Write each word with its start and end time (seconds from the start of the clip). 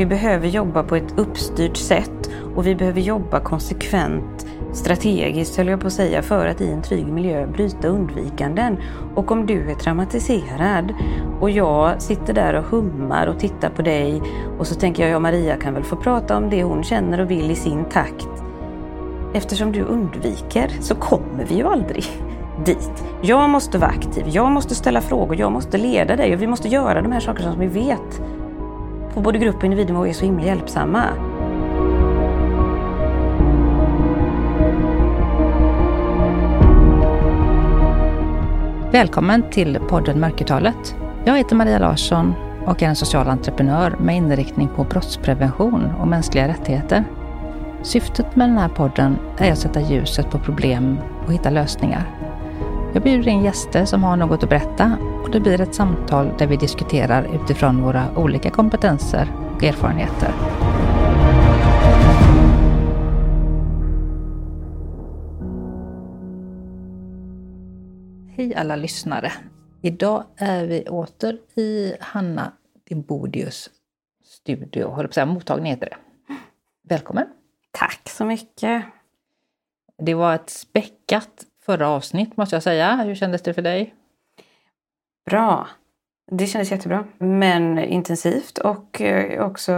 Vi 0.00 0.06
behöver 0.06 0.48
jobba 0.48 0.82
på 0.82 0.96
ett 0.96 1.18
uppstyrt 1.18 1.76
sätt 1.76 2.30
och 2.56 2.66
vi 2.66 2.74
behöver 2.74 3.00
jobba 3.00 3.40
konsekvent 3.40 4.46
strategiskt 4.72 5.56
höll 5.56 5.68
jag 5.68 5.80
på 5.80 5.86
att 5.86 5.92
säga 5.92 6.22
för 6.22 6.46
att 6.46 6.60
i 6.60 6.70
en 6.70 6.82
trygg 6.82 7.06
miljö 7.06 7.46
bryta 7.46 7.88
undvikanden. 7.88 8.76
Och 9.14 9.30
om 9.30 9.46
du 9.46 9.70
är 9.70 9.74
traumatiserad 9.74 10.94
och 11.40 11.50
jag 11.50 12.02
sitter 12.02 12.34
där 12.34 12.54
och 12.54 12.64
hummar 12.64 13.26
och 13.26 13.38
tittar 13.38 13.70
på 13.70 13.82
dig 13.82 14.22
och 14.58 14.66
så 14.66 14.74
tänker 14.74 15.02
jag, 15.02 15.12
ja 15.12 15.18
Maria 15.18 15.56
kan 15.56 15.74
väl 15.74 15.84
få 15.84 15.96
prata 15.96 16.36
om 16.36 16.50
det 16.50 16.62
hon 16.62 16.84
känner 16.84 17.20
och 17.20 17.30
vill 17.30 17.50
i 17.50 17.56
sin 17.56 17.84
takt. 17.84 18.28
Eftersom 19.34 19.72
du 19.72 19.82
undviker 19.82 20.70
så 20.80 20.94
kommer 20.94 21.44
vi 21.48 21.54
ju 21.54 21.64
aldrig 21.64 22.04
dit. 22.64 23.04
Jag 23.22 23.50
måste 23.50 23.78
vara 23.78 23.90
aktiv, 23.90 24.24
jag 24.28 24.52
måste 24.52 24.74
ställa 24.74 25.00
frågor, 25.00 25.36
jag 25.36 25.52
måste 25.52 25.78
leda 25.78 26.16
dig 26.16 26.34
och 26.34 26.42
vi 26.42 26.46
måste 26.46 26.68
göra 26.68 27.02
de 27.02 27.12
här 27.12 27.20
sakerna 27.20 27.52
som 27.52 27.60
vi 27.60 27.66
vet 27.66 28.20
på 29.14 29.20
både 29.20 29.38
grupp 29.38 29.56
och 29.56 29.64
individnivå 29.64 30.06
är 30.06 30.12
så 30.12 30.24
himla 30.24 30.44
hjälpsamma. 30.44 31.04
Välkommen 38.92 39.50
till 39.50 39.78
podden 39.88 40.20
Mörkertalet. 40.20 40.96
Jag 41.24 41.38
heter 41.38 41.56
Maria 41.56 41.78
Larsson 41.78 42.34
och 42.66 42.82
är 42.82 42.86
en 42.86 42.96
social 42.96 43.28
entreprenör 43.28 43.96
med 44.00 44.16
inriktning 44.16 44.68
på 44.76 44.84
brottsprevention 44.84 45.84
och 46.00 46.08
mänskliga 46.08 46.48
rättigheter. 46.48 47.04
Syftet 47.82 48.36
med 48.36 48.48
den 48.48 48.58
här 48.58 48.68
podden 48.68 49.18
är 49.38 49.52
att 49.52 49.58
sätta 49.58 49.80
ljuset 49.80 50.30
på 50.30 50.38
problem 50.38 50.98
och 51.26 51.32
hitta 51.32 51.50
lösningar. 51.50 52.19
Jag 52.94 53.02
bjuder 53.02 53.28
in 53.28 53.44
gäster 53.44 53.84
som 53.84 54.04
har 54.04 54.16
något 54.16 54.42
att 54.42 54.48
berätta 54.48 54.98
och 55.22 55.30
det 55.30 55.40
blir 55.40 55.60
ett 55.60 55.74
samtal 55.74 56.32
där 56.38 56.46
vi 56.46 56.56
diskuterar 56.56 57.34
utifrån 57.34 57.82
våra 57.82 58.18
olika 58.18 58.50
kompetenser 58.50 59.32
och 59.54 59.64
erfarenheter. 59.64 60.32
Hej 68.36 68.54
alla 68.54 68.76
lyssnare! 68.76 69.32
Idag 69.82 70.24
är 70.36 70.66
vi 70.66 70.88
åter 70.88 71.38
i 71.54 71.94
Hanna 72.00 72.52
Dimbodius 72.88 73.70
studio, 74.24 74.88
håller 74.88 75.08
på 75.08 75.14
säga, 75.14 75.26
mottagning 75.26 75.72
heter 75.72 75.86
det. 75.90 75.96
Välkommen! 76.88 77.26
Tack 77.70 78.08
så 78.08 78.24
mycket! 78.24 78.84
Det 79.98 80.14
var 80.14 80.34
ett 80.34 80.50
späckat 80.50 81.46
förra 81.70 81.88
avsnitt 81.88 82.36
måste 82.36 82.56
jag 82.56 82.62
säga. 82.62 82.96
Hur 82.96 83.14
kändes 83.14 83.42
det 83.42 83.54
för 83.54 83.62
dig? 83.62 83.94
Bra! 85.30 85.68
Det 86.30 86.46
kändes 86.46 86.70
jättebra, 86.70 87.04
men 87.18 87.78
intensivt 87.78 88.58
och 88.58 89.00
eh, 89.00 89.46
också 89.46 89.72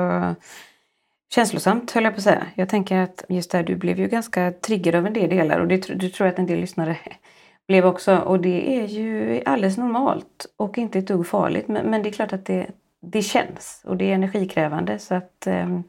känslosamt 1.34 1.90
höll 1.90 2.04
jag 2.04 2.12
på 2.12 2.16
att 2.16 2.24
säga. 2.24 2.46
Jag 2.54 2.68
tänker 2.68 2.96
att 2.96 3.24
just 3.28 3.50
där, 3.50 3.62
du 3.62 3.76
blev 3.76 3.98
ju 3.98 4.08
ganska 4.08 4.52
triggad 4.52 4.94
av 4.94 5.06
en 5.06 5.12
del 5.12 5.30
delar 5.30 5.60
och 5.60 5.68
det, 5.68 5.98
du 5.98 6.08
tror 6.08 6.26
jag 6.26 6.32
att 6.32 6.38
en 6.38 6.46
del 6.46 6.60
lyssnare 6.60 6.96
blev 7.68 7.86
också. 7.86 8.16
Och 8.16 8.40
det 8.40 8.78
är 8.80 8.86
ju 8.86 9.42
alldeles 9.46 9.77
normalt 9.77 10.46
och 10.56 10.78
inte 10.78 10.98
ett 10.98 11.06
dugg 11.06 11.27
farligt. 11.27 11.68
Men, 11.68 11.86
men 11.86 12.02
det 12.02 12.08
är 12.08 12.12
klart 12.12 12.32
att 12.32 12.46
det, 12.46 12.66
det 13.02 13.22
känns 13.22 13.82
och 13.84 13.96
det 13.96 14.10
är 14.10 14.14
energikrävande. 14.14 14.98
Så 14.98 15.14
att 15.14 15.46
eh, 15.46 15.80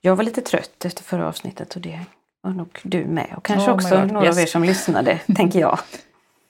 jag 0.00 0.16
var 0.16 0.24
lite 0.24 0.40
trött 0.40 0.84
efter 0.84 1.02
förra 1.02 1.28
avsnittet 1.28 1.76
och 1.76 1.82
det 1.82 2.00
var 2.46 2.54
nog 2.54 2.78
du 2.82 3.04
med. 3.04 3.34
Och 3.36 3.44
kanske 3.44 3.70
oh 3.70 3.74
också 3.74 4.04
några 4.04 4.26
yes. 4.26 4.36
av 4.36 4.42
er 4.42 4.46
som 4.46 4.64
lyssnade, 4.64 5.20
tänker 5.36 5.60
jag. 5.60 5.78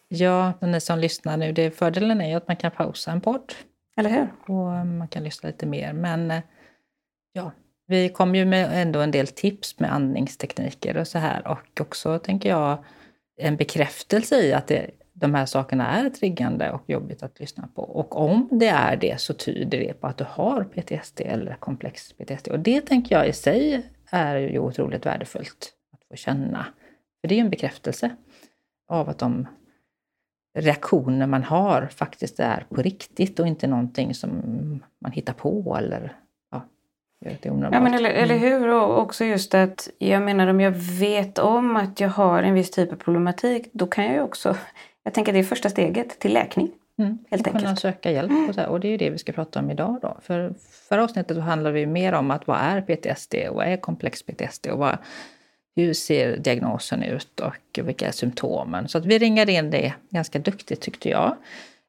Ja, 0.08 0.52
och 0.60 0.68
ni 0.68 0.80
som 0.80 0.98
lyssnar 0.98 1.36
nu, 1.36 1.52
det 1.52 1.70
fördelen 1.70 2.20
är 2.20 2.28
ju 2.28 2.34
att 2.34 2.48
man 2.48 2.56
kan 2.56 2.70
pausa 2.70 3.12
en 3.12 3.20
podd. 3.20 3.52
Eller 3.96 4.10
hur? 4.10 4.54
Och 4.54 4.86
man 4.86 5.08
kan 5.08 5.24
lyssna 5.24 5.46
lite 5.48 5.66
mer. 5.66 5.92
Men 5.92 6.30
eh, 6.30 6.42
ja, 7.32 7.52
vi 7.86 8.08
kom 8.08 8.34
ju 8.34 8.44
med 8.44 8.82
ändå 8.82 9.00
en 9.00 9.10
del 9.10 9.26
tips 9.26 9.78
med 9.78 9.92
andningstekniker 9.92 10.96
och 10.96 11.08
så 11.08 11.18
här. 11.18 11.46
Och 11.48 11.80
också, 11.80 12.18
tänker 12.18 12.48
jag, 12.48 12.84
en 13.40 13.56
bekräftelse 13.56 14.42
i 14.42 14.52
att 14.52 14.66
det, 14.66 14.90
de 15.12 15.34
här 15.34 15.46
sakerna 15.46 15.86
är 15.86 16.10
triggande 16.10 16.70
och 16.70 16.82
jobbigt 16.86 17.22
att 17.22 17.40
lyssna 17.40 17.68
på. 17.74 17.82
Och 17.82 18.16
om 18.16 18.48
det 18.50 18.68
är 18.68 18.96
det 18.96 19.20
så 19.20 19.34
tyder 19.34 19.78
det 19.78 20.00
på 20.00 20.06
att 20.06 20.18
du 20.18 20.26
har 20.28 20.64
PTSD 20.64 21.20
eller 21.20 21.54
komplex 21.54 22.12
PTSD. 22.12 22.48
Och 22.48 22.60
det 22.60 22.80
tänker 22.80 23.16
jag 23.16 23.28
i 23.28 23.32
sig 23.32 23.82
är 24.10 24.36
ju 24.36 24.58
otroligt 24.58 25.06
värdefullt 25.06 25.75
få 26.10 26.16
känna. 26.16 26.66
För 27.20 27.28
det 27.28 27.34
är 27.34 27.36
ju 27.36 27.44
en 27.44 27.50
bekräftelse 27.50 28.16
av 28.88 29.08
att 29.08 29.18
de 29.18 29.46
reaktioner 30.58 31.26
man 31.26 31.42
har 31.42 31.86
faktiskt 31.86 32.40
är 32.40 32.66
på 32.68 32.82
riktigt 32.82 33.40
och 33.40 33.46
inte 33.46 33.66
någonting 33.66 34.14
som 34.14 34.30
man 35.00 35.12
hittar 35.12 35.32
på 35.32 35.76
eller 35.78 36.16
Ja, 37.72 37.80
men 37.80 37.94
eller, 37.94 38.10
eller 38.10 38.36
mm. 38.36 38.62
hur? 38.62 38.68
Och 38.68 39.00
också 39.00 39.24
just 39.24 39.54
att 39.54 39.88
jag 39.98 40.22
menar 40.22 40.46
om 40.46 40.60
jag 40.60 40.70
vet 41.00 41.38
om 41.38 41.76
att 41.76 42.00
jag 42.00 42.08
har 42.08 42.42
en 42.42 42.54
viss 42.54 42.70
typ 42.70 42.92
av 42.92 42.96
problematik 42.96 43.68
då 43.72 43.86
kan 43.86 44.04
jag 44.04 44.14
ju 44.14 44.20
också, 44.20 44.56
jag 45.02 45.14
tänker 45.14 45.32
att 45.32 45.34
det 45.34 45.38
är 45.38 45.44
första 45.44 45.68
steget 45.68 46.18
till 46.18 46.32
läkning. 46.32 46.70
Mm. 46.98 47.18
Helt 47.30 47.46
enkelt. 47.46 47.64
Kunna 47.64 47.76
söka 47.76 48.10
hjälp 48.10 48.48
och, 48.48 48.54
så 48.54 48.60
här, 48.60 48.68
och 48.68 48.80
det 48.80 48.88
är 48.88 48.90
ju 48.90 48.96
det 48.96 49.10
vi 49.10 49.18
ska 49.18 49.32
prata 49.32 49.60
om 49.60 49.70
idag. 49.70 49.98
Då. 50.02 50.16
För 50.22 50.54
förra 50.88 51.04
avsnittet 51.04 51.38
handlade 51.38 51.74
vi 51.74 51.86
mer 51.86 52.12
om 52.12 52.30
att 52.30 52.46
vad 52.46 52.58
är 52.60 52.80
PTSD 52.80 53.34
och 53.48 53.56
vad 53.56 53.66
är 53.66 53.76
komplex 53.76 54.22
PTSD 54.22 54.66
och 54.66 54.78
vad, 54.78 54.98
hur 55.76 55.94
ser 55.94 56.36
diagnosen 56.36 57.02
ut 57.02 57.40
och 57.40 57.78
vilka 57.84 58.08
är 58.08 58.12
symptomen? 58.12 58.88
Så 58.88 58.98
att 58.98 59.06
vi 59.06 59.18
ringade 59.18 59.52
in 59.52 59.70
det 59.70 59.94
ganska 60.10 60.38
duktigt 60.38 60.80
tyckte 60.80 61.08
jag. 61.08 61.36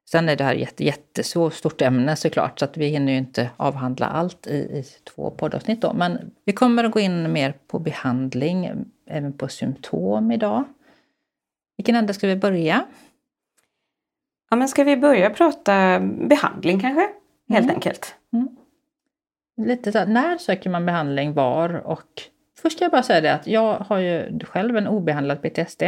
Sen 0.09 0.30
är 0.30 0.36
det 0.36 0.44
här 0.44 0.56
ett 0.56 0.80
jättestort 0.80 1.81
ämne 1.81 2.16
såklart, 2.16 2.59
så 2.59 2.66
att 2.66 2.78
vi 2.78 2.88
hinner 2.88 3.12
ju 3.12 3.18
inte 3.18 3.50
avhandla 3.58 4.06
allt 4.06 4.47
i, 4.47 4.56
i 4.56 4.84
två 5.03 5.31
poddavsnitt. 5.31 5.81
Då. 5.81 5.94
Men 5.94 6.31
vi 6.46 6.53
kommer 6.53 6.84
att 6.84 6.92
gå 6.92 7.00
in 7.00 7.31
mer 7.31 7.53
på 7.68 7.80
behandling, 7.80 8.86
även 9.09 9.34
på 9.34 9.47
symptom 9.47 10.31
idag. 10.31 10.64
Vilken 11.78 11.96
ände 11.96 12.14
ska 12.14 12.28
vi 12.28 12.36
börja? 12.36 12.86
Ja, 14.50 14.58
men 14.58 14.68
ska 14.68 14.84
vi 14.84 14.97
börja 14.97 15.30
prata 15.30 16.00
behandling 16.00 16.80
kanske? 16.80 17.09
Helt 17.50 17.64
mm. 17.64 17.76
enkelt. 17.76 18.16
Mm. 18.34 18.58
Lite 19.58 19.92
så 19.92 19.97
här, 19.97 20.06
när 20.06 20.38
söker 20.38 20.70
man 20.70 20.86
behandling, 20.86 21.34
var 21.34 21.74
och... 21.74 22.22
Först 22.62 22.78
ska 22.78 22.85
jag 22.85 22.91
bara 22.91 23.03
säga 23.03 23.22
det 23.22 23.34
att 23.34 23.47
jag 23.47 23.73
har 23.73 23.97
ju 23.97 24.40
själv 24.40 24.78
en 24.78 24.88
obehandlad 24.88 25.41
PTSD 25.41 25.84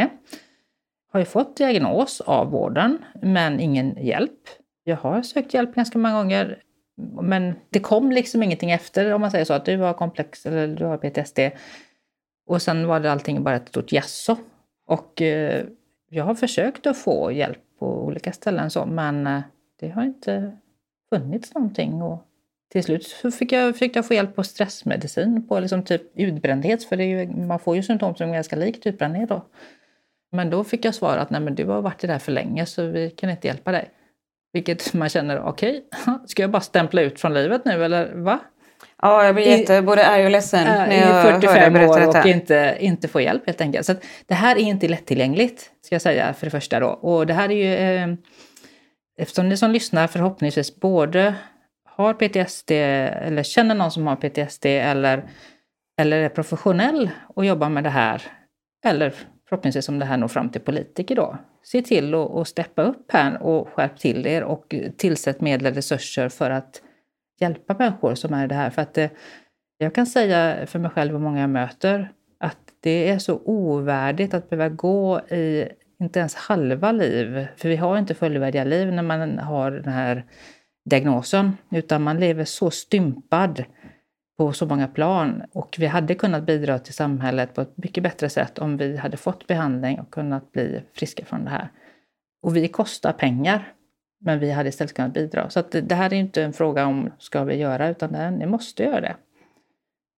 har 1.12 1.20
ju 1.20 1.26
fått 1.26 1.56
diagnos 1.56 2.20
av 2.20 2.50
vården, 2.50 3.04
men 3.22 3.60
ingen 3.60 3.96
hjälp. 4.06 4.40
Jag 4.84 4.96
har 4.96 5.22
sökt 5.22 5.54
hjälp 5.54 5.74
ganska 5.74 5.98
många 5.98 6.14
gånger, 6.14 6.62
men 7.22 7.54
det 7.70 7.80
kom 7.80 8.10
liksom 8.10 8.42
ingenting 8.42 8.70
efter, 8.70 9.12
om 9.12 9.20
man 9.20 9.30
säger 9.30 9.44
så, 9.44 9.52
att 9.52 9.64
du 9.64 9.76
har 9.76 9.92
komplex 9.92 10.46
eller 10.46 10.68
du 10.68 10.84
har 10.84 10.96
PTSD. 10.98 11.38
Och 12.46 12.62
sen 12.62 12.86
var 12.86 13.00
det 13.00 13.12
allting 13.12 13.42
bara 13.42 13.56
ett 13.56 13.68
stort 13.68 13.92
jasso. 13.92 14.36
Och 14.86 15.22
eh, 15.22 15.64
jag 16.10 16.24
har 16.24 16.34
försökt 16.34 16.86
att 16.86 16.96
få 16.96 17.32
hjälp 17.32 17.58
på 17.78 18.04
olika 18.04 18.32
ställen 18.32 18.70
så, 18.70 18.86
men 18.86 19.26
eh, 19.26 19.40
det 19.80 19.88
har 19.88 20.02
inte 20.02 20.56
funnits 21.14 21.54
någonting. 21.54 22.02
Och 22.02 22.26
till 22.72 22.84
slut 22.84 23.06
så 23.06 23.30
fick 23.30 23.52
jag, 23.52 23.76
fick 23.76 23.96
jag 23.96 24.06
få 24.06 24.14
hjälp 24.14 24.36
på 24.36 24.42
stressmedicin, 24.42 25.48
på 25.48 25.60
liksom 25.60 25.82
typ 25.82 26.02
utbrändhet, 26.14 26.84
för 26.84 26.96
det 26.96 27.04
är 27.04 27.06
ju, 27.06 27.26
man 27.26 27.58
får 27.58 27.76
ju 27.76 27.82
symptom 27.82 28.14
som 28.14 28.28
är 28.28 28.34
ganska 28.34 28.56
likt 28.56 28.86
utbrändhet 28.86 29.28
då. 29.28 29.44
Men 30.32 30.50
då 30.50 30.64
fick 30.64 30.84
jag 30.84 30.94
svar 30.94 31.16
att 31.16 31.30
nej 31.30 31.40
men 31.40 31.54
du 31.54 31.64
har 31.64 31.82
varit 31.82 32.04
i 32.04 32.06
det 32.06 32.12
här 32.12 32.20
för 32.20 32.32
länge 32.32 32.66
så 32.66 32.86
vi 32.86 33.10
kan 33.10 33.30
inte 33.30 33.46
hjälpa 33.46 33.72
dig. 33.72 33.90
Vilket 34.52 34.92
man 34.94 35.08
känner, 35.08 35.40
okej, 35.40 35.82
okay, 36.02 36.14
ska 36.26 36.42
jag 36.42 36.50
bara 36.50 36.62
stämpla 36.62 37.02
ut 37.02 37.20
från 37.20 37.34
livet 37.34 37.64
nu 37.64 37.84
eller 37.84 38.14
va? 38.14 38.38
Ja, 39.02 39.24
jag 39.24 39.34
blir 39.34 39.46
jätte, 39.46 39.82
både 39.82 40.06
arg 40.06 40.24
och 40.24 40.30
ledsen 40.30 40.66
äh, 40.66 40.88
när 40.88 41.00
jag 41.00 41.40
45 41.40 41.74
hör 41.74 41.88
år 41.88 42.08
och 42.08 42.26
inte, 42.26 42.76
inte 42.80 43.08
få 43.08 43.20
hjälp 43.20 43.46
helt 43.46 43.60
enkelt. 43.60 43.86
Så 43.86 43.94
det 44.26 44.34
här 44.34 44.56
är 44.56 44.60
inte 44.60 44.88
lättillgängligt, 44.88 45.70
ska 45.82 45.94
jag 45.94 46.02
säga 46.02 46.34
för 46.34 46.46
det 46.46 46.50
första 46.50 46.80
då. 46.80 46.86
Och 46.86 47.26
det 47.26 47.34
här 47.34 47.50
är 47.50 47.54
ju, 47.54 47.74
eh, 47.74 48.14
eftersom 49.18 49.48
ni 49.48 49.56
som 49.56 49.70
lyssnar 49.70 50.06
förhoppningsvis 50.06 50.80
både 50.80 51.34
har 52.00 52.14
PTSD 52.14 52.70
eller 52.70 53.42
känner 53.42 53.74
någon 53.74 53.90
som 53.90 54.06
har 54.06 54.16
PTSD 54.16 54.66
eller, 54.66 55.24
eller 56.00 56.16
är 56.16 56.28
professionell 56.28 57.10
och 57.34 57.44
jobbar 57.44 57.68
med 57.68 57.84
det 57.84 57.90
här. 57.90 58.22
Eller 58.84 59.14
förhoppningsvis 59.48 59.88
om 59.88 59.98
det 59.98 60.04
här 60.04 60.16
når 60.16 60.28
fram 60.28 60.48
till 60.48 60.60
politiker 60.60 61.16
då. 61.16 61.38
Se 61.62 61.82
till 61.82 62.14
att 62.14 62.30
och 62.30 62.48
steppa 62.48 62.82
upp 62.82 63.12
här 63.12 63.42
och 63.42 63.68
skärp 63.68 63.98
till 63.98 64.26
er 64.26 64.42
och 64.42 64.74
tillsätt 64.96 65.40
medel 65.40 65.66
och 65.66 65.74
resurser 65.74 66.28
för 66.28 66.50
att 66.50 66.82
hjälpa 67.40 67.74
människor 67.78 68.14
som 68.14 68.34
är 68.34 68.44
i 68.44 68.48
det 68.48 68.54
här. 68.54 68.70
För 68.70 68.82
att 68.82 68.94
det, 68.94 69.10
jag 69.78 69.94
kan 69.94 70.06
säga 70.06 70.66
för 70.66 70.78
mig 70.78 70.90
själv 70.90 71.14
och 71.14 71.20
många 71.20 71.40
jag 71.40 71.50
möter 71.50 72.12
att 72.40 72.58
det 72.80 73.08
är 73.08 73.18
så 73.18 73.40
ovärdigt 73.44 74.34
att 74.34 74.50
behöva 74.50 74.68
gå 74.68 75.20
i 75.20 75.68
inte 76.00 76.18
ens 76.18 76.34
halva 76.34 76.92
liv, 76.92 77.46
för 77.56 77.68
vi 77.68 77.76
har 77.76 77.98
inte 77.98 78.14
fullvärdiga 78.14 78.64
liv 78.64 78.92
när 78.92 79.02
man 79.02 79.38
har 79.38 79.70
den 79.70 79.92
här 79.92 80.24
diagnosen, 80.90 81.56
utan 81.70 82.02
man 82.02 82.20
lever 82.20 82.44
så 82.44 82.70
stympad 82.70 83.64
på 84.38 84.52
så 84.52 84.66
många 84.66 84.88
plan. 84.88 85.42
Och 85.52 85.76
vi 85.78 85.86
hade 85.86 86.14
kunnat 86.14 86.46
bidra 86.46 86.78
till 86.78 86.94
samhället 86.94 87.54
på 87.54 87.60
ett 87.60 87.76
mycket 87.76 88.02
bättre 88.02 88.28
sätt 88.28 88.58
om 88.58 88.76
vi 88.76 88.96
hade 88.96 89.16
fått 89.16 89.46
behandling 89.46 90.00
och 90.00 90.10
kunnat 90.10 90.52
bli 90.52 90.82
friska 90.94 91.24
från 91.24 91.44
det 91.44 91.50
här. 91.50 91.68
Och 92.42 92.56
vi 92.56 92.68
kostar 92.68 93.12
pengar. 93.12 93.72
Men 94.20 94.38
vi 94.38 94.50
hade 94.50 94.68
istället 94.68 94.94
kunnat 94.94 95.14
bidra. 95.14 95.50
Så 95.50 95.60
att 95.60 95.72
det, 95.72 95.80
det 95.80 95.94
här 95.94 96.12
är 96.12 96.16
inte 96.16 96.42
en 96.42 96.52
fråga 96.52 96.86
om 96.86 97.10
ska 97.18 97.44
vi 97.44 97.56
göra, 97.56 97.88
utan 97.88 98.12
det 98.12 98.18
här, 98.18 98.30
ni 98.30 98.46
måste 98.46 98.82
göra 98.82 99.00
det. 99.00 99.16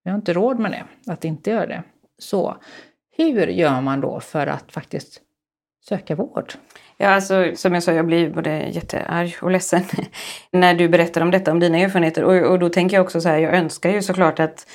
Vi 0.05 0.11
har 0.11 0.19
inte 0.19 0.33
råd 0.33 0.59
med 0.59 0.71
det, 0.71 1.13
att 1.13 1.25
inte 1.25 1.51
göra 1.51 1.67
det. 1.67 1.83
Så 2.19 2.57
hur 3.17 3.47
gör 3.47 3.81
man 3.81 4.01
då 4.01 4.21
för 4.21 4.47
att 4.47 4.73
faktiskt 4.73 5.21
söka 5.89 6.15
vård? 6.15 6.53
Ja, 7.03 7.09
alltså, 7.09 7.53
som 7.55 7.75
jag 7.75 7.83
sa, 7.83 7.93
jag 7.93 8.07
blir 8.07 8.31
både 8.31 8.69
jättearg 8.69 9.37
och 9.41 9.51
ledsen 9.51 9.83
när 10.51 10.75
du 10.75 10.89
berättar 10.89 11.21
om 11.21 11.31
detta, 11.31 11.53
om 11.53 11.61
dina 11.61 11.79
erfarenheter. 11.79 12.25
Och, 12.25 12.51
och 12.53 12.59
då 12.59 12.69
tänker 12.69 12.97
jag 12.97 13.05
också 13.05 13.21
så 13.21 13.29
här, 13.29 13.39
jag 13.39 13.55
önskar 13.55 13.91
ju 13.91 14.03
såklart 14.03 14.41
att 14.41 14.67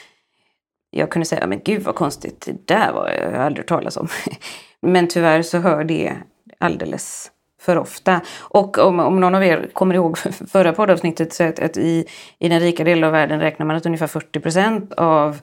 jag 0.91 1.11
kunde 1.11 1.25
säga, 1.25 1.47
men 1.47 1.61
gud 1.65 1.81
vad 1.81 1.95
konstigt, 1.95 2.45
det 2.45 2.67
där 2.75 2.91
var 2.91 3.09
jag 3.09 3.33
aldrig 3.33 3.63
hört 3.63 3.67
talas 3.67 3.97
om. 3.97 4.07
men 4.81 5.07
tyvärr 5.07 5.41
så 5.41 5.57
hör 5.57 5.83
det 5.83 6.13
alldeles 6.57 7.31
för 7.61 7.77
ofta. 7.77 8.21
Och 8.39 8.77
om, 8.77 8.99
om 8.99 9.19
någon 9.19 9.35
av 9.35 9.43
er 9.43 9.69
kommer 9.73 9.95
ihåg 9.95 10.17
förra 10.51 10.73
poddavsnittet 10.73 11.33
så 11.33 11.43
att, 11.43 11.59
att 11.59 11.77
i, 11.77 12.05
i 12.39 12.49
den 12.49 12.59
rika 12.59 12.83
delen 12.83 13.03
av 13.03 13.11
världen 13.11 13.39
räknar 13.39 13.65
man 13.65 13.75
att 13.75 13.85
ungefär 13.85 14.07
40 14.07 14.39
procent 14.39 14.93
av 14.93 15.39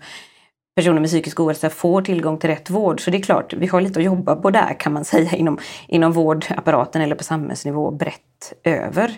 personer 0.77 1.01
med 1.01 1.11
psykisk 1.11 1.41
ohälsa 1.41 1.71
får 1.71 2.03
tillgång 2.03 2.39
till 2.39 2.51
rätt 2.51 2.71
vård. 2.71 3.01
Så 3.01 3.11
det 3.11 3.17
är 3.17 3.23
klart, 3.23 3.53
vi 3.53 3.67
har 3.67 3.81
lite 3.81 3.99
att 3.99 4.05
jobba 4.05 4.37
på 4.37 4.51
där 4.51 4.81
kan 4.81 4.93
man 4.93 5.05
säga 5.05 5.31
inom, 5.37 5.59
inom 5.89 6.13
vårdapparaten 6.13 7.03
eller 7.03 7.17
på 7.17 7.25
samhällsnivå 7.25 7.91
brett 7.91 8.53
över. 8.65 9.11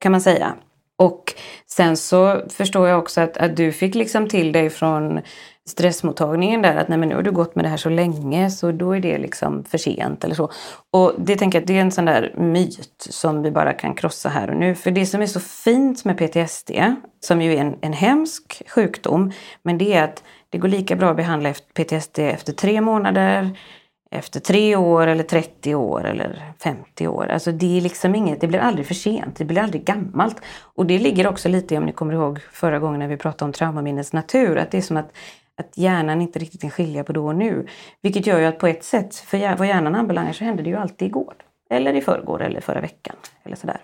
Kan 0.00 0.12
man 0.12 0.20
säga. 0.20 0.54
Och 0.98 1.34
sen 1.66 1.96
så 1.96 2.42
förstår 2.48 2.88
jag 2.88 2.98
också 2.98 3.20
att, 3.20 3.36
att 3.36 3.56
du 3.56 3.72
fick 3.72 3.94
liksom 3.94 4.28
till 4.28 4.52
dig 4.52 4.70
från 4.70 5.20
stressmottagningen 5.68 6.62
där 6.62 6.76
att 6.76 6.88
nej 6.88 6.98
men 6.98 7.08
nu 7.08 7.14
har 7.14 7.22
du 7.22 7.30
gått 7.30 7.54
med 7.54 7.64
det 7.64 7.68
här 7.68 7.76
så 7.76 7.88
länge 7.88 8.50
så 8.50 8.72
då 8.72 8.92
är 8.96 9.00
det 9.00 9.18
liksom 9.18 9.64
för 9.64 9.78
sent 9.78 10.24
eller 10.24 10.34
så. 10.34 10.50
Och 10.90 11.12
det 11.18 11.36
tänker 11.36 11.58
jag 11.58 11.66
det 11.66 11.76
är 11.76 11.80
en 11.80 11.92
sån 11.92 12.04
där 12.04 12.34
myt 12.36 13.06
som 13.10 13.42
vi 13.42 13.50
bara 13.50 13.72
kan 13.72 13.94
krossa 13.94 14.28
här 14.28 14.50
och 14.50 14.56
nu. 14.56 14.74
För 14.74 14.90
det 14.90 15.06
som 15.06 15.22
är 15.22 15.26
så 15.26 15.40
fint 15.40 16.04
med 16.04 16.18
PTSD, 16.18 16.70
som 17.20 17.42
ju 17.42 17.54
är 17.54 17.60
en, 17.60 17.76
en 17.80 17.92
hemsk 17.92 18.62
sjukdom, 18.68 19.32
men 19.62 19.78
det 19.78 19.92
är 19.92 20.04
att 20.04 20.22
det 20.52 20.58
går 20.58 20.68
lika 20.68 20.96
bra 20.96 21.10
att 21.10 21.16
behandla 21.16 21.54
PTSD 21.74 22.18
efter 22.18 22.52
tre 22.52 22.80
månader, 22.80 23.58
efter 24.10 24.40
tre 24.40 24.76
år 24.76 25.06
eller 25.06 25.24
30 25.24 25.74
år 25.74 26.04
eller 26.04 26.52
50 26.62 27.08
år. 27.08 27.26
Alltså 27.26 27.52
det 27.52 27.76
är 27.76 27.80
liksom 27.80 28.14
inget, 28.14 28.40
det 28.40 28.46
blir 28.46 28.58
aldrig 28.58 28.86
för 28.86 28.94
sent, 28.94 29.36
det 29.36 29.44
blir 29.44 29.62
aldrig 29.62 29.84
gammalt. 29.84 30.42
Och 30.74 30.86
det 30.86 30.98
ligger 30.98 31.26
också 31.26 31.48
lite, 31.48 31.76
om 31.76 31.84
ni 31.84 31.92
kommer 31.92 32.14
ihåg 32.14 32.40
förra 32.52 32.78
gången 32.78 32.98
när 33.00 33.08
vi 33.08 33.16
pratade 33.16 33.44
om 33.44 33.52
traumaminnets 33.52 34.12
natur, 34.12 34.56
att 34.56 34.70
det 34.70 34.78
är 34.78 34.82
som 34.82 34.96
att, 34.96 35.12
att 35.56 35.78
hjärnan 35.78 36.20
inte 36.20 36.38
riktigt 36.38 36.60
kan 36.60 36.70
skilja 36.70 37.04
på 37.04 37.12
då 37.12 37.26
och 37.26 37.36
nu. 37.36 37.66
Vilket 38.02 38.26
gör 38.26 38.38
ju 38.38 38.44
att 38.44 38.58
på 38.58 38.66
ett 38.66 38.84
sätt, 38.84 39.14
för 39.14 39.56
vad 39.56 39.68
hjärnan 39.68 39.94
anbelangar 39.94 40.32
så 40.32 40.44
hände 40.44 40.62
det 40.62 40.70
ju 40.70 40.76
alltid 40.76 41.08
igår. 41.08 41.34
Eller 41.70 41.94
i 41.94 42.00
förrgår 42.00 42.42
eller 42.42 42.60
förra 42.60 42.80
veckan. 42.80 43.16
Eller 43.44 43.56
sådär. 43.56 43.80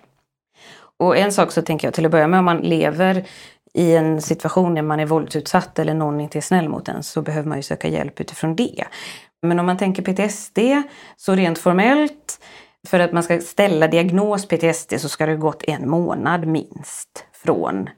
Och 0.97 1.17
en 1.17 1.31
sak 1.31 1.51
så 1.51 1.61
tänker 1.61 1.87
jag 1.87 1.93
till 1.93 2.05
att 2.05 2.11
börja 2.11 2.27
med, 2.27 2.39
om 2.39 2.45
man 2.45 2.57
lever 2.57 3.25
i 3.73 3.95
en 3.95 4.21
situation 4.21 4.75
där 4.75 4.81
man 4.81 4.99
är 4.99 5.05
våldsutsatt 5.05 5.79
eller 5.79 5.93
någon 5.93 6.21
inte 6.21 6.39
är 6.39 6.41
snäll 6.41 6.69
mot 6.69 6.89
en 6.89 7.03
så 7.03 7.21
behöver 7.21 7.49
man 7.49 7.57
ju 7.57 7.63
söka 7.63 7.87
hjälp 7.87 8.21
utifrån 8.21 8.55
det. 8.55 8.83
Men 9.41 9.59
om 9.59 9.65
man 9.65 9.77
tänker 9.77 10.03
PTSD 10.03 10.59
så 11.17 11.35
rent 11.35 11.59
formellt 11.59 12.39
för 12.87 12.99
att 12.99 13.13
man 13.13 13.23
ska 13.23 13.39
ställa 13.39 13.87
diagnos 13.87 14.47
PTSD 14.47 15.01
så 15.01 15.09
ska 15.09 15.25
det 15.25 15.31
ha 15.31 15.39
gått 15.39 15.63
en 15.63 15.89
månad 15.89 16.47
minst 16.47 17.25
från 17.33 17.89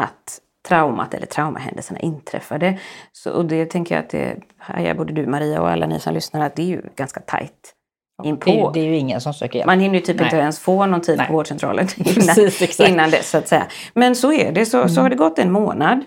att 0.00 0.40
traumat 0.68 1.14
eller 1.14 1.26
traumahändelserna 1.26 2.00
inträffade. 2.00 2.78
Så, 3.12 3.30
och 3.30 3.46
det 3.46 3.66
tänker 3.66 3.94
jag 3.94 4.04
att 4.04 4.10
det 4.10 4.36
hajar 4.58 4.94
både 4.94 5.12
du 5.12 5.26
Maria 5.26 5.60
och 5.60 5.68
alla 5.68 5.86
ni 5.86 6.00
som 6.00 6.14
lyssnar 6.14 6.46
att 6.46 6.56
det 6.56 6.62
är 6.62 6.66
ju 6.66 6.82
ganska 6.96 7.20
tajt 7.20 7.74
det, 8.24 8.60
är, 8.60 8.72
det 8.72 8.80
är 8.80 8.84
ju 8.84 8.96
ingen 8.96 9.20
som 9.20 9.34
söker 9.34 9.58
hjälp. 9.58 9.66
Man 9.66 9.80
hinner 9.80 9.94
ju 9.94 10.00
typ 10.00 10.16
Nej. 10.16 10.24
inte 10.26 10.36
ens 10.36 10.58
få 10.58 10.86
någon 10.86 11.00
tid 11.00 11.18
Nej. 11.18 11.26
på 11.26 11.32
vårdcentralen 11.32 11.88
innan, 11.96 12.34
Precis, 12.34 12.80
innan 12.80 13.10
dess. 13.10 13.30
Så 13.30 13.38
att 13.38 13.48
säga. 13.48 13.66
Men 13.94 14.16
så 14.16 14.32
är 14.32 14.52
det, 14.52 14.66
så, 14.66 14.76
mm. 14.76 14.88
så 14.88 15.00
har 15.00 15.10
det 15.10 15.16
gått 15.16 15.38
en 15.38 15.52
månad. 15.52 16.04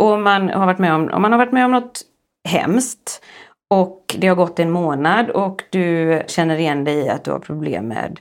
Och 0.00 0.20
man 0.20 0.48
har 0.48 0.66
varit 0.66 0.78
med 0.78 0.94
om, 0.94 1.10
om 1.12 1.22
man 1.22 1.32
har 1.32 1.38
varit 1.38 1.52
med 1.52 1.64
om 1.64 1.70
något 1.70 2.00
hemskt 2.48 3.22
och 3.70 4.16
det 4.18 4.28
har 4.28 4.36
gått 4.36 4.58
en 4.58 4.70
månad 4.70 5.30
och 5.30 5.64
du 5.70 6.22
känner 6.26 6.56
igen 6.56 6.84
dig 6.84 6.94
i 6.94 7.08
att 7.08 7.24
du 7.24 7.30
har 7.30 7.38
problem 7.38 7.88
med, 7.88 8.20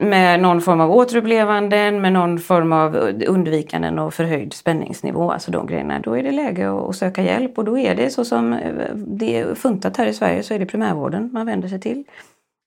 med 0.00 0.40
någon 0.40 0.60
form 0.60 0.80
av 0.80 0.92
återupplevanden, 0.92 2.00
med 2.00 2.12
någon 2.12 2.38
form 2.38 2.72
av 2.72 2.96
undvikanden 3.26 3.98
och 3.98 4.14
förhöjd 4.14 4.52
spänningsnivå, 4.52 5.30
alltså 5.30 5.50
de 5.50 5.66
grejerna. 5.66 6.00
Då 6.00 6.18
är 6.18 6.22
det 6.22 6.30
läge 6.30 6.70
att 6.70 6.96
söka 6.96 7.22
hjälp 7.22 7.58
och 7.58 7.64
då 7.64 7.78
är 7.78 7.94
det 7.94 8.10
så 8.10 8.24
som 8.24 8.60
det 8.94 9.38
är 9.38 9.54
funtat 9.54 9.96
här 9.96 10.06
i 10.06 10.14
Sverige 10.14 10.42
så 10.42 10.54
är 10.54 10.58
det 10.58 10.66
primärvården 10.66 11.30
man 11.32 11.46
vänder 11.46 11.68
sig 11.68 11.80
till 11.80 12.04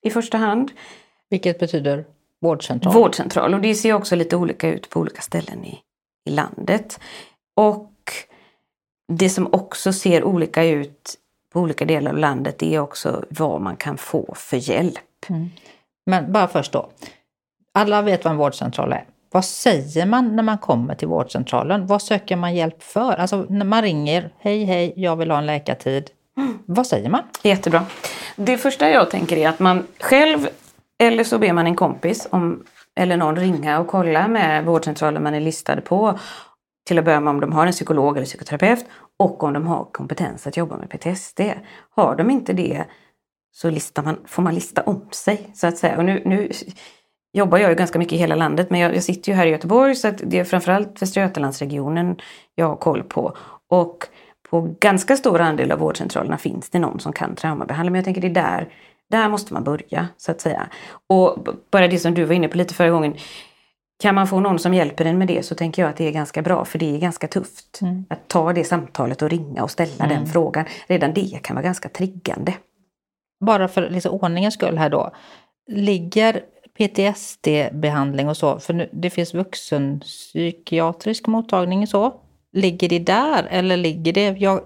i 0.02 0.10
första 0.10 0.38
hand. 0.38 0.70
Vilket 1.30 1.58
betyder 1.58 2.04
vårdcentral? 2.40 2.94
Vårdcentral 2.94 3.54
och 3.54 3.60
det 3.60 3.74
ser 3.74 3.92
också 3.92 4.16
lite 4.16 4.36
olika 4.36 4.68
ut 4.68 4.90
på 4.90 5.00
olika 5.00 5.22
ställen 5.22 5.64
i, 5.64 5.78
i 6.26 6.30
landet. 6.30 7.00
Och 7.56 7.92
det 9.12 9.28
som 9.28 9.48
också 9.52 9.92
ser 9.92 10.24
olika 10.24 10.64
ut 10.64 11.14
på 11.52 11.60
olika 11.60 11.84
delar 11.84 12.10
av 12.10 12.18
landet 12.18 12.62
är 12.62 12.78
också 12.78 13.24
vad 13.30 13.60
man 13.60 13.76
kan 13.76 13.96
få 13.96 14.34
för 14.36 14.70
hjälp. 14.70 15.28
Mm. 15.28 15.50
Men 16.06 16.32
bara 16.32 16.48
först 16.48 16.72
då. 16.72 16.90
Alla 17.78 18.02
vet 18.02 18.24
vad 18.24 18.30
en 18.30 18.36
vårdcentral 18.38 18.92
är. 18.92 19.04
Vad 19.30 19.44
säger 19.44 20.06
man 20.06 20.36
när 20.36 20.42
man 20.42 20.58
kommer 20.58 20.94
till 20.94 21.08
vårdcentralen? 21.08 21.86
Vad 21.86 22.02
söker 22.02 22.36
man 22.36 22.54
hjälp 22.54 22.82
för? 22.82 23.12
Alltså 23.16 23.46
när 23.48 23.64
man 23.64 23.82
ringer, 23.82 24.30
hej 24.38 24.64
hej, 24.64 24.92
jag 24.96 25.16
vill 25.16 25.30
ha 25.30 25.38
en 25.38 25.46
läkartid. 25.46 26.10
Mm. 26.36 26.58
Vad 26.66 26.86
säger 26.86 27.08
man? 27.08 27.22
Jättebra. 27.42 27.86
Det 28.36 28.58
första 28.58 28.90
jag 28.90 29.10
tänker 29.10 29.36
är 29.36 29.48
att 29.48 29.58
man 29.58 29.86
själv, 30.00 30.48
eller 30.98 31.24
så 31.24 31.38
ber 31.38 31.52
man 31.52 31.66
en 31.66 31.76
kompis 31.76 32.28
om, 32.30 32.64
eller 32.96 33.16
någon 33.16 33.36
ringa 33.36 33.80
och 33.80 33.86
kolla 33.86 34.28
med 34.28 34.64
vårdcentralen 34.64 35.22
man 35.22 35.34
är 35.34 35.40
listad 35.40 35.80
på. 35.80 36.18
Till 36.86 36.98
att 36.98 37.04
börja 37.04 37.20
med 37.20 37.30
om 37.30 37.40
de 37.40 37.52
har 37.52 37.66
en 37.66 37.72
psykolog 37.72 38.16
eller 38.16 38.26
psykoterapeut 38.26 38.84
och 39.18 39.42
om 39.42 39.52
de 39.52 39.66
har 39.66 39.84
kompetens 39.84 40.46
att 40.46 40.56
jobba 40.56 40.76
med 40.76 40.90
PTSD. 40.90 41.40
Har 41.90 42.16
de 42.16 42.30
inte 42.30 42.52
det 42.52 42.84
så 43.52 43.70
listar 43.70 44.02
man, 44.02 44.18
får 44.26 44.42
man 44.42 44.54
lista 44.54 44.82
om 44.82 45.08
sig 45.10 45.50
så 45.54 45.66
att 45.66 45.78
säga. 45.78 45.96
Och 45.96 46.04
nu, 46.04 46.22
nu 46.24 46.50
jobbar 47.34 47.58
jag 47.58 47.70
ju 47.70 47.76
ganska 47.76 47.98
mycket 47.98 48.12
i 48.12 48.16
hela 48.16 48.34
landet 48.34 48.70
men 48.70 48.80
jag, 48.80 48.96
jag 48.96 49.02
sitter 49.02 49.32
ju 49.32 49.36
här 49.36 49.46
i 49.46 49.50
Göteborg 49.50 49.94
så 49.94 50.10
det 50.10 50.38
är 50.38 50.44
framförallt 50.44 51.02
Västra 51.02 51.22
Götalandsregionen 51.22 52.16
jag 52.54 52.68
har 52.68 52.76
koll 52.76 53.02
på. 53.02 53.36
Och 53.70 54.06
på 54.50 54.74
ganska 54.80 55.16
stor 55.16 55.40
andel 55.40 55.72
av 55.72 55.78
vårdcentralerna 55.78 56.38
finns 56.38 56.70
det 56.70 56.78
någon 56.78 57.00
som 57.00 57.12
kan 57.12 57.34
traumabehandla 57.34 57.90
men 57.90 57.98
jag 57.98 58.04
tänker 58.04 58.20
det 58.20 58.26
är 58.26 58.34
där, 58.34 58.68
där 59.10 59.28
måste 59.28 59.54
man 59.54 59.64
börja 59.64 60.08
så 60.16 60.30
att 60.30 60.40
säga. 60.40 60.68
Och 61.08 61.48
bara 61.70 61.88
det 61.88 61.98
som 61.98 62.14
du 62.14 62.24
var 62.24 62.34
inne 62.34 62.48
på 62.48 62.56
lite 62.56 62.74
förra 62.74 62.90
gången 62.90 63.14
kan 64.02 64.14
man 64.14 64.26
få 64.26 64.40
någon 64.40 64.58
som 64.58 64.74
hjälper 64.74 65.04
en 65.04 65.18
med 65.18 65.28
det 65.28 65.42
så 65.42 65.54
tänker 65.54 65.82
jag 65.82 65.88
att 65.88 65.96
det 65.96 66.08
är 66.08 66.12
ganska 66.12 66.42
bra 66.42 66.64
för 66.64 66.78
det 66.78 66.94
är 66.94 66.98
ganska 66.98 67.28
tufft. 67.28 67.80
Mm. 67.82 68.04
Att 68.08 68.28
ta 68.28 68.52
det 68.52 68.64
samtalet 68.64 69.22
och 69.22 69.30
ringa 69.30 69.62
och 69.62 69.70
ställa 69.70 70.04
mm. 70.04 70.16
den 70.16 70.26
frågan. 70.26 70.64
Redan 70.86 71.14
det 71.14 71.38
kan 71.42 71.56
vara 71.56 71.64
ganska 71.64 71.88
triggande. 71.88 72.54
Bara 73.44 73.68
för 73.68 73.90
liksom 73.90 74.12
ordningens 74.12 74.54
skull 74.54 74.78
här 74.78 74.90
då. 74.90 75.10
Ligger 75.66 76.40
PTSD-behandling 76.78 78.28
och 78.28 78.36
så, 78.36 78.58
för 78.58 78.74
nu, 78.74 78.88
det 78.92 79.10
finns 79.10 79.34
vuxenpsykiatrisk 79.34 81.26
mottagning 81.26 81.82
och 81.82 81.88
så. 81.88 82.14
Ligger 82.52 82.88
det 82.88 82.98
där 82.98 83.46
eller 83.50 83.76
ligger 83.76 84.12
det 84.12 84.38
jag, 84.38 84.60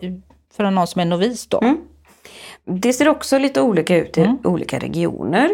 för 0.57 0.71
någon 0.71 0.87
som 0.87 1.01
är 1.01 1.05
novis 1.05 1.47
då? 1.47 1.61
Mm. 1.61 1.79
Det 2.65 2.93
ser 2.93 3.09
också 3.09 3.39
lite 3.39 3.61
olika 3.61 3.97
ut 3.97 4.19
i 4.19 4.21
mm. 4.21 4.39
olika 4.45 4.79
regioner. 4.79 5.51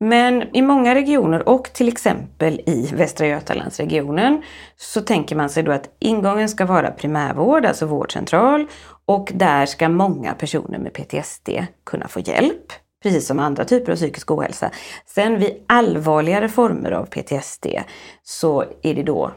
Men 0.00 0.56
i 0.56 0.62
många 0.62 0.94
regioner 0.94 1.48
och 1.48 1.64
till 1.72 1.88
exempel 1.88 2.60
i 2.66 2.90
Västra 2.94 3.26
Götalandsregionen 3.26 4.42
så 4.76 5.00
tänker 5.00 5.36
man 5.36 5.50
sig 5.50 5.62
då 5.62 5.72
att 5.72 5.96
ingången 5.98 6.48
ska 6.48 6.66
vara 6.66 6.90
primärvård, 6.90 7.66
alltså 7.66 7.86
vårdcentral 7.86 8.66
och 9.06 9.32
där 9.34 9.66
ska 9.66 9.88
många 9.88 10.34
personer 10.34 10.78
med 10.78 10.92
PTSD 10.92 11.48
kunna 11.84 12.08
få 12.08 12.20
hjälp. 12.20 12.72
Precis 13.04 13.26
som 13.26 13.38
andra 13.38 13.64
typer 13.64 13.92
av 13.92 13.96
psykisk 13.96 14.30
ohälsa. 14.30 14.70
Sen 15.06 15.38
vid 15.38 15.64
allvarligare 15.66 16.48
former 16.48 16.90
av 16.90 17.06
PTSD 17.06 17.66
så 18.22 18.64
är 18.82 18.94
det 18.94 19.02
då 19.02 19.30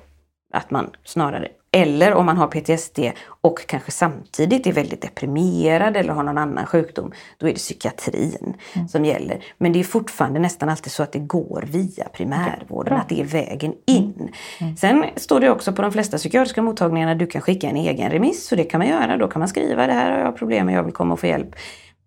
att 0.53 0.71
man 0.71 0.89
snarare 1.03 1.47
eller 1.71 2.13
om 2.13 2.25
man 2.25 2.37
har 2.37 2.47
PTSD 2.47 2.99
och 3.41 3.67
kanske 3.67 3.91
samtidigt 3.91 4.67
är 4.67 4.71
väldigt 4.71 5.01
deprimerad 5.01 5.97
eller 5.97 6.13
har 6.13 6.23
någon 6.23 6.37
annan 6.37 6.65
sjukdom, 6.65 7.11
då 7.37 7.47
är 7.47 7.51
det 7.51 7.57
psykiatrin 7.57 8.53
mm. 8.75 8.87
som 8.87 9.05
gäller. 9.05 9.43
Men 9.57 9.73
det 9.73 9.79
är 9.79 9.83
fortfarande 9.83 10.39
nästan 10.39 10.69
alltid 10.69 10.91
så 10.91 11.03
att 11.03 11.11
det 11.11 11.19
går 11.19 11.63
via 11.67 12.09
primärvården, 12.13 12.93
okay. 12.93 13.01
att 13.01 13.09
det 13.09 13.21
är 13.21 13.25
vägen 13.25 13.73
in. 13.87 14.13
Mm. 14.15 14.31
Mm. 14.59 14.77
Sen 14.77 15.05
står 15.15 15.39
det 15.39 15.49
också 15.49 15.73
på 15.73 15.81
de 15.81 15.91
flesta 15.91 16.17
psykiatriska 16.17 16.61
mottagningarna 16.61 17.11
att 17.11 17.19
du 17.19 17.27
kan 17.27 17.41
skicka 17.41 17.69
en 17.69 17.77
egen 17.77 18.11
remiss, 18.11 18.47
så 18.47 18.55
det 18.55 18.63
kan 18.63 18.79
man 18.79 18.87
göra. 18.87 19.17
Då 19.17 19.27
kan 19.27 19.39
man 19.39 19.49
skriva 19.49 19.87
det 19.87 19.93
här 19.93 20.11
har 20.11 20.19
jag 20.19 20.37
problem 20.37 20.65
med, 20.65 20.75
jag 20.75 20.83
vill 20.83 20.93
komma 20.93 21.13
och 21.13 21.19
få 21.19 21.27
hjälp. 21.27 21.55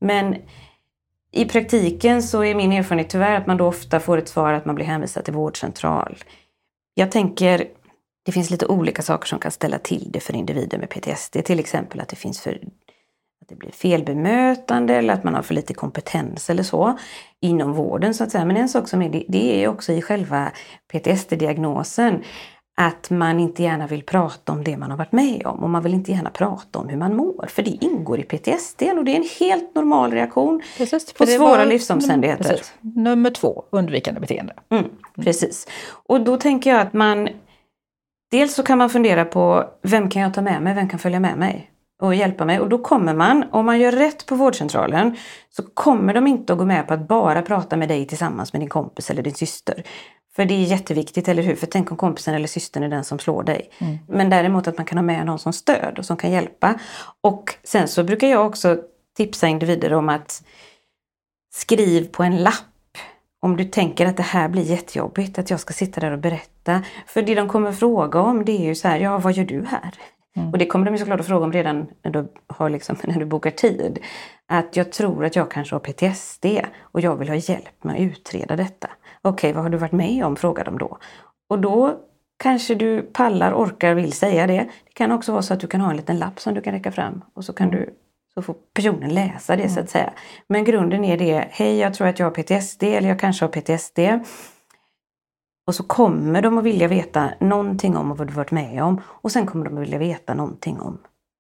Men 0.00 0.36
i 1.32 1.44
praktiken 1.44 2.22
så 2.22 2.44
är 2.44 2.54
min 2.54 2.72
erfarenhet 2.72 3.10
tyvärr 3.10 3.36
att 3.36 3.46
man 3.46 3.56
då 3.56 3.66
ofta 3.66 4.00
får 4.00 4.18
ett 4.18 4.28
svar 4.28 4.52
att 4.52 4.64
man 4.64 4.74
blir 4.74 4.86
hänvisad 4.86 5.24
till 5.24 5.34
vårdcentral. 5.34 6.16
Jag 6.94 7.10
tänker 7.10 7.66
det 8.22 8.32
finns 8.32 8.50
lite 8.50 8.66
olika 8.66 9.02
saker 9.02 9.26
som 9.28 9.38
kan 9.38 9.50
ställa 9.50 9.78
till 9.78 10.08
det 10.12 10.20
för 10.20 10.36
individer 10.36 10.78
med 10.78 10.88
PTSD. 10.90 11.44
Till 11.44 11.60
exempel 11.60 12.00
att 12.00 12.08
det 12.08 12.16
finns 12.16 12.40
för 12.40 12.52
att 13.42 13.48
det 13.48 13.54
blir 13.54 13.70
felbemötande 13.70 14.94
eller 14.94 15.14
att 15.14 15.24
man 15.24 15.34
har 15.34 15.42
för 15.42 15.54
lite 15.54 15.74
kompetens 15.74 16.50
eller 16.50 16.62
så 16.62 16.98
inom 17.40 17.72
vården 17.72 18.14
så 18.14 18.24
att 18.24 18.30
säga. 18.30 18.44
Men 18.44 18.56
en 18.56 18.68
sak 18.68 18.88
som 18.88 19.02
är 19.02 19.10
det, 19.10 19.24
det 19.28 19.64
är 19.64 19.68
också 19.68 19.92
i 19.92 20.02
själva 20.02 20.52
PTSD-diagnosen 20.92 22.22
att 22.80 23.10
man 23.10 23.40
inte 23.40 23.62
gärna 23.62 23.86
vill 23.86 24.02
prata 24.02 24.52
om 24.52 24.64
det 24.64 24.76
man 24.76 24.90
har 24.90 24.98
varit 24.98 25.12
med 25.12 25.46
om 25.46 25.58
och 25.64 25.70
man 25.70 25.82
vill 25.82 25.94
inte 25.94 26.12
gärna 26.12 26.30
prata 26.30 26.78
om 26.78 26.88
hur 26.88 26.96
man 26.96 27.16
mår. 27.16 27.46
För 27.48 27.62
det 27.62 27.84
ingår 27.84 28.20
i 28.20 28.22
PTSD 28.22 28.82
och 28.82 29.04
det 29.04 29.12
är 29.12 29.16
en 29.16 29.28
helt 29.40 29.74
normal 29.74 30.12
reaktion 30.12 30.62
precis, 30.78 31.12
på 31.12 31.26
svåra 31.26 31.64
livsomständigheter. 31.64 32.44
Precis. 32.44 32.74
Nummer 32.80 33.30
två, 33.30 33.64
undvikande 33.70 34.20
beteende. 34.20 34.54
Mm, 34.70 34.84
precis. 35.16 35.66
Och 36.06 36.20
då 36.20 36.36
tänker 36.36 36.70
jag 36.70 36.80
att 36.80 36.92
man 36.92 37.28
Dels 38.30 38.54
så 38.54 38.62
kan 38.62 38.78
man 38.78 38.90
fundera 38.90 39.24
på 39.24 39.64
vem 39.82 40.08
kan 40.10 40.22
jag 40.22 40.34
ta 40.34 40.42
med 40.42 40.62
mig, 40.62 40.74
vem 40.74 40.88
kan 40.88 40.98
följa 40.98 41.20
med 41.20 41.38
mig 41.38 41.70
och 42.02 42.14
hjälpa 42.14 42.44
mig? 42.44 42.60
Och 42.60 42.68
då 42.68 42.78
kommer 42.78 43.14
man, 43.14 43.44
om 43.50 43.66
man 43.66 43.80
gör 43.80 43.92
rätt 43.92 44.26
på 44.26 44.34
vårdcentralen, 44.34 45.16
så 45.50 45.62
kommer 45.74 46.14
de 46.14 46.26
inte 46.26 46.52
att 46.52 46.58
gå 46.58 46.64
med 46.64 46.88
på 46.88 46.94
att 46.94 47.08
bara 47.08 47.42
prata 47.42 47.76
med 47.76 47.88
dig 47.88 48.06
tillsammans 48.06 48.52
med 48.52 48.62
din 48.62 48.68
kompis 48.68 49.10
eller 49.10 49.22
din 49.22 49.34
syster. 49.34 49.84
För 50.40 50.44
det 50.44 50.54
är 50.54 50.64
jätteviktigt, 50.64 51.28
eller 51.28 51.42
hur? 51.42 51.56
För 51.56 51.66
tänk 51.66 51.90
om 51.90 51.96
kompisen 51.96 52.34
eller 52.34 52.46
systern 52.46 52.82
är 52.82 52.88
den 52.88 53.04
som 53.04 53.18
slår 53.18 53.42
dig. 53.42 53.70
Mm. 53.78 53.98
Men 54.08 54.30
däremot 54.30 54.68
att 54.68 54.76
man 54.76 54.86
kan 54.86 54.98
ha 54.98 55.02
med 55.02 55.26
någon 55.26 55.38
som 55.38 55.52
stöd 55.52 55.98
och 55.98 56.04
som 56.04 56.16
kan 56.16 56.30
hjälpa. 56.30 56.78
Och 57.20 57.54
sen 57.64 57.88
så 57.88 58.04
brukar 58.04 58.28
jag 58.28 58.46
också 58.46 58.78
tipsa 59.16 59.48
individer 59.48 59.92
om 59.92 60.08
att 60.08 60.42
skriv 61.54 62.08
på 62.08 62.22
en 62.22 62.36
lapp 62.36 62.98
om 63.40 63.56
du 63.56 63.64
tänker 63.64 64.06
att 64.06 64.16
det 64.16 64.22
här 64.22 64.48
blir 64.48 64.62
jättejobbigt, 64.62 65.38
att 65.38 65.50
jag 65.50 65.60
ska 65.60 65.72
sitta 65.72 66.00
där 66.00 66.10
och 66.10 66.18
berätta. 66.18 66.82
För 67.06 67.22
det 67.22 67.34
de 67.34 67.48
kommer 67.48 67.72
fråga 67.72 68.20
om 68.20 68.44
det 68.44 68.52
är 68.52 68.64
ju 68.64 68.74
så 68.74 68.88
här, 68.88 68.98
ja 68.98 69.18
vad 69.18 69.32
gör 69.32 69.44
du 69.44 69.64
här? 69.64 69.94
Mm. 70.36 70.52
Och 70.52 70.58
det 70.58 70.66
kommer 70.66 70.90
de 70.90 70.98
såklart 70.98 71.20
att 71.20 71.26
fråga 71.26 71.44
om 71.44 71.52
redan 71.52 71.86
när 72.04 72.10
du, 72.10 72.32
har 72.46 72.70
liksom, 72.70 72.96
när 73.04 73.18
du 73.18 73.24
bokar 73.24 73.50
tid. 73.50 73.98
Att 74.48 74.76
jag 74.76 74.92
tror 74.92 75.24
att 75.24 75.36
jag 75.36 75.50
kanske 75.50 75.74
har 75.74 75.80
PTSD 75.80 76.46
och 76.80 77.00
jag 77.00 77.16
vill 77.16 77.28
ha 77.28 77.36
hjälp 77.36 77.84
med 77.84 77.94
att 77.94 78.00
utreda 78.00 78.56
detta. 78.56 78.90
Okej, 79.24 79.52
vad 79.52 79.62
har 79.62 79.70
du 79.70 79.78
varit 79.78 79.92
med 79.92 80.24
om? 80.24 80.36
frågar 80.36 80.64
de 80.64 80.78
då. 80.78 80.98
Och 81.48 81.58
då 81.58 82.00
kanske 82.36 82.74
du 82.74 83.02
pallar, 83.02 83.52
orkar, 83.52 83.94
vill 83.94 84.12
säga 84.12 84.46
det. 84.46 84.68
Det 84.84 84.92
kan 84.92 85.12
också 85.12 85.32
vara 85.32 85.42
så 85.42 85.54
att 85.54 85.60
du 85.60 85.66
kan 85.66 85.80
ha 85.80 85.90
en 85.90 85.96
liten 85.96 86.18
lapp 86.18 86.40
som 86.40 86.54
du 86.54 86.60
kan 86.60 86.72
räcka 86.72 86.92
fram 86.92 87.24
och 87.34 87.44
så 87.44 87.52
kan 87.52 87.68
mm. 87.68 87.80
du 87.80 87.94
så 88.34 88.42
får 88.42 88.56
personen 88.74 89.14
läsa 89.14 89.56
det 89.56 89.62
mm. 89.62 89.74
så 89.74 89.80
att 89.80 89.90
säga. 89.90 90.12
Men 90.46 90.64
grunden 90.64 91.04
är 91.04 91.18
det, 91.18 91.48
hej 91.50 91.78
jag 91.78 91.94
tror 91.94 92.06
att 92.06 92.18
jag 92.18 92.26
har 92.26 92.42
PTSD 92.42 92.82
eller 92.82 93.08
jag 93.08 93.20
kanske 93.20 93.44
har 93.44 93.50
PTSD. 93.50 93.98
Och 95.66 95.74
så 95.74 95.82
kommer 95.82 96.42
de 96.42 96.58
att 96.58 96.64
vilja 96.64 96.88
veta 96.88 97.30
någonting 97.40 97.96
om 97.96 98.16
vad 98.16 98.26
du 98.26 98.32
varit 98.32 98.50
med 98.50 98.82
om 98.82 99.00
och 99.06 99.32
sen 99.32 99.46
kommer 99.46 99.64
de 99.64 99.76
att 99.76 99.82
vilja 99.82 99.98
veta 99.98 100.34
någonting 100.34 100.80
om 100.80 100.98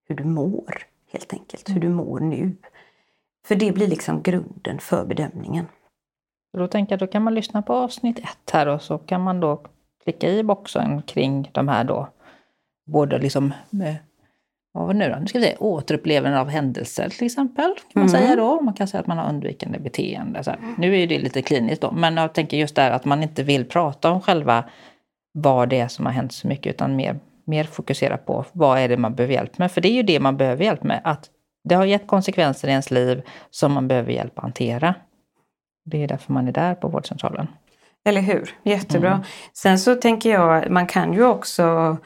hur 0.08 0.14
du 0.14 0.24
mår 0.24 0.82
helt 1.12 1.32
enkelt, 1.32 1.68
hur 1.68 1.80
du 1.80 1.88
mår 1.88 2.20
nu. 2.20 2.56
För 3.46 3.54
det 3.54 3.72
blir 3.72 3.86
liksom 3.86 4.22
grunden 4.22 4.78
för 4.78 5.04
bedömningen. 5.04 5.66
Då 6.58 6.66
tänker 6.66 6.92
jag, 6.92 7.00
då 7.00 7.06
kan 7.06 7.22
man 7.22 7.34
lyssna 7.34 7.62
på 7.62 7.74
avsnitt 7.74 8.18
ett 8.18 8.50
här 8.52 8.68
och 8.68 8.82
så 8.82 8.98
kan 8.98 9.20
man 9.20 9.40
då 9.40 9.62
klicka 10.04 10.28
i 10.28 10.42
boxen 10.42 11.02
kring 11.02 11.50
de 11.52 11.68
här 11.68 11.84
då, 11.84 12.08
både 12.86 13.18
liksom 13.18 13.52
eh, 13.72 13.94
vad 14.72 14.86
var 14.86 14.92
det 14.92 14.98
nu 14.98 15.08
då? 15.08 15.18
Nu 15.20 15.26
ska 15.26 15.38
vi 15.38 15.44
se, 15.44 15.56
återupplevande 15.58 16.40
av 16.40 16.48
händelser 16.48 17.08
till 17.08 17.26
exempel. 17.26 17.74
kan 17.92 18.02
man 18.02 18.08
mm. 18.08 18.20
säga 18.20 18.36
då. 18.36 18.60
Man 18.60 18.74
kan 18.74 18.88
säga 18.88 19.00
att 19.00 19.06
man 19.06 19.18
har 19.18 19.28
undvikande 19.28 19.78
beteende. 19.78 20.44
Så 20.44 20.54
nu 20.78 21.00
är 21.00 21.06
det 21.06 21.18
lite 21.18 21.42
kliniskt 21.42 21.82
då, 21.82 21.90
men 21.90 22.16
jag 22.16 22.32
tänker 22.32 22.56
just 22.56 22.74
där 22.74 22.90
att 22.90 23.04
man 23.04 23.22
inte 23.22 23.42
vill 23.42 23.64
prata 23.64 24.10
om 24.10 24.20
själva 24.20 24.64
vad 25.32 25.68
det 25.68 25.80
är 25.80 25.88
som 25.88 26.06
har 26.06 26.12
hänt 26.12 26.32
så 26.32 26.48
mycket, 26.48 26.74
utan 26.74 26.96
mer, 26.96 27.18
mer 27.44 27.64
fokusera 27.64 28.16
på 28.16 28.44
vad 28.52 28.78
är 28.78 28.88
det 28.88 28.96
man 28.96 29.14
behöver 29.14 29.34
hjälp 29.34 29.58
med. 29.58 29.72
För 29.72 29.80
det 29.80 29.88
är 29.88 29.94
ju 29.94 30.02
det 30.02 30.20
man 30.20 30.36
behöver 30.36 30.64
hjälp 30.64 30.82
med. 30.82 31.00
Att 31.04 31.30
det 31.64 31.74
har 31.74 31.84
gett 31.84 32.06
konsekvenser 32.06 32.68
i 32.68 32.70
ens 32.70 32.90
liv 32.90 33.22
som 33.50 33.72
man 33.72 33.88
behöver 33.88 34.12
hjälp 34.12 34.38
att 34.38 34.42
hantera. 34.42 34.94
Det 35.90 36.02
är 36.02 36.08
därför 36.08 36.32
man 36.32 36.48
är 36.48 36.52
där 36.52 36.74
på 36.74 36.88
vårdcentralen. 36.88 37.48
Eller 38.04 38.20
hur, 38.20 38.54
jättebra. 38.62 39.10
Mm. 39.10 39.24
Sen 39.52 39.78
så 39.78 39.94
tänker 39.94 40.30
jag, 40.30 40.70
man 40.70 40.86
kan 40.86 41.12
ju 41.12 41.24
också 41.24 41.96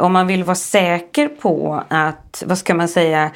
om 0.00 0.12
man 0.12 0.26
vill 0.26 0.44
vara 0.44 0.54
säker 0.54 1.28
på 1.28 1.84
att, 1.88 2.42
vad 2.46 2.58
ska 2.58 2.74
man 2.74 2.88
säga, 2.88 3.30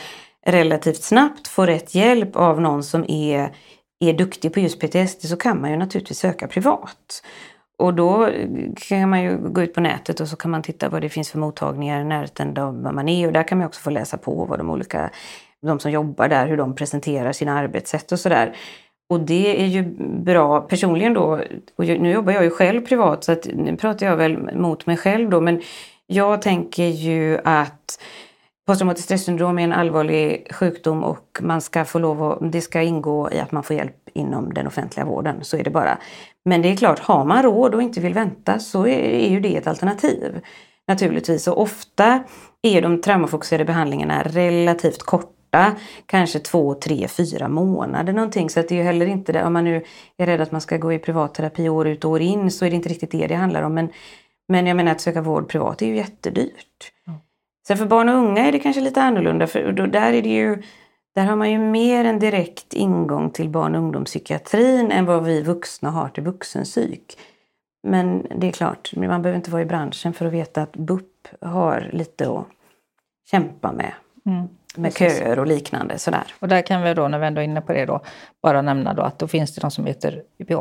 relativt 0.46 1.02
snabbt 1.02 1.48
få 1.48 1.66
rätt 1.66 1.94
hjälp 1.94 2.36
av 2.36 2.60
någon 2.60 2.84
som 2.84 3.04
är, 3.08 3.50
är 4.00 4.12
duktig 4.12 4.54
på 4.54 4.60
just 4.60 4.80
PTSD 4.80 5.28
så 5.28 5.36
kan 5.36 5.60
man 5.60 5.70
ju 5.70 5.76
naturligtvis 5.76 6.18
söka 6.18 6.48
privat. 6.48 7.22
Och 7.78 7.94
då 7.94 8.30
kan 8.76 9.10
man 9.10 9.22
ju 9.22 9.36
gå 9.38 9.62
ut 9.62 9.74
på 9.74 9.80
nätet 9.80 10.20
och 10.20 10.28
så 10.28 10.36
kan 10.36 10.50
man 10.50 10.62
titta 10.62 10.88
vad 10.88 11.02
det 11.02 11.08
finns 11.08 11.30
för 11.30 11.38
mottagningar 11.38 12.00
i 12.00 12.04
närheten 12.04 12.54
där 12.54 12.92
man 12.92 13.08
är 13.08 13.26
och 13.26 13.32
där 13.32 13.42
kan 13.42 13.58
man 13.58 13.66
också 13.66 13.80
få 13.80 13.90
läsa 13.90 14.18
på 14.18 14.44
vad 14.44 14.58
de 14.58 14.70
olika, 14.70 15.10
de 15.62 15.80
som 15.80 15.90
jobbar 15.90 16.28
där, 16.28 16.46
hur 16.46 16.56
de 16.56 16.74
presenterar 16.74 17.32
sina 17.32 17.58
arbetssätt 17.58 18.12
och 18.12 18.20
sådär. 18.20 18.56
Och 19.08 19.20
det 19.20 19.62
är 19.62 19.66
ju 19.66 19.82
bra 20.24 20.60
personligen 20.60 21.14
då, 21.14 21.40
och 21.76 21.84
nu 21.84 22.10
jobbar 22.10 22.32
jag 22.32 22.44
ju 22.44 22.50
själv 22.50 22.86
privat 22.86 23.24
så 23.24 23.32
att 23.32 23.46
nu 23.54 23.76
pratar 23.76 24.06
jag 24.06 24.16
väl 24.16 24.56
mot 24.56 24.86
mig 24.86 24.96
själv 24.96 25.30
då 25.30 25.40
men 25.40 25.62
jag 26.06 26.42
tänker 26.42 26.86
ju 26.86 27.38
att 27.44 27.98
posttraumatiskt 28.66 29.04
stressyndrom 29.04 29.58
är 29.58 29.64
en 29.64 29.72
allvarlig 29.72 30.46
sjukdom 30.54 31.04
och 31.04 31.38
man 31.42 31.60
ska 31.60 31.84
få 31.84 31.98
lov 31.98 32.22
att, 32.22 32.52
det 32.52 32.60
ska 32.60 32.82
ingå 32.82 33.30
i 33.32 33.38
att 33.40 33.52
man 33.52 33.62
får 33.62 33.76
hjälp 33.76 34.08
inom 34.14 34.54
den 34.54 34.66
offentliga 34.66 35.06
vården. 35.06 35.36
Så 35.44 35.56
är 35.56 35.64
det 35.64 35.70
bara. 35.70 35.98
Men 36.44 36.62
det 36.62 36.68
är 36.68 36.76
klart, 36.76 36.98
har 36.98 37.24
man 37.24 37.42
råd 37.42 37.74
och 37.74 37.82
inte 37.82 38.00
vill 38.00 38.14
vänta 38.14 38.58
så 38.58 38.86
är, 38.86 38.98
är 38.98 39.30
ju 39.30 39.40
det 39.40 39.56
ett 39.56 39.66
alternativ. 39.66 40.40
Naturligtvis. 40.88 41.48
Och 41.48 41.60
ofta 41.60 42.24
är 42.62 42.82
de 42.82 43.00
traumafokuserade 43.00 43.64
behandlingarna 43.64 44.22
relativt 44.22 45.02
korta 45.02 45.28
kanske 46.06 46.38
två, 46.38 46.74
tre, 46.74 47.08
fyra 47.08 47.48
månader 47.48 48.12
någonting. 48.12 48.50
Så 48.50 48.60
att 48.60 48.68
det 48.68 48.74
är 48.74 48.76
ju 48.76 48.82
heller 48.82 49.06
inte 49.06 49.32
det, 49.32 49.44
om 49.44 49.52
man 49.52 49.64
nu 49.64 49.84
är 50.16 50.26
rädd 50.26 50.40
att 50.40 50.52
man 50.52 50.60
ska 50.60 50.76
gå 50.76 50.92
i 50.92 50.98
privatterapi 50.98 51.68
år 51.68 51.88
ut 51.88 52.04
och 52.04 52.10
år 52.10 52.20
in 52.20 52.50
så 52.50 52.64
är 52.64 52.70
det 52.70 52.76
inte 52.76 52.88
riktigt 52.88 53.10
det 53.10 53.26
det 53.26 53.34
handlar 53.34 53.62
om. 53.62 53.74
Men 53.74 53.88
men 54.48 54.66
jag 54.66 54.76
menar 54.76 54.92
att 54.92 55.00
söka 55.00 55.22
vård 55.22 55.48
privat 55.48 55.82
är 55.82 55.86
ju 55.86 55.96
jättedyrt. 55.96 56.92
Mm. 57.06 57.20
Sen 57.66 57.76
för 57.76 57.86
barn 57.86 58.08
och 58.08 58.14
unga 58.14 58.46
är 58.46 58.52
det 58.52 58.58
kanske 58.58 58.80
lite 58.80 59.02
annorlunda 59.02 59.46
för 59.46 59.72
då, 59.72 59.86
där 59.86 60.12
är 60.12 60.22
det 60.22 60.28
ju 60.28 60.62
där 61.14 61.24
har 61.24 61.36
man 61.36 61.50
ju 61.50 61.58
mer 61.58 62.04
en 62.04 62.18
direkt 62.18 62.74
ingång 62.74 63.30
till 63.30 63.48
barn 63.48 63.74
och 63.74 63.80
ungdomspsykiatrin 63.80 64.90
än 64.90 65.04
vad 65.04 65.24
vi 65.24 65.42
vuxna 65.42 65.90
har 65.90 66.08
till 66.08 66.22
vuxenpsyk. 66.22 67.18
Men 67.82 68.26
det 68.36 68.48
är 68.48 68.52
klart, 68.52 68.92
man 68.96 69.22
behöver 69.22 69.36
inte 69.36 69.50
vara 69.50 69.62
i 69.62 69.66
branschen 69.66 70.12
för 70.12 70.26
att 70.26 70.32
veta 70.32 70.62
att 70.62 70.76
BUP 70.76 71.28
har 71.40 71.90
lite 71.92 72.30
att 72.30 72.46
kämpa 73.30 73.72
med. 73.72 73.92
Mm, 74.26 74.48
med 74.76 74.96
köer 74.96 75.38
och 75.38 75.46
liknande. 75.46 75.98
Sådär. 75.98 76.34
Och 76.38 76.48
där 76.48 76.62
kan 76.62 76.82
vi 76.82 76.94
då, 76.94 77.08
när 77.08 77.18
vi 77.18 77.26
ändå 77.26 77.40
är 77.40 77.44
inne 77.44 77.60
på 77.60 77.72
det, 77.72 77.86
då, 77.86 78.00
bara 78.42 78.62
nämna 78.62 78.94
då 78.94 79.02
att 79.02 79.18
då 79.18 79.28
finns 79.28 79.54
det 79.54 79.62
något 79.62 79.72
som 79.72 79.86
heter 79.86 80.22
UPH, 80.38 80.60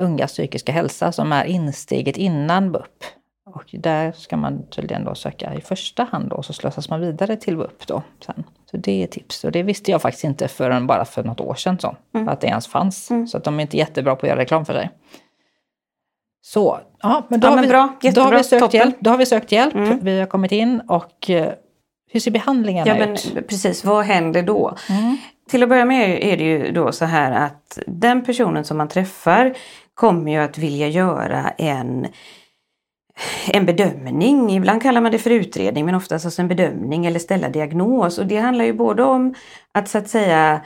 Unga 0.00 0.26
psykiska 0.26 0.72
hälsa, 0.72 1.12
som 1.12 1.32
är 1.32 1.44
insteget 1.44 2.16
innan 2.16 2.72
BUP. 2.72 3.04
Och 3.46 3.70
där 3.72 4.12
ska 4.12 4.36
man 4.36 4.66
tydligen 4.70 5.04
då 5.04 5.14
söka 5.14 5.54
i 5.54 5.60
första 5.60 6.04
hand 6.04 6.28
då, 6.28 6.42
så 6.42 6.52
slussas 6.52 6.88
man 6.88 7.00
vidare 7.00 7.36
till 7.36 7.56
BUP 7.56 7.86
då 7.86 8.02
sen. 8.26 8.44
Så 8.70 8.76
det 8.76 9.02
är 9.02 9.06
tips. 9.06 9.44
Och 9.44 9.52
det 9.52 9.62
visste 9.62 9.90
jag 9.90 10.02
faktiskt 10.02 10.24
inte 10.24 10.48
förrän 10.48 10.86
bara 10.86 11.04
för 11.04 11.24
något 11.24 11.40
år 11.40 11.54
sedan 11.54 11.78
så, 11.78 11.96
mm. 12.14 12.28
att 12.28 12.40
det 12.40 12.46
ens 12.46 12.66
fanns. 12.66 13.10
Mm. 13.10 13.26
Så 13.26 13.36
att 13.36 13.44
de 13.44 13.58
är 13.58 13.62
inte 13.62 13.76
jättebra 13.76 14.16
på 14.16 14.26
att 14.26 14.30
göra 14.30 14.40
reklam 14.40 14.64
för 14.64 14.72
sig. 14.72 14.90
Så, 16.42 16.80
ja, 17.02 17.26
men 17.28 17.40
då, 17.40 17.48
ja, 17.48 17.50
har, 17.50 17.62
vi, 17.62 17.68
bra. 17.68 17.94
då 18.14 18.20
har 18.20 18.36
vi 18.36 18.44
sökt 18.44 18.74
hjälp. 18.74 18.96
Då 19.00 19.10
har 19.10 19.18
vi 19.18 19.26
sökt 19.26 19.52
hjälp. 19.52 19.74
Mm. 19.74 19.98
Vi 20.02 20.20
har 20.20 20.26
kommit 20.26 20.52
in 20.52 20.80
och 20.80 21.30
eh, 21.30 21.52
hur 22.14 22.20
ser 22.20 22.30
behandlingarna 22.30 22.90
ja, 22.90 22.98
men, 22.98 23.12
ut? 23.12 23.48
Precis, 23.48 23.84
vad 23.84 24.04
händer 24.04 24.42
då? 24.42 24.76
Mm. 24.88 25.16
Till 25.50 25.62
att 25.62 25.68
börja 25.68 25.84
med 25.84 26.24
är 26.24 26.36
det 26.36 26.44
ju 26.44 26.72
då 26.72 26.92
så 26.92 27.04
här 27.04 27.32
att 27.32 27.78
den 27.86 28.24
personen 28.24 28.64
som 28.64 28.76
man 28.76 28.88
träffar 28.88 29.54
kommer 29.94 30.32
ju 30.32 30.38
att 30.38 30.58
vilja 30.58 30.88
göra 30.88 31.50
en 31.58 32.06
en 33.52 33.66
bedömning, 33.66 34.52
ibland 34.56 34.82
kallar 34.82 35.00
man 35.00 35.12
det 35.12 35.18
för 35.18 35.30
utredning 35.30 35.84
men 35.84 35.94
oftast 35.94 36.24
alltså 36.24 36.42
en 36.42 36.48
bedömning 36.48 37.06
eller 37.06 37.18
ställa 37.18 37.48
diagnos. 37.48 38.18
Och 38.18 38.26
det 38.26 38.36
handlar 38.36 38.64
ju 38.64 38.72
både 38.72 39.02
om 39.02 39.34
att 39.72 39.88
så 39.88 39.98
att 39.98 40.08
säga 40.08 40.60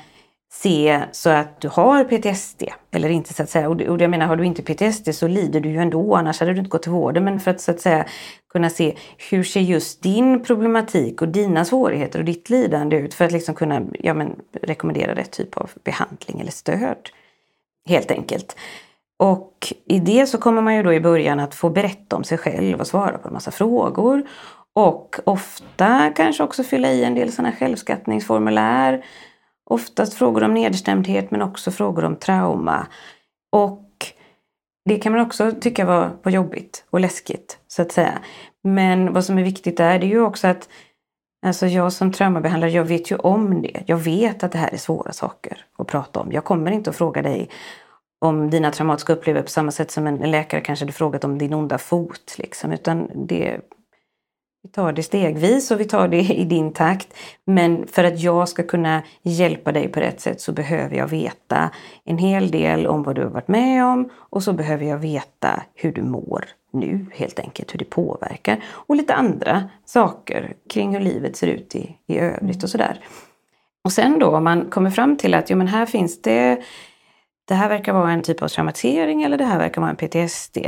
se 0.50 1.00
så 1.12 1.30
att 1.30 1.60
du 1.60 1.68
har 1.68 2.04
PTSD 2.04 2.62
eller 2.90 3.08
inte 3.08 3.34
så 3.34 3.42
att 3.42 3.50
säga. 3.50 3.68
Och, 3.68 3.80
och 3.80 4.00
jag 4.00 4.10
menar, 4.10 4.26
har 4.26 4.36
du 4.36 4.44
inte 4.44 4.62
PTSD 4.62 5.14
så 5.14 5.28
lider 5.28 5.60
du 5.60 5.68
ju 5.68 5.78
ändå, 5.78 6.14
annars 6.14 6.40
hade 6.40 6.52
du 6.52 6.58
inte 6.58 6.70
gått 6.70 6.82
till 6.82 6.92
vården. 6.92 7.24
Men 7.24 7.40
för 7.40 7.50
att 7.50 7.60
så 7.60 7.70
att 7.70 7.80
säga 7.80 8.06
kunna 8.52 8.70
se 8.70 8.96
hur 9.30 9.44
ser 9.44 9.60
just 9.60 10.02
din 10.02 10.44
problematik 10.44 11.22
och 11.22 11.28
dina 11.28 11.64
svårigheter 11.64 12.18
och 12.18 12.24
ditt 12.24 12.50
lidande 12.50 12.96
ut 12.96 13.14
för 13.14 13.24
att 13.24 13.32
liksom 13.32 13.54
kunna 13.54 13.82
ja, 13.98 14.14
men, 14.14 14.36
rekommendera 14.62 15.14
rätt 15.14 15.30
typ 15.30 15.56
av 15.56 15.70
behandling 15.84 16.40
eller 16.40 16.52
stöd. 16.52 17.08
Helt 17.88 18.10
enkelt. 18.10 18.56
Och 19.18 19.72
i 19.86 19.98
det 19.98 20.26
så 20.26 20.38
kommer 20.38 20.62
man 20.62 20.74
ju 20.74 20.82
då 20.82 20.92
i 20.92 21.00
början 21.00 21.40
att 21.40 21.54
få 21.54 21.70
berätta 21.70 22.16
om 22.16 22.24
sig 22.24 22.38
själv 22.38 22.80
och 22.80 22.86
svara 22.86 23.18
på 23.18 23.28
en 23.28 23.34
massa 23.34 23.50
frågor. 23.50 24.22
Och 24.74 25.16
ofta 25.24 26.12
kanske 26.16 26.42
också 26.42 26.62
fylla 26.62 26.92
i 26.92 27.04
en 27.04 27.14
del 27.14 27.32
sådana 27.32 27.52
självskattningsformulär 27.52 29.04
Oftast 29.70 30.14
frågor 30.14 30.44
om 30.44 30.54
nedstämdhet 30.54 31.30
men 31.30 31.42
också 31.42 31.70
frågor 31.70 32.04
om 32.04 32.16
trauma. 32.16 32.86
Och 33.52 33.88
det 34.84 34.96
kan 34.96 35.12
man 35.12 35.20
också 35.20 35.52
tycka 35.60 35.84
var, 35.84 36.10
var 36.22 36.32
jobbigt 36.32 36.84
och 36.90 37.00
läskigt 37.00 37.58
så 37.68 37.82
att 37.82 37.92
säga. 37.92 38.18
Men 38.64 39.12
vad 39.12 39.24
som 39.24 39.38
är 39.38 39.42
viktigt 39.42 39.76
där 39.76 39.98
det 39.98 40.06
är 40.06 40.10
ju 40.10 40.20
också 40.20 40.46
att 40.46 40.68
Alltså 41.46 41.66
jag 41.66 41.92
som 41.92 42.12
traumabehandlare, 42.12 42.70
jag 42.70 42.84
vet 42.84 43.10
ju 43.10 43.16
om 43.16 43.62
det. 43.62 43.82
Jag 43.86 43.96
vet 43.96 44.44
att 44.44 44.52
det 44.52 44.58
här 44.58 44.74
är 44.74 44.76
svåra 44.76 45.12
saker 45.12 45.64
att 45.78 45.86
prata 45.86 46.20
om. 46.20 46.32
Jag 46.32 46.44
kommer 46.44 46.70
inte 46.70 46.90
att 46.90 46.96
fråga 46.96 47.22
dig 47.22 47.50
om 48.20 48.50
dina 48.50 48.70
traumatiska 48.70 49.12
upplevelser 49.12 49.44
på 49.44 49.50
samma 49.50 49.70
sätt 49.70 49.90
som 49.90 50.06
en 50.06 50.30
läkare 50.30 50.60
kanske 50.60 50.84
hade 50.84 50.92
frågat 50.92 51.24
om 51.24 51.38
din 51.38 51.54
onda 51.54 51.78
fot. 51.78 52.34
Liksom. 52.38 52.72
Utan 52.72 53.10
det, 53.26 53.60
vi 54.62 54.68
tar 54.68 54.92
det 54.92 55.02
stegvis 55.02 55.70
och 55.70 55.80
vi 55.80 55.84
tar 55.84 56.08
det 56.08 56.20
i 56.20 56.44
din 56.44 56.72
takt. 56.72 57.14
Men 57.44 57.86
för 57.86 58.04
att 58.04 58.20
jag 58.20 58.48
ska 58.48 58.62
kunna 58.62 59.02
hjälpa 59.22 59.72
dig 59.72 59.88
på 59.88 60.00
rätt 60.00 60.20
sätt 60.20 60.40
så 60.40 60.52
behöver 60.52 60.96
jag 60.96 61.08
veta 61.08 61.70
en 62.04 62.18
hel 62.18 62.50
del 62.50 62.86
om 62.86 63.02
vad 63.02 63.14
du 63.14 63.22
har 63.22 63.30
varit 63.30 63.48
med 63.48 63.84
om 63.84 64.10
och 64.14 64.42
så 64.42 64.52
behöver 64.52 64.84
jag 64.84 64.98
veta 64.98 65.62
hur 65.74 65.92
du 65.92 66.02
mår 66.02 66.44
nu 66.72 67.06
helt 67.14 67.38
enkelt, 67.38 67.74
hur 67.74 67.78
det 67.78 67.84
påverkar. 67.84 68.64
Och 68.66 68.96
lite 68.96 69.14
andra 69.14 69.68
saker 69.84 70.54
kring 70.70 70.94
hur 70.94 71.00
livet 71.00 71.36
ser 71.36 71.46
ut 71.46 71.74
i, 71.74 71.96
i 72.06 72.18
övrigt 72.18 72.62
och 72.62 72.70
sådär. 72.70 73.00
Och 73.84 73.92
sen 73.92 74.18
då 74.18 74.26
om 74.26 74.44
man 74.44 74.70
kommer 74.70 74.90
fram 74.90 75.16
till 75.16 75.34
att 75.34 75.50
jo, 75.50 75.56
men 75.56 75.68
här 75.68 75.86
finns 75.86 76.22
det 76.22 76.62
det 77.44 77.54
här 77.54 77.68
verkar 77.68 77.92
vara 77.92 78.12
en 78.12 78.22
typ 78.22 78.42
av 78.42 78.48
traumatisering 78.48 79.22
eller 79.22 79.38
det 79.38 79.44
här 79.44 79.58
verkar 79.58 79.80
vara 79.80 79.90
en 79.90 79.96
PTSD. 79.96 80.58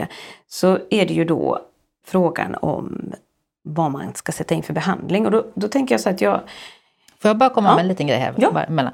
Så 0.47 0.79
är 0.91 1.07
det 1.07 1.15
ju 1.15 1.25
då 1.25 1.59
frågan 2.07 2.55
om 2.55 3.13
vad 3.63 3.91
man 3.91 4.15
ska 4.15 4.33
sätta 4.33 4.55
in 4.55 4.63
för 4.63 4.73
behandling. 4.73 5.27
Och 5.27 5.33
då, 5.33 5.47
då 5.55 5.69
tänker 5.69 5.95
jag 5.95 6.01
så 6.01 6.11
att 6.11 6.21
jag... 6.21 6.41
Får 7.19 7.29
jag 7.29 7.39
bara 7.39 7.51
komma 7.51 7.69
ja. 7.69 7.75
med 7.75 7.83
en 7.83 7.89
liten 7.89 8.07
grej 8.07 8.19
här? 8.19 8.35
Ja. 8.39 8.93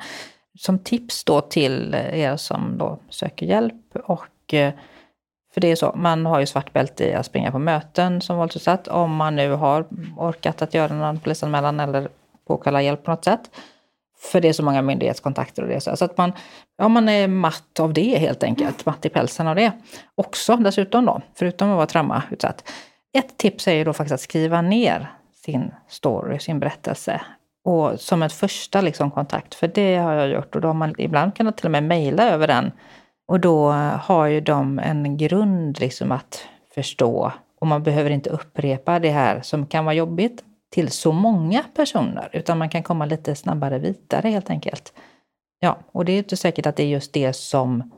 Som 0.58 0.78
tips 0.78 1.24
då 1.24 1.40
till 1.40 1.94
er 1.94 2.36
som 2.36 2.78
då 2.78 2.98
söker 3.10 3.46
hjälp 3.46 3.96
och 4.04 4.54
eh, 4.54 4.72
för 5.56 5.60
det 5.60 5.70
är 5.70 5.76
så, 5.76 5.92
man 5.96 6.26
har 6.26 6.40
ju 6.40 6.46
svart 6.46 6.72
bälte 6.72 7.04
i 7.04 7.14
att 7.14 7.26
springa 7.26 7.52
på 7.52 7.58
möten 7.58 8.20
som 8.20 8.36
våldsutsatt. 8.36 8.88
Om 8.88 9.16
man 9.16 9.36
nu 9.36 9.50
har 9.50 9.86
orkat 10.16 10.62
att 10.62 10.74
göra 10.74 10.94
någon 10.94 11.20
polisanmälan 11.20 11.80
eller 11.80 12.08
påkalla 12.46 12.82
hjälp 12.82 13.04
på 13.04 13.10
något 13.10 13.24
sätt. 13.24 13.40
För 14.18 14.40
det 14.40 14.48
är 14.48 14.52
så 14.52 14.62
många 14.62 14.82
myndighetskontakter 14.82 15.62
och 15.62 15.68
det. 15.68 15.80
Så 15.80 16.04
att 16.04 16.18
man, 16.18 16.32
ja, 16.78 16.88
man 16.88 17.08
är 17.08 17.28
matt 17.28 17.80
av 17.80 17.92
det 17.92 18.18
helt 18.18 18.42
enkelt. 18.42 18.86
Matt 18.86 19.06
i 19.06 19.08
pälsen 19.08 19.46
av 19.46 19.56
det. 19.56 19.72
Också 20.14 20.56
dessutom 20.56 21.04
då, 21.04 21.20
förutom 21.34 21.70
att 21.70 21.76
vara 21.76 21.86
traumautsatt. 21.86 22.72
Ett 23.16 23.36
tips 23.36 23.68
är 23.68 23.72
ju 23.72 23.84
då 23.84 23.92
faktiskt 23.92 24.14
att 24.14 24.20
skriva 24.20 24.62
ner 24.62 25.10
sin 25.34 25.70
story, 25.88 26.38
sin 26.38 26.60
berättelse. 26.60 27.20
Och 27.64 28.00
som 28.00 28.22
ett 28.22 28.32
första 28.32 28.80
liksom 28.80 29.10
kontakt, 29.10 29.54
för 29.54 29.68
det 29.68 29.96
har 29.96 30.12
jag 30.12 30.28
gjort. 30.28 30.54
Och 30.54 30.60
då 30.60 30.68
har 30.68 30.74
man 30.74 30.94
ibland 30.98 31.34
kunnat 31.34 31.56
till 31.56 31.66
och 31.66 31.70
med 31.70 31.82
mejla 31.82 32.30
över 32.30 32.46
den. 32.46 32.72
Och 33.28 33.40
då 33.40 33.70
har 34.02 34.26
ju 34.26 34.40
de 34.40 34.78
en 34.78 35.16
grund 35.16 35.80
liksom 35.80 36.12
att 36.12 36.48
förstå. 36.74 37.32
Och 37.60 37.66
man 37.66 37.82
behöver 37.82 38.10
inte 38.10 38.30
upprepa 38.30 38.98
det 38.98 39.10
här 39.10 39.40
som 39.40 39.66
kan 39.66 39.84
vara 39.84 39.94
jobbigt 39.94 40.44
till 40.72 40.90
så 40.90 41.12
många 41.12 41.64
personer, 41.76 42.28
utan 42.32 42.58
man 42.58 42.68
kan 42.68 42.82
komma 42.82 43.06
lite 43.06 43.34
snabbare 43.34 43.78
vidare 43.78 44.28
helt 44.28 44.50
enkelt. 44.50 44.92
Ja, 45.60 45.78
och 45.92 46.04
det 46.04 46.12
är 46.12 46.18
inte 46.18 46.36
säkert 46.36 46.66
att 46.66 46.76
det 46.76 46.82
är 46.82 46.88
just 46.88 47.12
det 47.12 47.32
som 47.32 47.90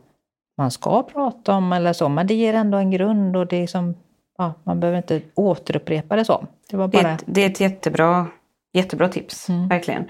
man 0.58 0.70
ska 0.70 1.02
prata 1.02 1.54
om 1.54 1.72
eller 1.72 1.92
så, 1.92 2.08
men 2.08 2.26
det 2.26 2.34
ger 2.34 2.54
ändå 2.54 2.78
en 2.78 2.90
grund 2.90 3.36
och 3.36 3.46
det 3.46 3.56
är 3.56 3.66
som 3.66 3.94
ja, 4.38 4.54
man 4.64 4.80
behöver 4.80 4.98
inte 4.98 5.20
återupprepa 5.34 6.16
det 6.16 6.24
så. 6.24 6.46
Det, 6.70 6.76
var 6.76 6.88
bara... 6.88 7.02
det, 7.02 7.08
är, 7.08 7.14
ett, 7.14 7.24
det 7.26 7.44
är 7.44 7.50
ett 7.50 7.60
jättebra, 7.60 8.26
jättebra 8.72 9.08
tips, 9.08 9.48
mm. 9.48 9.68
verkligen. 9.68 10.04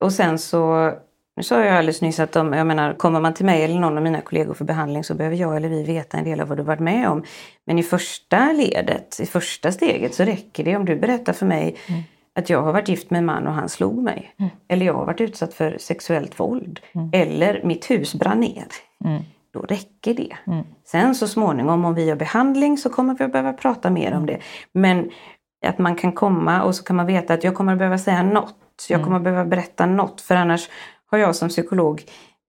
Och 0.00 0.12
sen 0.12 0.38
så, 0.38 0.92
nu 1.36 1.42
sa 1.42 1.64
jag 1.64 1.76
alldeles 1.76 2.02
nyss 2.02 2.20
att 2.20 2.32
de, 2.32 2.52
jag 2.52 2.66
menar, 2.66 2.94
kommer 2.94 3.20
man 3.20 3.34
till 3.34 3.46
mig 3.46 3.64
eller 3.64 3.80
någon 3.80 3.96
av 3.96 4.02
mina 4.02 4.20
kollegor 4.20 4.54
för 4.54 4.64
behandling 4.64 5.04
så 5.04 5.14
behöver 5.14 5.36
jag 5.36 5.56
eller 5.56 5.68
vi 5.68 5.82
veta 5.82 6.18
en 6.18 6.24
del 6.24 6.40
av 6.40 6.48
vad 6.48 6.58
du 6.58 6.62
varit 6.62 6.80
med 6.80 7.08
om. 7.08 7.24
Men 7.66 7.78
i 7.78 7.82
första 7.82 8.52
ledet, 8.52 9.20
i 9.20 9.26
första 9.26 9.72
steget 9.72 10.14
så 10.14 10.24
räcker 10.24 10.64
det 10.64 10.76
om 10.76 10.84
du 10.84 10.96
berättar 10.96 11.32
för 11.32 11.46
mig 11.46 11.76
mm. 11.86 12.02
att 12.38 12.50
jag 12.50 12.62
har 12.62 12.72
varit 12.72 12.88
gift 12.88 13.10
med 13.10 13.18
en 13.18 13.26
man 13.26 13.46
och 13.46 13.52
han 13.52 13.68
slog 13.68 14.02
mig. 14.02 14.34
Mm. 14.38 14.50
Eller 14.68 14.86
jag 14.86 14.94
har 14.94 15.06
varit 15.06 15.20
utsatt 15.20 15.54
för 15.54 15.76
sexuellt 15.80 16.40
våld. 16.40 16.80
Mm. 16.94 17.10
Eller 17.12 17.62
mitt 17.64 17.90
hus 17.90 18.14
brann 18.14 18.40
ner. 18.40 18.66
Då 19.60 19.66
räcker 19.66 20.14
det. 20.14 20.36
Mm. 20.46 20.64
Sen 20.84 21.14
så 21.14 21.28
småningom 21.28 21.84
om 21.84 21.94
vi 21.94 22.04
gör 22.04 22.16
behandling 22.16 22.78
så 22.78 22.90
kommer 22.90 23.14
vi 23.14 23.24
att 23.24 23.32
behöva 23.32 23.52
prata 23.52 23.90
mer 23.90 24.14
om 24.14 24.26
det. 24.26 24.38
Men 24.72 25.10
att 25.66 25.78
man 25.78 25.96
kan 25.96 26.12
komma 26.12 26.62
och 26.62 26.74
så 26.74 26.84
kan 26.84 26.96
man 26.96 27.06
veta 27.06 27.34
att 27.34 27.44
jag 27.44 27.54
kommer 27.54 27.72
att 27.72 27.78
behöva 27.78 27.98
säga 27.98 28.22
något. 28.22 28.86
Jag 28.88 28.96
mm. 28.96 29.04
kommer 29.04 29.16
att 29.16 29.24
behöva 29.24 29.44
berätta 29.44 29.86
något 29.86 30.20
för 30.20 30.34
annars 30.34 30.68
har 31.10 31.18
jag 31.18 31.36
som 31.36 31.48
psykolog 31.48 32.04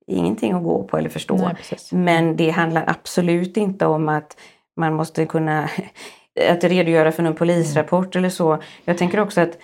ingenting 0.08 0.54
att 0.54 0.64
gå 0.64 0.84
på 0.84 0.98
eller 0.98 1.10
förstå. 1.10 1.38
Nej, 1.38 1.56
Men 1.92 2.36
det 2.36 2.50
handlar 2.50 2.84
absolut 2.88 3.58
inte 3.58 3.86
om 3.86 4.10
att 4.10 4.38
man 4.76 4.94
måste 4.94 5.26
kunna 5.26 5.70
att 6.50 6.64
redogöra 6.64 7.12
för 7.12 7.24
någon 7.24 7.36
polisrapport 7.36 8.16
mm. 8.16 8.22
eller 8.22 8.30
så. 8.30 8.62
Jag 8.86 8.98
tänker 8.98 9.20
också 9.20 9.42
att 9.42 9.58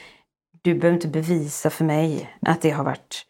du 0.62 0.76
behöver 0.76 0.96
inte 0.96 1.08
bevisa 1.08 1.70
för 1.70 1.86
mig 1.86 2.30
att 2.42 2.62
det 2.62 2.70
har 2.70 2.84
varit 2.84 3.26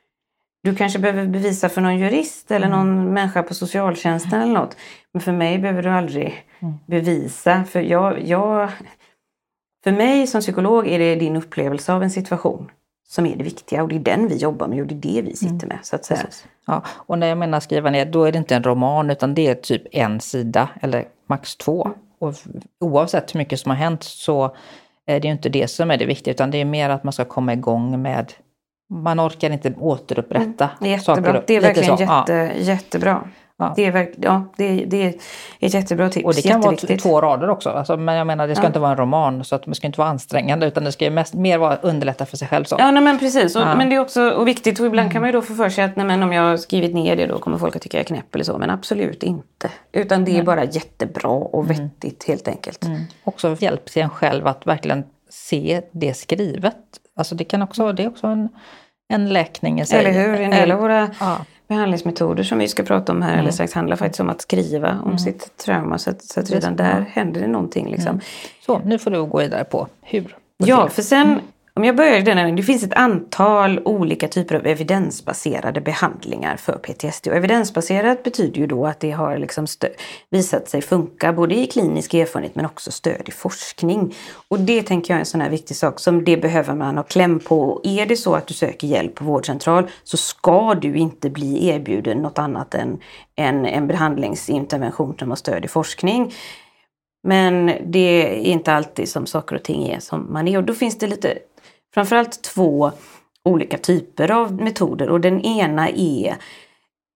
du 0.65 0.75
kanske 0.75 0.99
behöver 0.99 1.25
bevisa 1.25 1.69
för 1.69 1.81
någon 1.81 1.99
jurist 1.99 2.51
eller 2.51 2.67
någon 2.67 2.97
mm. 2.99 3.13
människa 3.13 3.43
på 3.43 3.53
socialtjänsten 3.53 4.41
eller 4.41 4.53
något. 4.53 4.77
Men 5.11 5.21
för 5.21 5.31
mig 5.31 5.59
behöver 5.59 5.83
du 5.83 5.89
aldrig 5.89 6.45
mm. 6.59 6.73
bevisa. 6.85 7.63
För, 7.63 7.81
jag, 7.81 8.27
jag, 8.27 8.71
för 9.83 9.91
mig 9.91 10.27
som 10.27 10.41
psykolog 10.41 10.87
är 10.87 10.99
det 10.99 11.15
din 11.15 11.35
upplevelse 11.35 11.93
av 11.93 12.03
en 12.03 12.09
situation 12.09 12.71
som 13.07 13.25
är 13.25 13.35
det 13.35 13.43
viktiga 13.43 13.83
och 13.83 13.89
det 13.89 13.95
är 13.95 13.99
den 13.99 14.27
vi 14.27 14.35
jobbar 14.35 14.67
med 14.67 14.81
och 14.81 14.87
det 14.87 14.95
är 14.95 15.13
det 15.13 15.21
vi 15.21 15.35
sitter 15.35 15.53
mm. 15.53 15.67
med. 15.67 15.79
så 15.81 15.95
att 15.95 16.05
säga. 16.05 16.25
Ja, 16.65 16.83
och 16.87 17.19
när 17.19 17.27
jag 17.27 17.37
menar 17.37 17.59
skriva 17.59 17.89
ner, 17.89 18.05
då 18.05 18.23
är 18.23 18.31
det 18.31 18.37
inte 18.37 18.55
en 18.55 18.63
roman 18.63 19.09
utan 19.09 19.33
det 19.33 19.47
är 19.47 19.55
typ 19.55 19.81
en 19.91 20.19
sida 20.19 20.69
eller 20.81 21.05
max 21.27 21.55
två. 21.55 21.91
Och 22.19 22.33
oavsett 22.79 23.35
hur 23.35 23.37
mycket 23.37 23.59
som 23.59 23.69
har 23.69 23.77
hänt 23.77 24.03
så 24.03 24.55
är 25.05 25.19
det 25.19 25.27
ju 25.27 25.31
inte 25.31 25.49
det 25.49 25.67
som 25.67 25.91
är 25.91 25.97
det 25.97 26.05
viktiga 26.05 26.33
utan 26.33 26.51
det 26.51 26.57
är 26.57 26.65
mer 26.65 26.89
att 26.89 27.03
man 27.03 27.13
ska 27.13 27.25
komma 27.25 27.53
igång 27.53 28.01
med 28.01 28.33
man 28.89 29.19
orkar 29.19 29.49
inte 29.49 29.73
återupprätta 29.79 30.69
mm, 30.81 30.91
jättebra. 30.91 31.15
saker. 31.15 31.43
Det 31.47 31.55
är 31.55 31.61
verkligen 31.61 31.97
jätte, 31.97 32.33
ja. 32.33 32.53
jättebra. 32.53 33.23
Ja. 33.57 33.73
Det, 33.75 33.85
är 33.85 33.91
verk, 33.91 34.13
ja, 34.17 34.43
det, 34.57 34.85
det 34.85 35.03
är 35.03 35.13
ett 35.59 35.73
jättebra 35.73 36.09
tips. 36.09 36.25
Och 36.25 36.33
det 36.33 36.41
kan 36.41 36.61
vara 36.61 36.75
två 36.75 37.21
rader 37.21 37.49
också. 37.49 37.69
Alltså, 37.69 37.97
men 37.97 38.15
jag 38.15 38.27
menar 38.27 38.47
det 38.47 38.55
ska 38.55 38.63
ja. 38.63 38.67
inte 38.67 38.79
vara 38.79 38.91
en 38.91 38.97
roman 38.97 39.43
så 39.43 39.55
att 39.55 39.63
det 39.65 39.75
ska 39.75 39.87
inte 39.87 39.99
vara 39.99 40.09
ansträngande 40.09 40.67
utan 40.67 40.83
det 40.83 40.91
ska 40.91 41.11
mest, 41.11 41.33
mer 41.33 41.57
vara 41.57 41.75
underlätta 41.75 42.25
för 42.25 42.37
sig 42.37 42.47
själv. 42.47 42.65
Så. 42.65 42.75
Ja 42.79 42.91
nej, 42.91 43.03
men 43.03 43.19
precis. 43.19 43.55
Och, 43.55 43.61
ja. 43.61 43.75
Men 43.75 43.89
det 43.89 43.95
är 43.95 43.99
också 43.99 44.29
och 44.29 44.47
viktigt 44.47 44.79
och 44.79 44.85
ibland 44.85 45.05
mm. 45.05 45.11
kan 45.13 45.21
man 45.21 45.29
ju 45.29 45.33
då 45.33 45.41
få 45.41 45.53
för 45.53 45.69
sig 45.69 45.83
att 45.83 45.95
nej, 45.95 46.05
men 46.05 46.23
om 46.23 46.33
jag 46.33 46.43
har 46.43 46.57
skrivit 46.57 46.93
ner 46.93 47.15
det 47.15 47.25
då 47.25 47.37
kommer 47.37 47.57
folk 47.57 47.75
att 47.75 47.81
tycka 47.81 47.97
jag 47.97 48.03
är 48.03 48.07
knäpp 48.07 48.35
eller 48.35 48.45
så. 48.45 48.57
Men 48.57 48.69
absolut 48.69 49.23
inte. 49.23 49.69
Utan 49.91 50.25
det 50.25 50.31
är 50.31 50.35
mm. 50.35 50.45
bara 50.45 50.63
jättebra 50.63 51.29
och 51.29 51.63
mm. 51.63 51.75
vettigt 51.75 52.23
helt 52.27 52.47
enkelt. 52.47 52.85
Mm. 52.85 53.01
Också 53.23 53.55
hjälp 53.59 53.85
till 53.85 54.01
en 54.01 54.09
själv 54.09 54.47
att 54.47 54.67
verkligen 54.67 55.03
se 55.29 55.81
det 55.91 56.13
skrivet. 56.13 56.75
Alltså 57.15 57.35
det 57.35 57.43
kan 57.43 57.61
också, 57.61 57.91
det 57.91 58.03
är 58.03 58.07
också 58.07 58.27
en 58.27 58.49
en 59.07 59.29
läkning 59.29 59.81
i 59.81 59.85
sig. 59.85 59.99
Eller 59.99 60.11
hur, 60.11 60.41
en 60.41 60.51
del 60.51 60.71
av 60.71 60.79
våra 60.79 61.09
ja. 61.19 61.45
behandlingsmetoder 61.67 62.43
som 62.43 62.57
vi 62.57 62.67
ska 62.67 62.83
prata 62.83 63.11
om 63.11 63.21
här 63.21 63.29
mm. 63.29 63.39
eller 63.39 63.51
strax 63.51 63.73
handlar 63.73 63.95
faktiskt 63.95 64.19
om 64.19 64.29
att 64.29 64.41
skriva 64.41 64.89
om 64.89 65.07
mm. 65.07 65.19
sitt 65.19 65.57
trauma. 65.57 65.97
Så 65.97 66.09
att, 66.09 66.23
så 66.23 66.39
att 66.39 66.51
redan 66.51 66.75
där 66.75 67.05
händer 67.11 67.41
det 67.41 67.47
någonting. 67.47 67.89
Liksom. 67.89 68.09
Mm. 68.09 68.21
Så, 68.65 68.81
nu 68.85 68.99
får 68.99 69.11
du 69.11 69.25
gå 69.25 69.39
vidare 69.39 69.63
på 69.63 69.87
hur. 70.01 70.37
Ja, 70.57 70.89
för 70.89 71.01
sen 71.01 71.27
mm. 71.27 71.39
Om 71.77 71.83
jag 71.83 71.95
börjar 71.95 72.17
i 72.17 72.21
den 72.21 72.55
det 72.55 72.63
finns 72.63 72.83
ett 72.83 72.93
antal 72.93 73.79
olika 73.85 74.27
typer 74.27 74.55
av 74.55 74.67
evidensbaserade 74.67 75.81
behandlingar 75.81 76.57
för 76.57 76.73
PTSD. 76.73 77.27
Och 77.27 77.35
evidensbaserat 77.35 78.23
betyder 78.23 78.59
ju 78.59 78.67
då 78.67 78.85
att 78.85 78.99
det 78.99 79.11
har 79.11 79.37
liksom 79.37 79.67
visat 80.29 80.69
sig 80.69 80.81
funka 80.81 81.33
både 81.33 81.55
i 81.55 81.67
klinisk 81.67 82.13
erfarenhet 82.13 82.55
men 82.55 82.65
också 82.65 82.91
stöd 82.91 83.21
i 83.25 83.31
forskning. 83.31 84.15
Och 84.47 84.59
det 84.59 84.81
tänker 84.81 85.13
jag 85.13 85.15
är 85.15 85.19
en 85.19 85.25
sån 85.25 85.41
här 85.41 85.49
viktig 85.49 85.77
sak 85.77 85.99
som 85.99 86.23
det 86.23 86.37
behöver 86.37 86.73
man 86.75 86.97
ha 86.97 87.03
kläm 87.03 87.39
på. 87.39 87.61
Och 87.61 87.85
är 87.85 88.05
det 88.05 88.17
så 88.17 88.35
att 88.35 88.47
du 88.47 88.53
söker 88.53 88.87
hjälp 88.87 89.15
på 89.15 89.25
vårdcentral 89.25 89.89
så 90.03 90.17
ska 90.17 90.73
du 90.73 90.95
inte 90.95 91.29
bli 91.29 91.67
erbjuden 91.67 92.17
något 92.17 92.39
annat 92.39 92.73
än, 92.75 92.99
än 93.35 93.65
en 93.65 93.87
behandlingsintervention 93.87 95.15
som 95.19 95.29
har 95.29 95.35
stöd 95.35 95.65
i 95.65 95.67
forskning. 95.67 96.33
Men 97.23 97.71
det 97.85 98.39
är 98.39 98.39
inte 98.39 98.73
alltid 98.73 99.09
som 99.09 99.25
saker 99.25 99.55
och 99.55 99.63
ting 99.63 99.89
är 99.89 99.99
som 99.99 100.33
man 100.33 100.47
är. 100.47 100.57
Och 100.57 100.63
då 100.63 100.73
finns 100.73 100.97
det 100.97 101.07
lite 101.07 101.37
framförallt 101.95 102.43
två 102.43 102.91
olika 103.43 103.77
typer 103.77 104.31
av 104.31 104.61
metoder 104.61 105.09
och 105.09 105.21
den 105.21 105.41
ena 105.41 105.89
är 105.89 106.35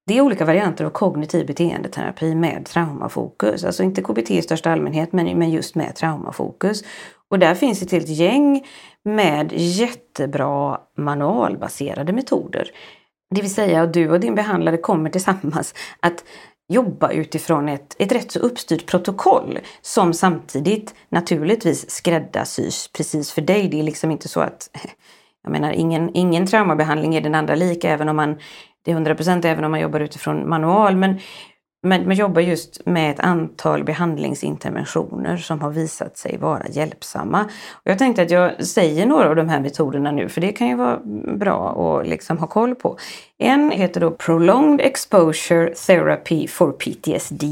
det 0.07 0.17
är 0.17 0.21
olika 0.21 0.45
varianter 0.45 0.85
av 0.85 0.89
kognitiv 0.89 1.47
beteendeterapi 1.47 2.35
med 2.35 2.65
traumafokus. 2.65 3.63
Alltså 3.63 3.83
inte 3.83 4.01
KBT 4.01 4.31
i 4.31 4.41
största 4.41 4.71
allmänhet 4.71 5.13
men 5.13 5.51
just 5.51 5.75
med 5.75 5.95
traumafokus. 5.95 6.83
Och 7.29 7.39
där 7.39 7.55
finns 7.55 7.81
ett 7.81 7.91
helt 7.91 8.07
gäng 8.07 8.65
med 9.03 9.51
jättebra 9.55 10.79
manualbaserade 10.97 12.13
metoder. 12.13 12.71
Det 13.35 13.41
vill 13.41 13.53
säga 13.53 13.81
att 13.81 13.93
du 13.93 14.09
och 14.09 14.19
din 14.19 14.35
behandlare 14.35 14.77
kommer 14.77 15.09
tillsammans 15.09 15.73
att 15.99 16.23
jobba 16.69 17.11
utifrån 17.11 17.69
ett, 17.69 17.95
ett 17.99 18.11
rätt 18.11 18.31
så 18.31 18.39
uppstyrt 18.39 18.85
protokoll 18.85 19.59
som 19.81 20.13
samtidigt 20.13 20.95
naturligtvis 21.09 21.89
skräddarsys 21.89 22.87
precis 22.87 23.31
för 23.31 23.41
dig. 23.41 23.69
Det 23.69 23.79
är 23.79 23.83
liksom 23.83 24.11
inte 24.11 24.27
så 24.27 24.39
att 24.39 24.69
jag 25.43 25.51
menar 25.51 25.71
ingen, 25.71 26.15
ingen 26.15 26.47
traumabehandling 26.47 27.15
är 27.15 27.21
den 27.21 27.35
andra 27.35 27.55
lik 27.55 27.83
även 27.83 28.09
om 28.09 28.15
man 28.15 28.37
det 28.85 28.91
är 28.91 28.95
100% 28.95 29.45
även 29.45 29.63
om 29.63 29.71
man 29.71 29.79
jobbar 29.79 29.99
utifrån 29.99 30.49
manual. 30.49 30.95
Men 30.95 31.19
men 31.81 32.07
man 32.07 32.15
jobbar 32.15 32.41
just 32.41 32.85
med 32.85 33.11
ett 33.11 33.19
antal 33.19 33.83
behandlingsinterventioner 33.83 35.37
som 35.37 35.61
har 35.61 35.69
visat 35.69 36.17
sig 36.17 36.37
vara 36.37 36.67
hjälpsamma. 36.67 37.43
Och 37.73 37.91
jag 37.91 37.97
tänkte 37.97 38.21
att 38.21 38.31
jag 38.31 38.65
säger 38.65 39.05
några 39.05 39.29
av 39.29 39.35
de 39.35 39.49
här 39.49 39.59
metoderna 39.59 40.11
nu 40.11 40.29
för 40.29 40.41
det 40.41 40.51
kan 40.51 40.67
ju 40.67 40.75
vara 40.75 40.99
bra 41.37 41.69
att 41.69 42.07
liksom 42.07 42.37
ha 42.37 42.47
koll 42.47 42.75
på. 42.75 42.97
En 43.37 43.71
heter 43.71 44.01
då 44.01 44.11
Prolonged 44.11 44.81
Exposure 44.81 45.73
Therapy 45.75 46.47
for 46.47 46.71
PTSD. 46.71 47.43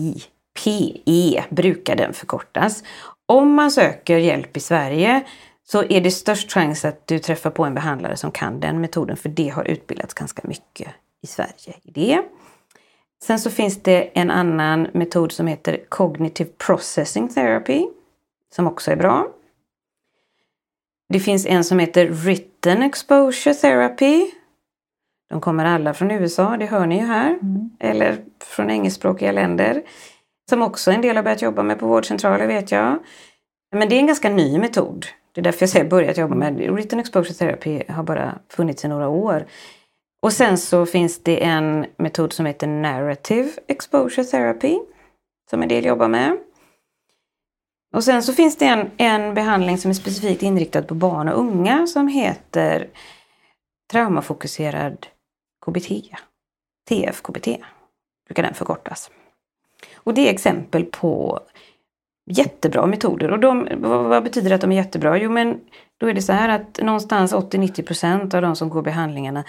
PE 0.63 1.43
brukar 1.49 1.95
den 1.95 2.13
förkortas. 2.13 2.83
Om 3.25 3.53
man 3.53 3.71
söker 3.71 4.17
hjälp 4.17 4.57
i 4.57 4.59
Sverige 4.59 5.23
så 5.63 5.83
är 5.83 6.01
det 6.01 6.11
störst 6.11 6.51
chans 6.51 6.85
att 6.85 7.07
du 7.07 7.19
träffar 7.19 7.49
på 7.49 7.65
en 7.65 7.73
behandlare 7.73 8.15
som 8.15 8.31
kan 8.31 8.59
den 8.59 8.81
metoden 8.81 9.17
för 9.17 9.29
det 9.29 9.49
har 9.49 9.63
utbildats 9.63 10.13
ganska 10.13 10.41
mycket 10.47 10.87
i 11.23 11.27
Sverige 11.27 11.73
i 11.83 11.91
det. 11.91 12.21
Sen 13.23 13.39
så 13.39 13.51
finns 13.51 13.83
det 13.83 14.19
en 14.19 14.31
annan 14.31 14.87
metod 14.93 15.31
som 15.31 15.47
heter 15.47 15.79
Cognitive 15.89 16.49
Processing 16.57 17.29
Therapy 17.29 17.87
som 18.55 18.67
också 18.67 18.91
är 18.91 18.95
bra. 18.95 19.27
Det 21.09 21.19
finns 21.19 21.45
en 21.45 21.63
som 21.63 21.79
heter 21.79 22.07
Written 22.07 22.83
Exposure 22.83 23.53
Therapy. 23.53 24.31
De 25.29 25.41
kommer 25.41 25.65
alla 25.65 25.93
från 25.93 26.11
USA, 26.11 26.57
det 26.57 26.65
hör 26.65 26.85
ni 26.85 26.99
ju 26.99 27.05
här. 27.05 27.29
Mm. 27.29 27.69
Eller 27.79 28.17
från 28.43 28.69
engelskspråkiga 28.69 29.31
länder. 29.31 29.83
Som 30.49 30.61
också 30.61 30.91
en 30.91 31.01
del 31.01 31.15
har 31.15 31.23
börjat 31.23 31.41
jobba 31.41 31.63
med 31.63 31.79
på 31.79 31.87
vårdcentraler 31.87 32.47
vet 32.47 32.71
jag. 32.71 32.99
Men 33.71 33.89
det 33.89 33.95
är 33.95 33.99
en 33.99 34.07
ganska 34.07 34.29
ny 34.29 34.59
metod. 34.59 35.05
Det 35.31 35.41
är 35.41 35.43
därför 35.43 35.63
jag 35.63 35.69
säger 35.69 35.89
börjat 35.89 36.17
jobba 36.17 36.35
med 36.35 36.71
Written 36.71 36.99
Exposure 36.99 37.33
Therapy 37.33 37.83
har 37.89 38.03
bara 38.03 38.39
funnits 38.49 38.85
i 38.85 38.87
några 38.87 39.07
år. 39.07 39.45
Och 40.21 40.33
sen 40.33 40.57
så 40.57 40.85
finns 40.85 41.23
det 41.23 41.43
en 41.43 41.85
metod 41.97 42.33
som 42.33 42.45
heter 42.45 42.67
Narrative 42.67 43.49
Exposure 43.67 44.25
Therapy 44.25 44.79
som 45.49 45.61
en 45.61 45.69
del 45.69 45.85
jobbar 45.85 46.07
med. 46.07 46.37
Och 47.93 48.03
sen 48.03 48.23
så 48.23 48.33
finns 48.33 48.57
det 48.57 48.65
en, 48.65 48.91
en 48.97 49.33
behandling 49.33 49.77
som 49.77 49.91
är 49.91 49.95
specifikt 49.95 50.43
inriktad 50.43 50.81
på 50.81 50.93
barn 50.93 51.29
och 51.29 51.39
unga 51.39 51.87
som 51.87 52.07
heter 52.07 52.89
traumafokuserad 53.91 55.07
KBT. 55.65 55.87
TFKBT 56.89 57.47
brukar 58.27 58.43
den 58.43 58.53
förkortas. 58.53 59.11
Och 59.95 60.13
det 60.13 60.27
är 60.27 60.33
exempel 60.33 60.85
på 60.85 61.39
jättebra 62.29 62.85
metoder. 62.85 63.31
Och 63.31 63.39
de, 63.39 63.67
vad 63.81 64.23
betyder 64.23 64.49
det 64.49 64.55
att 64.55 64.61
de 64.61 64.71
är 64.71 64.75
jättebra? 64.75 65.17
Jo 65.17 65.31
men 65.31 65.59
då 65.97 66.07
är 66.07 66.13
det 66.13 66.21
så 66.21 66.33
här 66.33 66.49
att 66.49 66.79
någonstans 66.81 67.33
80-90 67.33 67.85
procent 67.85 68.33
av 68.33 68.41
de 68.41 68.55
som 68.55 68.69
går 68.69 68.81
behandlingarna 68.81 69.43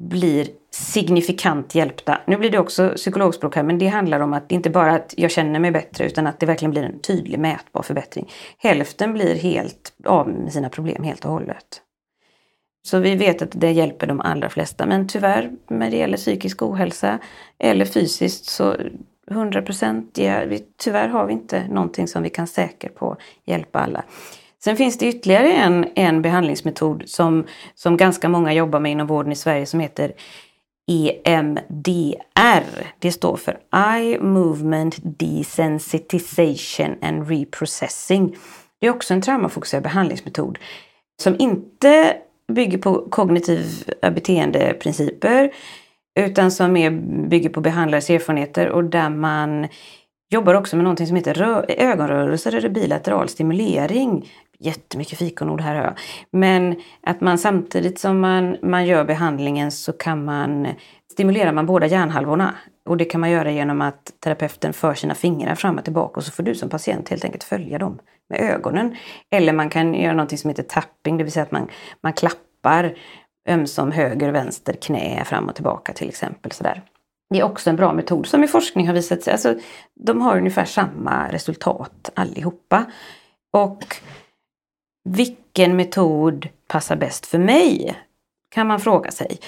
blir 0.00 0.48
signifikant 0.70 1.74
hjälpta. 1.74 2.20
Nu 2.26 2.36
blir 2.36 2.50
det 2.50 2.58
också 2.58 2.92
psykologspråk 2.96 3.56
här 3.56 3.62
men 3.62 3.78
det 3.78 3.86
handlar 3.86 4.20
om 4.20 4.32
att 4.32 4.48
det 4.48 4.54
inte 4.54 4.70
bara 4.70 4.92
att 4.92 5.14
jag 5.16 5.30
känner 5.30 5.60
mig 5.60 5.70
bättre 5.70 6.06
utan 6.06 6.26
att 6.26 6.40
det 6.40 6.46
verkligen 6.46 6.70
blir 6.70 6.82
en 6.82 7.00
tydlig 7.00 7.38
mätbar 7.38 7.82
förbättring. 7.82 8.30
Hälften 8.58 9.12
blir 9.12 9.34
helt 9.34 9.92
av 10.04 10.28
med 10.28 10.52
sina 10.52 10.68
problem 10.68 11.02
helt 11.02 11.24
och 11.24 11.30
hållet. 11.30 11.82
Så 12.82 12.98
vi 12.98 13.16
vet 13.16 13.42
att 13.42 13.50
det 13.52 13.70
hjälper 13.70 14.06
de 14.06 14.20
allra 14.20 14.48
flesta 14.48 14.86
men 14.86 15.08
tyvärr 15.08 15.50
när 15.68 15.90
det 15.90 15.96
gäller 15.96 16.16
psykisk 16.16 16.62
ohälsa 16.62 17.18
eller 17.58 17.84
fysiskt 17.84 18.44
så 18.44 18.76
100 19.30 19.62
procent, 19.62 20.18
tyvärr 20.76 21.08
har 21.08 21.26
vi 21.26 21.32
inte 21.32 21.68
någonting 21.68 22.08
som 22.08 22.22
vi 22.22 22.30
kan 22.30 22.46
säkert 22.46 22.94
på 22.94 23.16
hjälpa 23.44 23.78
alla. 23.78 24.04
Sen 24.64 24.76
finns 24.76 24.98
det 24.98 25.06
ytterligare 25.06 25.52
en, 25.52 25.86
en 25.94 26.22
behandlingsmetod 26.22 27.02
som, 27.06 27.46
som 27.74 27.96
ganska 27.96 28.28
många 28.28 28.52
jobbar 28.52 28.80
med 28.80 28.92
inom 28.92 29.06
vården 29.06 29.32
i 29.32 29.36
Sverige 29.36 29.66
som 29.66 29.80
heter 29.80 30.12
EMDR. 30.90 32.64
Det 32.98 33.12
står 33.12 33.36
för 33.36 33.58
Eye 33.76 34.20
Movement 34.20 34.96
Desensitization 35.02 36.96
and 37.02 37.28
Reprocessing. 37.28 38.36
Det 38.80 38.86
är 38.86 38.90
också 38.90 39.14
en 39.14 39.22
traumafokuserad 39.22 39.82
behandlingsmetod 39.82 40.58
som 41.22 41.36
inte 41.38 42.16
bygger 42.52 42.78
på 42.78 43.08
kognitiva 43.10 44.10
beteendeprinciper 44.10 45.50
utan 46.20 46.50
som 46.50 46.72
mer 46.72 46.90
bygger 47.28 47.50
på 47.50 47.60
behandlares 47.60 48.10
erfarenheter 48.10 48.68
och 48.68 48.84
där 48.84 49.10
man 49.10 49.68
jobbar 50.30 50.54
också 50.54 50.76
med 50.76 50.84
någonting 50.84 51.06
som 51.06 51.16
heter 51.16 51.64
ögonrörelser 51.68 52.54
eller 52.54 52.68
bilateral 52.68 53.28
stimulering 53.28 54.28
jättemycket 54.60 55.18
fikonord 55.18 55.60
här 55.60 55.74
hör 55.74 55.84
jag. 55.84 55.98
Men 56.30 56.76
att 57.02 57.20
man 57.20 57.38
samtidigt 57.38 57.98
som 57.98 58.20
man, 58.20 58.56
man 58.62 58.86
gör 58.86 59.04
behandlingen 59.04 59.70
så 59.70 59.92
kan 59.92 60.24
man 60.24 60.68
stimulerar 61.12 61.52
man 61.52 61.66
båda 61.66 61.86
hjärnhalvorna. 61.86 62.54
Och 62.84 62.96
det 62.96 63.04
kan 63.04 63.20
man 63.20 63.30
göra 63.30 63.50
genom 63.50 63.80
att 63.80 64.12
terapeuten 64.20 64.72
för 64.72 64.94
sina 64.94 65.14
fingrar 65.14 65.54
fram 65.54 65.78
och 65.78 65.84
tillbaka 65.84 66.20
och 66.20 66.24
så 66.24 66.32
får 66.32 66.42
du 66.42 66.54
som 66.54 66.68
patient 66.68 67.08
helt 67.08 67.24
enkelt 67.24 67.44
följa 67.44 67.78
dem 67.78 67.98
med 68.28 68.40
ögonen. 68.40 68.96
Eller 69.30 69.52
man 69.52 69.70
kan 69.70 69.94
göra 69.94 70.12
någonting 70.12 70.38
som 70.38 70.50
heter 70.50 70.62
tapping, 70.62 71.16
det 71.16 71.24
vill 71.24 71.32
säga 71.32 71.42
att 71.42 71.52
man, 71.52 71.68
man 72.02 72.12
klappar 72.12 72.94
ömsom 73.48 73.92
höger 73.92 74.28
och 74.28 74.34
vänster 74.34 74.72
knä 74.72 75.24
fram 75.24 75.48
och 75.48 75.54
tillbaka 75.54 75.92
till 75.92 76.08
exempel. 76.08 76.52
Sådär. 76.52 76.82
Det 77.30 77.40
är 77.40 77.44
också 77.44 77.70
en 77.70 77.76
bra 77.76 77.92
metod 77.92 78.26
som 78.26 78.44
i 78.44 78.48
forskning 78.48 78.86
har 78.86 78.94
visat 78.94 79.22
sig, 79.22 79.32
alltså, 79.32 79.54
de 80.00 80.20
har 80.20 80.36
ungefär 80.36 80.64
samma 80.64 81.32
resultat 81.32 82.10
allihopa. 82.14 82.84
Och 83.52 83.96
vilken 85.04 85.76
metod 85.76 86.48
passar 86.66 86.96
bäst 86.96 87.26
för 87.26 87.38
mig? 87.38 87.96
Kan 88.54 88.66
man 88.66 88.80
fråga 88.80 89.10
sig. 89.10 89.38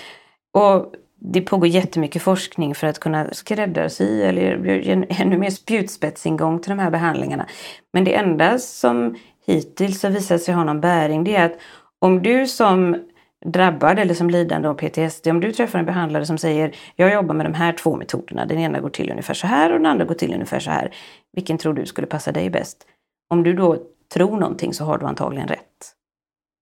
Och 0.52 0.94
det 1.24 1.40
pågår 1.40 1.68
jättemycket 1.68 2.22
forskning 2.22 2.74
för 2.74 2.86
att 2.86 2.98
kunna 2.98 3.28
skräddarsy 3.32 4.22
eller 4.22 4.64
ge 4.64 4.92
en 4.92 5.04
ännu 5.08 5.38
mer 5.38 5.50
spjutspetsingång 5.50 6.58
till 6.58 6.70
de 6.70 6.78
här 6.78 6.90
behandlingarna. 6.90 7.46
Men 7.92 8.04
det 8.04 8.14
enda 8.14 8.58
som 8.58 9.16
hittills 9.46 10.02
har 10.02 10.10
visat 10.10 10.42
sig 10.42 10.54
ha 10.54 10.64
någon 10.64 10.80
bäring 10.80 11.24
det 11.24 11.36
är 11.36 11.46
att 11.46 11.58
om 11.98 12.22
du 12.22 12.46
som 12.46 12.96
drabbad 13.44 13.98
eller 13.98 14.14
som 14.14 14.30
lidande 14.30 14.68
av 14.68 14.74
PTSD, 14.74 15.28
om 15.28 15.40
du 15.40 15.52
träffar 15.52 15.78
en 15.78 15.86
behandlare 15.86 16.26
som 16.26 16.38
säger 16.38 16.76
jag 16.96 17.12
jobbar 17.12 17.34
med 17.34 17.46
de 17.46 17.54
här 17.54 17.72
två 17.72 17.96
metoderna, 17.96 18.46
den 18.46 18.58
ena 18.58 18.80
går 18.80 18.90
till 18.90 19.10
ungefär 19.10 19.34
så 19.34 19.46
här 19.46 19.72
och 19.72 19.78
den 19.78 19.86
andra 19.86 20.04
går 20.04 20.14
till 20.14 20.34
ungefär 20.34 20.60
så 20.60 20.70
här. 20.70 20.94
Vilken 21.32 21.58
tror 21.58 21.74
du 21.74 21.86
skulle 21.86 22.06
passa 22.06 22.32
dig 22.32 22.50
bäst? 22.50 22.86
Om 23.30 23.42
du 23.42 23.52
då 23.52 23.78
tror 24.12 24.40
någonting 24.40 24.74
så 24.74 24.84
har 24.84 24.98
du 24.98 25.06
antagligen 25.06 25.48
rätt. 25.48 25.94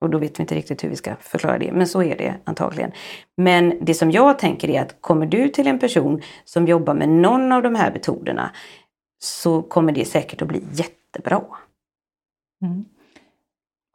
Och 0.01 0.09
då 0.09 0.17
vet 0.17 0.39
vi 0.39 0.41
inte 0.41 0.55
riktigt 0.55 0.83
hur 0.83 0.89
vi 0.89 0.95
ska 0.95 1.15
förklara 1.15 1.57
det, 1.57 1.71
men 1.71 1.87
så 1.87 2.03
är 2.03 2.17
det 2.17 2.35
antagligen. 2.43 2.91
Men 3.37 3.77
det 3.81 3.93
som 3.93 4.11
jag 4.11 4.39
tänker 4.39 4.69
är 4.69 4.81
att 4.81 5.01
kommer 5.01 5.25
du 5.25 5.49
till 5.49 5.67
en 5.67 5.79
person 5.79 6.21
som 6.45 6.67
jobbar 6.67 6.93
med 6.93 7.09
någon 7.09 7.51
av 7.51 7.63
de 7.63 7.75
här 7.75 7.91
metoderna 7.91 8.51
så 9.19 9.61
kommer 9.61 9.91
det 9.91 10.05
säkert 10.05 10.41
att 10.41 10.47
bli 10.47 10.63
jättebra. 10.71 11.41
Mm. 12.61 12.85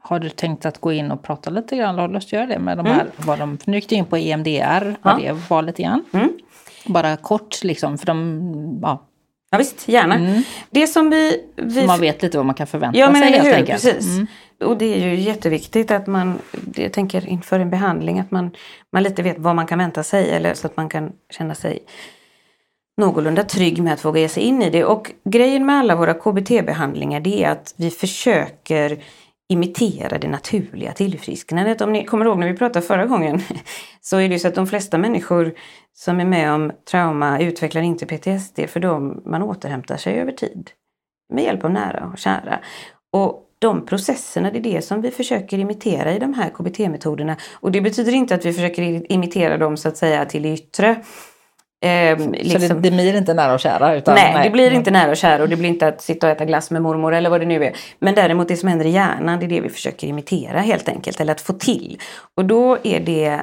Har 0.02 0.18
du 0.18 0.30
tänkt 0.30 0.66
att 0.66 0.78
gå 0.78 0.92
in 0.92 1.10
och 1.10 1.22
prata 1.22 1.50
lite 1.50 1.76
grann, 1.76 1.98
har 1.98 2.08
du 2.08 2.14
lust 2.14 2.28
att 2.28 2.32
göra 2.32 2.46
det 2.46 2.58
med 2.58 2.78
de 2.78 2.86
här, 2.86 3.00
mm. 3.00 3.12
vad 3.16 3.38
de, 3.38 3.58
nu 3.64 3.76
gick 3.76 3.88
du 3.88 3.94
in 3.94 4.04
på 4.04 4.16
EMDR, 4.16 4.96
vad 5.02 5.20
ja. 5.20 5.32
det 5.32 5.50
var 5.50 5.62
lite 5.62 5.82
grann. 5.82 6.04
Mm. 6.12 6.38
Bara 6.86 7.16
kort 7.16 7.64
liksom, 7.64 7.98
för 7.98 8.06
de, 8.06 8.80
ja, 8.82 9.06
Ja, 9.56 9.58
visst, 9.58 9.88
gärna. 9.88 10.14
Mm. 10.14 10.42
Det 10.70 10.86
som 10.86 11.10
vi, 11.10 11.40
vi... 11.56 11.80
Så 11.80 11.86
man 11.86 12.00
vet 12.00 12.22
lite 12.22 12.36
vad 12.36 12.46
man 12.46 12.54
kan 12.54 12.66
förvänta 12.66 12.98
ja, 12.98 13.10
men 13.10 13.22
sig 13.22 13.32
helt 13.32 13.54
enkelt. 13.54 13.82
Precis. 13.82 14.06
Mm. 14.16 14.26
Och 14.64 14.78
det 14.78 14.94
är 14.94 15.08
ju 15.08 15.20
jätteviktigt 15.20 15.90
att 15.90 16.06
man, 16.06 16.38
jag 16.74 16.92
tänker 16.92 17.28
inför 17.28 17.60
en 17.60 17.70
behandling, 17.70 18.20
att 18.20 18.30
man, 18.30 18.50
man 18.92 19.02
lite 19.02 19.22
vet 19.22 19.38
vad 19.38 19.56
man 19.56 19.66
kan 19.66 19.78
vänta 19.78 20.02
sig 20.02 20.30
eller 20.30 20.54
så 20.54 20.66
att 20.66 20.76
man 20.76 20.88
kan 20.88 21.12
känna 21.30 21.54
sig 21.54 21.78
någorlunda 22.96 23.42
trygg 23.42 23.82
med 23.82 23.92
att 23.92 24.04
våga 24.04 24.20
ge 24.20 24.28
sig 24.28 24.42
in 24.42 24.62
i 24.62 24.70
det. 24.70 24.84
Och 24.84 25.12
grejen 25.24 25.66
med 25.66 25.76
alla 25.78 25.96
våra 25.96 26.14
KBT-behandlingar 26.14 27.20
det 27.20 27.44
är 27.44 27.50
att 27.50 27.74
vi 27.76 27.90
försöker 27.90 29.02
imitera 29.48 30.18
det 30.18 30.28
naturliga 30.28 30.92
tillfrisknandet. 30.92 31.80
Om 31.80 31.92
ni 31.92 32.04
kommer 32.04 32.24
ihåg 32.24 32.38
när 32.38 32.48
vi 32.48 32.56
pratade 32.56 32.86
förra 32.86 33.06
gången 33.06 33.40
så 34.00 34.16
är 34.16 34.28
det 34.28 34.34
ju 34.34 34.38
så 34.38 34.48
att 34.48 34.54
de 34.54 34.66
flesta 34.66 34.98
människor 34.98 35.54
som 35.92 36.20
är 36.20 36.24
med 36.24 36.52
om 36.52 36.72
trauma 36.90 37.40
utvecklar 37.40 37.82
inte 37.82 38.06
PTSD 38.06 38.60
för 38.68 38.80
de, 38.80 39.22
man 39.26 39.42
återhämtar 39.42 39.96
sig 39.96 40.20
över 40.20 40.32
tid 40.32 40.70
med 41.32 41.44
hjälp 41.44 41.64
av 41.64 41.70
nära 41.70 42.10
och 42.12 42.18
kära. 42.18 42.58
Och 43.12 43.42
de 43.58 43.86
processerna, 43.86 44.50
det 44.50 44.58
är 44.58 44.62
det 44.62 44.82
som 44.82 45.00
vi 45.00 45.10
försöker 45.10 45.58
imitera 45.58 46.12
i 46.12 46.18
de 46.18 46.34
här 46.34 46.50
KBT-metoderna. 46.50 47.36
Och 47.54 47.72
det 47.72 47.80
betyder 47.80 48.12
inte 48.12 48.34
att 48.34 48.44
vi 48.44 48.52
försöker 48.52 49.12
imitera 49.12 49.58
dem 49.58 49.76
så 49.76 49.88
att 49.88 49.96
säga 49.96 50.24
till 50.24 50.42
det 50.42 50.52
yttre. 50.54 51.02
Eh, 51.80 52.30
liksom. 52.30 52.60
Så 52.60 52.74
det, 52.74 52.80
det, 52.80 52.90
blir 52.90 53.16
inte 53.16 53.34
nära 53.34 53.54
och 53.54 53.60
kära? 53.60 53.96
Utan, 53.96 54.14
nej, 54.14 54.34
nej, 54.34 54.44
det 54.44 54.50
blir 54.50 54.70
inte 54.70 54.90
nära 54.90 55.10
och 55.10 55.16
kära 55.16 55.42
och 55.42 55.48
det 55.48 55.56
blir 55.56 55.68
inte 55.68 55.88
att 55.88 56.02
sitta 56.02 56.26
och 56.26 56.32
äta 56.32 56.44
glass 56.44 56.70
med 56.70 56.82
mormor 56.82 57.14
eller 57.14 57.30
vad 57.30 57.40
det 57.40 57.46
nu 57.46 57.64
är. 57.64 57.76
Men 57.98 58.14
däremot 58.14 58.48
det 58.48 58.56
som 58.56 58.68
händer 58.68 58.84
i 58.84 58.90
hjärnan, 58.90 59.38
det 59.38 59.46
är 59.46 59.48
det 59.48 59.60
vi 59.60 59.68
försöker 59.68 60.06
imitera 60.06 60.60
helt 60.60 60.88
enkelt, 60.88 61.20
eller 61.20 61.32
att 61.32 61.40
få 61.40 61.52
till. 61.52 61.98
Och 62.34 62.44
då 62.44 62.78
är 62.82 63.00
det 63.00 63.40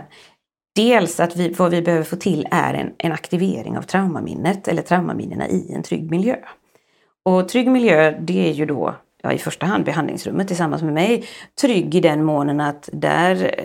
dels 0.76 1.19
att 1.19 1.36
vi, 1.36 1.50
vad 1.50 1.72
vi 1.72 1.82
behöver 1.82 2.04
få 2.04 2.15
till 2.15 2.48
är 2.52 2.74
en, 2.74 2.91
en 2.98 3.12
aktivering 3.12 3.78
av 3.78 3.82
traumaminnet 3.82 4.67
eller 4.67 4.82
traumaminnena 4.82 5.48
i 5.48 5.74
en 5.74 5.84
trygg 5.84 6.12
miljö. 6.12 6.36
Och 7.26 7.50
trygg 7.50 7.72
miljö, 7.72 8.15
det 8.19 8.50
är 8.50 8.54
ju 8.54 8.65
då 8.65 8.96
ja, 9.24 9.32
i 9.32 9.38
första 9.38 9.65
hand 9.65 9.86
behandlingsrummet 9.86 10.48
tillsammans 10.48 10.84
med 10.84 10.93
mig. 10.93 11.26
Trygg 11.62 11.96
i 11.96 12.00
den 12.00 12.24
månen 12.24 12.62
att 12.62 12.89
där 12.93 13.56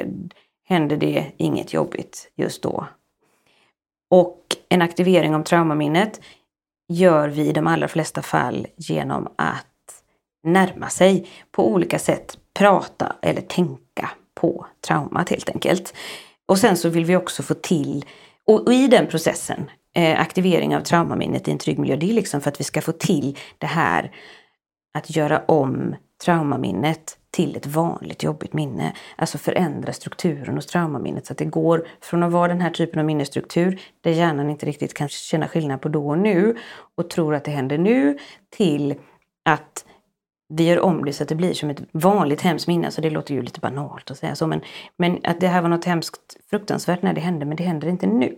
händer 0.68 0.96
det 0.96 1.24
inget 1.36 1.72
jobbigt 1.72 2.32
just 2.36 2.62
då 2.62 2.86
och 4.10 4.47
en 4.68 4.82
aktivering 4.82 5.34
av 5.34 5.42
traumaminnet. 5.42 6.20
gör 6.92 7.28
vi 7.28 7.48
i 7.48 7.52
de 7.52 7.66
allra 7.66 7.88
flesta 7.88 8.22
fall 8.22 8.66
genom 8.76 9.28
att 9.36 9.66
närma 10.44 10.88
sig 10.88 11.28
på 11.50 11.72
olika 11.72 11.98
sätt, 11.98 12.38
prata 12.54 13.16
eller 13.22 13.40
tänka 13.40 14.10
på 14.40 14.66
traumat 14.86 15.30
helt 15.30 15.48
enkelt. 15.50 15.94
Och 16.46 16.58
sen 16.58 16.76
så 16.76 16.88
vill 16.88 17.04
vi 17.04 17.16
också 17.16 17.42
få 17.42 17.54
till, 17.54 18.04
och, 18.46 18.72
i 18.72 18.88
den 18.88 19.06
processen, 19.06 19.70
eh, 19.94 20.20
aktivering 20.20 20.76
av 20.76 20.80
traumaminnet 20.80 21.48
i 21.48 21.50
en 21.50 21.58
trygg 21.58 21.78
miljö, 21.78 21.96
det 21.96 22.10
är 22.10 22.14
liksom 22.14 22.40
för 22.40 22.50
att 22.50 22.60
vi 22.60 22.64
ska 22.64 22.82
få 22.82 22.92
till 22.92 23.38
det 23.58 23.66
här 23.66 24.12
att 24.98 25.16
göra 25.16 25.42
om 25.48 25.94
traumaminnet 26.24 27.17
till 27.30 27.56
ett 27.56 27.66
vanligt 27.66 28.22
jobbigt 28.22 28.52
minne. 28.52 28.92
Alltså 29.16 29.38
förändra 29.38 29.92
strukturen 29.92 30.54
hos 30.54 30.66
traumaminnet 30.66 31.26
så 31.26 31.32
att 31.32 31.38
det 31.38 31.44
går 31.44 31.86
från 32.00 32.22
att 32.22 32.32
vara 32.32 32.48
den 32.48 32.60
här 32.60 32.70
typen 32.70 32.98
av 32.98 33.04
minnesstruktur 33.06 33.80
där 34.00 34.10
hjärnan 34.10 34.50
inte 34.50 34.66
riktigt 34.66 34.94
kan 34.94 35.08
känna 35.08 35.48
skillnad 35.48 35.80
på 35.80 35.88
då 35.88 36.08
och 36.08 36.18
nu 36.18 36.56
och 36.94 37.10
tror 37.10 37.34
att 37.34 37.44
det 37.44 37.50
händer 37.50 37.78
nu 37.78 38.18
till 38.50 38.94
att 39.44 39.84
vi 40.48 40.64
gör 40.64 40.80
om 40.80 41.04
det 41.04 41.12
så 41.12 41.22
att 41.22 41.28
det 41.28 41.34
blir 41.34 41.54
som 41.54 41.70
ett 41.70 41.82
vanligt 41.92 42.40
hemskt 42.40 42.68
minne. 42.68 42.86
Alltså 42.86 43.00
det 43.00 43.10
låter 43.10 43.34
ju 43.34 43.42
lite 43.42 43.60
banalt 43.60 44.10
att 44.10 44.18
säga 44.18 44.34
så 44.34 44.46
men, 44.46 44.60
men 44.96 45.18
att 45.24 45.40
det 45.40 45.48
här 45.48 45.62
var 45.62 45.68
något 45.68 45.84
hemskt 45.84 46.36
fruktansvärt 46.50 47.02
när 47.02 47.12
det 47.12 47.20
hände 47.20 47.46
men 47.46 47.56
det 47.56 47.64
händer 47.64 47.88
inte 47.88 48.06
nu. 48.06 48.36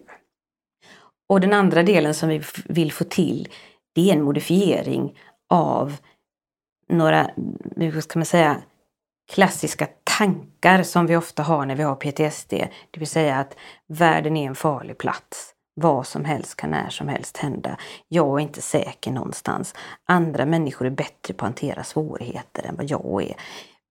Och 1.28 1.40
den 1.40 1.52
andra 1.52 1.82
delen 1.82 2.14
som 2.14 2.28
vi 2.28 2.42
vill 2.64 2.92
få 2.92 3.04
till 3.04 3.48
det 3.92 4.10
är 4.10 4.14
en 4.14 4.22
modifiering 4.22 5.18
av 5.48 5.96
några, 6.88 7.28
mm, 7.28 7.56
hur 7.76 8.00
ska 8.00 8.18
man 8.18 8.26
säga, 8.26 8.56
klassiska 9.30 9.88
tankar 10.18 10.82
som 10.82 11.06
vi 11.06 11.16
ofta 11.16 11.42
har 11.42 11.66
när 11.66 11.74
vi 11.74 11.82
har 11.82 11.94
PTSD. 11.94 12.50
Det 12.90 13.00
vill 13.00 13.08
säga 13.08 13.36
att 13.36 13.56
världen 13.86 14.36
är 14.36 14.46
en 14.46 14.54
farlig 14.54 14.98
plats. 14.98 15.54
Vad 15.74 16.06
som 16.06 16.24
helst 16.24 16.56
kan 16.56 16.70
när 16.70 16.88
som 16.88 17.08
helst 17.08 17.36
hända. 17.36 17.76
Jag 18.08 18.38
är 18.38 18.42
inte 18.42 18.62
säker 18.62 19.10
någonstans. 19.10 19.74
Andra 20.08 20.46
människor 20.46 20.86
är 20.86 20.90
bättre 20.90 21.34
på 21.34 21.44
att 21.44 21.48
hantera 21.48 21.84
svårigheter 21.84 22.66
än 22.66 22.76
vad 22.76 22.90
jag 22.90 23.22
är. 23.22 23.36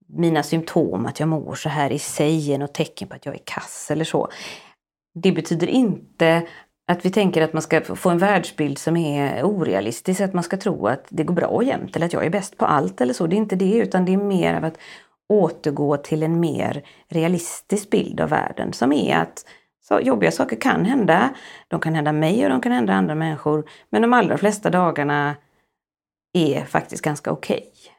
Mina 0.08 0.44
symptom, 0.44 1.06
att 1.06 1.20
jag 1.20 1.30
mår 1.30 1.56
så 1.56 1.70
här 1.70 1.92
i 1.92 2.00
sig 2.00 2.54
är 2.54 2.58
något 2.58 2.74
tecken 2.74 3.08
på 3.08 3.16
att 3.16 3.26
jag 3.26 3.36
är 3.36 3.42
kass 3.44 3.92
eller 3.92 4.06
så. 4.06 4.30
Det 5.14 5.32
betyder 5.32 5.68
inte 5.68 6.48
att 6.88 7.06
vi 7.06 7.10
tänker 7.10 7.42
att 7.42 7.54
man 7.54 7.62
ska 7.62 7.82
få 7.82 8.10
en 8.10 8.18
världsbild 8.18 8.78
som 8.78 8.98
är 8.98 9.44
orealistisk, 9.44 10.22
att 10.22 10.34
man 10.34 10.44
ska 10.44 10.58
tro 10.58 10.88
att 10.88 11.06
det 11.10 11.24
går 11.24 11.34
bra 11.34 11.64
jämt 11.64 11.96
eller 11.96 12.06
att 12.06 12.14
jag 12.14 12.26
är 12.26 12.30
bäst 12.30 12.58
på 12.58 12.66
allt 12.66 13.02
eller 13.02 13.14
så. 13.14 13.28
Det 13.28 13.36
är 13.36 13.38
inte 13.38 13.56
det 13.56 13.78
utan 13.78 14.06
det 14.06 14.14
är 14.14 14.18
mer 14.18 14.54
av 14.54 14.66
att 14.66 14.78
återgå 15.30 15.98
till 15.98 16.24
en 16.24 16.40
mer 16.40 16.84
realistisk 17.08 17.90
bild 17.90 18.22
av 18.22 18.30
världen 18.30 18.74
som 18.74 18.94
är 18.94 19.18
att 19.18 19.46
så 19.88 20.00
jobbiga 20.00 20.32
saker 20.32 20.56
kan 20.56 20.86
hända. 20.86 21.30
De 21.68 21.80
kan 21.80 21.96
hända 21.96 22.12
mig 22.12 22.44
och 22.44 22.50
de 22.50 22.62
kan 22.62 22.72
hända 22.72 22.94
andra 22.94 23.16
människor. 23.16 23.70
Men 23.90 24.02
de 24.02 24.14
allra 24.14 24.38
flesta 24.38 24.70
dagarna 24.70 25.36
är 26.34 26.66
faktiskt 26.66 27.04
ganska 27.04 27.32
okej. 27.32 27.58
Okay. 27.58 27.94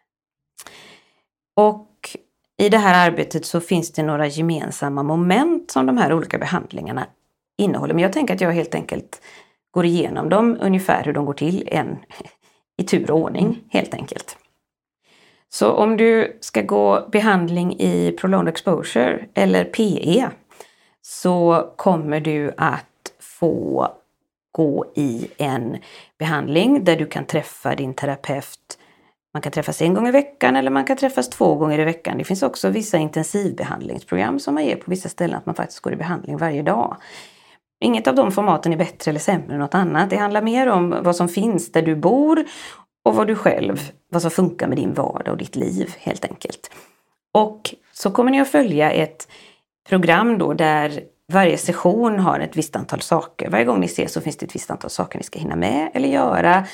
Och 1.57 2.17
i 2.59 2.69
det 2.69 2.79
här 2.79 3.11
arbetet 3.11 3.47
så 3.47 3.61
finns 3.61 3.93
det 3.93 4.03
några 4.03 4.27
gemensamma 4.27 5.03
moment 5.03 5.71
som 5.71 5.87
de 5.87 5.99
här 5.99 6.13
olika 6.13 6.39
behandlingarna 6.39 7.07
innehåller. 7.59 7.95
Men 7.95 8.03
jag 8.03 8.13
tänker 8.13 8.35
att 8.35 8.41
jag 8.41 8.53
helt 8.53 8.75
enkelt 8.75 9.23
går 9.71 9.85
igenom 9.85 10.29
dem 10.29 10.59
ungefär 10.61 11.05
hur 11.05 11.13
de 11.13 11.25
går 11.25 11.35
till 11.35 11.69
en, 11.71 11.99
i 12.77 12.85
tur 12.85 13.11
och 13.11 13.19
ordning 13.19 13.65
helt 13.69 13.95
enkelt. 13.95 14.37
Så 15.53 15.73
om 15.73 15.97
du 15.97 16.39
ska 16.41 16.63
gå 16.63 17.09
behandling 17.13 17.81
i 17.81 18.17
prolonged 18.21 18.49
exposure 18.49 19.25
eller 19.35 19.65
PE 19.65 20.29
så 21.03 21.67
kommer 21.77 22.21
du 22.21 22.53
att 22.57 22.87
få 23.21 23.89
gå 24.53 24.93
i 24.95 25.29
en 25.39 25.77
behandling 26.19 26.85
där 26.85 26.97
du 26.97 27.07
kan 27.07 27.25
träffa 27.25 27.75
din 27.75 27.95
terapeut. 27.95 28.79
Man 29.35 29.43
kan 29.43 29.53
träffas 29.53 29.83
en 29.83 29.95
gång 29.95 30.09
i 30.09 30.11
veckan 30.11 30.57
eller 30.57 30.71
man 30.71 30.85
kan 30.85 30.97
träffas 30.97 31.31
två 31.31 31.55
gånger 31.55 31.79
i 31.79 31.85
veckan. 31.85 32.19
Det 32.19 32.25
finns 32.25 32.43
också 32.43 32.69
vissa 32.69 32.99
intensivbehandlingsprogram 32.99 34.39
som 34.39 34.55
man 34.55 34.65
ger 34.65 34.77
på 34.77 34.91
vissa 34.91 35.09
ställen 35.09 35.37
att 35.37 35.47
man 35.47 35.55
faktiskt 35.55 35.81
går 35.81 35.93
i 35.93 35.97
behandling 35.97 36.37
varje 36.37 36.63
dag. 36.63 36.97
Inget 37.81 38.07
av 38.07 38.15
de 38.15 38.33
formaten 38.33 38.73
är 38.73 38.77
bättre 38.77 39.11
eller 39.11 39.21
sämre 39.21 39.55
än 39.55 39.61
något 39.61 39.75
annat. 39.75 40.11
Det 40.11 40.17
handlar 40.17 40.43
mer 40.43 40.67
om 40.67 40.97
vad 41.03 41.17
som 41.17 41.29
finns 41.29 41.73
där 41.73 41.83
du 41.83 41.97
bor 41.97 42.45
och 43.05 43.15
vad 43.15 43.27
du 43.27 43.35
själv, 43.35 43.91
vad 44.11 44.23
som 44.23 44.31
funkar 44.31 44.69
med 44.69 44.77
din 44.77 44.95
vardag 44.95 45.33
och 45.33 45.39
ditt 45.39 45.57
liv 45.57 45.95
helt 45.99 46.25
enkelt. 46.25 46.71
Och 47.33 47.75
så 47.93 48.11
kommer 48.11 48.31
ni 48.31 48.41
att 48.41 48.49
följa 48.49 48.91
ett 48.91 49.29
program 49.89 50.39
då 50.39 50.55
där 50.55 51.01
varje 51.33 51.59
session 51.59 52.19
har 52.19 52.41
ett 52.41 52.57
visst 52.57 52.77
antal 52.77 53.01
saker. 53.01 53.51
Varje 53.51 53.65
gång 53.65 53.81
ni 53.81 53.87
ses 53.87 54.13
så 54.13 54.21
finns 54.21 54.37
det 54.37 54.47
ett 54.47 54.55
visst 54.55 54.71
antal 54.71 54.91
saker 54.91 55.19
ni 55.19 55.25
ska 55.25 55.39
hinna 55.39 55.57
med 55.57 55.91
eller 55.95 56.09
göra. 56.09 56.67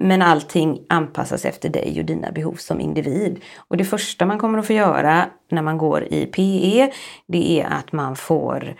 Men 0.00 0.22
allting 0.22 0.80
anpassas 0.88 1.44
efter 1.44 1.68
dig 1.68 1.96
och 1.98 2.04
dina 2.04 2.32
behov 2.32 2.54
som 2.54 2.80
individ. 2.80 3.40
Och 3.56 3.76
det 3.76 3.84
första 3.84 4.26
man 4.26 4.38
kommer 4.38 4.58
att 4.58 4.66
få 4.66 4.72
göra 4.72 5.26
när 5.50 5.62
man 5.62 5.78
går 5.78 6.04
i 6.04 6.26
PE, 6.26 6.92
det 7.26 7.60
är 7.60 7.66
att 7.66 7.92
man 7.92 8.16
får 8.16 8.74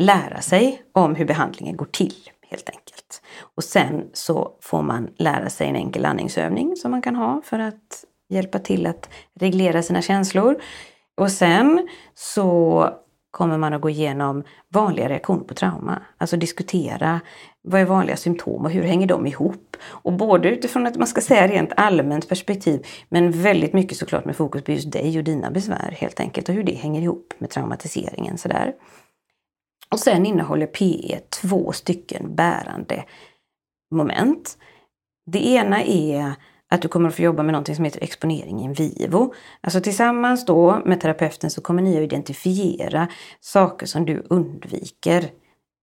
lära 0.00 0.40
sig 0.40 0.82
om 0.92 1.14
hur 1.14 1.24
behandlingen 1.24 1.76
går 1.76 1.88
till 1.92 2.14
helt 2.50 2.68
enkelt. 2.68 2.89
Och 3.60 3.64
sen 3.64 4.10
så 4.12 4.52
får 4.60 4.82
man 4.82 5.08
lära 5.16 5.50
sig 5.50 5.68
en 5.68 5.76
enkel 5.76 6.04
andningsövning 6.04 6.76
som 6.76 6.90
man 6.90 7.02
kan 7.02 7.16
ha 7.16 7.42
för 7.44 7.58
att 7.58 8.04
hjälpa 8.28 8.58
till 8.58 8.86
att 8.86 9.08
reglera 9.40 9.82
sina 9.82 10.02
känslor. 10.02 10.62
Och 11.16 11.30
sen 11.30 11.88
så 12.14 12.88
kommer 13.30 13.58
man 13.58 13.72
att 13.72 13.80
gå 13.80 13.90
igenom 13.90 14.44
vanliga 14.68 15.08
reaktioner 15.08 15.44
på 15.44 15.54
trauma. 15.54 16.02
Alltså 16.18 16.36
diskutera 16.36 17.20
vad 17.62 17.80
är 17.80 17.84
vanliga 17.84 18.16
symptom 18.16 18.64
och 18.64 18.70
hur 18.70 18.82
hänger 18.82 19.06
de 19.06 19.26
ihop? 19.26 19.76
Och 19.82 20.12
både 20.12 20.48
utifrån 20.48 20.86
att 20.86 20.96
man 20.96 21.06
ska 21.06 21.20
säga 21.20 21.48
rent 21.48 21.72
allmänt 21.76 22.28
perspektiv 22.28 22.86
men 23.08 23.30
väldigt 23.30 23.72
mycket 23.72 23.98
såklart 23.98 24.24
med 24.24 24.36
fokus 24.36 24.64
på 24.64 24.72
just 24.72 24.92
dig 24.92 25.18
och 25.18 25.24
dina 25.24 25.50
besvär 25.50 25.96
helt 25.98 26.20
enkelt 26.20 26.48
och 26.48 26.54
hur 26.54 26.64
det 26.64 26.74
hänger 26.74 27.02
ihop 27.02 27.34
med 27.38 27.50
traumatiseringen. 27.50 28.38
Sådär. 28.38 28.74
Och 29.90 29.98
sen 29.98 30.26
innehåller 30.26 30.66
PE 30.66 31.20
två 31.40 31.72
stycken 31.72 32.34
bärande 32.34 33.04
moment. 33.90 34.58
Det 35.26 35.46
ena 35.46 35.82
är 35.84 36.34
att 36.70 36.82
du 36.82 36.88
kommer 36.88 37.08
att 37.08 37.14
få 37.14 37.22
jobba 37.22 37.42
med 37.42 37.52
någonting 37.52 37.76
som 37.76 37.84
heter 37.84 38.02
exponering 38.02 38.60
in 38.60 38.72
vivo. 38.72 39.34
Alltså 39.60 39.80
tillsammans 39.80 40.46
då 40.46 40.82
med 40.84 41.00
terapeuten 41.00 41.50
så 41.50 41.60
kommer 41.60 41.82
ni 41.82 41.96
att 41.96 42.02
identifiera 42.02 43.08
saker 43.40 43.86
som 43.86 44.04
du 44.04 44.26
undviker 44.30 45.30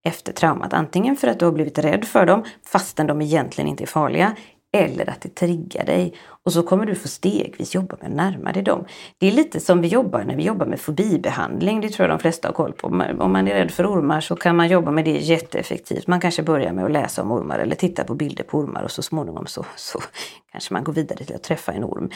efter 0.06 0.34
traumat. 0.34 0.74
Antingen 0.74 1.16
för 1.16 1.28
att 1.28 1.40
du 1.40 1.46
har 1.46 1.52
blivit 1.52 1.80
rädd 1.80 2.06
för 2.06 2.26
dem 2.26 2.44
fastän 2.66 3.08
de 3.08 3.22
egentligen 3.22 3.68
inte 3.68 3.84
är 3.84 3.88
farliga 3.88 4.36
eller 4.74 5.10
att 5.10 5.22
det 5.22 5.36
triggar 5.36 5.86
dig. 5.86 6.14
Och 6.44 6.54
så 6.54 6.64
kommer 6.64 6.86
du 6.86 6.96
få 6.96 7.08
stegvis 7.08 7.76
jobba 7.76 7.96
med 8.02 8.10
att 8.10 8.16
närma 8.16 8.52
dig 8.52 8.64
dem. 8.64 8.86
Det 9.18 9.28
är 9.28 9.32
lite 9.32 9.60
som 9.60 9.82
vi 9.82 9.88
jobbar 9.88 10.24
när 10.24 10.36
vi 10.36 10.44
jobbar 10.44 10.66
med 10.66 10.80
fobibehandling. 10.80 11.82
Det 11.82 11.90
tror 11.90 12.10
jag 12.10 12.18
de 12.18 12.22
flesta 12.22 12.48
har 12.48 12.54
koll 12.54 12.74
på. 12.74 12.88
Om 12.88 13.32
man 13.32 13.48
är 13.48 13.54
rädd 13.54 13.72
för 13.72 13.94
ormar 13.94 14.22
så 14.22 14.36
kan 14.36 14.56
man 14.56 14.68
jobba 14.68 14.92
med 14.92 15.06
det 15.06 15.18
jätteeffektivt. 15.18 16.08
Man 16.08 16.22
kanske 16.22 16.44
börjar 16.44 16.74
med 16.74 16.86
att 16.86 16.92
läsa 16.92 17.22
om 17.22 17.32
ormar 17.32 17.60
eller 17.60 17.76
titta 17.76 18.04
på 18.04 18.16
bilder 18.16 18.44
på 18.44 18.58
ormar 18.58 18.84
och 18.84 18.92
så 18.92 19.02
småningom 19.02 19.46
så, 19.46 19.66
så 19.76 20.00
kanske 20.52 20.74
man 20.74 20.84
går 20.84 20.94
vidare 20.94 21.24
till 21.24 21.36
att 21.36 21.44
träffa 21.44 21.72
en 21.72 21.84
orm. 21.84 22.10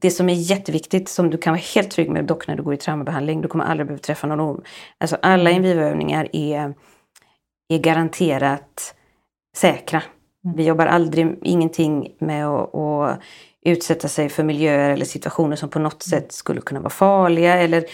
Det 0.00 0.10
som 0.10 0.28
är 0.28 0.34
jätteviktigt, 0.34 1.08
som 1.08 1.30
du 1.30 1.38
kan 1.38 1.52
vara 1.52 1.62
helt 1.74 1.90
trygg 1.90 2.10
med 2.10 2.24
dock 2.24 2.48
när 2.48 2.56
du 2.56 2.62
går 2.62 2.74
i 2.74 2.76
traumabehandling, 2.76 3.40
du 3.40 3.48
kommer 3.48 3.64
aldrig 3.64 3.86
behöva 3.86 4.02
träffa 4.02 4.26
någon 4.26 4.40
orm. 4.40 4.62
Alltså 4.98 5.16
alla 5.22 5.50
invivoövningar 5.50 6.28
är, 6.32 6.74
är 7.68 7.78
garanterat 7.78 8.94
säkra. 9.56 10.02
Vi 10.54 10.64
jobbar 10.64 10.86
aldrig, 10.86 11.38
ingenting 11.42 12.16
med 12.18 12.46
att, 12.46 12.74
att 12.74 13.20
utsätta 13.62 14.08
sig 14.08 14.28
för 14.28 14.44
miljöer 14.44 14.90
eller 14.90 15.04
situationer 15.04 15.56
som 15.56 15.68
på 15.68 15.78
något 15.78 16.02
sätt 16.02 16.32
skulle 16.32 16.60
kunna 16.60 16.80
vara 16.80 16.90
farliga 16.90 17.54
eller 17.54 17.84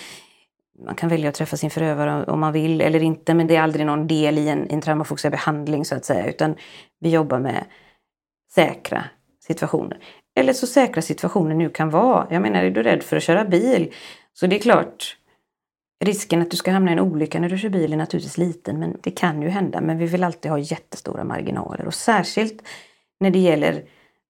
man 0.84 0.94
kan 0.94 1.08
välja 1.08 1.28
att 1.28 1.34
träffa 1.34 1.56
sin 1.56 1.70
förövare 1.70 2.24
om 2.24 2.40
man 2.40 2.52
vill 2.52 2.80
eller 2.80 3.02
inte 3.02 3.34
men 3.34 3.46
det 3.46 3.56
är 3.56 3.62
aldrig 3.62 3.86
någon 3.86 4.06
del 4.06 4.38
i 4.38 4.48
en, 4.48 4.70
en 4.70 4.80
traumafokuserad 4.80 5.32
behandling 5.32 5.84
så 5.84 5.94
att 5.94 6.04
säga 6.04 6.26
utan 6.26 6.54
vi 7.00 7.10
jobbar 7.10 7.38
med 7.38 7.64
säkra 8.54 9.04
situationer. 9.40 9.98
Eller 10.36 10.52
så 10.52 10.66
säkra 10.66 11.02
situationer 11.02 11.54
nu 11.54 11.68
kan 11.68 11.90
vara. 11.90 12.26
Jag 12.30 12.42
menar, 12.42 12.62
är 12.62 12.70
du 12.70 12.82
rädd 12.82 13.02
för 13.02 13.16
att 13.16 13.22
köra 13.22 13.44
bil 13.44 13.92
så 14.32 14.46
det 14.46 14.56
är 14.56 14.60
klart 14.60 15.16
Risken 16.04 16.42
att 16.42 16.50
du 16.50 16.56
ska 16.56 16.70
hamna 16.70 16.90
i 16.90 16.92
en 16.92 17.00
olycka 17.00 17.40
när 17.40 17.48
du 17.48 17.58
kör 17.58 17.68
bil 17.68 17.92
är 17.92 17.96
naturligtvis 17.96 18.38
liten, 18.38 18.78
men 18.78 18.96
det 19.02 19.10
kan 19.10 19.42
ju 19.42 19.48
hända. 19.48 19.80
Men 19.80 19.98
vi 19.98 20.06
vill 20.06 20.24
alltid 20.24 20.50
ha 20.50 20.58
jättestora 20.58 21.24
marginaler 21.24 21.86
och 21.86 21.94
särskilt 21.94 22.62
när 23.20 23.30
det 23.30 23.38
gäller 23.38 23.84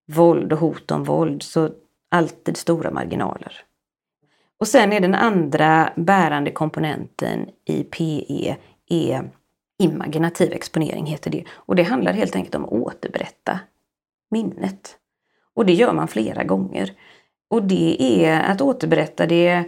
våld 0.06 0.52
och 0.52 0.58
hot 0.58 0.90
om 0.90 1.04
våld 1.04 1.42
så 1.42 1.70
alltid 2.10 2.56
stora 2.56 2.90
marginaler. 2.90 3.52
Och 4.58 4.68
sen 4.68 4.92
är 4.92 5.00
den 5.00 5.14
andra 5.14 5.92
bärande 5.96 6.50
komponenten 6.50 7.48
i 7.64 7.84
PE 7.84 8.56
är 8.88 9.30
imaginativ 9.78 10.52
exponering 10.52 11.06
heter 11.06 11.30
det. 11.30 11.44
Och 11.50 11.76
det 11.76 11.82
handlar 11.82 12.12
helt 12.12 12.36
enkelt 12.36 12.54
om 12.54 12.64
att 12.64 12.72
återberätta 12.72 13.60
minnet. 14.30 14.96
Och 15.54 15.66
det 15.66 15.72
gör 15.72 15.92
man 15.92 16.08
flera 16.08 16.44
gånger. 16.44 16.92
Och 17.48 17.62
det 17.62 18.24
är 18.24 18.40
att 18.40 18.60
återberätta 18.60 19.26
det 19.26 19.64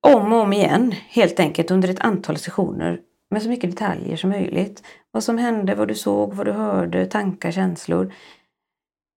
om 0.00 0.32
och 0.32 0.40
om 0.40 0.52
igen 0.52 0.94
helt 1.08 1.40
enkelt 1.40 1.70
under 1.70 1.88
ett 1.88 2.00
antal 2.00 2.38
sessioner 2.38 3.00
med 3.30 3.42
så 3.42 3.48
mycket 3.48 3.70
detaljer 3.70 4.16
som 4.16 4.30
möjligt. 4.30 4.82
Vad 5.10 5.24
som 5.24 5.38
hände, 5.38 5.74
vad 5.74 5.88
du 5.88 5.94
såg, 5.94 6.34
vad 6.34 6.46
du 6.46 6.52
hörde, 6.52 7.06
tankar, 7.06 7.50
känslor. 7.50 8.12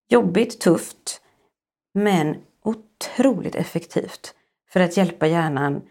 jobbigt, 0.09 0.59
tufft, 0.59 1.21
men 1.93 2.35
otroligt 2.63 3.55
effektivt 3.55 4.33
för 4.69 4.79
att 4.79 4.97
hjälpa 4.97 5.27
hjärnan 5.27 5.81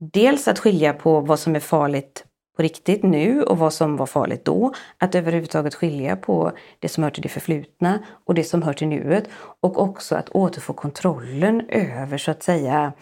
dels 0.00 0.48
att 0.48 0.58
skilja 0.58 0.92
på 0.92 1.20
vad 1.20 1.38
som 1.38 1.56
är 1.56 1.60
farligt 1.60 2.24
på 2.56 2.62
riktigt 2.62 3.02
nu 3.02 3.42
och 3.42 3.58
vad 3.58 3.72
som 3.72 3.96
var 3.96 4.06
farligt 4.06 4.44
då. 4.44 4.74
Att 4.98 5.14
överhuvudtaget 5.14 5.74
skilja 5.74 6.16
på 6.16 6.52
det 6.78 6.88
som 6.88 7.02
hör 7.02 7.10
till 7.10 7.22
det 7.22 7.28
förflutna 7.28 7.98
och 8.24 8.34
det 8.34 8.44
som 8.44 8.62
hör 8.62 8.72
till 8.72 8.88
nuet. 8.88 9.28
Och 9.60 9.82
också 9.82 10.14
att 10.14 10.28
återfå 10.28 10.72
kontrollen 10.72 11.68
över 11.68 12.18
så 12.18 12.30
att 12.30 12.42
säga 12.42 12.92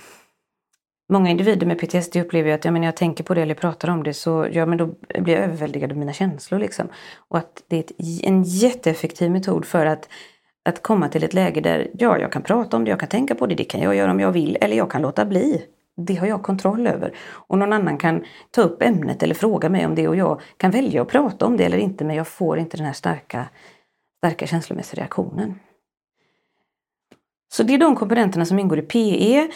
Många 1.08 1.30
individer 1.30 1.66
med 1.66 1.78
PTSD 1.78 2.16
upplever 2.16 2.52
att 2.52 2.64
ja, 2.64 2.70
men 2.70 2.80
när 2.80 2.88
jag 2.88 2.96
tänker 2.96 3.24
på 3.24 3.34
det 3.34 3.42
eller 3.42 3.54
pratar 3.54 3.90
om 3.90 4.02
det 4.02 4.14
så 4.14 4.48
ja, 4.52 4.66
men 4.66 4.78
då 4.78 4.86
blir 5.18 5.34
jag 5.34 5.44
överväldigad 5.44 5.90
av 5.90 5.98
mina 5.98 6.12
känslor. 6.12 6.58
Liksom. 6.58 6.88
Och 7.28 7.38
att 7.38 7.62
det 7.68 7.76
är 7.76 7.80
ett, 7.80 7.92
en 8.24 8.42
jätteeffektiv 8.42 9.30
metod 9.30 9.64
för 9.64 9.86
att, 9.86 10.08
att 10.64 10.82
komma 10.82 11.08
till 11.08 11.24
ett 11.24 11.34
läge 11.34 11.60
där 11.60 11.90
ja, 11.98 12.18
jag 12.18 12.32
kan 12.32 12.42
prata 12.42 12.76
om 12.76 12.84
det, 12.84 12.90
jag 12.90 13.00
kan 13.00 13.08
tänka 13.08 13.34
på 13.34 13.46
det, 13.46 13.54
det 13.54 13.64
kan 13.64 13.80
jag 13.80 13.94
göra 13.94 14.10
om 14.10 14.20
jag 14.20 14.32
vill 14.32 14.58
eller 14.60 14.76
jag 14.76 14.90
kan 14.90 15.02
låta 15.02 15.24
bli. 15.24 15.62
Det 15.96 16.14
har 16.14 16.26
jag 16.26 16.42
kontroll 16.42 16.86
över. 16.86 17.14
Och 17.28 17.58
någon 17.58 17.72
annan 17.72 17.98
kan 17.98 18.24
ta 18.50 18.62
upp 18.62 18.82
ämnet 18.82 19.22
eller 19.22 19.34
fråga 19.34 19.68
mig 19.68 19.86
om 19.86 19.94
det 19.94 20.08
och 20.08 20.16
jag 20.16 20.40
kan 20.56 20.70
välja 20.70 21.02
att 21.02 21.08
prata 21.08 21.46
om 21.46 21.56
det 21.56 21.64
eller 21.64 21.78
inte 21.78 22.04
men 22.04 22.16
jag 22.16 22.28
får 22.28 22.58
inte 22.58 22.76
den 22.76 22.86
här 22.86 22.92
starka, 22.92 23.48
starka 24.18 24.46
känslomässiga 24.46 25.00
reaktionen. 25.00 25.58
Så 27.52 27.62
det 27.62 27.74
är 27.74 27.78
de 27.78 27.96
komponenterna 27.96 28.44
som 28.44 28.58
ingår 28.58 28.78
i 28.78 28.82
PE. 28.82 29.48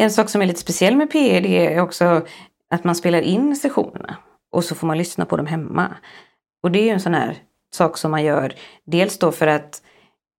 En 0.00 0.10
sak 0.10 0.28
som 0.28 0.42
är 0.42 0.46
lite 0.46 0.60
speciell 0.60 0.96
med 0.96 1.10
PE 1.10 1.40
det 1.40 1.74
är 1.74 1.80
också 1.80 2.26
att 2.70 2.84
man 2.84 2.94
spelar 2.94 3.20
in 3.20 3.56
sessionerna 3.56 4.16
och 4.52 4.64
så 4.64 4.74
får 4.74 4.86
man 4.86 4.98
lyssna 4.98 5.24
på 5.24 5.36
dem 5.36 5.46
hemma. 5.46 5.96
Och 6.62 6.70
det 6.70 6.78
är 6.78 6.84
ju 6.84 6.90
en 6.90 7.00
sån 7.00 7.14
här 7.14 7.38
sak 7.74 7.98
som 7.98 8.10
man 8.10 8.24
gör 8.24 8.54
dels 8.84 9.18
då 9.18 9.32
för 9.32 9.46
att 9.46 9.82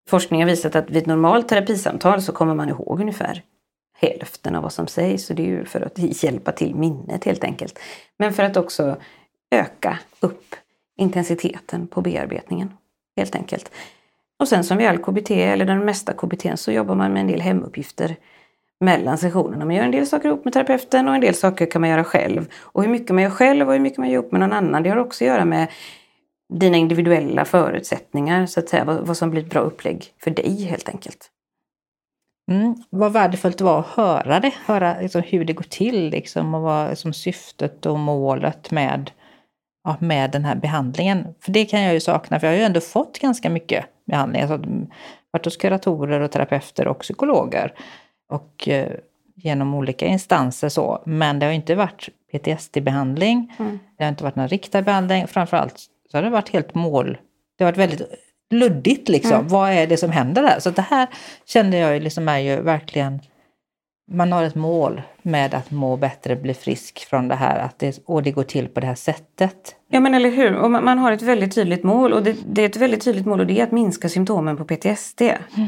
forskning 0.10 0.42
har 0.42 0.50
visat 0.50 0.76
att 0.76 0.90
vid 0.90 0.98
ett 0.98 1.06
normalt 1.06 1.48
terapisamtal 1.48 2.22
så 2.22 2.32
kommer 2.32 2.56
man 2.56 2.70
ihåg 2.70 3.02
ungefär 3.02 3.44
hälften 3.98 4.56
av 4.56 4.64
vad 4.64 4.74
som 4.74 4.88
sägs 4.88 5.30
och 5.30 5.36
det 5.36 5.44
är 5.44 5.48
ju 5.48 5.66
för 5.66 5.82
att 5.82 5.98
hjälpa 6.24 6.52
till 6.52 6.76
minnet 6.76 7.24
helt 7.24 7.44
enkelt. 7.44 7.80
Men 8.20 8.34
för 8.34 8.44
att 8.44 8.58
också 8.58 8.98
öka 9.52 10.00
upp 10.20 10.56
intensiteten 10.98 11.88
på 11.88 12.02
bearbetningen 12.02 12.74
helt 13.18 13.36
enkelt. 13.36 13.72
Och 14.40 14.48
sen 14.48 14.64
som 14.64 14.78
vid 14.78 14.88
all 14.88 14.98
KBT 14.98 15.32
eller 15.32 15.66
den 15.66 15.86
mesta 15.86 16.14
KBT 16.14 16.46
så 16.56 16.72
jobbar 16.72 16.96
man 16.96 17.14
med 17.14 17.22
en 17.22 17.28
del 17.28 17.42
hemuppgifter 17.42 18.16
mellan 18.80 19.18
sessionerna. 19.18 19.66
Man 19.66 19.76
gör 19.76 19.84
en 19.84 19.92
del 19.92 20.08
saker 20.08 20.28
ihop 20.28 20.46
med 20.46 20.54
terapeuten 20.54 21.08
och 21.08 21.16
en 21.16 21.22
del 21.22 21.36
saker 21.36 21.66
kan 21.66 21.82
man 21.82 21.90
göra 21.90 22.04
själv. 22.04 22.50
Och 22.62 22.84
hur 22.84 22.90
mycket 22.90 23.10
man 23.10 23.24
gör 23.24 23.30
själv 23.30 23.68
och 23.68 23.74
hur 23.74 23.80
mycket 23.80 23.98
man 23.98 24.10
gör 24.10 24.14
ihop 24.14 24.32
med 24.32 24.42
någon 24.42 24.54
annan 24.54 24.84
det 24.84 24.90
har 24.90 24.98
också 24.98 25.24
att 25.24 25.28
göra 25.28 25.46
med 25.46 25.68
dina 26.54 26.78
individuella 26.78 27.46
förutsättningar 27.46 28.46
så 28.46 28.60
att 28.60 28.70
säga. 28.70 28.84
Vad, 28.84 29.08
vad 29.08 29.18
som 29.18 29.30
blir 29.30 29.42
ett 29.42 29.50
bra 29.50 29.62
upplägg 29.62 30.14
för 30.24 30.32
dig 30.32 30.64
helt 30.64 30.90
enkelt. 30.90 31.32
Mm. 32.52 32.76
Vad 32.90 33.14
värdefullt 33.14 33.58
det 33.58 33.64
var 33.64 33.80
att 33.80 33.88
höra 33.88 34.40
det, 34.40 34.54
höra 34.66 35.02
liksom 35.02 35.22
hur 35.22 35.46
det 35.46 35.54
går 35.54 35.64
till 35.64 36.10
liksom, 36.10 36.54
och 36.56 36.62
vad 36.62 36.98
som 36.98 37.14
syftet 37.14 37.86
och 37.86 38.00
målet 38.00 38.72
med, 38.72 39.12
ja, 39.84 39.98
med 40.00 40.32
den 40.32 40.46
här 40.46 40.56
behandlingen. 40.56 41.28
För 41.40 41.52
det 41.52 41.66
kan 41.66 41.82
jag 41.82 41.94
ju 41.94 42.00
sakna, 42.00 42.40
för 42.40 42.48
jag 42.48 42.54
har 42.54 42.58
ju 42.58 42.64
ändå 42.64 42.80
fått 42.80 43.20
ganska 43.20 43.50
mycket 43.50 43.86
behandling. 44.06 44.42
Alltså, 44.42 44.70
varit 45.32 45.46
hos 45.46 45.58
kuratorer 45.58 46.20
och 46.20 46.32
terapeuter 46.32 46.88
och 46.88 47.00
psykologer. 47.00 47.74
Och 48.30 48.68
eh, 48.68 48.92
genom 49.36 49.74
olika 49.74 50.06
instanser 50.06 50.70
så. 50.70 51.04
Men 51.06 51.40
det 51.40 51.46
har 51.46 51.54
inte 51.54 51.76
varit 51.76 52.10
PTSD-behandling. 52.32 53.56
Mm. 53.60 53.80
Det 53.98 54.04
har 54.04 54.10
inte 54.10 54.24
varit 54.24 54.36
någon 54.36 54.48
riktad 54.48 54.82
behandling. 54.82 55.28
Framförallt 55.28 55.80
så 56.12 56.18
har 56.18 56.24
det 56.24 56.30
varit 56.30 56.50
helt 56.50 56.76
mål... 56.76 57.18
Det 57.58 57.64
har 57.64 57.72
varit 57.72 57.80
väldigt 57.80 58.02
luddigt 58.50 59.10
liksom. 59.10 59.34
Mm. 59.34 59.48
Vad 59.48 59.72
är 59.72 59.88
det 59.88 59.98
som 59.98 60.12
händer 60.12 60.42
där? 60.42 60.60
Så 60.60 60.70
det 60.70 60.82
här 60.82 61.08
kände 61.46 61.78
jag 61.78 62.02
liksom 62.02 62.30
är 62.30 62.40
ju 62.40 62.62
verkligen 62.62 63.20
man 64.12 64.32
har 64.32 64.44
ett 64.44 64.56
mål 64.56 65.02
med 65.22 65.54
att 65.54 65.72
må 65.72 65.98
bättre, 65.98 66.36
bli 66.36 66.54
frisk 66.54 67.06
från 67.10 67.28
det 67.28 67.36
här 67.36 67.60
att 67.60 67.80
det, 67.80 68.00
och 68.06 68.24
det 68.24 68.32
går 68.32 68.44
till 68.44 68.68
på 68.68 68.80
det 68.80 68.88
här 68.88 68.96
sättet. 68.96 69.76
Ja 69.90 70.00
men 70.00 70.14
eller 70.14 70.30
hur, 70.30 70.56
och 70.56 70.72
man 70.72 70.98
har 70.98 71.12
ett 71.12 71.22
väldigt 71.22 71.56
tydligt 71.56 71.84
mål 71.84 72.14
och 72.14 72.24
det, 72.24 72.38
det 72.48 72.62
är 72.62 72.66
ett 72.66 72.78
väldigt 72.78 73.04
tydligt 73.04 73.26
mål 73.26 73.40
och 73.40 73.48
det 73.48 73.60
är 73.60 73.64
att 73.64 73.72
minska 73.72 74.10
symptomen 74.10 74.58
på 74.58 74.66
PTSD. 74.66 75.22
Mm. 75.22 75.68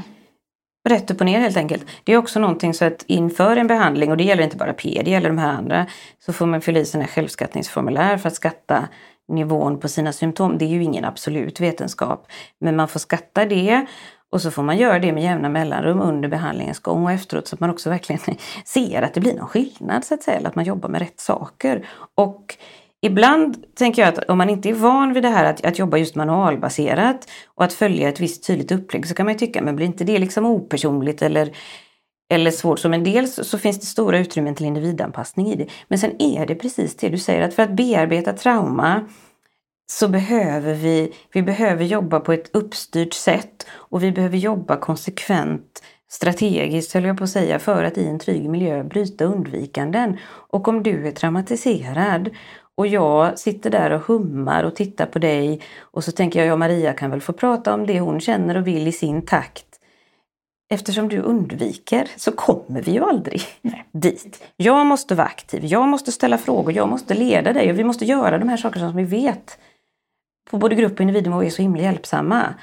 Rätt 0.90 1.12
upp 1.12 1.20
och 1.20 1.26
ner 1.26 1.40
helt 1.40 1.58
enkelt. 1.58 1.86
Det 2.04 2.14
är 2.14 2.18
också 2.18 2.40
någonting 2.40 2.74
så 2.74 2.86
att 2.86 3.04
inför 3.08 3.58
en 3.58 3.68
behandling, 3.68 4.12
och 4.12 4.18
det 4.18 4.24
gäller 4.24 4.44
inte 4.44 4.58
bara 4.58 4.74
P, 4.74 5.02
det 5.06 5.12
gäller 5.12 5.30
de 5.30 5.38
här 5.38 5.54
andra, 5.54 5.86
så 6.20 6.34
får 6.34 6.46
man 6.46 6.62
fylla 6.62 6.80
i 6.80 6.86
sina 6.86 7.08
självskattningsformulär 7.08 8.18
för 8.18 8.28
att 8.28 8.36
skatta 8.36 8.88
nivån 9.28 9.80
på 9.80 9.88
sina 9.88 10.14
symptom. 10.14 10.58
Det 10.58 10.66
är 10.66 10.70
ju 10.70 10.84
ingen 10.84 11.06
absolut 11.06 11.60
vetenskap. 11.60 12.28
Men 12.60 12.76
man 12.76 12.88
får 12.88 13.00
skatta 13.00 13.46
det 13.46 13.86
och 14.32 14.42
så 14.42 14.52
får 14.52 14.64
man 14.64 14.78
göra 14.78 15.00
det 15.00 15.14
med 15.14 15.24
jämna 15.24 15.50
mellanrum 15.50 16.02
under 16.02 16.30
behandlingens 16.30 16.80
gång 16.80 17.04
och 17.04 17.12
efteråt 17.12 17.48
så 17.48 17.56
att 17.56 17.60
man 17.60 17.70
också 17.70 17.90
verkligen 17.90 18.22
ser 18.66 19.02
att 19.02 19.14
det 19.14 19.20
blir 19.20 19.34
någon 19.34 19.48
skillnad 19.48 20.06
så 20.06 20.14
att 20.14 20.24
säga, 20.24 20.38
eller 20.38 20.50
att 20.50 20.56
man 20.56 20.66
jobbar 20.66 20.90
med 20.90 21.02
rätt 21.02 21.20
saker. 21.20 21.88
Och 22.16 22.58
ibland 23.02 23.76
tänker 23.76 24.02
jag 24.02 24.10
att 24.10 24.30
om 24.30 24.38
man 24.38 24.50
inte 24.50 24.70
är 24.70 24.74
van 24.74 25.14
vid 25.14 25.24
det 25.24 25.30
här 25.30 25.46
att, 25.46 25.66
att 25.66 25.80
jobba 25.80 25.98
just 25.98 26.16
manualbaserat 26.16 27.30
och 27.48 27.64
att 27.64 27.74
följa 27.74 28.10
ett 28.10 28.20
visst 28.20 28.48
tydligt 28.48 28.72
upplägg 28.72 29.08
så 29.08 29.14
kan 29.14 29.26
man 29.26 29.34
ju 29.34 29.40
tycka, 29.40 29.62
men 29.62 29.76
blir 29.76 29.86
inte 29.86 30.04
det 30.04 30.20
liksom 30.20 30.46
opersonligt 30.46 31.22
eller 31.22 31.52
eller 32.32 32.52
svårt. 32.52 32.80
Så 32.80 32.90
men 32.90 33.04
dels 33.04 33.40
så 33.50 33.58
finns 33.58 33.80
det 33.80 33.86
stora 33.86 34.20
utrymmen 34.20 34.56
till 34.56 34.66
individanpassning 34.66 35.48
i 35.48 35.56
det. 35.56 35.68
Men 35.88 36.00
sen 36.00 36.22
är 36.22 36.46
det 36.46 36.56
precis 36.56 36.96
det 36.96 37.10
du 37.10 37.18
säger 37.18 37.42
att 37.42 37.54
för 37.54 37.64
att 37.64 37.76
bearbeta 37.76 38.34
trauma 38.34 39.10
så 39.92 40.08
behöver 40.08 40.74
vi, 40.74 41.14
vi 41.34 41.42
behöver 41.42 41.86
jobba 41.86 42.20
på 42.20 42.34
ett 42.34 42.56
uppstyrt 42.56 43.14
sätt 43.14 43.68
och 43.72 44.04
vi 44.04 44.12
behöver 44.12 44.38
jobba 44.38 44.78
konsekvent 44.78 45.82
strategiskt 46.12 46.94
höll 46.94 47.04
jag 47.04 47.18
på 47.18 47.24
att 47.24 47.30
säga 47.30 47.60
för 47.60 47.84
att 47.84 47.98
i 47.98 48.08
en 48.08 48.20
trygg 48.20 48.50
miljö 48.50 48.84
bryta 48.84 49.26
undvikanden. 49.26 50.18
Och 50.24 50.68
om 50.68 50.84
du 50.84 51.08
är 51.08 51.12
traumatiserad 51.12 52.30
och 52.82 52.88
jag 52.88 53.40
sitter 53.40 53.70
där 53.70 53.92
och 53.92 54.02
hummar 54.02 54.64
och 54.64 54.76
tittar 54.76 55.06
på 55.06 55.20
dig 55.20 55.62
och 55.80 56.04
så 56.04 56.12
tänker 56.12 56.40
jag, 56.40 56.48
ja 56.48 56.56
Maria 56.56 56.94
kan 56.94 57.12
väl 57.12 57.22
få 57.22 57.34
prata 57.34 57.74
om 57.74 57.86
det 57.86 58.00
hon 58.00 58.20
känner 58.20 58.58
och 58.58 58.68
vill 58.68 58.88
i 58.88 58.92
sin 58.92 59.26
takt 59.26 59.66
eftersom 60.70 61.10
du 61.10 61.20
undviker 61.20 62.08
så 62.16 62.32
kommer 62.32 62.82
vi 62.82 62.92
ju 62.92 63.04
aldrig 63.04 63.42
Nej. 63.62 63.86
dit. 63.92 64.44
Jag 64.58 64.86
måste 64.86 65.16
vara 65.16 65.28
aktiv, 65.28 65.66
jag 65.66 65.88
måste 65.88 66.12
ställa 66.12 66.38
frågor, 66.38 66.74
jag 66.74 66.90
måste 66.90 67.14
leda 67.14 67.54
dig 67.54 67.72
och 67.72 67.80
vi 67.80 67.84
måste 67.84 68.06
göra 68.06 68.38
de 68.38 68.50
här 68.50 68.58
sakerna 68.58 68.88
som 68.88 68.98
vi 68.98 69.04
vet 69.04 69.58
på 70.50 70.58
både 70.58 70.76
grupp 70.76 70.94
och 70.94 71.02
individnivå 71.02 71.44
är 71.44 71.50
så 71.50 71.62
himla 71.62 71.82
hjälpsamma. 71.82 72.54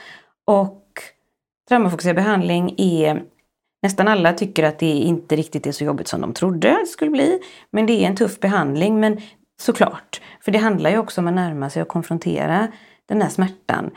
Och 0.47 0.85
traumafokuserad 1.69 2.17
behandling 2.17 2.75
är 2.79 3.23
Nästan 3.83 4.09
alla 4.09 4.33
tycker 4.33 4.63
att 4.65 4.79
det 4.79 4.87
inte 4.87 5.37
riktigt 5.37 5.67
är 5.67 5.73
så 5.73 5.85
jobbigt 5.85 6.09
som 6.09 6.21
de 6.21 6.33
trodde 6.33 6.69
det 6.69 6.87
skulle 6.87 7.11
bli. 7.11 7.41
Men 7.71 7.87
det 7.87 7.93
är 7.93 8.09
en 8.09 8.17
tuff 8.17 8.41
behandling, 8.41 9.01
men 9.01 9.21
såklart. 9.61 10.21
För 10.41 10.53
det 10.53 10.59
handlar 10.59 10.91
ju 10.91 10.99
också 10.99 11.21
om 11.21 11.27
att 11.27 11.35
närma 11.35 11.71
sig 11.71 11.83
och 11.83 11.89
konfrontera 11.89 12.69
den 13.07 13.23
här 13.23 13.29
smärtan 13.29 13.91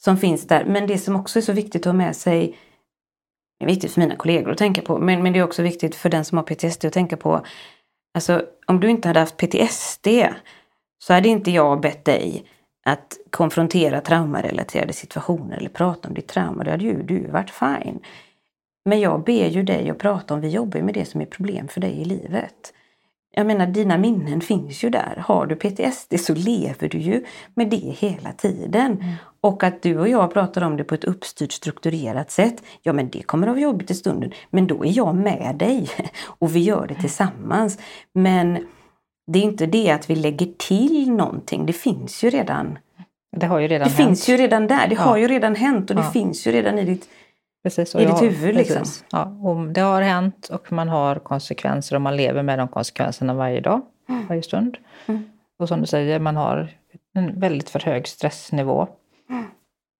som 0.00 0.16
finns 0.16 0.46
där. 0.46 0.64
Men 0.64 0.86
det 0.86 0.98
som 0.98 1.16
också 1.16 1.38
är 1.38 1.42
så 1.42 1.52
viktigt 1.52 1.82
att 1.82 1.92
ha 1.92 1.92
med 1.92 2.16
sig 2.16 2.56
det 3.58 3.64
är 3.64 3.68
viktigt 3.68 3.92
för 3.92 4.00
mina 4.00 4.16
kollegor 4.16 4.50
att 4.50 4.58
tänka 4.58 4.82
på, 4.82 4.98
men, 4.98 5.22
men 5.22 5.32
det 5.32 5.38
är 5.38 5.44
också 5.44 5.62
viktigt 5.62 5.94
för 5.94 6.08
den 6.08 6.24
som 6.24 6.38
har 6.38 6.44
PTSD 6.44 6.84
att 6.84 6.92
tänka 6.92 7.16
på. 7.16 7.44
Alltså 8.14 8.42
om 8.66 8.80
du 8.80 8.90
inte 8.90 9.08
hade 9.08 9.20
haft 9.20 9.36
PTSD 9.36 10.08
så 10.98 11.12
hade 11.12 11.28
inte 11.28 11.50
jag 11.50 11.80
bett 11.80 12.04
dig 12.04 12.44
att 12.86 13.18
konfrontera 13.30 14.00
traumarelaterade 14.00 14.92
situationer 14.92 15.56
eller 15.56 15.68
prata 15.68 16.08
om 16.08 16.14
ditt 16.14 16.28
trauma. 16.28 16.64
Då 16.64 16.70
hade 16.70 16.84
ju 16.84 17.02
du 17.02 17.26
varit 17.26 17.50
fine. 17.50 18.00
Men 18.84 19.00
jag 19.00 19.24
ber 19.24 19.48
ju 19.48 19.62
dig 19.62 19.90
att 19.90 19.98
prata 19.98 20.34
om, 20.34 20.40
vi 20.40 20.48
jobbar 20.48 20.80
med 20.80 20.94
det 20.94 21.04
som 21.04 21.20
är 21.20 21.26
problem 21.26 21.68
för 21.68 21.80
dig 21.80 22.00
i 22.00 22.04
livet. 22.04 22.72
Jag 23.32 23.46
menar, 23.46 23.66
dina 23.66 23.98
minnen 23.98 24.40
finns 24.40 24.84
ju 24.84 24.90
där. 24.90 25.24
Har 25.26 25.46
du 25.46 25.56
PTSD 25.56 26.20
så 26.20 26.34
lever 26.34 26.88
du 26.88 26.98
ju 26.98 27.24
med 27.54 27.70
det 27.70 27.76
hela 27.76 28.32
tiden. 28.32 28.92
Mm. 28.92 29.14
Och 29.40 29.64
att 29.64 29.82
du 29.82 29.98
och 29.98 30.08
jag 30.08 30.32
pratar 30.32 30.62
om 30.62 30.76
det 30.76 30.84
på 30.84 30.94
ett 30.94 31.04
uppstyrt, 31.04 31.52
strukturerat 31.52 32.30
sätt. 32.30 32.62
Ja, 32.82 32.92
men 32.92 33.10
det 33.10 33.22
kommer 33.22 33.46
att 33.46 33.52
vara 33.52 33.62
jobbigt 33.62 33.90
i 33.90 33.94
stunden. 33.94 34.32
Men 34.50 34.66
då 34.66 34.84
är 34.84 34.96
jag 34.96 35.14
med 35.14 35.56
dig 35.58 35.88
och 36.26 36.56
vi 36.56 36.60
gör 36.60 36.86
det 36.86 36.94
mm. 36.94 37.00
tillsammans. 37.00 37.78
Men 38.14 38.66
det 39.32 39.38
är 39.38 39.42
inte 39.42 39.66
det 39.66 39.90
att 39.90 40.10
vi 40.10 40.16
lägger 40.16 40.48
till 40.58 41.12
någonting. 41.12 41.66
Det 41.66 41.72
finns 41.72 42.24
ju 42.24 42.30
redan. 42.30 42.78
Det 43.36 43.46
har 43.46 43.58
ju 43.58 43.68
redan 43.68 43.88
Det 43.88 43.94
finns 43.94 44.28
ju 44.28 44.36
redan 44.36 44.66
där. 44.66 44.88
Det 44.88 44.94
ja. 44.94 45.00
har 45.00 45.16
ju 45.16 45.28
redan 45.28 45.54
hänt 45.54 45.90
och 45.90 45.96
det 45.96 46.10
finns 46.12 46.46
ju 46.46 46.52
redan 46.52 46.78
i 46.78 46.84
ditt 46.84 47.08
Precis, 47.62 47.94
I 47.94 48.04
ditt 48.04 48.22
huvud 48.22 48.54
liksom. 48.54 48.84
Ja, 49.10 49.24
och 49.24 49.68
det 49.68 49.80
har 49.80 50.02
hänt 50.02 50.48
och 50.48 50.72
man 50.72 50.88
har 50.88 51.16
konsekvenser 51.16 51.96
och 51.96 52.02
man 52.02 52.16
lever 52.16 52.42
med 52.42 52.58
de 52.58 52.68
konsekvenserna 52.68 53.34
varje 53.34 53.60
dag, 53.60 53.80
mm. 54.08 54.26
varje 54.26 54.42
stund. 54.42 54.76
Mm. 55.06 55.30
Och 55.58 55.68
som 55.68 55.80
du 55.80 55.86
säger, 55.86 56.18
man 56.18 56.36
har 56.36 56.68
en 57.14 57.40
väldigt 57.40 57.70
för 57.70 57.80
hög 57.80 58.08
stressnivå. 58.08 58.88
Mm. 59.30 59.44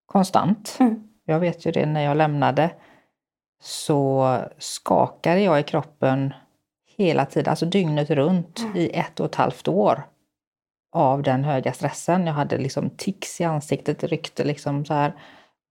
Konstant. 0.07 0.77
Mm. 0.81 1.09
Jag 1.25 1.41
vet 1.41 1.67
ju 1.67 1.71
det 1.71 1.87
när 1.87 2.01
jag 2.01 2.17
lämnade 2.17 2.71
så 3.63 4.37
skakade 4.59 5.41
jag 5.41 5.61
i 5.61 5.63
kroppen 5.63 6.35
hela 6.97 7.27
tiden, 7.27 7.51
alltså 7.51 7.67
dygnet 7.67 8.11
runt 8.11 8.59
mm. 8.59 8.77
i 8.77 8.91
ett 8.91 9.21
och 9.21 9.27
ett 9.27 9.35
halvt 9.35 9.69
år 9.69 10.03
av 10.93 11.23
den 11.23 11.45
höga 11.45 11.73
stressen. 11.73 12.27
Jag 12.27 12.35
hade 12.35 12.59
liksom 12.59 12.91
tics 12.91 13.41
i 13.41 13.45
ansiktet, 13.45 14.05
ryckte 14.05 14.45
liksom 14.45 14.85
så 14.85 14.95
här. 14.95 15.15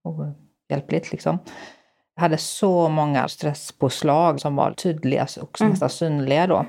Och 0.04 0.26
hjälpligt. 0.70 1.12
Liksom. 1.12 1.38
Hade 2.20 2.36
så 2.36 2.88
många 2.88 3.28
stresspåslag 3.28 4.40
som 4.40 4.56
var 4.56 4.72
tydliga 4.72 5.26
och 5.40 5.60
mm. 5.60 5.70
nästan 5.70 5.90
synliga 5.90 6.46
då. 6.46 6.66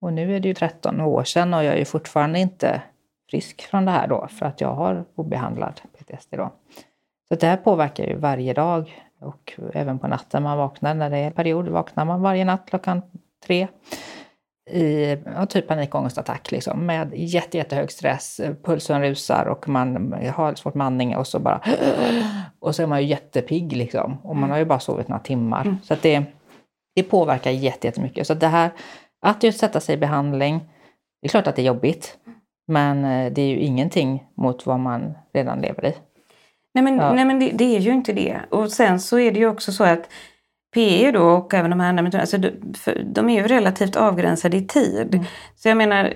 Och 0.00 0.12
nu 0.12 0.36
är 0.36 0.40
det 0.40 0.48
ju 0.48 0.54
13 0.54 1.00
år 1.00 1.24
sedan 1.24 1.54
och 1.54 1.64
jag 1.64 1.78
är 1.78 1.84
fortfarande 1.84 2.38
inte 2.38 2.82
frisk 3.30 3.62
från 3.62 3.84
det 3.84 3.90
här 3.90 4.08
då 4.08 4.28
för 4.28 4.46
att 4.46 4.60
jag 4.60 4.74
har 4.74 5.04
obehandlad 5.14 5.80
PTSD 5.98 6.34
då. 6.36 6.52
Så 7.28 7.34
det 7.34 7.46
här 7.46 7.56
påverkar 7.56 8.06
ju 8.06 8.16
varje 8.16 8.52
dag 8.52 9.02
och 9.20 9.52
även 9.72 9.98
på 9.98 10.06
natten 10.06 10.42
man 10.42 10.58
vaknar. 10.58 10.94
När 10.94 11.10
det 11.10 11.18
är 11.18 11.30
period 11.30 11.68
vaknar 11.68 12.04
man 12.04 12.22
varje 12.22 12.44
natt 12.44 12.66
klockan 12.66 13.02
tre 13.46 13.68
i 14.72 15.18
ja, 15.34 15.46
typ 15.46 15.68
panikångestattack 15.68 16.50
liksom, 16.50 16.86
med 16.86 17.12
jätte, 17.14 17.56
jättehög 17.56 17.90
stress, 17.90 18.40
pulsen 18.64 19.02
rusar 19.02 19.46
och 19.46 19.68
man 19.68 20.14
har 20.34 20.54
svårt 20.54 20.74
med 20.74 20.86
andning 20.86 21.16
och 21.16 21.26
så 21.26 21.38
bara... 21.38 21.60
Och 22.58 22.74
så 22.74 22.82
är 22.82 22.86
man 22.86 23.02
ju 23.02 23.08
jättepigg 23.08 23.72
liksom 23.72 24.18
och 24.22 24.36
man 24.36 24.50
har 24.50 24.58
ju 24.58 24.64
bara 24.64 24.80
sovit 24.80 25.08
några 25.08 25.22
timmar. 25.22 25.60
Mm. 25.60 25.76
Så 25.82 25.94
att 25.94 26.02
det, 26.02 26.24
det 26.94 27.02
påverkar 27.02 27.50
jättemycket. 27.50 28.26
Så 28.26 28.34
det 28.34 28.46
här 28.46 28.70
att 29.26 29.42
just 29.42 29.58
sätta 29.58 29.80
sig 29.80 29.94
i 29.94 29.98
behandling, 29.98 30.60
det 31.22 31.26
är 31.26 31.28
klart 31.28 31.46
att 31.46 31.56
det 31.56 31.62
är 31.62 31.66
jobbigt. 31.66 32.18
Men 32.68 33.04
eh, 33.04 33.32
det 33.32 33.42
är 33.42 33.46
ju 33.46 33.58
ingenting 33.58 34.24
mot 34.36 34.66
vad 34.66 34.80
man 34.80 35.14
redan 35.34 35.60
lever 35.60 35.86
i. 35.86 35.94
Nej 36.74 36.84
men, 36.84 36.96
ja. 36.96 37.12
nej, 37.12 37.24
men 37.24 37.40
det, 37.40 37.50
det, 37.50 37.76
är 37.76 37.80
ju 37.80 37.90
inte 37.90 38.12
det. 38.12 38.40
Och 38.50 38.72
sen 38.72 39.00
så 39.00 39.18
är 39.18 39.32
det 39.32 39.38
ju 39.38 39.48
också 39.48 39.72
så 39.72 39.84
att 39.84 40.08
PE 40.74 41.10
då 41.10 41.22
och 41.22 41.54
även 41.54 41.70
de 41.70 41.80
här 41.80 41.88
andra 41.88 42.02
metoderna, 42.02 42.20
alltså 42.20 42.38
de, 43.04 43.30
är 43.30 43.34
ju 43.34 43.48
relativt 43.48 43.96
avgränsade 43.96 44.56
i 44.56 44.66
tid. 44.66 45.14
Mm. 45.14 45.26
Så 45.56 45.68
jag 45.68 45.76
menar, 45.76 46.12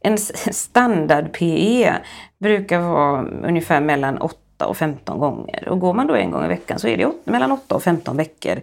en 0.00 0.18
standard 0.18 1.32
PE 1.32 1.94
brukar 2.38 2.80
vara 2.80 3.22
ungefär 3.22 3.80
mellan 3.80 4.18
8 4.18 4.66
och 4.66 4.76
15 4.76 5.18
gånger. 5.18 5.68
Och 5.68 5.80
går 5.80 5.94
man 5.94 6.06
då 6.06 6.14
en 6.14 6.30
gång 6.30 6.44
i 6.44 6.48
veckan 6.48 6.78
så 6.78 6.88
är 6.88 6.96
det 6.96 7.12
mellan 7.24 7.52
8 7.52 7.74
och 7.74 7.82
15 7.82 8.16
veckor. 8.16 8.60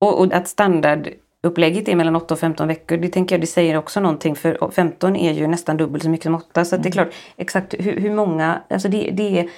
Och, 0.00 0.20
och 0.20 0.32
att 0.32 0.48
standardupplägget 0.48 1.88
är 1.88 1.96
mellan 1.96 2.16
8 2.16 2.34
och 2.34 2.40
15 2.40 2.68
veckor, 2.68 2.96
det 2.96 3.08
tänker 3.08 3.34
jag 3.34 3.42
det 3.42 3.46
säger 3.46 3.76
också 3.76 4.00
någonting 4.00 4.36
för 4.36 4.70
15 4.70 5.16
är 5.16 5.32
ju 5.32 5.46
nästan 5.46 5.76
dubbelt 5.76 6.02
så 6.02 6.10
mycket 6.10 6.24
som 6.24 6.34
8. 6.34 6.64
Så 6.64 6.74
mm. 6.74 6.82
det 6.82 6.88
är 6.88 6.92
klart, 6.92 7.14
exakt 7.36 7.74
hur, 7.78 8.00
hur 8.00 8.14
många, 8.14 8.62
alltså 8.70 8.88
det, 8.88 9.10
det 9.12 9.38
är 9.38 9.48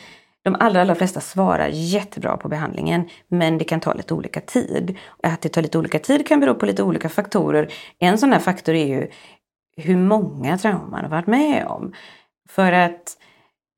de 0.52 0.56
allra, 0.60 0.80
allra 0.80 0.94
flesta 0.94 1.20
svarar 1.20 1.68
jättebra 1.68 2.36
på 2.36 2.48
behandlingen 2.48 3.08
men 3.28 3.58
det 3.58 3.64
kan 3.64 3.80
ta 3.80 3.94
lite 3.94 4.14
olika 4.14 4.40
tid. 4.40 4.98
Att 5.22 5.40
det 5.40 5.48
tar 5.48 5.62
lite 5.62 5.78
olika 5.78 5.98
tid 5.98 6.28
kan 6.28 6.40
bero 6.40 6.54
på 6.54 6.66
lite 6.66 6.82
olika 6.82 7.08
faktorer. 7.08 7.72
En 7.98 8.18
sån 8.18 8.32
här 8.32 8.38
faktor 8.38 8.74
är 8.74 8.86
ju 8.86 9.08
hur 9.76 9.96
många 9.96 10.58
trauman 10.58 10.90
man 10.90 11.00
har 11.00 11.08
varit 11.08 11.26
med 11.26 11.66
om. 11.66 11.92
För 12.48 12.72
att 12.72 13.16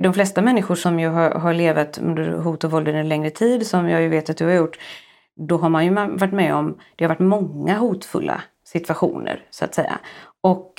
de 0.02 0.14
flesta 0.14 0.42
människor 0.42 0.74
som 0.74 1.00
ju 1.00 1.08
har, 1.08 1.30
har 1.30 1.54
levat 1.54 1.98
under 1.98 2.30
hot 2.32 2.64
och 2.64 2.70
våld 2.70 2.88
under 2.88 3.00
en 3.00 3.08
längre 3.08 3.30
tid, 3.30 3.66
som 3.66 3.88
jag 3.88 4.02
ju 4.02 4.08
vet 4.08 4.30
att 4.30 4.36
du 4.36 4.44
har 4.44 4.52
gjort, 4.52 4.78
då 5.36 5.56
har 5.56 5.68
man 5.68 5.84
ju 5.84 5.90
varit 5.94 6.32
med 6.32 6.54
om, 6.54 6.78
det 6.96 7.04
har 7.04 7.08
varit 7.08 7.18
många 7.18 7.78
hotfulla 7.78 8.42
situationer 8.64 9.44
så 9.50 9.64
att 9.64 9.74
säga. 9.74 9.98
Och 10.40 10.72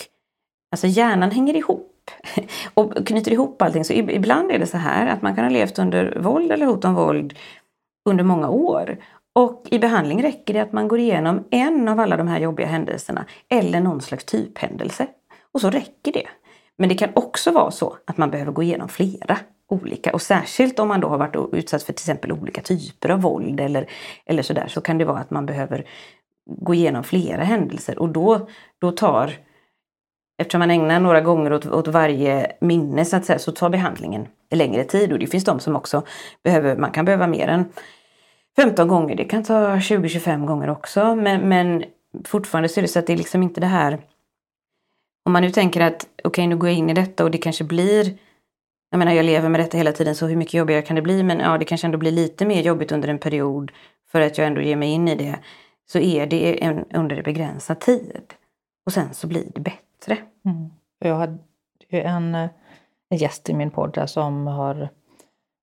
alltså 0.71 0.87
hjärnan 0.87 1.31
hänger 1.31 1.55
ihop 1.55 1.92
och 2.73 3.07
knyter 3.07 3.31
ihop 3.31 3.61
allting. 3.61 3.85
Så 3.85 3.93
ibland 3.93 4.51
är 4.51 4.59
det 4.59 4.67
så 4.67 4.77
här 4.77 5.07
att 5.07 5.21
man 5.21 5.35
kan 5.35 5.43
ha 5.43 5.51
levt 5.51 5.79
under 5.79 6.19
våld 6.19 6.51
eller 6.51 6.65
hot 6.65 6.85
om 6.85 6.93
våld 6.93 7.33
under 8.09 8.23
många 8.23 8.49
år. 8.49 8.97
Och 9.35 9.67
i 9.71 9.79
behandling 9.79 10.23
räcker 10.23 10.53
det 10.53 10.59
att 10.59 10.71
man 10.73 10.87
går 10.87 10.99
igenom 10.99 11.43
en 11.51 11.87
av 11.87 11.99
alla 11.99 12.17
de 12.17 12.27
här 12.27 12.39
jobbiga 12.39 12.67
händelserna 12.67 13.25
eller 13.49 13.79
någon 13.79 14.01
slags 14.01 14.25
typhändelse. 14.25 15.07
Och 15.51 15.61
så 15.61 15.69
räcker 15.69 16.11
det. 16.11 16.27
Men 16.77 16.89
det 16.89 16.95
kan 16.95 17.09
också 17.13 17.51
vara 17.51 17.71
så 17.71 17.97
att 18.05 18.17
man 18.17 18.31
behöver 18.31 18.51
gå 18.51 18.63
igenom 18.63 18.89
flera 18.89 19.37
olika 19.67 20.13
och 20.13 20.21
särskilt 20.21 20.79
om 20.79 20.87
man 20.87 20.99
då 20.99 21.07
har 21.07 21.17
varit 21.17 21.53
utsatt 21.53 21.83
för 21.83 21.93
till 21.93 22.03
exempel 22.03 22.31
olika 22.31 22.61
typer 22.61 23.09
av 23.09 23.21
våld 23.21 23.59
eller, 23.59 23.89
eller 24.25 24.43
sådär 24.43 24.67
så 24.67 24.81
kan 24.81 24.97
det 24.97 25.05
vara 25.05 25.19
att 25.19 25.31
man 25.31 25.45
behöver 25.45 25.85
gå 26.45 26.73
igenom 26.73 27.03
flera 27.03 27.43
händelser 27.43 27.99
och 27.99 28.09
då, 28.09 28.47
då 28.79 28.91
tar 28.91 29.33
Eftersom 30.37 30.59
man 30.59 30.71
ägnar 30.71 30.99
några 30.99 31.21
gånger 31.21 31.53
åt, 31.53 31.65
åt 31.65 31.87
varje 31.87 32.51
minne 32.61 33.05
så 33.05 33.15
att 33.15 33.25
säga, 33.25 33.39
så 33.39 33.51
tar 33.51 33.69
behandlingen 33.69 34.27
längre 34.51 34.83
tid. 34.83 35.11
Och 35.13 35.19
det 35.19 35.27
finns 35.27 35.43
de 35.43 35.59
som 35.59 35.75
också 35.75 36.03
behöver, 36.43 36.77
man 36.77 36.91
kan 36.91 37.05
behöva 37.05 37.27
mer 37.27 37.47
än 37.47 37.65
15 38.55 38.87
gånger, 38.87 39.15
det 39.15 39.25
kan 39.25 39.43
ta 39.43 39.75
20-25 39.75 40.45
gånger 40.45 40.69
också. 40.69 41.15
Men, 41.15 41.49
men 41.49 41.83
fortfarande 42.25 42.69
så 42.69 42.79
är 42.79 42.81
det 42.81 42.87
så 42.87 42.99
att 42.99 43.07
det 43.07 43.13
är 43.13 43.17
liksom 43.17 43.43
inte 43.43 43.61
det 43.61 43.67
här 43.67 43.99
om 45.25 45.33
man 45.33 45.41
nu 45.41 45.49
tänker 45.49 45.81
att 45.81 46.03
okej 46.03 46.27
okay, 46.27 46.47
nu 46.47 46.57
går 46.57 46.69
jag 46.69 46.77
in 46.77 46.89
i 46.89 46.93
detta 46.93 47.23
och 47.23 47.31
det 47.31 47.37
kanske 47.37 47.63
blir 47.63 48.17
jag 48.89 48.97
menar 48.97 49.13
jag 49.13 49.25
lever 49.25 49.49
med 49.49 49.59
detta 49.59 49.77
hela 49.77 49.91
tiden 49.91 50.15
så 50.15 50.27
hur 50.27 50.35
mycket 50.35 50.53
jobbigare 50.53 50.81
kan 50.81 50.95
det 50.95 51.01
bli? 51.01 51.23
Men 51.23 51.39
ja 51.39 51.57
det 51.57 51.65
kanske 51.65 51.87
ändå 51.87 51.97
blir 51.97 52.11
lite 52.11 52.45
mer 52.45 52.61
jobbigt 52.61 52.91
under 52.91 53.09
en 53.09 53.19
period 53.19 53.71
för 54.11 54.21
att 54.21 54.37
jag 54.37 54.47
ändå 54.47 54.61
ger 54.61 54.75
mig 54.75 54.89
in 54.89 55.07
i 55.07 55.15
det. 55.15 55.39
Så 55.85 55.99
är 55.99 56.27
det 56.27 56.63
en, 56.63 56.85
under 56.93 57.17
en 57.17 57.23
begränsad 57.23 57.79
tid. 57.79 58.33
Och 58.85 58.93
sen 58.93 59.13
så 59.13 59.27
blir 59.27 59.45
det 59.55 59.61
bättre 59.61 59.82
bättre. 60.07 60.23
Mm. 60.45 60.69
Jag 60.99 61.15
hade 61.15 61.37
ju 61.89 62.01
en, 62.01 62.35
en 62.35 63.17
gäst 63.17 63.49
i 63.49 63.53
min 63.53 63.71
podd 63.71 63.93
där 63.93 64.05
som 64.05 64.47
har 64.47 64.89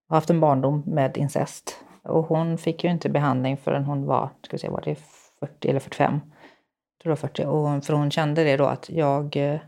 haft 0.09 0.31
en 0.31 0.41
barndom 0.41 0.83
med 0.87 1.17
incest. 1.17 1.85
Och 2.03 2.25
hon 2.25 2.59
fick 2.59 2.85
ju 2.85 2.91
inte 2.91 3.09
behandling 3.09 3.57
förrän 3.57 3.85
hon 3.85 4.07
var, 4.07 4.31
ska 4.43 4.57
vi 4.57 4.59
se, 4.59 4.69
var 4.69 4.83
det 4.85 4.99
40 5.41 5.69
eller 5.69 5.81
45? 5.81 6.13
Jag 6.13 7.03
tror 7.03 7.11
det 7.15 7.23
var 7.23 7.29
40. 7.29 7.45
Och 7.45 7.85
för 7.85 7.95
hon 7.95 8.11
kände 8.11 8.45
det 8.45 8.57
då 8.57 8.65
att 8.67 8.91
jag 8.91 9.37
eh, 9.37 9.61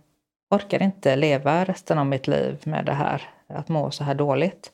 orkar 0.51 0.83
inte 0.83 1.17
leva 1.17 1.65
resten 1.65 1.99
av 1.99 2.07
mitt 2.07 2.27
liv 2.27 2.63
med 2.65 2.87
det 2.87 2.93
här, 2.93 3.23
att 3.49 3.69
må 3.69 3.91
så 3.91 4.05
här 4.05 4.15
dåligt. 4.15 4.73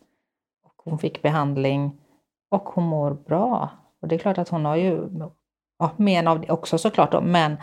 Och 0.65 0.91
hon 0.91 0.99
fick 0.99 1.23
behandling 1.23 2.01
och 2.51 2.69
hon 2.69 2.85
mår 2.85 3.11
bra. 3.11 3.71
Och 4.03 4.09
det 4.09 4.15
är 4.15 4.19
klart 4.19 4.39
att 4.39 4.49
hon 4.49 4.65
har 4.65 4.77
ju 4.77 5.09
ja, 5.79 5.91
men 5.97 6.29
av 6.29 6.41
det 6.41 6.51
också 6.51 6.79
såklart 6.79 7.13
då, 7.13 7.21
men 7.21 7.57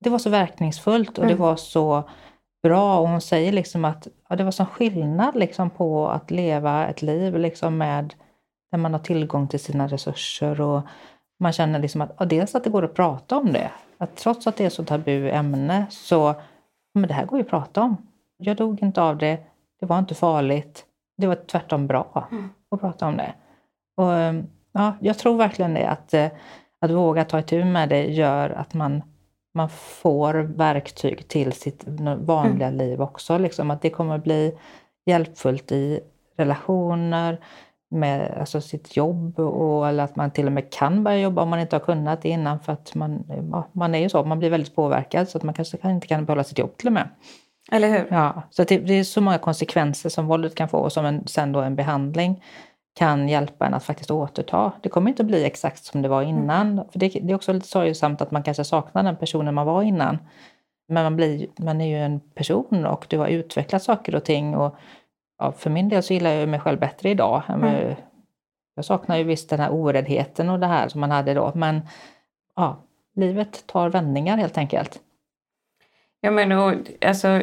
det 0.00 0.10
var 0.10 0.18
så 0.18 0.30
verkningsfullt 0.30 1.18
och 1.18 1.24
mm. 1.24 1.36
det 1.36 1.42
var 1.42 1.56
så 1.56 2.08
bra. 2.62 2.98
Och 2.98 3.08
hon 3.08 3.20
säger 3.20 3.52
liksom 3.52 3.84
att 3.84 4.08
ja, 4.28 4.36
det 4.36 4.44
var 4.44 4.50
sån 4.50 4.66
skillnad 4.66 5.36
liksom 5.36 5.70
på 5.70 6.08
att 6.08 6.30
leva 6.30 6.88
ett 6.88 7.02
liv 7.02 7.38
liksom 7.38 7.78
med 7.78 8.14
där 8.70 8.78
man 8.78 8.92
har 8.92 9.00
tillgång 9.00 9.48
till 9.48 9.60
sina 9.60 9.86
resurser 9.86 10.60
och 10.60 10.82
man 11.40 11.52
känner 11.52 11.78
liksom 11.78 12.00
att 12.00 12.14
ja, 12.18 12.24
dels 12.24 12.54
att 12.54 12.64
det 12.64 12.70
går 12.70 12.84
att 12.84 12.94
prata 12.94 13.36
om 13.36 13.52
det. 13.52 13.70
Att 13.98 14.16
trots 14.16 14.46
att 14.46 14.56
det 14.56 14.64
är 14.64 14.70
så 14.70 14.84
tabu 14.84 15.30
ämne 15.30 15.86
så 15.90 16.34
men 16.94 17.08
det 17.08 17.14
här 17.14 17.26
går 17.26 17.38
ju 17.38 17.44
att 17.44 17.50
prata 17.50 17.82
om. 17.82 17.96
Jag 18.36 18.56
dog 18.56 18.82
inte 18.82 19.02
av 19.02 19.18
det. 19.18 19.38
Det 19.80 19.86
var 19.86 19.98
inte 19.98 20.14
farligt. 20.14 20.84
Det 21.16 21.26
var 21.26 21.34
tvärtom 21.34 21.86
bra 21.86 22.28
mm. 22.30 22.50
att 22.70 22.80
prata 22.80 23.06
om 23.06 23.16
det. 23.16 23.34
Och, 23.96 24.44
ja, 24.72 24.94
jag 25.00 25.18
tror 25.18 25.36
verkligen 25.36 25.74
det, 25.74 25.88
att, 25.88 26.14
att 26.80 26.90
våga 26.90 27.24
ta 27.24 27.38
itu 27.38 27.64
med 27.64 27.88
det 27.88 28.04
gör 28.04 28.50
att 28.50 28.74
man 28.74 29.02
man 29.54 29.68
får 29.68 30.34
verktyg 30.34 31.28
till 31.28 31.52
sitt 31.52 31.84
vanliga 32.18 32.66
mm. 32.66 32.78
liv 32.78 33.02
också. 33.02 33.38
Liksom, 33.38 33.70
att 33.70 33.82
det 33.82 33.90
kommer 33.90 34.18
bli 34.18 34.58
hjälpfullt 35.06 35.72
i 35.72 36.00
relationer, 36.36 37.38
med 37.90 38.36
alltså 38.40 38.60
sitt 38.60 38.96
jobb 38.96 39.38
och, 39.38 39.88
eller 39.88 40.04
att 40.04 40.16
man 40.16 40.30
till 40.30 40.46
och 40.46 40.52
med 40.52 40.72
kan 40.72 41.04
börja 41.04 41.18
jobba 41.18 41.42
om 41.42 41.48
man 41.48 41.60
inte 41.60 41.76
har 41.76 41.80
kunnat 41.80 42.22
det 42.22 42.28
innan 42.28 42.60
för 42.60 42.72
att 42.72 42.94
man, 42.94 43.24
man 43.72 43.94
är 43.94 43.98
ju 43.98 44.08
så, 44.08 44.24
man 44.24 44.38
blir 44.38 44.50
väldigt 44.50 44.74
påverkad 44.74 45.28
så 45.28 45.38
att 45.38 45.44
man 45.44 45.54
kanske 45.54 45.78
inte 45.84 46.06
kan 46.06 46.24
behålla 46.24 46.44
sitt 46.44 46.58
jobb 46.58 46.76
till 46.76 46.86
och 46.86 46.92
med. 46.92 47.08
Eller 47.72 47.88
hur? 47.88 48.06
Ja, 48.10 48.42
så 48.50 48.64
det, 48.64 48.78
det 48.78 48.94
är 48.94 49.04
så 49.04 49.20
många 49.20 49.38
konsekvenser 49.38 50.08
som 50.08 50.26
våldet 50.26 50.54
kan 50.54 50.68
få 50.68 50.78
och 50.78 50.92
som 50.92 51.06
en, 51.06 51.26
sen 51.26 51.52
då 51.52 51.60
en 51.60 51.76
behandling 51.76 52.44
kan 52.94 53.28
hjälpa 53.28 53.66
en 53.66 53.74
att 53.74 53.84
faktiskt 53.84 54.10
återta. 54.10 54.72
Det 54.82 54.88
kommer 54.88 55.10
inte 55.10 55.22
att 55.22 55.26
bli 55.26 55.44
exakt 55.44 55.84
som 55.84 56.02
det 56.02 56.08
var 56.08 56.22
mm. 56.22 56.36
innan. 56.36 56.72
Mm. 56.72 56.84
För 56.92 56.98
det, 56.98 57.08
det, 57.08 57.32
är 57.32 57.34
också 57.34 57.52
lite 57.52 57.66
sorgesamt 57.66 58.20
att 58.20 58.30
man 58.30 58.42
kanske 58.42 58.64
saknar 58.64 59.02
den 59.02 59.16
personen 59.16 59.54
man 59.54 59.66
var 59.66 59.82
innan. 59.82 60.18
Men 60.88 61.02
man, 61.02 61.16
blir, 61.16 61.46
man 61.56 61.80
är 61.80 61.86
ju 61.86 62.04
en 62.04 62.20
person 62.20 62.86
och 62.86 63.06
du 63.08 63.18
har 63.18 63.28
utvecklat 63.28 63.82
saker 63.82 64.14
och 64.14 64.24
ting. 64.24 64.56
Och, 64.56 64.76
ja, 65.38 65.52
för 65.52 65.70
min 65.70 65.88
del 65.88 66.02
så 66.02 66.14
gillar 66.14 66.30
jag 66.30 66.48
mig 66.48 66.60
själv 66.60 66.78
bättre 66.78 67.10
idag. 67.10 67.42
Mm. 67.48 67.94
Jag 68.74 68.84
saknar 68.84 69.16
ju 69.16 69.24
visst 69.24 69.50
den 69.50 69.60
här 69.60 69.72
oräddheten 69.72 70.48
och 70.48 70.60
det 70.60 70.66
här 70.66 70.88
som 70.88 71.00
man 71.00 71.10
hade 71.10 71.34
då. 71.34 71.52
Men 71.54 71.80
ja, 72.56 72.76
livet 73.14 73.66
tar 73.66 73.88
vändningar 73.88 74.36
helt 74.36 74.58
enkelt. 74.58 75.00
Ja 76.20 76.30
men 76.30 76.52
och, 76.52 76.74
alltså 77.00 77.42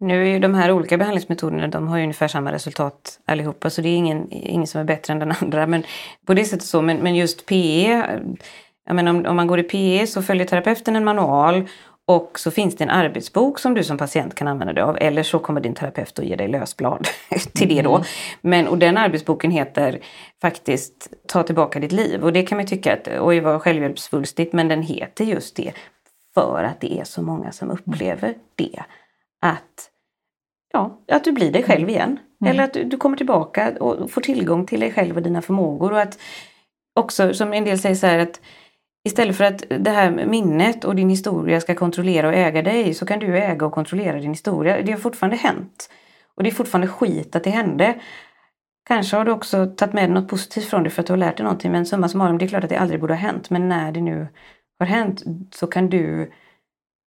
nu 0.00 0.22
är 0.22 0.30
ju 0.30 0.38
de 0.38 0.54
här 0.54 0.72
olika 0.72 0.98
behandlingsmetoderna, 0.98 1.68
de 1.68 1.88
har 1.88 1.96
ju 1.96 2.02
ungefär 2.02 2.28
samma 2.28 2.52
resultat 2.52 3.20
allihopa 3.24 3.70
så 3.70 3.82
det 3.82 3.88
är 3.88 3.96
ingen, 3.96 4.32
ingen 4.32 4.66
som 4.66 4.80
är 4.80 4.84
bättre 4.84 5.12
än 5.12 5.18
den 5.18 5.34
andra. 5.40 5.66
Men 5.66 5.82
på 6.26 6.34
det 6.34 6.44
sättet 6.44 6.66
så, 6.66 6.82
men, 6.82 6.96
men 6.96 7.16
just 7.16 7.46
PE, 7.46 8.04
jag 8.86 8.96
menar, 8.96 9.10
om, 9.10 9.26
om 9.26 9.36
man 9.36 9.46
går 9.46 9.58
i 9.58 9.62
PE 9.62 10.06
så 10.06 10.22
följer 10.22 10.46
terapeuten 10.46 10.96
en 10.96 11.04
manual 11.04 11.68
och 12.08 12.38
så 12.38 12.50
finns 12.50 12.76
det 12.76 12.84
en 12.84 12.90
arbetsbok 12.90 13.58
som 13.58 13.74
du 13.74 13.84
som 13.84 13.98
patient 13.98 14.34
kan 14.34 14.48
använda 14.48 14.72
dig 14.72 14.82
av 14.82 14.96
eller 15.00 15.22
så 15.22 15.38
kommer 15.38 15.60
din 15.60 15.74
terapeut 15.74 16.18
att 16.18 16.24
ge 16.24 16.36
dig 16.36 16.48
lösblad 16.48 17.08
till 17.54 17.68
det 17.68 17.82
då. 17.82 17.94
Mm. 17.94 18.06
Men, 18.40 18.68
och 18.68 18.78
den 18.78 18.96
arbetsboken 18.96 19.50
heter 19.50 20.00
faktiskt 20.42 21.08
Ta 21.28 21.42
tillbaka 21.42 21.80
ditt 21.80 21.92
liv 21.92 22.24
och 22.24 22.32
det 22.32 22.42
kan 22.42 22.58
man 22.58 22.66
tycka 22.66 22.92
att 22.92 23.08
oj 23.20 23.40
vad 23.40 23.62
självhjälpsfullstigt 23.62 24.52
men 24.52 24.68
den 24.68 24.82
heter 24.82 25.24
just 25.24 25.56
det 25.56 25.72
för 26.34 26.64
att 26.64 26.80
det 26.80 27.00
är 27.00 27.04
så 27.04 27.22
många 27.22 27.52
som 27.52 27.70
upplever 27.70 28.34
det 28.56 28.82
att 29.40 29.90
ja, 30.72 31.00
att 31.08 31.24
du 31.24 31.32
blir 31.32 31.52
dig 31.52 31.62
själv 31.62 31.88
igen. 31.88 32.18
Mm. 32.40 32.50
Eller 32.50 32.64
att 32.64 32.72
du, 32.72 32.84
du, 32.84 32.96
kommer 32.96 33.16
tillbaka 33.16 33.76
och 33.80 34.10
får 34.10 34.20
tillgång 34.20 34.66
till 34.66 34.80
dig 34.80 34.92
själv 34.92 35.16
och 35.16 35.22
dina 35.22 35.42
förmågor. 35.42 35.92
Och 35.92 36.00
att 36.00 36.18
också, 37.00 37.34
som 37.34 37.52
en 37.52 37.64
del 37.64 37.78
säger 37.78 37.94
så 37.94 38.06
här, 38.06 38.18
att 38.18 38.40
istället 39.04 39.36
för 39.36 39.44
att 39.44 39.64
det 39.68 39.90
här 39.90 40.10
minnet 40.26 40.84
och 40.84 40.96
din 40.96 41.10
historia 41.10 41.60
ska 41.60 41.74
kontrollera 41.74 42.28
och 42.28 42.34
äga 42.34 42.62
dig 42.62 42.94
så 42.94 43.06
kan 43.06 43.18
du 43.18 43.38
äga 43.38 43.66
och 43.66 43.72
kontrollera 43.72 44.20
din 44.20 44.30
historia. 44.30 44.82
Det 44.82 44.92
har 44.92 44.98
fortfarande 44.98 45.36
hänt. 45.36 45.90
Och 46.36 46.42
det 46.42 46.48
är 46.48 46.54
fortfarande 46.54 46.88
skit 46.88 47.36
att 47.36 47.44
det 47.44 47.50
hände. 47.50 47.94
Kanske 48.88 49.16
har 49.16 49.24
du 49.24 49.32
också 49.32 49.66
tagit 49.66 49.94
med 49.94 50.04
dig 50.04 50.14
något 50.14 50.28
positivt 50.28 50.64
från 50.64 50.82
det 50.82 50.90
för 50.90 51.00
att 51.00 51.06
du 51.06 51.12
har 51.12 51.18
lärt 51.18 51.36
dig 51.36 51.44
någonting. 51.44 51.72
Men 51.72 51.86
summa 51.86 52.08
summarum, 52.08 52.38
det 52.38 52.44
är 52.44 52.48
klart 52.48 52.64
att 52.64 52.70
det 52.70 52.76
aldrig 52.76 53.00
borde 53.00 53.14
ha 53.14 53.18
hänt. 53.18 53.50
Men 53.50 53.68
när 53.68 53.92
det 53.92 54.00
nu 54.00 54.28
har 54.78 54.86
hänt 54.86 55.22
så 55.50 55.66
kan 55.66 55.88
du, 55.88 56.32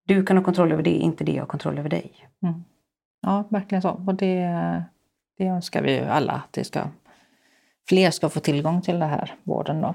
du 0.09 0.25
kan 0.25 0.37
ha 0.37 0.43
kontroll 0.43 0.71
över 0.71 0.83
det, 0.83 0.89
inte 0.89 1.23
det 1.23 1.37
har 1.37 1.45
kontroll 1.45 1.77
över 1.77 1.89
dig. 1.89 2.11
Mm. 2.43 2.63
Ja, 3.21 3.43
verkligen 3.49 3.81
så. 3.81 3.89
Och 4.07 4.15
det, 4.15 4.83
det 5.37 5.45
önskar 5.45 5.81
vi 5.81 5.91
ju 5.91 6.05
alla 6.05 6.33
att 6.33 6.53
det 6.53 6.63
ska, 6.63 6.79
fler 7.89 8.11
ska 8.11 8.29
få 8.29 8.39
tillgång 8.39 8.81
till 8.81 8.99
den 8.99 9.09
här 9.09 9.33
vården. 9.43 9.81
Då. 9.81 9.93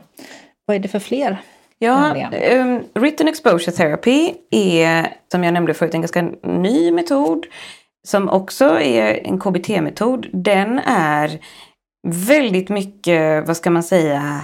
Vad 0.66 0.76
är 0.76 0.80
det 0.80 0.88
för 0.88 0.98
fler? 0.98 1.38
Ja, 1.78 2.28
um, 2.52 2.84
written 2.94 3.28
exposure 3.28 3.72
therapy 3.72 4.34
är 4.50 5.16
som 5.32 5.44
jag 5.44 5.54
nämnde 5.54 5.74
förut 5.74 5.94
en 5.94 6.00
ganska 6.00 6.22
ny 6.42 6.92
metod 6.92 7.46
som 8.06 8.28
också 8.28 8.80
är 8.80 9.26
en 9.26 9.40
KBT-metod. 9.40 10.26
Den 10.32 10.78
är 10.86 11.38
väldigt 12.06 12.68
mycket, 12.68 13.46
vad 13.46 13.56
ska 13.56 13.70
man 13.70 13.82
säga, 13.82 14.40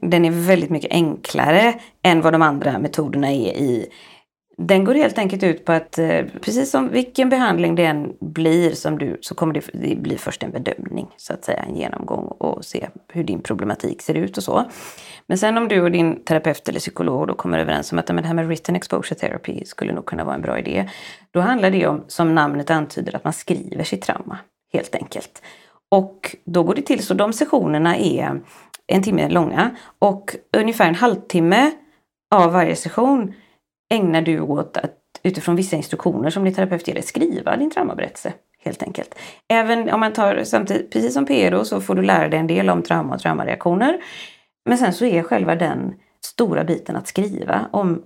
den 0.00 0.24
är 0.24 0.30
väldigt 0.30 0.70
mycket 0.70 0.92
enklare 0.92 1.74
än 2.02 2.20
vad 2.20 2.32
de 2.34 2.42
andra 2.42 2.78
metoderna 2.78 3.32
är 3.32 3.52
i 3.52 3.88
den 4.56 4.84
går 4.84 4.94
helt 4.94 5.18
enkelt 5.18 5.42
ut 5.42 5.64
på 5.64 5.72
att 5.72 5.98
eh, 5.98 6.24
precis 6.40 6.70
som 6.70 6.88
vilken 6.88 7.28
behandling 7.28 7.74
det 7.74 7.84
än 7.84 8.12
blir 8.20 8.70
som 8.70 8.98
du 8.98 9.18
så 9.20 9.34
kommer 9.34 9.54
det 9.54 9.96
bli 9.96 10.18
först 10.18 10.42
en 10.42 10.50
bedömning, 10.50 11.08
så 11.16 11.32
att 11.32 11.44
säga, 11.44 11.58
en 11.58 11.76
genomgång 11.76 12.24
och 12.24 12.64
se 12.64 12.88
hur 13.12 13.24
din 13.24 13.42
problematik 13.42 14.02
ser 14.02 14.14
ut 14.14 14.36
och 14.36 14.42
så. 14.42 14.64
Men 15.26 15.38
sen 15.38 15.58
om 15.58 15.68
du 15.68 15.80
och 15.80 15.90
din 15.90 16.24
terapeut 16.24 16.68
eller 16.68 16.80
psykolog 16.80 17.28
då 17.28 17.34
kommer 17.34 17.58
överens 17.58 17.92
om 17.92 17.98
att 17.98 18.06
det 18.06 18.26
här 18.26 18.34
med 18.34 18.46
written 18.46 18.76
exposure 18.76 19.18
therapy 19.18 19.64
skulle 19.64 19.92
nog 19.92 20.06
kunna 20.06 20.24
vara 20.24 20.34
en 20.34 20.42
bra 20.42 20.58
idé. 20.58 20.88
Då 21.30 21.40
handlar 21.40 21.70
det 21.70 21.86
om, 21.86 22.04
som 22.08 22.34
namnet 22.34 22.70
antyder, 22.70 23.16
att 23.16 23.24
man 23.24 23.32
skriver 23.32 23.84
sitt 23.84 24.02
trauma, 24.02 24.38
helt 24.72 24.94
enkelt. 24.94 25.42
Och 25.90 26.36
då 26.44 26.62
går 26.62 26.74
det 26.74 26.82
till 26.82 27.06
så 27.06 27.14
de 27.14 27.32
sessionerna 27.32 27.96
är 27.96 28.40
en 28.86 29.02
timme 29.02 29.28
långa 29.28 29.70
och 29.98 30.36
ungefär 30.56 30.88
en 30.88 30.94
halvtimme 30.94 31.70
av 32.34 32.52
varje 32.52 32.76
session 32.76 33.34
ägnar 33.90 34.22
du 34.22 34.40
åt 34.40 34.76
att 34.76 34.98
utifrån 35.22 35.56
vissa 35.56 35.76
instruktioner 35.76 36.30
som 36.30 36.44
din 36.44 36.54
terapeut 36.54 36.88
ger 36.88 36.94
dig 36.94 37.02
skriva 37.02 37.56
din 37.56 37.70
traumaberättelse. 37.70 38.32
Helt 38.64 38.82
enkelt. 38.82 39.14
Även 39.48 39.90
om 39.90 40.00
man 40.00 40.12
tar 40.12 40.44
samtidigt, 40.44 40.92
precis 40.92 41.14
som 41.14 41.26
PRO 41.26 41.64
så 41.64 41.80
får 41.80 41.94
du 41.94 42.02
lära 42.02 42.28
dig 42.28 42.38
en 42.38 42.46
del 42.46 42.70
om 42.70 42.82
trauma 42.82 43.14
och 43.14 43.20
traumareaktioner. 43.20 43.98
Men 44.64 44.78
sen 44.78 44.92
så 44.92 45.04
är 45.04 45.22
själva 45.22 45.54
den 45.54 45.94
stora 46.24 46.64
biten 46.64 46.96
att 46.96 47.06
skriva 47.06 47.68
om 47.72 48.02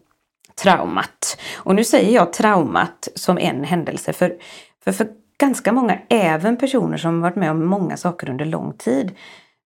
traumat. 0.62 1.38
Och 1.56 1.74
nu 1.74 1.84
säger 1.84 2.14
jag 2.14 2.32
traumat 2.32 3.08
som 3.14 3.38
en 3.38 3.64
händelse 3.64 4.12
för, 4.12 4.36
för, 4.84 4.92
för 4.92 5.08
ganska 5.38 5.72
många, 5.72 5.98
även 6.08 6.56
personer 6.56 6.96
som 6.96 7.20
varit 7.20 7.36
med 7.36 7.50
om 7.50 7.66
många 7.66 7.96
saker 7.96 8.30
under 8.30 8.44
lång 8.44 8.72
tid, 8.72 9.14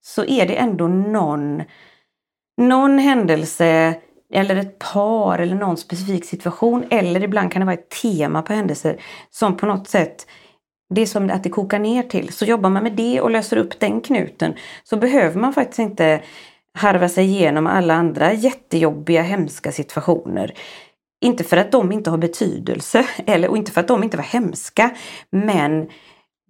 så 0.04 0.24
är 0.24 0.46
det 0.46 0.54
ändå 0.56 0.88
någon, 0.88 1.62
någon 2.56 2.98
händelse 2.98 3.94
eller 4.32 4.56
ett 4.56 4.78
par 4.78 5.38
eller 5.38 5.54
någon 5.54 5.76
specifik 5.76 6.24
situation 6.24 6.84
eller 6.90 7.22
ibland 7.22 7.52
kan 7.52 7.60
det 7.60 7.66
vara 7.66 7.74
ett 7.74 7.90
tema 8.02 8.42
på 8.42 8.52
händelser 8.52 9.00
som 9.30 9.56
på 9.56 9.66
något 9.66 9.88
sätt 9.88 10.26
det 10.94 11.02
är 11.02 11.06
som 11.06 11.30
att 11.30 11.42
det 11.42 11.50
kokar 11.50 11.78
ner 11.78 12.02
till. 12.02 12.32
Så 12.32 12.44
jobbar 12.44 12.70
man 12.70 12.82
med 12.82 12.92
det 12.92 13.20
och 13.20 13.30
löser 13.30 13.56
upp 13.56 13.80
den 13.80 14.00
knuten 14.00 14.54
så 14.84 14.96
behöver 14.96 15.40
man 15.40 15.52
faktiskt 15.52 15.78
inte 15.78 16.22
harva 16.78 17.08
sig 17.08 17.24
igenom 17.24 17.66
alla 17.66 17.94
andra 17.94 18.32
jättejobbiga, 18.32 19.22
hemska 19.22 19.72
situationer. 19.72 20.54
Inte 21.24 21.44
för 21.44 21.56
att 21.56 21.72
de 21.72 21.92
inte 21.92 22.10
har 22.10 22.18
betydelse 22.18 23.06
eller, 23.26 23.48
och 23.48 23.56
inte 23.56 23.72
för 23.72 23.80
att 23.80 23.88
de 23.88 24.04
inte 24.04 24.16
var 24.16 24.24
hemska 24.24 24.90
men 25.30 25.88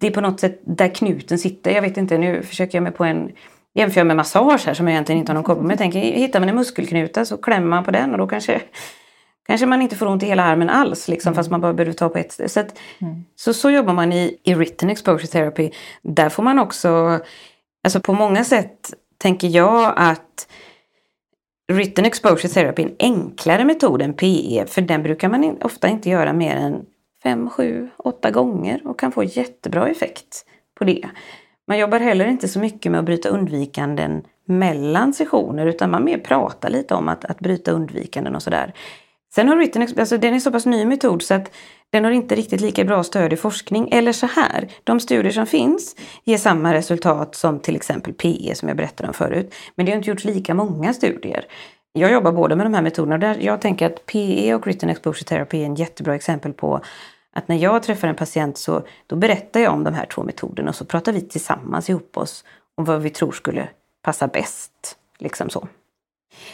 det 0.00 0.06
är 0.06 0.10
på 0.10 0.20
något 0.20 0.40
sätt 0.40 0.60
där 0.64 0.94
knuten 0.94 1.38
sitter. 1.38 1.70
Jag 1.70 1.82
vet 1.82 1.96
inte, 1.96 2.18
nu 2.18 2.42
försöker 2.42 2.78
jag 2.78 2.82
mig 2.82 2.92
på 2.92 3.04
en 3.04 3.30
jämför 3.74 4.04
med 4.04 4.16
massage 4.16 4.66
här 4.66 4.74
som 4.74 4.86
jag 4.86 4.92
egentligen 4.92 5.18
inte 5.18 5.32
har 5.32 5.34
någon 5.34 5.44
koppling 5.44 5.66
med. 5.66 5.74
Jag 5.74 5.78
tänker, 5.78 6.00
hittar 6.00 6.40
man 6.40 6.48
en 6.48 6.54
muskelknuta 6.54 7.24
så 7.24 7.36
klämmer 7.36 7.68
man 7.68 7.84
på 7.84 7.90
den 7.90 8.12
och 8.12 8.18
då 8.18 8.26
kanske, 8.26 8.60
kanske 9.46 9.66
man 9.66 9.82
inte 9.82 9.96
får 9.96 10.06
ont 10.06 10.22
i 10.22 10.26
hela 10.26 10.44
armen 10.44 10.70
alls 10.70 11.08
liksom, 11.08 11.30
mm. 11.30 11.36
fast 11.36 11.50
man 11.50 11.60
bara 11.60 11.72
behöver 11.72 11.92
ta 11.92 12.08
på 12.08 12.18
ett. 12.18 12.32
Så, 12.50 12.60
mm. 12.60 13.24
så, 13.36 13.54
så 13.54 13.70
jobbar 13.70 13.94
man 13.94 14.12
i, 14.12 14.38
i 14.44 14.54
written 14.54 14.90
exposure 14.90 15.26
therapy. 15.26 15.70
Där 16.02 16.28
får 16.28 16.42
man 16.42 16.58
också, 16.58 17.20
alltså 17.84 18.00
på 18.00 18.12
många 18.12 18.44
sätt 18.44 18.94
tänker 19.18 19.48
jag 19.48 19.92
att 19.96 20.48
written 21.72 22.04
exposure 22.04 22.48
therapy 22.48 22.82
är 22.82 22.86
en 22.86 22.96
enklare 22.98 23.64
metod 23.64 24.02
än 24.02 24.14
PE 24.14 24.64
för 24.68 24.82
den 24.82 25.02
brukar 25.02 25.28
man 25.28 25.62
ofta 25.62 25.88
inte 25.88 26.10
göra 26.10 26.32
mer 26.32 26.56
än 26.56 26.84
fem, 27.22 27.50
sju, 27.50 27.88
åtta 27.96 28.30
gånger 28.30 28.80
och 28.84 28.98
kan 28.98 29.12
få 29.12 29.24
jättebra 29.24 29.88
effekt 29.88 30.44
på 30.78 30.84
det. 30.84 31.08
Man 31.72 31.78
jobbar 31.78 32.00
heller 32.00 32.26
inte 32.26 32.48
så 32.48 32.58
mycket 32.58 32.92
med 32.92 32.98
att 32.98 33.04
bryta 33.04 33.28
undvikanden 33.28 34.22
mellan 34.44 35.12
sessioner 35.12 35.66
utan 35.66 35.90
man 35.90 36.04
mer 36.04 36.18
pratar 36.18 36.70
lite 36.70 36.94
om 36.94 37.08
att, 37.08 37.24
att 37.24 37.40
bryta 37.40 37.72
undvikanden 37.72 38.34
och 38.34 38.42
sådär. 38.42 38.74
Sen 39.34 39.48
har 39.48 39.56
written, 39.56 39.82
alltså 39.82 40.18
den 40.18 40.34
är 40.34 40.40
så 40.40 40.52
pass 40.52 40.66
ny 40.66 40.84
metod 40.84 41.22
så 41.22 41.34
att 41.34 41.50
den 41.90 42.04
har 42.04 42.10
inte 42.10 42.34
riktigt 42.34 42.60
lika 42.60 42.84
bra 42.84 43.02
stöd 43.02 43.32
i 43.32 43.36
forskning. 43.36 43.88
Eller 43.92 44.12
så 44.12 44.26
här, 44.26 44.68
de 44.84 45.00
studier 45.00 45.32
som 45.32 45.46
finns 45.46 45.96
ger 46.24 46.38
samma 46.38 46.74
resultat 46.74 47.34
som 47.34 47.60
till 47.60 47.76
exempel 47.76 48.12
PE 48.12 48.54
som 48.54 48.68
jag 48.68 48.76
berättade 48.76 49.08
om 49.08 49.14
förut. 49.14 49.54
Men 49.74 49.86
det 49.86 49.92
har 49.92 49.96
inte 49.96 50.10
gjorts 50.10 50.24
lika 50.24 50.54
många 50.54 50.94
studier. 50.94 51.44
Jag 51.92 52.12
jobbar 52.12 52.32
både 52.32 52.56
med 52.56 52.66
de 52.66 52.74
här 52.74 52.82
metoderna 52.82 53.14
och 53.14 53.20
där 53.20 53.36
jag 53.40 53.60
tänker 53.60 53.86
att 53.86 54.06
PE 54.06 54.54
och 54.54 54.66
written 54.66 54.90
exposure 54.90 55.24
therapy 55.24 55.60
är 55.60 55.66
en 55.66 55.74
jättebra 55.74 56.14
exempel 56.14 56.52
på 56.52 56.80
att 57.32 57.48
när 57.48 57.56
jag 57.56 57.82
träffar 57.82 58.08
en 58.08 58.16
patient 58.16 58.58
så 58.58 58.86
då 59.06 59.16
berättar 59.16 59.60
jag 59.60 59.72
om 59.72 59.84
de 59.84 59.94
här 59.94 60.06
två 60.06 60.22
metoderna 60.22 60.68
och 60.68 60.76
så 60.76 60.84
pratar 60.84 61.12
vi 61.12 61.20
tillsammans 61.20 61.90
ihop 61.90 62.16
oss 62.16 62.44
om 62.76 62.84
vad 62.84 63.02
vi 63.02 63.10
tror 63.10 63.32
skulle 63.32 63.68
passa 64.02 64.28
bäst. 64.28 64.96
Liksom 65.18 65.50
så. 65.50 65.68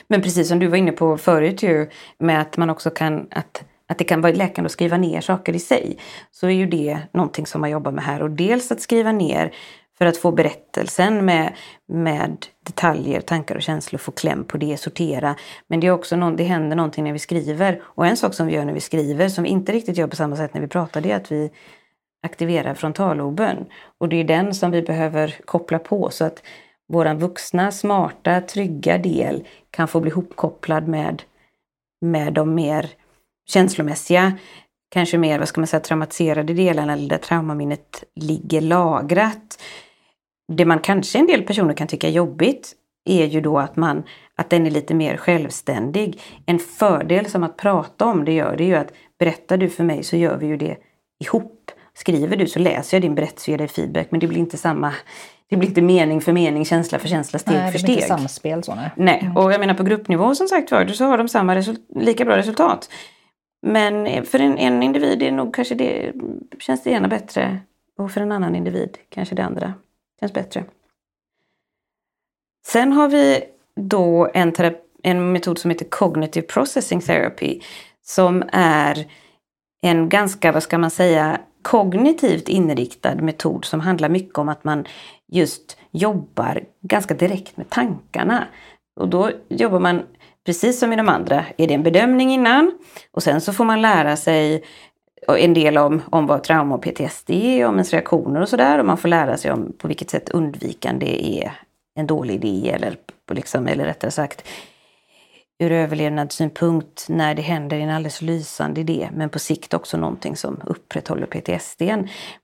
Men 0.07 0.23
precis 0.23 0.49
som 0.49 0.59
du 0.59 0.67
var 0.67 0.77
inne 0.77 0.93
på 0.93 1.19
förut 1.19 1.63
ju 1.63 1.91
med 2.19 2.41
att 2.41 2.57
man 2.57 2.71
också 2.71 2.91
kan 2.91 3.29
att, 3.31 3.65
att 3.89 3.99
det 3.99 4.05
kan 4.05 4.21
vara 4.21 4.33
läkande 4.33 4.67
att 4.67 4.73
skriva 4.73 4.97
ner 4.97 5.21
saker 5.21 5.57
i 5.57 5.59
sig. 5.59 5.99
Så 6.31 6.47
är 6.47 6.51
ju 6.51 6.67
det 6.67 6.99
någonting 7.13 7.47
som 7.47 7.61
man 7.61 7.71
jobbar 7.71 7.93
med 7.93 8.05
här 8.05 8.23
och 8.23 8.31
dels 8.31 8.73
att 8.73 8.81
skriva 8.81 9.13
ner 9.13 9.55
för 9.99 10.07
att 10.07 10.17
få 10.17 10.33
berättelsen 10.33 11.25
med, 11.25 11.55
med 11.89 12.47
detaljer, 12.69 13.21
tankar 13.21 13.55
och 13.55 13.63
känslor, 13.63 13.99
få 13.99 14.13
kläm 14.13 14.45
på 14.45 14.57
det, 14.57 14.77
sortera. 14.77 15.37
Men 15.69 15.81
det, 15.81 15.87
är 15.87 15.91
också 15.91 16.17
någon, 16.17 16.37
det 16.37 16.45
händer 16.45 16.77
någonting 16.77 17.05
när 17.05 17.13
vi 17.13 17.19
skriver. 17.19 17.83
Och 17.85 18.07
en 18.07 18.17
sak 18.17 18.35
som 18.35 18.47
vi 18.47 18.55
gör 18.55 18.65
när 18.65 18.73
vi 18.73 18.81
skriver, 18.81 19.29
som 19.29 19.45
vi 19.45 19.51
inte 19.51 19.73
riktigt 19.73 19.97
gör 19.97 20.07
på 20.07 20.17
samma 20.17 20.37
sätt 20.37 20.55
när 20.55 20.61
vi 20.61 20.69
pratar, 20.69 21.01
det 21.01 21.11
är 21.13 21.17
att 21.17 21.33
vi 21.33 21.51
aktiverar 22.23 22.75
frontalloben. 22.75 23.67
Och 23.99 24.09
det 24.09 24.17
är 24.17 24.25
den 24.25 24.55
som 24.55 24.71
vi 24.71 24.83
behöver 24.83 25.35
koppla 25.45 25.79
på 25.79 26.11
så 26.11 26.25
att 26.25 26.43
våran 26.93 27.19
vuxna, 27.19 27.73
smarta, 27.73 28.41
trygga 28.41 28.99
del 28.99 29.47
kan 29.71 29.89
få 29.89 30.01
bli 30.01 30.11
hopkopplad 30.11 30.89
med, 30.89 31.23
med 32.01 32.33
de 32.33 32.55
mer 32.55 32.91
känslomässiga, 33.49 34.39
kanske 34.91 35.19
mer, 35.19 35.39
vad 35.39 35.49
ska 35.49 35.61
man 35.61 35.67
säga, 35.67 35.81
traumatiserade 35.81 36.55
delarna 36.55 36.93
eller 36.93 37.09
där 37.09 37.19
traumaminnet 37.19 38.05
ligger 38.15 38.61
lagrat 38.61 39.59
det 40.49 40.65
man 40.65 40.79
kanske 40.79 41.19
en 41.19 41.27
del 41.27 41.43
personer 41.43 41.75
kan 41.75 41.87
tycka 41.87 42.09
är 42.09 42.13
jobbigt 42.13 42.75
är 43.05 43.27
ju 43.27 43.41
då 43.41 43.59
att, 43.59 43.77
man, 43.77 44.03
att 44.35 44.51
den 44.51 44.67
är 44.67 44.71
lite 44.71 44.95
mer 44.95 45.17
självständig. 45.17 46.21
En 46.47 46.59
fördel 46.59 47.27
som 47.27 47.45
att 47.45 47.57
prata 47.57 48.05
om 48.05 48.25
det 48.25 48.33
gör 48.33 48.57
det 48.57 48.65
är 48.65 48.69
ju 48.69 48.75
att 48.75 48.93
berättar 49.19 49.57
du 49.57 49.69
för 49.69 49.85
mig 49.85 50.03
så 50.03 50.17
gör 50.17 50.37
vi 50.37 50.47
ju 50.47 50.57
det 50.57 50.77
ihop. 51.25 51.71
Skriver 51.95 52.37
du 52.37 52.47
så 52.47 52.59
läser 52.59 52.97
jag 52.97 53.03
din 53.03 53.15
berättelse 53.15 53.51
och 53.51 53.53
ger 53.53 53.59
dig 53.59 53.69
feedback 53.69 54.11
men 54.11 54.21
det 54.21 54.27
blir 54.27 54.39
inte 54.39 54.57
samma 54.57 54.95
det 55.51 55.57
blir 55.57 55.69
inte 55.69 55.83
mening 55.83 56.21
för 56.21 56.33
mening, 56.33 56.65
känsla 56.65 56.99
för 56.99 57.09
känsla, 57.09 57.39
steg 57.39 57.55
nej, 57.55 57.73
för 57.73 57.79
steg. 57.79 57.91
Det 57.91 57.95
blir 57.95 58.03
inte 58.03 58.09
samspel 58.09 58.63
så 58.63 58.75
nej. 58.75 58.91
Nej, 58.97 59.21
mm. 59.23 59.37
och 59.37 59.53
jag 59.53 59.61
menar 59.61 59.75
på 59.75 59.83
gruppnivå 59.83 60.35
som 60.35 60.49
sagt 60.49 60.71
var 60.71 60.87
så 60.87 61.05
har 61.05 61.19
de 61.19 61.29
samma 61.29 61.65
lika 61.95 62.25
bra 62.25 62.37
resultat. 62.37 62.91
Men 63.63 64.25
för 64.25 64.39
en, 64.39 64.59
en 64.59 64.83
individ 64.83 65.23
är 65.23 65.33
nog 65.33 65.55
kanske 65.55 65.75
det, 65.75 66.13
känns 66.59 66.83
det 66.83 66.91
ena 66.91 67.09
bättre 67.09 67.59
och 67.99 68.11
för 68.11 68.21
en 68.21 68.33
annan 68.33 68.55
individ 68.55 68.99
kanske 69.09 69.35
det 69.35 69.45
andra. 69.45 69.75
Känns 70.21 70.33
bättre. 70.33 70.65
Sen 72.67 72.93
har 72.93 73.09
vi 73.09 73.45
då 73.77 74.31
en, 74.35 74.53
en 75.03 75.33
metod 75.33 75.59
som 75.59 75.71
heter 75.71 75.87
Cognitive 75.91 76.47
Processing 76.47 77.01
Therapy 77.01 77.61
som 78.03 78.45
är 78.53 79.07
en 79.83 80.09
ganska, 80.09 80.53
vad 80.53 80.63
ska 80.63 80.79
man 80.79 80.91
säga, 80.91 81.41
kognitivt 81.63 82.49
inriktad 82.49 83.15
metod 83.15 83.65
som 83.65 83.81
handlar 83.81 84.09
mycket 84.09 84.39
om 84.39 84.49
att 84.49 84.65
man 84.65 84.85
just 85.33 85.77
jobbar 85.91 86.65
ganska 86.83 87.15
direkt 87.15 87.57
med 87.57 87.71
tankarna. 87.71 88.49
Och 89.01 89.09
då 89.09 89.31
jobbar 89.49 89.81
man 89.81 90.03
precis 90.47 90.79
som 90.79 90.93
i 90.93 90.97
de 90.97 91.09
andra, 91.09 91.45
är 91.57 91.67
det 91.67 91.75
en 91.75 91.83
bedömning 91.83 92.31
innan 92.31 92.79
och 93.13 93.23
sen 93.23 93.41
så 93.41 93.53
får 93.53 93.65
man 93.65 93.83
lära 93.83 94.17
sig 94.17 94.65
en 95.29 95.55
del 95.55 95.79
om, 95.79 96.03
om 96.11 96.27
vad 96.27 96.43
trauma 96.43 96.75
och 96.75 96.83
PTSD 96.83 97.31
är, 97.31 97.67
om 97.67 97.75
ens 97.75 97.93
reaktioner 97.93 98.41
och 98.41 98.49
sådär. 98.49 98.79
Och 98.79 98.87
man 98.87 98.97
får 98.97 99.09
lära 99.09 99.37
sig 99.37 99.53
om 99.53 99.73
på 99.79 99.89
vilket 99.89 100.11
sätt 100.11 100.29
undvikande 100.29 101.39
är 101.39 101.53
en 101.95 102.07
dålig 102.07 102.45
idé 102.45 102.71
eller, 102.71 102.97
liksom, 103.33 103.67
eller 103.67 103.85
rättare 103.85 104.11
sagt 104.11 104.45
ur 105.61 105.73
överlevnadssynpunkt 105.73 107.07
när 107.09 107.35
det 107.35 107.43
händer 107.43 107.79
en 107.79 107.91
alldeles 107.91 108.23
lysande 108.23 108.81
idé 108.81 109.09
men 109.13 109.29
på 109.29 109.39
sikt 109.39 109.75
också 109.75 109.97
någonting 109.97 110.37
som 110.37 110.61
upprätthåller 110.67 111.27
PTSD. 111.27 111.83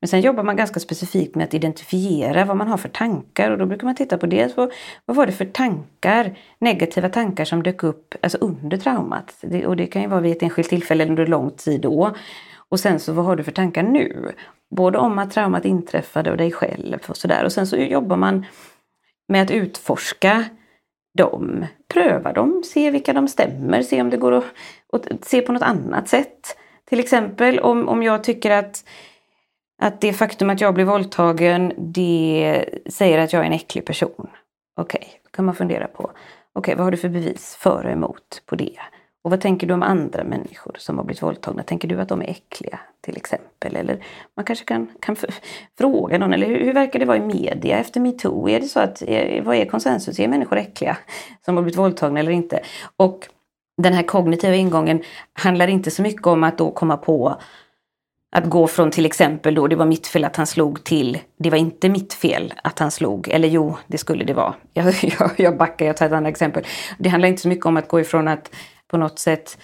Men 0.00 0.08
sen 0.08 0.20
jobbar 0.20 0.42
man 0.42 0.56
ganska 0.56 0.80
specifikt 0.80 1.34
med 1.34 1.44
att 1.44 1.54
identifiera 1.54 2.44
vad 2.44 2.56
man 2.56 2.68
har 2.68 2.76
för 2.76 2.88
tankar 2.88 3.50
och 3.50 3.58
då 3.58 3.66
brukar 3.66 3.84
man 3.84 3.94
titta 3.94 4.18
på 4.18 4.26
dels 4.26 4.56
vad, 4.56 4.72
vad 5.04 5.16
var 5.16 5.26
det 5.26 5.32
för 5.32 5.44
tankar, 5.44 6.38
negativa 6.58 7.08
tankar 7.08 7.44
som 7.44 7.62
dök 7.62 7.82
upp 7.82 8.14
alltså 8.22 8.38
under 8.38 8.76
traumat. 8.76 9.34
Det, 9.40 9.66
och 9.66 9.76
det 9.76 9.86
kan 9.86 10.02
ju 10.02 10.08
vara 10.08 10.20
vid 10.20 10.36
ett 10.36 10.42
enskilt 10.42 10.68
tillfälle 10.68 11.06
under 11.06 11.26
lång 11.26 11.50
tid 11.50 11.80
då. 11.80 12.14
Och 12.74 12.80
sen 12.80 13.00
så 13.00 13.12
vad 13.12 13.24
har 13.24 13.36
du 13.36 13.44
för 13.44 13.52
tankar 13.52 13.82
nu? 13.82 14.32
Både 14.70 14.98
om 14.98 15.18
att 15.18 15.30
traumat 15.30 15.64
inträffade 15.64 16.30
och 16.30 16.36
dig 16.36 16.52
själv 16.52 16.98
och 17.06 17.16
sådär. 17.16 17.44
Och 17.44 17.52
sen 17.52 17.66
så 17.66 17.76
jobbar 17.76 18.16
man 18.16 18.46
med 19.28 19.42
att 19.42 19.50
utforska 19.50 20.44
dem, 21.18 21.66
pröva 21.94 22.32
dem, 22.32 22.62
se 22.64 22.90
vilka 22.90 23.12
de 23.12 23.28
stämmer, 23.28 23.82
se 23.82 24.00
om 24.00 24.10
det 24.10 24.16
går 24.16 24.32
att, 24.32 24.44
att 24.92 25.24
se 25.24 25.40
på 25.40 25.52
något 25.52 25.62
annat 25.62 26.08
sätt. 26.08 26.56
Till 26.88 27.00
exempel 27.00 27.58
om, 27.58 27.88
om 27.88 28.02
jag 28.02 28.24
tycker 28.24 28.50
att, 28.50 28.84
att 29.82 30.00
det 30.00 30.12
faktum 30.12 30.50
att 30.50 30.60
jag 30.60 30.74
blir 30.74 30.84
våldtagen, 30.84 31.72
det 31.76 32.64
säger 32.90 33.18
att 33.18 33.32
jag 33.32 33.42
är 33.42 33.46
en 33.46 33.52
äcklig 33.52 33.84
person. 33.84 34.26
Okej, 34.76 35.06
okay, 35.06 35.30
kan 35.30 35.44
man 35.44 35.54
fundera 35.54 35.86
på. 35.86 36.02
Okej, 36.02 36.14
okay, 36.54 36.74
vad 36.74 36.84
har 36.84 36.90
du 36.90 36.96
för 36.96 37.08
bevis 37.08 37.56
för 37.60 37.84
och 37.84 37.92
emot 37.92 38.42
på 38.46 38.56
det? 38.56 38.78
Och 39.24 39.30
vad 39.30 39.40
tänker 39.40 39.66
du 39.66 39.74
om 39.74 39.82
andra 39.82 40.24
människor 40.24 40.74
som 40.78 40.98
har 40.98 41.04
blivit 41.04 41.22
våldtagna? 41.22 41.62
Tänker 41.62 41.88
du 41.88 42.00
att 42.00 42.08
de 42.08 42.22
är 42.22 42.30
äckliga 42.30 42.80
till 43.00 43.16
exempel? 43.16 43.76
Eller 43.76 44.04
man 44.36 44.44
kanske 44.44 44.64
kan, 44.64 44.88
kan 45.00 45.16
fråga 45.78 46.18
någon, 46.18 46.32
eller 46.32 46.46
hur, 46.46 46.64
hur, 46.64 46.72
verkar 46.72 46.98
det 46.98 47.04
vara 47.04 47.16
i 47.16 47.20
media 47.20 47.78
efter 47.78 48.00
metoo? 48.00 48.48
Är 48.48 48.60
det 48.60 48.66
så 48.66 48.80
att, 48.80 49.02
vad 49.42 49.56
är 49.56 49.64
konsensus? 49.64 50.20
Är 50.20 50.28
människor 50.28 50.56
äckliga 50.56 50.96
som 51.44 51.56
har 51.56 51.62
blivit 51.62 51.78
våldtagna 51.78 52.20
eller 52.20 52.30
inte? 52.30 52.60
Och 52.96 53.28
den 53.82 53.92
här 53.92 54.02
kognitiva 54.02 54.54
ingången 54.54 55.02
handlar 55.32 55.68
inte 55.68 55.90
så 55.90 56.02
mycket 56.02 56.26
om 56.26 56.44
att 56.44 56.58
då 56.58 56.70
komma 56.70 56.96
på 56.96 57.40
att 58.36 58.44
gå 58.44 58.66
från 58.66 58.90
till 58.90 59.06
exempel 59.06 59.54
då 59.54 59.66
det 59.66 59.76
var 59.76 59.86
mitt 59.86 60.06
fel 60.06 60.24
att 60.24 60.36
han 60.36 60.46
slog 60.46 60.84
till 60.84 61.18
det 61.38 61.50
var 61.50 61.58
inte 61.58 61.88
mitt 61.88 62.14
fel 62.14 62.54
att 62.62 62.78
han 62.78 62.90
slog. 62.90 63.28
Eller 63.28 63.48
jo, 63.48 63.76
det 63.86 63.98
skulle 63.98 64.24
det 64.24 64.34
vara. 64.34 64.54
Jag, 64.72 64.94
jag, 65.18 65.30
jag 65.36 65.56
backar, 65.56 65.86
jag 65.86 65.96
tar 65.96 66.06
ett 66.06 66.12
annat 66.12 66.30
exempel. 66.30 66.64
Det 66.98 67.08
handlar 67.08 67.28
inte 67.28 67.42
så 67.42 67.48
mycket 67.48 67.66
om 67.66 67.76
att 67.76 67.88
gå 67.88 68.00
ifrån 68.00 68.28
att 68.28 68.50
på 68.90 68.96
något 68.96 69.18
sätt 69.18 69.58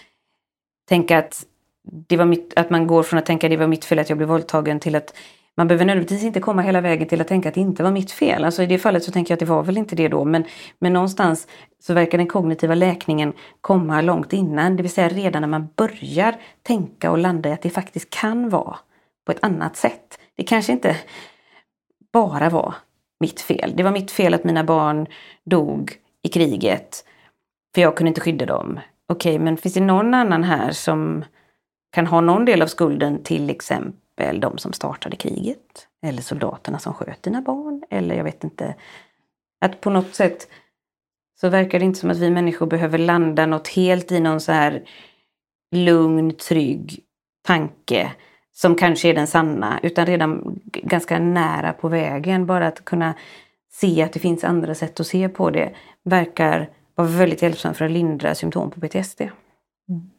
tänka 0.89 1.19
att, 1.19 1.47
det 1.83 2.17
var 2.17 2.25
mitt, 2.25 2.53
att 2.57 2.71
man 2.71 2.87
går 2.87 3.03
från 3.03 3.19
att 3.19 3.27
tänka 3.27 3.47
att 3.47 3.51
det 3.51 3.57
var 3.57 3.67
mitt 3.67 3.85
fel 3.85 3.99
att 3.99 4.09
jag 4.09 4.19
blev 4.19 4.29
våldtagen 4.29 4.81
till 4.81 4.95
att 4.95 5.15
man 5.57 5.69
behöver 5.69 5.85
nödvändigtvis 5.85 6.25
inte 6.25 6.41
komma 6.41 6.63
hela 6.63 6.81
vägen 6.81 7.09
till 7.09 7.21
att 7.21 7.29
tänka 7.29 7.49
att 7.49 7.55
det 7.55 7.61
inte 7.61 7.83
var 7.83 7.91
mitt 7.91 8.11
fel. 8.11 8.45
Alltså 8.45 8.63
i 8.63 8.67
det 8.67 8.79
fallet 8.79 9.05
så 9.05 9.13
tänker 9.13 9.33
jag 9.33 9.37
att 9.37 9.41
det 9.41 9.47
var 9.47 9.63
väl 9.63 9.79
inte 9.79 9.97
det 9.97 10.09
då. 10.09 10.25
Men, 10.25 10.45
men 10.79 10.93
någonstans 10.93 11.47
så 11.83 11.95
verkar 11.95 12.19
den 12.19 12.27
kognitiva 12.27 12.75
läkningen 12.75 13.33
komma 13.61 14.01
långt 14.01 14.33
innan. 14.33 14.77
Det 14.77 14.83
vill 14.83 14.93
säga 14.93 15.09
redan 15.09 15.43
när 15.43 15.49
man 15.49 15.69
börjar 15.77 16.37
tänka 16.63 17.11
och 17.11 17.19
landa 17.19 17.49
i 17.49 17.53
att 17.53 17.63
det 17.63 17.71
faktiskt 17.71 18.11
kan 18.11 18.49
vara 18.49 18.79
på 19.27 19.33
ett 19.33 19.45
annat 19.45 19.77
sätt. 19.77 20.19
Det 20.37 20.45
kanske 20.45 20.73
inte 20.73 20.97
bara 22.13 22.51
var 22.51 22.75
mitt 23.21 23.41
fel. 23.41 23.73
Det 23.77 23.83
var 23.83 23.91
mitt 23.91 24.11
fel 24.11 24.35
att 24.35 24.45
mina 24.45 24.65
barn 24.65 25.07
dog 25.45 25.93
i 26.23 26.29
kriget. 26.29 27.05
För 27.75 27.83
jag 27.83 27.97
kunde 27.97 28.09
inte 28.09 28.21
skydda 28.21 28.47
dem 28.47 28.81
okej, 29.11 29.35
okay, 29.35 29.45
men 29.45 29.57
finns 29.57 29.75
det 29.75 29.81
någon 29.81 30.15
annan 30.15 30.45
här 30.45 30.73
som 30.73 31.25
kan 31.93 32.07
ha 32.07 32.21
någon 32.21 32.45
del 32.45 32.63
av 32.63 32.67
skulden 32.67 33.23
till 33.23 33.51
exempel 33.51 34.41
de 34.41 34.59
som 34.59 34.73
startade 34.73 35.17
kriget? 35.17 35.87
Eller 36.07 36.23
soldaterna 36.23 36.79
som 36.79 36.95
sköt 36.95 37.23
dina 37.23 37.43
barn? 37.43 37.83
Eller 37.91 38.15
jag 38.15 38.25
vet 38.25 38.45
inte. 38.45 38.75
Att 39.61 39.81
på 39.81 39.91
något 39.91 40.15
sätt 40.15 40.49
så 41.41 41.49
verkar 41.49 41.79
det 41.79 41.85
inte 41.85 41.99
som 41.99 42.11
att 42.11 42.17
vi 42.17 42.31
människor 42.31 42.67
behöver 42.67 42.99
landa 42.99 43.47
något 43.47 43.69
helt 43.69 44.13
i 44.13 44.21
någon 44.21 44.41
så 44.41 44.53
här 44.53 44.83
lugn, 45.73 46.31
trygg 46.31 47.01
tanke 47.47 48.13
som 48.53 48.75
kanske 48.75 49.09
är 49.09 49.15
den 49.15 49.27
sanna, 49.27 49.81
utan 49.83 50.07
redan 50.07 50.61
ganska 50.65 51.19
nära 51.19 51.73
på 51.73 51.89
vägen. 51.89 52.47
Bara 52.47 52.67
att 52.67 52.85
kunna 52.85 53.15
se 53.73 54.03
att 54.03 54.13
det 54.13 54.21
finns 54.21 54.45
andra 54.45 54.75
sätt 54.75 55.01
att 55.01 55.07
se 55.07 55.29
på 55.29 55.51
det 55.51 55.75
verkar 56.05 56.71
var 56.95 57.05
väldigt 57.05 57.43
hjälpsam 57.43 57.75
för 57.75 57.85
att 57.85 57.91
lindra 57.91 58.35
symptom 58.35 58.71
på 58.71 58.81
PTSD. 58.81 59.21
Mm. 59.89 60.11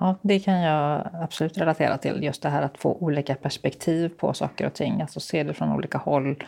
Ja, 0.00 0.16
det 0.22 0.40
kan 0.40 0.60
jag 0.60 1.08
absolut 1.12 1.58
relatera 1.58 1.98
till. 1.98 2.24
Just 2.24 2.42
det 2.42 2.48
här 2.48 2.62
att 2.62 2.78
få 2.78 2.94
olika 2.94 3.34
perspektiv 3.34 4.08
på 4.08 4.32
saker 4.32 4.66
och 4.66 4.74
ting, 4.74 5.02
alltså 5.02 5.20
se 5.20 5.42
det 5.42 5.54
från 5.54 5.72
olika 5.72 5.98
håll. 5.98 6.44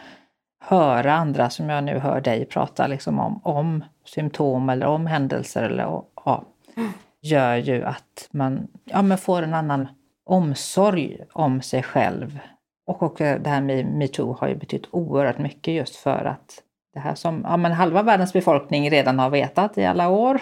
Höra 0.62 1.12
andra, 1.12 1.51
som 1.51 1.68
jag 1.68 1.84
nu 1.84 1.98
hör 1.98 2.20
dig 2.20 2.44
prata 2.44 2.86
liksom 2.86 3.18
om, 3.18 3.40
om 3.44 3.84
symptom 4.05 4.68
eller 4.68 4.86
om 4.86 5.07
händelser 5.07 5.62
eller 5.62 5.84
ja, 6.24 6.44
mm. 6.76 6.90
gör 7.20 7.57
ju 7.57 7.84
att 7.84 8.28
man 8.30 8.68
ja, 8.84 9.03
men 9.03 9.18
får 9.18 9.42
en 9.42 9.55
annan 9.55 9.88
omsorg 10.24 11.20
om 11.32 11.62
sig 11.62 11.82
själv. 11.82 12.38
Och, 12.86 13.03
och 13.03 13.14
det 13.18 13.46
här 13.48 13.61
med 13.61 13.86
metoo 13.86 14.32
har 14.32 14.48
ju 14.48 14.55
betytt 14.55 14.88
oerhört 14.90 15.38
mycket 15.38 15.74
just 15.74 15.96
för 15.96 16.24
att 16.24 16.62
det 16.95 17.01
här 17.01 17.14
som 17.14 17.47
ja, 17.49 17.57
men 17.57 17.72
halva 17.72 18.03
världens 18.03 18.32
befolkning 18.32 18.91
redan 18.91 19.18
har 19.18 19.30
vetat 19.30 19.78
i 19.78 19.84
alla 19.84 20.09
år. 20.09 20.41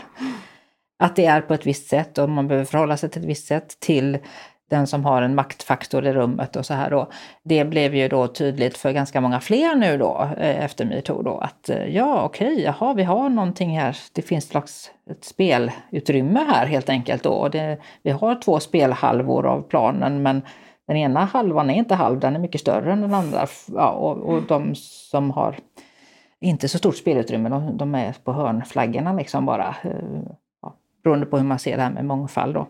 Att 0.99 1.17
det 1.17 1.27
är 1.27 1.41
på 1.41 1.55
ett 1.55 1.67
visst 1.67 1.89
sätt 1.89 2.19
och 2.19 2.31
man 2.31 2.49
behöver 2.49 2.65
förhålla 2.65 2.97
sig 2.97 3.11
till 3.11 3.23
ett 3.23 3.29
visst 3.29 3.47
sätt 3.47 3.81
till 3.81 4.19
den 4.71 4.87
som 4.87 5.05
har 5.05 5.23
en 5.23 5.35
maktfaktor 5.35 6.07
i 6.07 6.13
rummet 6.13 6.57
och 6.57 6.67
så 6.67 6.75
här 6.75 6.91
då. 6.91 7.11
Det 7.45 7.65
blev 7.65 7.95
ju 7.95 8.09
då 8.09 8.27
tydligt 8.27 8.79
för 8.79 8.93
ganska 8.93 9.21
många 9.21 9.41
fler 9.41 9.75
nu 9.75 9.99
då 9.99 10.29
eh, 10.39 10.65
efter 10.65 10.85
metoo 10.85 11.23
då 11.23 11.39
att 11.39 11.69
eh, 11.69 11.85
ja 11.85 12.23
okej, 12.23 12.53
okay, 12.53 12.65
jaha 12.65 12.95
vi 12.95 13.03
har 13.03 13.29
någonting 13.29 13.79
här, 13.79 13.97
det 14.13 14.23
finns 14.23 14.45
ett 14.45 14.51
slags 14.51 14.91
ett 15.11 15.25
spelutrymme 15.25 16.45
här 16.49 16.67
helt 16.67 16.89
enkelt 16.89 17.23
då. 17.23 17.49
Det, 17.49 17.79
vi 18.03 18.11
har 18.11 18.43
två 18.43 18.61
spelhalvor 18.61 19.47
av 19.47 19.63
planen 19.63 20.23
men 20.23 20.43
den 20.87 20.97
ena 20.97 21.25
halvan 21.25 21.71
är 21.71 21.75
inte 21.75 21.95
halv, 21.95 22.21
den 22.21 22.37
är 22.37 22.41
mycket 22.41 22.61
större 22.61 22.93
än 22.93 23.01
den 23.01 23.15
andra. 23.15 23.47
Ja, 23.75 23.91
och, 23.91 24.17
och 24.17 24.43
de 24.43 24.75
som 24.75 25.31
har 25.31 25.57
inte 26.41 26.69
så 26.69 26.79
stort 26.79 26.97
spelutrymme. 26.97 27.49
De, 27.49 27.77
de 27.77 27.95
är 27.95 28.13
på 28.25 28.33
hörnflaggorna 28.33 29.13
liksom 29.13 29.47
bara. 29.47 29.77
Eh, 29.83 29.91
ja, 30.63 30.75
beroende 31.05 31.27
på 31.27 31.37
hur 31.37 31.45
man 31.45 31.59
ser 31.59 31.77
det 31.77 31.83
här 31.83 31.91
med 31.91 32.05
mångfald. 32.05 32.55
Då. 32.55 32.67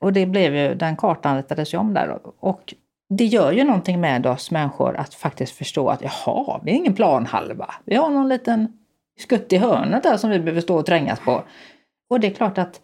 Och 0.00 0.12
det 0.12 0.26
blev 0.26 0.56
ju, 0.56 0.74
den 0.74 0.96
kartan 0.96 1.36
ritades 1.36 1.74
ju 1.74 1.78
om 1.78 1.94
där. 1.94 2.18
Och 2.40 2.74
det 3.08 3.24
gör 3.24 3.52
ju 3.52 3.64
någonting 3.64 4.00
med 4.00 4.26
oss 4.26 4.50
människor 4.50 4.96
att 4.96 5.14
faktiskt 5.14 5.56
förstå 5.56 5.88
att 5.88 6.02
jaha, 6.02 6.60
vi 6.64 6.70
är 6.70 6.74
ingen 6.74 6.94
planhalva. 6.94 7.74
Vi 7.84 7.94
har 7.96 8.10
någon 8.10 8.28
liten 8.28 8.78
skutt 9.20 9.52
i 9.52 9.56
hörnet 9.56 10.02
där 10.02 10.16
som 10.16 10.30
vi 10.30 10.38
behöver 10.38 10.60
stå 10.60 10.76
och 10.76 10.86
trängas 10.86 11.20
på. 11.20 11.42
Och 12.10 12.20
det 12.20 12.26
är 12.26 12.30
klart 12.30 12.58
att 12.58 12.80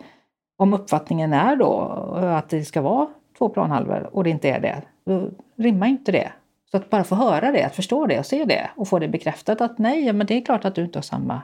om 0.58 0.74
uppfattningen 0.74 1.32
är 1.32 1.56
då 1.56 1.80
att 2.14 2.48
det 2.48 2.64
ska 2.64 2.80
vara 2.82 3.06
två 3.38 3.48
planhalvor 3.48 4.10
och 4.12 4.24
det 4.24 4.30
inte 4.30 4.48
är 4.48 4.60
det, 4.60 4.82
då 5.06 5.30
rimmar 5.56 5.86
inte 5.86 6.12
det. 6.12 6.32
Så 6.76 6.82
att 6.82 6.90
bara 6.90 7.04
få 7.04 7.14
höra 7.14 7.52
det, 7.52 7.62
att 7.62 7.76
förstå 7.76 8.06
det 8.06 8.18
och 8.18 8.26
se 8.26 8.44
det 8.44 8.70
och 8.76 8.88
få 8.88 8.98
det 8.98 9.08
bekräftat 9.08 9.60
att 9.60 9.78
nej, 9.78 10.12
men 10.12 10.26
det 10.26 10.34
är 10.34 10.44
klart 10.44 10.64
att 10.64 10.74
du 10.74 10.84
inte 10.84 10.98
har 10.98 11.02
samma 11.02 11.42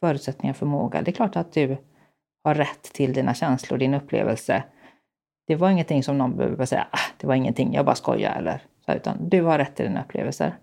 förutsättningar 0.00 0.52
och 0.52 0.56
förmåga. 0.56 1.02
Det 1.02 1.10
är 1.10 1.12
klart 1.12 1.36
att 1.36 1.52
du 1.52 1.76
har 2.44 2.54
rätt 2.54 2.82
till 2.82 3.12
dina 3.12 3.34
känslor, 3.34 3.78
din 3.78 3.94
upplevelse. 3.94 4.64
Det 5.46 5.56
var 5.56 5.70
ingenting 5.70 6.02
som 6.02 6.18
någon 6.18 6.36
behöver 6.36 6.66
säga, 6.66 6.86
ah, 6.90 6.98
det 7.16 7.26
var 7.26 7.34
ingenting, 7.34 7.74
jag 7.74 7.84
bara 7.84 7.94
skojar 7.94 8.36
eller 8.38 8.62
så, 8.86 8.92
utan 8.92 9.28
du 9.28 9.42
har 9.42 9.58
rätt 9.58 9.76
till 9.76 9.84
dina 9.84 10.04
upplevelser. 10.04 10.54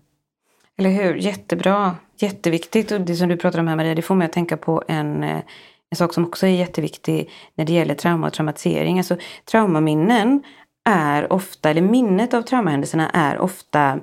Eller 0.78 0.90
hur, 0.90 1.14
jättebra, 1.14 1.96
jätteviktigt. 2.16 2.90
Och 2.90 3.00
det 3.00 3.16
som 3.16 3.28
du 3.28 3.36
pratar 3.36 3.58
om 3.58 3.68
här 3.68 3.76
Maria, 3.76 3.94
det 3.94 4.02
får 4.02 4.14
mig 4.14 4.24
att 4.26 4.32
tänka 4.32 4.56
på 4.56 4.82
en, 4.88 5.24
eh, 5.24 5.42
en 5.90 5.96
sak 5.96 6.14
som 6.14 6.24
också 6.24 6.46
är 6.46 6.50
jätteviktig 6.50 7.30
när 7.54 7.64
det 7.64 7.72
gäller 7.72 7.94
trauma 7.94 8.26
och 8.26 8.32
traumatisering. 8.32 8.98
Alltså 8.98 9.16
traumaminnen 9.50 10.42
är 10.84 11.32
ofta, 11.32 11.70
eller 11.70 11.82
minnet 11.82 12.34
av 12.34 12.42
traumahändelserna 12.42 13.10
är 13.10 13.38
ofta 13.38 14.00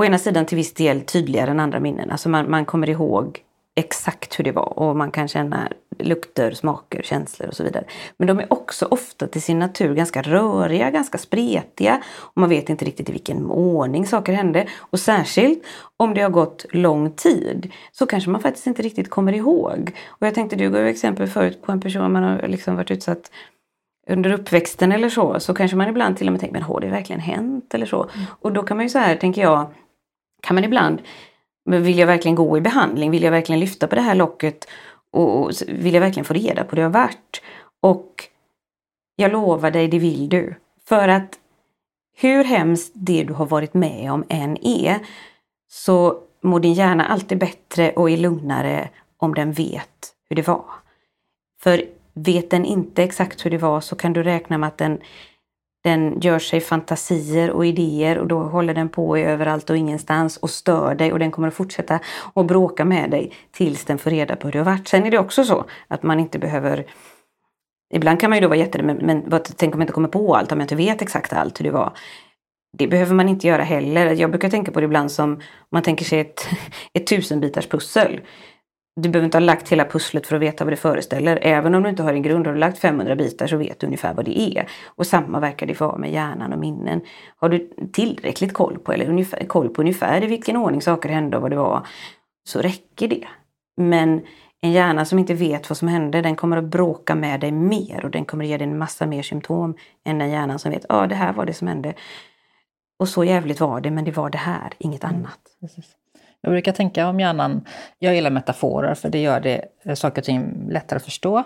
å 0.00 0.04
ena 0.04 0.18
sidan 0.18 0.46
till 0.46 0.56
viss 0.56 0.74
del 0.74 1.00
tydligare 1.00 1.50
än 1.50 1.60
andra 1.60 1.80
minnen. 1.80 2.10
Alltså 2.10 2.28
man, 2.28 2.50
man 2.50 2.64
kommer 2.64 2.88
ihåg 2.88 3.42
exakt 3.78 4.38
hur 4.38 4.44
det 4.44 4.52
var 4.52 4.78
och 4.78 4.96
man 4.96 5.10
kan 5.10 5.28
känna 5.28 5.68
lukter, 5.98 6.50
smaker, 6.50 7.02
känslor 7.02 7.48
och 7.48 7.56
så 7.56 7.64
vidare. 7.64 7.84
Men 8.16 8.28
de 8.28 8.38
är 8.38 8.52
också 8.52 8.86
ofta 8.86 9.26
till 9.26 9.42
sin 9.42 9.58
natur 9.58 9.94
ganska 9.94 10.22
röriga, 10.22 10.90
ganska 10.90 11.18
spretiga 11.18 12.02
och 12.16 12.40
man 12.40 12.48
vet 12.48 12.68
inte 12.68 12.84
riktigt 12.84 13.08
i 13.08 13.12
vilken 13.12 13.50
ordning 13.50 14.06
saker 14.06 14.32
hände. 14.32 14.68
Och 14.78 15.00
särskilt 15.00 15.62
om 15.96 16.14
det 16.14 16.20
har 16.20 16.30
gått 16.30 16.66
lång 16.70 17.10
tid 17.10 17.72
så 17.92 18.06
kanske 18.06 18.30
man 18.30 18.40
faktiskt 18.40 18.66
inte 18.66 18.82
riktigt 18.82 19.10
kommer 19.10 19.32
ihåg. 19.32 19.92
Och 20.06 20.26
jag 20.26 20.34
tänkte, 20.34 20.56
du 20.56 20.70
gav 20.70 20.86
exempel 20.86 21.26
förut 21.26 21.62
på 21.62 21.72
en 21.72 21.80
person 21.80 22.12
man 22.12 22.22
har 22.22 22.48
liksom 22.48 22.76
varit 22.76 22.90
utsatt 22.90 23.30
under 24.08 24.32
uppväxten 24.32 24.92
eller 24.92 25.08
så, 25.08 25.40
så 25.40 25.54
kanske 25.54 25.76
man 25.76 25.88
ibland 25.88 26.16
till 26.16 26.26
och 26.26 26.32
med 26.32 26.40
tänker, 26.40 26.52
men 26.52 26.62
har 26.62 26.80
det 26.80 26.88
verkligen 26.88 27.20
hänt 27.20 27.74
eller 27.74 27.86
så? 27.86 28.02
Mm. 28.02 28.26
Och 28.40 28.52
då 28.52 28.62
kan 28.62 28.76
man 28.76 28.86
ju 28.86 28.90
så 28.90 28.98
här, 28.98 29.16
tänker 29.16 29.42
jag, 29.42 29.66
kan 30.42 30.54
man 30.54 30.64
ibland, 30.64 31.02
vill 31.64 31.98
jag 31.98 32.06
verkligen 32.06 32.34
gå 32.34 32.56
i 32.58 32.60
behandling? 32.60 33.10
Vill 33.10 33.22
jag 33.22 33.30
verkligen 33.30 33.60
lyfta 33.60 33.86
på 33.86 33.94
det 33.94 34.00
här 34.00 34.14
locket? 34.14 34.68
Och, 35.10 35.40
och 35.40 35.50
vill 35.68 35.94
jag 35.94 36.00
verkligen 36.00 36.24
få 36.24 36.34
reda 36.34 36.64
på 36.64 36.74
det 36.74 36.82
jag 36.82 36.88
har 36.88 37.00
varit? 37.00 37.42
Och 37.80 38.24
jag 39.16 39.32
lovar 39.32 39.70
dig, 39.70 39.88
det 39.88 39.98
vill 39.98 40.28
du. 40.28 40.54
För 40.88 41.08
att 41.08 41.38
hur 42.16 42.44
hemskt 42.44 42.92
det 42.94 43.24
du 43.24 43.32
har 43.32 43.46
varit 43.46 43.74
med 43.74 44.12
om 44.12 44.24
än 44.28 44.64
är, 44.66 44.98
så 45.70 46.18
mår 46.42 46.60
din 46.60 46.72
hjärna 46.72 47.06
alltid 47.06 47.38
bättre 47.38 47.90
och 47.90 48.10
är 48.10 48.16
lugnare 48.16 48.88
om 49.16 49.34
den 49.34 49.52
vet 49.52 50.12
hur 50.28 50.36
det 50.36 50.46
var. 50.46 50.64
För 51.60 51.84
vet 52.24 52.50
den 52.50 52.64
inte 52.64 53.02
exakt 53.02 53.46
hur 53.46 53.50
det 53.50 53.58
var 53.58 53.80
så 53.80 53.96
kan 53.96 54.12
du 54.12 54.22
räkna 54.22 54.58
med 54.58 54.66
att 54.66 54.78
den, 54.78 54.98
den 55.84 56.20
gör 56.20 56.38
sig 56.38 56.60
fantasier 56.60 57.50
och 57.50 57.66
idéer 57.66 58.18
och 58.18 58.26
då 58.26 58.42
håller 58.42 58.74
den 58.74 58.88
på 58.88 59.18
i 59.18 59.22
överallt 59.22 59.70
och 59.70 59.76
ingenstans 59.76 60.36
och 60.36 60.50
stör 60.50 60.94
dig 60.94 61.12
och 61.12 61.18
den 61.18 61.30
kommer 61.30 61.48
att 61.48 61.54
fortsätta 61.54 62.00
att 62.34 62.46
bråka 62.46 62.84
med 62.84 63.10
dig 63.10 63.32
tills 63.52 63.84
den 63.84 63.98
får 63.98 64.10
reda 64.10 64.36
på 64.36 64.46
hur 64.46 64.52
det 64.52 64.58
har 64.58 64.64
varit. 64.64 64.88
Sen 64.88 65.06
är 65.06 65.10
det 65.10 65.18
också 65.18 65.44
så 65.44 65.64
att 65.88 66.02
man 66.02 66.20
inte 66.20 66.38
behöver 66.38 66.86
Ibland 67.94 68.20
kan 68.20 68.30
man 68.30 68.36
ju 68.36 68.40
då 68.40 68.48
vara 68.48 68.58
jätterädd, 68.58 68.86
men, 68.86 68.96
men 68.96 69.40
tänk 69.56 69.74
om 69.74 69.80
jag 69.80 69.84
inte 69.84 69.92
kommer 69.92 70.08
på 70.08 70.36
allt, 70.36 70.52
om 70.52 70.58
jag 70.58 70.64
inte 70.64 70.76
vet 70.76 71.02
exakt 71.02 71.32
allt 71.32 71.60
hur 71.60 71.64
det 71.64 71.70
var. 71.70 71.92
Det 72.78 72.88
behöver 72.88 73.14
man 73.14 73.28
inte 73.28 73.46
göra 73.46 73.62
heller. 73.62 74.14
Jag 74.14 74.30
brukar 74.30 74.50
tänka 74.50 74.72
på 74.72 74.80
det 74.80 74.84
ibland 74.84 75.12
som 75.12 75.32
om 75.32 75.40
man 75.72 75.82
tänker 75.82 76.04
sig 76.04 76.20
ett, 76.20 76.48
ett 76.92 77.06
tusenbitars 77.06 77.66
pussel. 77.66 78.20
Du 79.00 79.08
behöver 79.08 79.24
inte 79.24 79.38
ha 79.38 79.40
lagt 79.40 79.68
hela 79.68 79.84
pusslet 79.84 80.26
för 80.26 80.36
att 80.36 80.42
veta 80.42 80.64
vad 80.64 80.72
det 80.72 80.76
föreställer. 80.76 81.38
Även 81.42 81.74
om 81.74 81.82
du 81.82 81.88
inte 81.88 82.02
har 82.02 82.12
en 82.12 82.22
grund, 82.22 82.46
har 82.46 82.54
du 82.54 82.58
lagt 82.58 82.78
500 82.78 83.16
bitar 83.16 83.46
så 83.46 83.56
vet 83.56 83.80
du 83.80 83.86
ungefär 83.86 84.14
vad 84.14 84.24
det 84.24 84.40
är. 84.40 84.68
Och 84.86 85.06
samma 85.06 85.40
verkar 85.40 85.66
det 85.66 85.80
vara 85.80 85.98
med 85.98 86.12
hjärnan 86.12 86.52
och 86.52 86.58
minnen. 86.58 87.00
Har 87.36 87.48
du 87.48 87.70
tillräckligt 87.92 88.52
koll 88.52 88.78
på, 88.78 88.92
eller 88.92 89.08
ungefär, 89.08 89.44
koll 89.44 89.68
på 89.68 89.82
ungefär 89.82 90.24
i 90.24 90.26
vilken 90.26 90.56
ordning 90.56 90.82
saker 90.82 91.08
hände 91.08 91.36
och 91.36 91.42
vad 91.42 91.50
det 91.50 91.56
var, 91.56 91.86
så 92.44 92.60
räcker 92.60 93.08
det. 93.08 93.24
Men 93.76 94.20
en 94.60 94.72
hjärna 94.72 95.04
som 95.04 95.18
inte 95.18 95.34
vet 95.34 95.70
vad 95.70 95.76
som 95.76 95.88
hände, 95.88 96.22
den 96.22 96.36
kommer 96.36 96.56
att 96.56 96.64
bråka 96.64 97.14
med 97.14 97.40
dig 97.40 97.52
mer 97.52 98.04
och 98.04 98.10
den 98.10 98.24
kommer 98.24 98.44
att 98.44 98.50
ge 98.50 98.56
dig 98.56 98.66
en 98.66 98.78
massa 98.78 99.06
mer 99.06 99.22
symptom 99.22 99.74
än 100.04 100.18
den 100.18 100.30
hjärnan 100.30 100.58
som 100.58 100.70
vet, 100.70 100.86
ja 100.88 100.94
ah, 100.96 101.06
det 101.06 101.14
här 101.14 101.32
var 101.32 101.46
det 101.46 101.54
som 101.54 101.68
hände. 101.68 101.94
Och 102.98 103.08
så 103.08 103.24
jävligt 103.24 103.60
var 103.60 103.80
det, 103.80 103.90
men 103.90 104.04
det 104.04 104.10
var 104.10 104.30
det 104.30 104.38
här, 104.38 104.72
inget 104.78 105.04
annat. 105.04 105.38
Mm, 105.62 105.82
jag 106.40 106.52
brukar 106.52 106.72
tänka 106.72 107.08
om 107.08 107.20
hjärnan, 107.20 107.64
jag 107.98 108.14
gillar 108.14 108.30
metaforer 108.30 108.94
för 108.94 109.08
det 109.08 109.22
gör 109.22 109.40
det 109.40 109.64
eh, 109.84 109.94
saker 109.94 110.20
och 110.20 110.24
ting 110.24 110.68
lättare 110.70 110.96
att 110.96 111.04
förstå. 111.04 111.44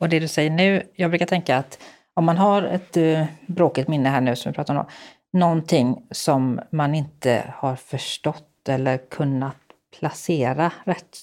Och 0.00 0.08
det 0.08 0.20
du 0.20 0.28
säger 0.28 0.50
nu, 0.50 0.82
jag 0.94 1.10
brukar 1.10 1.26
tänka 1.26 1.56
att 1.56 1.78
om 2.14 2.24
man 2.24 2.36
har 2.36 2.62
ett 2.62 2.96
uh, 2.96 3.24
bråkigt 3.46 3.88
minne 3.88 4.08
här 4.08 4.20
nu 4.20 4.36
som 4.36 4.52
vi 4.52 4.56
pratar 4.56 4.76
om, 4.76 4.86
någonting 5.32 6.06
som 6.10 6.60
man 6.70 6.94
inte 6.94 7.54
har 7.56 7.76
förstått 7.76 8.68
eller 8.68 8.98
kunnat 8.98 9.56
placera 9.98 10.72
rätt, 10.84 11.18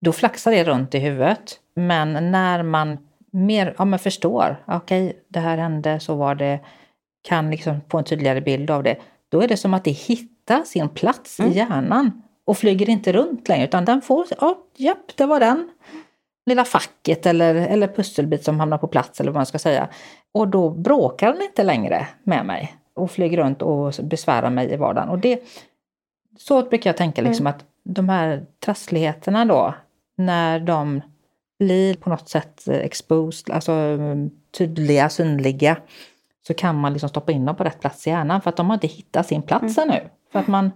då 0.00 0.12
flaxar 0.12 0.50
det 0.50 0.64
runt 0.64 0.94
i 0.94 0.98
huvudet. 0.98 1.60
Men 1.74 2.30
när 2.30 2.62
man 2.62 2.98
mer 3.30 3.74
ja, 3.78 3.84
man 3.84 3.98
förstår, 3.98 4.64
okej, 4.66 5.06
okay, 5.06 5.20
det 5.28 5.40
här 5.40 5.58
hände, 5.58 6.00
så 6.00 6.14
var 6.14 6.34
det, 6.34 6.60
kan 7.22 7.50
liksom 7.50 7.80
få 7.90 7.98
en 7.98 8.04
tydligare 8.04 8.40
bild 8.40 8.70
av 8.70 8.82
det, 8.82 8.96
då 9.28 9.40
är 9.40 9.48
det 9.48 9.56
som 9.56 9.74
att 9.74 9.84
det 9.84 9.90
hittar 9.90 10.39
sin 10.64 10.88
plats 10.88 11.40
mm. 11.40 11.52
i 11.52 11.56
hjärnan 11.56 12.22
och 12.44 12.58
flyger 12.58 12.90
inte 12.90 13.12
runt 13.12 13.48
längre 13.48 13.64
utan 13.64 13.84
den 13.84 14.02
får, 14.02 14.26
ja, 14.40 14.58
japp, 14.76 15.16
det 15.16 15.26
var 15.26 15.40
den 15.40 15.70
lilla 16.46 16.64
facket 16.64 17.26
eller, 17.26 17.54
eller 17.54 17.88
pusselbit 17.88 18.44
som 18.44 18.60
hamnar 18.60 18.78
på 18.78 18.86
plats 18.86 19.20
eller 19.20 19.30
vad 19.30 19.38
man 19.38 19.46
ska 19.46 19.58
säga. 19.58 19.88
Och 20.32 20.48
då 20.48 20.70
bråkar 20.70 21.32
den 21.32 21.42
inte 21.42 21.62
längre 21.62 22.06
med 22.22 22.46
mig 22.46 22.76
och 22.94 23.10
flyger 23.10 23.36
runt 23.36 23.62
och 23.62 23.94
besvärar 24.02 24.50
mig 24.50 24.72
i 24.72 24.76
vardagen. 24.76 25.08
Och 25.08 25.18
det, 25.18 25.42
så 26.38 26.62
brukar 26.62 26.90
jag 26.90 26.96
tänka 26.96 27.22
liksom 27.22 27.46
mm. 27.46 27.56
att 27.56 27.64
de 27.82 28.08
här 28.08 28.46
trassligheterna 28.64 29.44
då, 29.44 29.74
när 30.16 30.60
de 30.60 31.00
blir 31.58 31.94
på 31.94 32.10
något 32.10 32.28
sätt 32.28 32.68
exposed, 32.68 33.54
alltså 33.54 33.72
mm, 33.72 34.30
tydliga, 34.58 35.08
synliga, 35.08 35.76
så 36.46 36.54
kan 36.54 36.76
man 36.76 36.92
liksom 36.92 37.08
stoppa 37.08 37.32
in 37.32 37.44
dem 37.44 37.56
på 37.56 37.64
rätt 37.64 37.80
plats 37.80 38.06
i 38.06 38.10
hjärnan 38.10 38.40
för 38.40 38.50
att 38.50 38.56
de 38.56 38.66
har 38.66 38.74
inte 38.74 38.86
hittat 38.86 39.26
sin 39.26 39.42
plats 39.42 39.78
mm. 39.78 39.90
ännu. 39.90 40.08
För 40.32 40.38
att 40.38 40.48
man, 40.48 40.70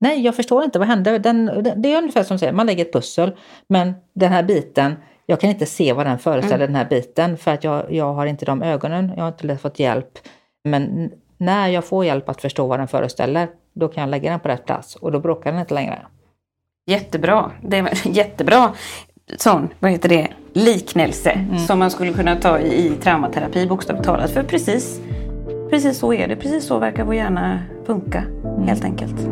nej 0.00 0.20
jag 0.20 0.36
förstår 0.36 0.64
inte, 0.64 0.78
vad 0.78 0.88
hände? 0.88 1.18
Den, 1.18 1.64
det 1.76 1.92
är 1.92 1.98
ungefär 1.98 2.22
som 2.22 2.38
säger, 2.38 2.52
man 2.52 2.66
lägger 2.66 2.84
ett 2.84 2.92
pussel, 2.92 3.36
men 3.68 3.94
den 4.14 4.32
här 4.32 4.42
biten, 4.42 4.96
jag 5.26 5.40
kan 5.40 5.50
inte 5.50 5.66
se 5.66 5.92
vad 5.92 6.06
den 6.06 6.18
föreställer, 6.18 6.64
mm. 6.64 6.72
den 6.72 6.76
här 6.76 6.88
biten, 6.88 7.36
för 7.36 7.50
att 7.50 7.64
jag, 7.64 7.92
jag 7.92 8.14
har 8.14 8.26
inte 8.26 8.44
de 8.44 8.62
ögonen, 8.62 9.12
jag 9.16 9.22
har 9.24 9.28
inte 9.28 9.56
fått 9.56 9.78
hjälp. 9.78 10.18
Men 10.64 11.10
när 11.38 11.68
jag 11.68 11.84
får 11.84 12.04
hjälp 12.04 12.28
att 12.28 12.40
förstå 12.40 12.66
vad 12.66 12.80
den 12.80 12.88
föreställer, 12.88 13.48
då 13.74 13.88
kan 13.88 14.00
jag 14.00 14.10
lägga 14.10 14.30
den 14.30 14.40
på 14.40 14.48
rätt 14.48 14.66
plats 14.66 14.96
och 14.96 15.12
då 15.12 15.20
bråkar 15.20 15.52
den 15.52 15.60
inte 15.60 15.74
längre. 15.74 16.06
Jättebra. 16.86 17.50
Det 17.62 17.76
är 17.76 18.08
jättebra 18.16 18.74
sån, 19.38 19.68
vad 19.78 19.90
heter 19.90 20.08
det, 20.08 20.28
liknelse 20.52 21.30
mm. 21.30 21.58
som 21.58 21.78
man 21.78 21.90
skulle 21.90 22.12
kunna 22.12 22.36
ta 22.36 22.58
i, 22.58 22.86
i 22.86 22.90
traumaterapi 22.90 23.66
bokstavligt 23.66 24.06
talat. 24.06 24.30
För 24.30 24.42
precis, 24.42 25.00
precis 25.70 25.98
så 25.98 26.12
är 26.12 26.28
det. 26.28 26.36
Precis 26.36 26.64
så 26.64 26.78
verkar 26.78 27.04
vår 27.04 27.14
hjärna 27.14 27.58
funka 27.86 28.24
mm. 28.44 28.68
helt 28.68 28.84
enkelt. 28.84 29.28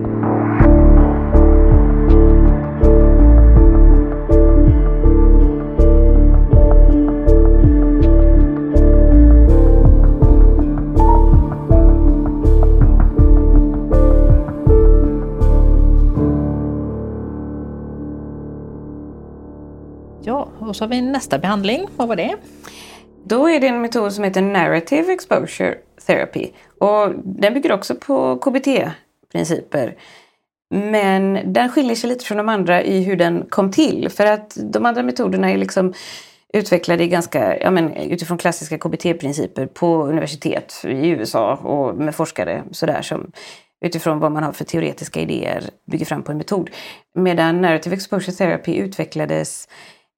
Och 20.72 20.76
så 20.76 20.85
har 20.85 20.89
vi 20.89 21.01
nästa 21.01 21.39
behandling. 21.39 21.87
Vad 21.97 22.09
var 22.09 22.16
det? 22.16 22.37
Då 23.24 23.51
är 23.51 23.61
det 23.61 23.66
en 23.66 23.80
metod 23.80 24.12
som 24.12 24.24
heter 24.24 24.43
Narrative 24.43 25.12
Exposure 25.12 25.74
Therapy. 26.07 26.50
Och 26.78 27.12
den 27.24 27.55
bygger 27.55 27.72
också 27.72 27.94
på 27.94 28.36
KBT-principer. 28.36 29.96
Men 30.70 31.53
den 31.53 31.68
skiljer 31.68 31.96
sig 31.96 32.11
lite 32.11 32.24
från 32.24 32.38
de 32.38 32.48
andra 32.48 32.82
i 32.82 33.03
hur 33.03 33.16
den 33.16 33.46
kom 33.48 33.70
till. 33.70 34.09
För 34.09 34.26
att 34.26 34.57
de 34.72 34.86
andra 34.86 35.03
metoderna 35.03 35.50
är 35.50 35.57
liksom 35.57 35.92
utvecklade 36.53 37.07
ganska, 37.07 37.59
ja 37.59 37.70
men, 37.70 37.92
utifrån 37.92 38.38
klassiska 38.38 38.78
KBT-principer 38.78 39.66
på 39.66 40.07
universitet 40.07 40.82
i 40.84 41.09
USA 41.09 41.55
och 41.55 41.96
med 41.96 42.14
forskare 42.14 42.62
sådär 42.70 43.03
som 43.03 43.32
utifrån 43.84 44.18
vad 44.18 44.32
man 44.32 44.42
har 44.42 44.53
för 44.53 44.64
teoretiska 44.64 45.20
idéer 45.20 45.70
bygger 45.90 46.07
fram 46.07 46.22
på 46.22 46.32
en 46.32 46.38
metod. 46.38 46.70
Medan 47.14 47.61
Narrative 47.61 47.94
Exposure 47.94 48.32
Therapy 48.36 48.74
utvecklades 48.74 49.68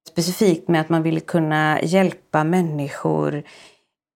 specifikt 0.08 0.68
med 0.68 0.80
att 0.80 0.88
man 0.88 1.02
ville 1.02 1.20
kunna 1.20 1.82
hjälpa 1.82 2.44
människor 2.44 3.42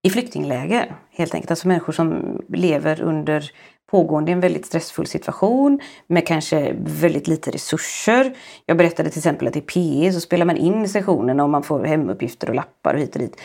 i 0.03 0.09
flyktingläger. 0.09 0.95
Helt 1.11 1.33
enkelt, 1.33 1.51
alltså 1.51 1.67
människor 1.67 1.93
som 1.93 2.37
lever 2.49 3.01
under 3.01 3.51
pågående 3.91 4.31
i 4.31 4.33
en 4.33 4.39
väldigt 4.39 4.65
stressfull 4.65 5.07
situation 5.07 5.79
med 6.07 6.27
kanske 6.27 6.75
väldigt 6.79 7.27
lite 7.27 7.51
resurser. 7.51 8.33
Jag 8.65 8.77
berättade 8.77 9.09
till 9.09 9.19
exempel 9.19 9.47
att 9.47 9.55
i 9.55 9.61
PE 9.61 10.11
så 10.13 10.19
spelar 10.19 10.45
man 10.45 10.57
in 10.57 10.89
sessionerna 10.89 11.43
och 11.43 11.49
man 11.49 11.63
får 11.63 11.83
hemuppgifter 11.83 12.49
och 12.49 12.55
lappar 12.55 12.93
och 12.93 12.99
hit 12.99 13.15
och 13.15 13.21
dit. 13.21 13.41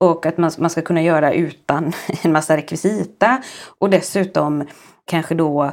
Och 0.00 0.26
att 0.26 0.38
man, 0.38 0.50
man 0.58 0.70
ska 0.70 0.82
kunna 0.82 1.02
göra 1.02 1.32
utan 1.32 1.92
en 2.22 2.32
massa 2.32 2.56
rekvisita 2.56 3.42
och 3.78 3.90
dessutom 3.90 4.66
kanske 5.04 5.34
då 5.34 5.72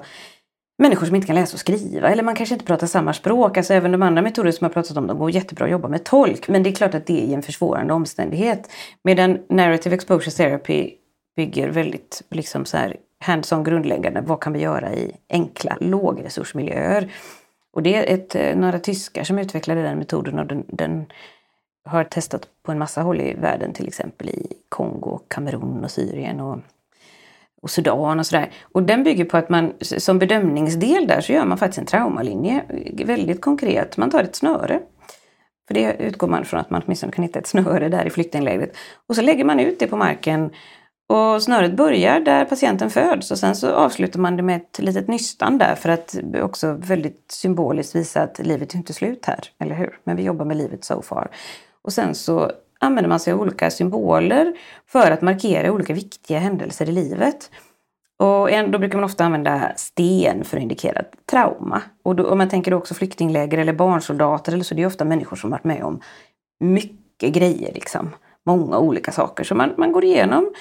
människor 0.78 1.06
som 1.06 1.16
inte 1.16 1.28
kan 1.28 1.36
läsa 1.36 1.56
och 1.56 1.60
skriva 1.60 2.10
eller 2.10 2.24
man 2.24 2.36
kanske 2.36 2.56
inte 2.56 2.66
pratar 2.66 2.88
samma 2.88 3.14
språk. 3.14 3.58
Alltså 3.58 3.74
även 3.74 3.92
de 3.92 4.02
andra 4.02 4.22
metoder 4.22 4.52
som 4.52 4.66
jag 4.66 4.74
pratat 4.74 4.98
om, 4.98 5.08
de 5.08 5.18
går 5.18 5.32
jättebra 5.32 5.66
att 5.66 5.72
jobba 5.72 5.88
med 5.88 6.04
tolk. 6.04 6.48
Men 6.48 6.64
det 6.64 6.70
är 6.70 6.76
klart 6.76 6.96
att 6.96 7.06
det 7.06 7.32
är 7.32 7.34
en 7.34 7.44
försvårande 7.44 7.94
omständighet. 7.94 8.70
Medan 9.04 9.40
narrative 9.50 9.96
exposure 9.96 10.32
therapy 10.32 10.92
bygger 11.36 11.70
väldigt 11.70 12.24
liksom 12.30 12.66
så 12.66 12.78
här 12.78 12.98
hands-on 13.20 13.64
grundläggande. 13.64 14.22
Vad 14.22 14.42
kan 14.42 14.54
vi 14.54 14.60
göra 14.60 14.94
i 14.94 15.12
enkla 15.30 15.78
lågresursmiljöer? 15.80 17.12
Och 17.74 17.84
det 17.84 17.96
är 17.96 18.14
ett, 18.14 18.36
eh, 18.36 18.56
några 18.56 18.80
tyskar 18.80 19.24
som 19.24 19.40
utvecklade 19.40 19.82
den 19.82 19.98
metoden 19.98 20.40
och 20.40 20.46
den, 20.46 20.64
den 20.68 21.06
har 21.86 22.04
testat 22.04 22.48
på 22.64 22.72
en 22.72 22.80
massa 22.80 23.02
håll 23.02 23.22
i 23.22 23.34
världen, 23.34 23.74
till 23.74 23.88
exempel 23.88 24.30
i 24.30 24.54
Kongo, 24.70 25.20
Kamerun 25.28 25.84
och 25.84 25.92
Syrien 25.92 26.40
och 26.40 26.60
och 27.66 27.72
Sudan 27.72 28.20
och 28.20 28.26
sådär. 28.26 28.52
Och 28.64 28.84
den 28.84 29.04
bygger 29.04 29.26
på 29.26 29.38
att 29.38 29.50
man 29.50 29.74
som 29.80 30.20
bedömningsdel 30.20 31.08
där 31.08 31.22
så 31.22 31.34
gör 31.34 31.46
man 31.46 31.58
faktiskt 31.58 31.80
en 31.80 31.86
traumalinje. 31.86 32.64
Väldigt 33.06 33.42
konkret. 33.42 33.98
Man 33.98 34.10
tar 34.10 34.24
ett 34.24 34.36
snöre. 34.36 34.80
För 35.68 35.74
det 35.74 35.96
utgår 36.00 36.28
man 36.28 36.46
från 36.46 36.60
att 36.60 36.70
man 36.70 36.82
åtminstone 36.86 37.12
kan 37.12 37.24
hitta 37.24 37.40
ett 37.40 37.48
snöre 37.48 37.90
där 37.90 38.06
i 38.06 38.10
flyktinglägret. 38.10 38.78
Och 39.10 39.16
så 39.16 39.22
lägger 39.22 39.46
man 39.46 39.60
ut 39.60 39.80
det 39.80 39.88
på 39.88 39.98
marken 39.98 40.50
och 41.10 41.44
snöret 41.44 41.76
börjar 41.76 42.20
där 42.20 42.46
patienten 42.46 42.90
föds 42.90 43.32
och 43.32 43.38
sen 43.38 43.56
så 43.56 43.70
avslutar 43.70 44.20
man 44.20 44.38
det 44.38 44.44
med 44.44 44.56
ett 44.56 44.80
litet 44.80 45.08
nystan 45.08 45.58
där 45.58 45.76
för 45.76 45.90
att 45.90 46.16
också 46.42 46.74
väldigt 46.74 47.26
symboliskt 47.32 47.96
visa 47.96 48.22
att 48.22 48.40
livet 48.40 48.74
är 48.74 48.78
inte 48.78 48.94
slut 48.94 49.26
här, 49.26 49.40
eller 49.60 49.76
hur? 49.76 50.00
Men 50.04 50.16
vi 50.16 50.24
jobbar 50.24 50.46
med 50.46 50.58
livet 50.58 50.84
so 50.84 51.02
far. 51.02 51.32
Och 51.82 51.94
sen 51.94 52.16
så 52.16 52.52
använder 52.86 53.10
man 53.10 53.20
sig 53.20 53.34
av 53.34 53.42
olika 53.42 53.72
symboler 53.72 54.54
för 54.88 55.12
att 55.12 55.22
markera 55.22 55.72
olika 55.72 55.94
viktiga 55.94 56.40
händelser 56.40 56.90
i 56.90 56.92
livet. 56.92 57.52
Och 58.20 58.50
då 58.72 58.80
brukar 58.80 58.98
man 58.98 59.04
ofta 59.04 59.26
använda 59.26 59.72
sten 59.76 60.44
för 60.44 60.58
att 60.58 60.64
indikera 60.64 61.02
trauma. 61.32 61.82
Och 62.04 62.16
då, 62.16 62.30
om 62.30 62.38
man 62.38 62.50
tänker 62.50 62.72
då 62.72 62.78
också 62.78 62.94
flyktingläger 62.94 63.58
eller 63.58 63.74
barnsoldater 63.74 64.54
eller 64.54 64.64
så, 64.64 64.76
det 64.76 64.82
är 64.82 64.88
ofta 64.88 65.06
människor 65.06 65.36
som 65.36 65.50
varit 65.50 65.64
med 65.64 65.84
om 65.84 66.02
mycket 66.60 67.34
grejer. 67.34 67.74
Liksom. 67.74 68.10
Många 68.46 68.78
olika 68.78 69.12
saker. 69.12 69.44
Så 69.44 69.56
man, 69.56 69.74
man 69.78 69.92
går 69.92 70.04
igenom 70.04 70.54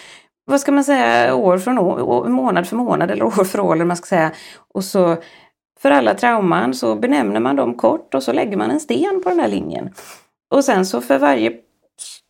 vad 0.47 0.61
ska 0.61 0.73
man 0.73 0.85
säga, 0.85 1.35
år 1.35 1.59
från 1.59 1.79
år, 1.79 2.29
månad 2.29 2.67
för 2.67 2.77
månad 2.77 3.11
eller 3.11 3.25
år 3.41 3.45
för 3.45 3.61
år 3.61 3.75
eller 3.75 3.85
man 3.85 3.97
ska 3.97 4.07
säga. 4.07 4.33
Och 4.75 4.85
så 4.85 5.17
för 5.81 5.91
alla 5.91 6.15
trauman 6.15 6.75
så 6.75 6.95
benämner 6.95 7.41
man 7.41 7.57
dem 7.57 7.75
kort 7.75 8.15
och 8.15 8.23
så 8.23 8.33
lägger 8.33 8.57
man 8.57 8.71
en 8.71 8.81
sten 8.81 9.21
på 9.23 9.29
den 9.29 9.41
här 9.41 9.49
linjen. 9.49 9.91
Och 10.51 10.65
sen 10.65 10.87
så 10.87 11.01
för 11.01 11.19
varje 11.19 11.53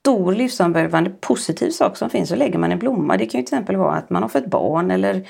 stor 0.04 0.34
livsomvälvande 0.34 1.10
positiv 1.10 1.70
sak 1.70 1.96
som 1.96 2.10
finns 2.10 2.28
så 2.28 2.36
lägger 2.36 2.58
man 2.58 2.72
en 2.72 2.78
blomma. 2.78 3.16
Det 3.16 3.26
kan 3.26 3.40
ju 3.40 3.46
till 3.46 3.54
exempel 3.54 3.76
vara 3.76 3.96
att 3.96 4.10
man 4.10 4.22
har 4.22 4.28
fått 4.28 4.46
barn 4.46 4.90
eller 4.90 5.28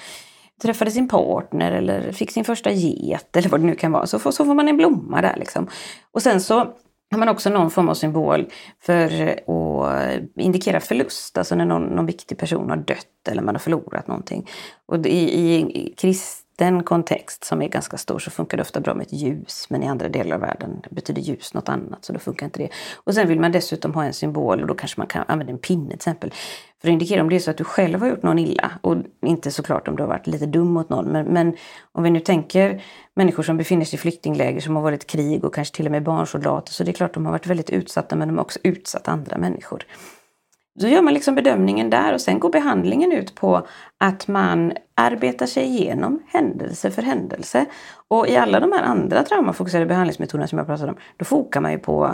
träffade 0.63 0.91
sin 0.91 1.09
partner 1.09 1.73
eller 1.73 2.13
fick 2.13 2.31
sin 2.31 2.45
första 2.45 2.71
get 2.71 3.37
eller 3.37 3.49
vad 3.49 3.61
det 3.61 3.67
nu 3.67 3.75
kan 3.75 3.93
vara. 3.93 4.07
Så 4.07 4.19
får, 4.19 4.31
så 4.31 4.45
får 4.45 4.55
man 4.55 4.69
en 4.69 4.77
blomma 4.77 5.23
där 5.23 5.37
liksom. 5.37 5.69
Och 6.13 6.23
sen 6.23 6.41
så 6.41 6.55
har 7.11 7.19
man 7.19 7.29
också 7.29 7.51
någon 7.51 7.71
form 7.71 7.89
av 7.89 7.95
symbol 7.95 8.47
för 8.81 9.29
att 9.29 10.39
indikera 10.39 10.81
förlust, 10.81 11.39
alltså 11.39 11.55
när 11.55 11.67
någon, 11.67 11.83
någon 11.83 12.07
viktig 12.07 12.39
person 12.39 12.71
har 12.71 12.77
dött 12.77 13.29
eller 13.29 13.43
man 13.43 13.55
har 13.55 13.61
förlorat 13.61 14.09
någonting. 14.09 14.49
Och 14.87 15.07
i, 15.07 15.19
i 15.19 15.95
krist 15.97 16.44
den 16.57 16.83
kontext 16.83 17.45
som 17.45 17.63
är 17.63 17.69
ganska 17.69 17.97
stor 17.97 18.19
så 18.19 18.31
funkar 18.31 18.57
det 18.57 18.63
ofta 18.63 18.81
bra 18.81 18.95
med 18.95 19.07
ett 19.07 19.13
ljus 19.13 19.67
men 19.71 19.83
i 19.83 19.87
andra 19.87 20.09
delar 20.09 20.35
av 20.35 20.41
världen 20.41 20.83
betyder 20.91 21.23
ljus 21.23 21.55
något 21.55 21.69
annat 21.69 22.05
så 22.05 22.13
då 22.13 22.19
funkar 22.19 22.47
inte 22.47 22.59
det. 22.59 22.69
Och 22.95 23.15
sen 23.15 23.29
vill 23.29 23.41
man 23.41 23.53
dessutom 23.53 23.95
ha 23.95 24.05
en 24.05 24.13
symbol 24.13 24.61
och 24.61 24.67
då 24.67 24.75
kanske 24.75 25.01
man 25.01 25.07
kan 25.07 25.25
använda 25.29 25.53
en 25.53 25.59
pinne 25.59 25.89
till 25.89 25.95
exempel. 25.95 26.33
För 26.81 26.89
att 26.89 26.93
indikera 26.93 27.23
om 27.23 27.29
det 27.29 27.37
är 27.37 27.41
så 27.41 27.51
att 27.51 27.57
du 27.57 27.65
själv 27.65 28.01
har 28.01 28.09
gjort 28.09 28.23
någon 28.23 28.39
illa 28.39 28.71
och 28.81 28.97
inte 29.23 29.51
såklart 29.51 29.89
om 29.89 29.97
du 29.97 30.03
har 30.03 30.09
varit 30.09 30.27
lite 30.27 30.47
dum 30.47 30.69
mot 30.69 30.89
någon 30.89 31.07
men, 31.07 31.27
men 31.27 31.57
om 31.93 32.03
vi 32.03 32.11
nu 32.11 32.21
tänker 32.21 32.83
människor 33.15 33.43
som 33.43 33.57
befinner 33.57 33.85
sig 33.85 33.97
i 33.97 34.01
flyktingläger 34.01 34.61
som 34.61 34.77
har 34.77 34.83
varit 34.83 35.07
krig 35.07 35.45
och 35.45 35.55
kanske 35.55 35.77
till 35.77 35.87
och 35.87 35.93
med 35.93 36.03
barnsoldater 36.03 36.73
så 36.73 36.85
det 36.85 36.91
är 36.91 36.93
klart 36.93 37.15
de 37.15 37.25
har 37.25 37.33
varit 37.33 37.47
väldigt 37.47 37.71
utsatta 37.71 38.17
men 38.17 38.29
de 38.29 38.37
har 38.37 38.45
också 38.45 38.59
utsatt 38.63 39.09
andra 39.09 39.39
människor. 39.39 39.85
Då 40.81 40.89
gör 40.89 41.03
man 41.03 41.15
liksom 41.15 41.35
bedömningen 41.35 41.91
där 41.91 42.15
och 42.15 42.21
sen 42.21 42.39
går 42.39 42.51
behandlingen 42.51 43.13
ut 43.13 43.35
på 43.35 43.67
att 43.99 44.29
man 44.29 44.73
arbetar 44.95 45.47
sig 45.47 45.65
igenom 45.65 46.23
händelse 46.29 46.91
för 46.91 47.03
händelse. 47.03 47.67
Och 48.09 48.29
i 48.29 48.37
alla 48.37 48.61
de 48.61 48.73
här 48.73 48.83
andra 48.83 49.23
traumafokuserade 49.23 49.87
behandlingsmetoderna 49.87 50.47
som 50.47 50.59
jag 50.59 50.67
pratade 50.67 50.93
om, 50.93 50.99
då 51.17 51.25
fokar 51.25 51.61
man 51.61 51.73
ju 51.73 51.79
på 51.79 52.05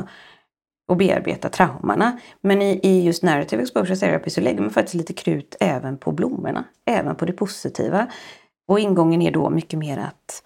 att 0.92 0.98
bearbeta 0.98 1.48
traumorna. 1.48 2.18
Men 2.40 2.62
i, 2.62 2.80
i 2.82 3.02
just 3.02 3.22
narrative 3.22 3.62
exposure 3.62 3.96
therapy 3.96 4.30
så 4.30 4.40
lägger 4.40 4.61
man 4.61 4.70
faktiskt 4.70 4.94
lite 4.94 5.12
krut 5.12 5.56
även 5.61 5.98
på 5.98 6.12
blommorna, 6.12 6.64
även 6.86 7.16
på 7.16 7.24
det 7.24 7.32
positiva. 7.32 8.06
Och 8.68 8.80
ingången 8.80 9.22
är 9.22 9.30
då 9.30 9.50
mycket 9.50 9.78
mer 9.78 9.98
att 9.98 10.42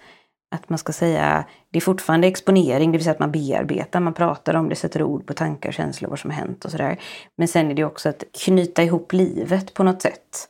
att 0.54 0.68
man 0.68 0.78
ska 0.78 0.92
säga, 0.92 1.44
det 1.70 1.78
är 1.78 1.80
fortfarande 1.80 2.26
exponering, 2.26 2.92
det 2.92 2.98
vill 2.98 3.04
säga 3.04 3.12
att 3.12 3.18
man 3.18 3.32
bearbetar, 3.32 4.00
man 4.00 4.14
pratar 4.14 4.54
om 4.54 4.68
det, 4.68 4.76
sätter 4.76 5.02
ord 5.02 5.26
på 5.26 5.32
tankar, 5.32 5.72
känslor, 5.72 6.10
vad 6.10 6.18
som 6.18 6.30
har 6.30 6.38
hänt 6.38 6.64
och 6.64 6.70
sådär. 6.70 7.00
Men 7.36 7.48
sen 7.48 7.70
är 7.70 7.74
det 7.74 7.84
också 7.84 8.08
att 8.08 8.24
knyta 8.44 8.82
ihop 8.82 9.12
livet 9.12 9.74
på 9.74 9.82
något 9.82 10.02
sätt. 10.02 10.48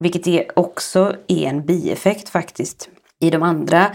Vilket 0.00 0.26
är 0.26 0.58
också 0.58 1.16
är 1.28 1.48
en 1.48 1.66
bieffekt 1.66 2.28
faktiskt. 2.28 2.88
I 3.20 3.30
de 3.30 3.42
andra 3.42 3.90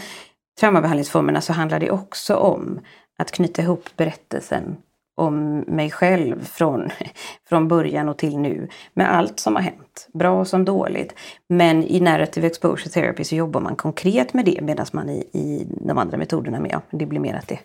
traumabehandlingsformerna 0.60 1.42
så 1.42 1.54
handlar 1.54 1.80
det 1.80 1.92
också 1.92 2.36
om 2.36 2.80
att 3.18 3.32
knyta 3.32 3.62
ihop 3.62 3.90
berättelsen 3.96 4.78
om 5.20 5.60
mig 5.60 5.92
själv 5.92 6.46
från, 6.46 6.90
från 7.50 7.68
början 7.68 8.10
och 8.10 8.18
till 8.18 8.38
nu. 8.38 8.68
Med 8.94 9.16
allt 9.16 9.40
som 9.40 9.56
har 9.56 9.64
hänt, 9.64 10.08
bra 10.14 10.46
som 10.46 10.66
dåligt. 10.66 11.16
Men 11.50 11.84
i 11.84 12.00
narrative 12.00 12.48
exposure 12.48 12.90
therapy 12.90 13.24
så 13.24 13.36
jobbar 13.36 13.62
man 13.62 13.76
konkret 13.76 14.34
med 14.34 14.46
det 14.46 14.62
medan 14.62 14.86
man 14.94 15.10
i, 15.10 15.20
i 15.32 15.68
de 15.70 15.98
andra 15.98 16.18
metoderna 16.18 16.60
med, 16.60 16.82
det 16.92 17.06
blir 17.06 17.20
mer 17.20 17.36
att 17.36 17.48
det, 17.48 17.60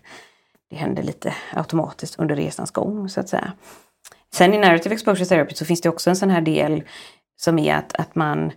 det 0.70 0.76
händer 0.76 1.02
lite 1.02 1.34
automatiskt 1.52 2.18
under 2.18 2.36
resans 2.36 2.70
gång 2.70 3.08
så 3.08 3.20
att 3.20 3.28
säga. 3.28 3.52
Sen 4.34 4.54
i 4.54 4.58
narrative 4.58 4.94
exposure 4.94 5.26
therapy 5.26 5.54
så 5.54 5.64
finns 5.64 5.80
det 5.80 5.88
också 5.88 6.10
en 6.10 6.16
sån 6.16 6.30
här 6.30 6.40
del 6.40 6.82
som 7.36 7.58
är 7.58 7.74
att, 7.74 7.94
att 7.94 8.14
man 8.14 8.52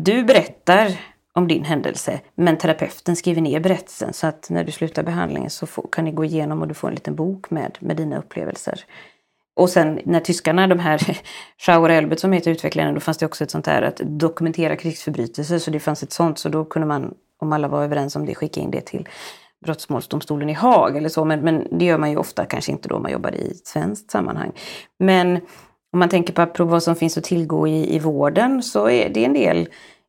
du 0.00 0.24
berättar 0.24 1.00
om 1.34 1.48
din 1.48 1.64
händelse. 1.64 2.20
Men 2.34 2.58
terapeuten 2.58 3.16
skriver 3.16 3.40
ner 3.40 3.60
berättelsen 3.60 4.12
så 4.12 4.26
att 4.26 4.50
när 4.50 4.64
du 4.64 4.72
slutar 4.72 5.02
behandlingen 5.02 5.50
så 5.50 5.66
får, 5.66 5.88
kan 5.92 6.04
ni 6.04 6.12
gå 6.12 6.24
igenom 6.24 6.62
och 6.62 6.68
du 6.68 6.74
får 6.74 6.88
en 6.88 6.94
liten 6.94 7.14
bok 7.14 7.50
med, 7.50 7.78
med 7.80 7.96
dina 7.96 8.18
upplevelser. 8.18 8.84
Och 9.56 9.70
sen 9.70 10.00
när 10.04 10.20
tyskarna, 10.20 10.66
de 10.66 10.78
här 10.78 11.18
Schauer 11.58 11.90
Elbert 11.90 12.18
som 12.18 12.32
heter 12.32 12.50
utvecklarna, 12.50 12.92
då 12.92 13.00
fanns 13.00 13.18
det 13.18 13.26
också 13.26 13.44
ett 13.44 13.50
sånt 13.50 13.66
här 13.66 13.82
att 13.82 14.00
dokumentera 14.04 14.76
krigsförbrytelser. 14.76 15.58
Så 15.58 15.70
det 15.70 15.80
fanns 15.80 16.02
ett 16.02 16.12
sånt, 16.12 16.38
så 16.38 16.48
då 16.48 16.64
kunde 16.64 16.88
man, 16.88 17.14
om 17.40 17.52
alla 17.52 17.68
var 17.68 17.84
överens 17.84 18.16
om 18.16 18.26
det, 18.26 18.34
skicka 18.34 18.60
in 18.60 18.70
det 18.70 18.80
till 18.80 19.08
brottmålsdomstolen 19.64 20.50
i 20.50 20.52
Haag 20.52 20.96
eller 20.96 21.08
så. 21.08 21.24
Men, 21.24 21.40
men 21.40 21.78
det 21.78 21.84
gör 21.84 21.98
man 21.98 22.10
ju 22.10 22.16
ofta 22.16 22.44
kanske 22.44 22.72
inte 22.72 22.88
då 22.88 22.98
man 22.98 23.12
jobbar 23.12 23.34
i 23.34 23.50
ett 23.50 23.66
svenskt 23.66 24.10
sammanhang. 24.10 24.52
Men 24.98 25.36
om 25.92 25.98
man 25.98 26.08
tänker 26.08 26.46
på 26.46 26.64
vad 26.64 26.82
som 26.82 26.96
finns 26.96 27.18
att 27.18 27.24
tillgå 27.24 27.68
i, 27.68 27.96
i 27.96 27.98
vården 27.98 28.62
så 28.62 28.88
är 28.88 29.08
det 29.08 29.24
en 29.24 29.32
del 29.32 29.68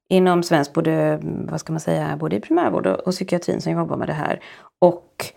inom 0.10 0.44
svensk, 0.44 0.74
både, 0.74 1.20
vad 1.24 1.60
ska 1.60 1.74
man 1.74 1.80
säga, 1.80 2.18
både 2.18 2.36
i 2.36 2.40
primärvård 2.40 2.88
och, 2.88 3.00
och 3.00 3.12
psykiatrin 3.12 3.62
som 3.62 3.72
jobbar 3.72 3.98
med 3.98 4.08
det 4.08 4.14
här. 4.14 4.40
Och 4.80 5.34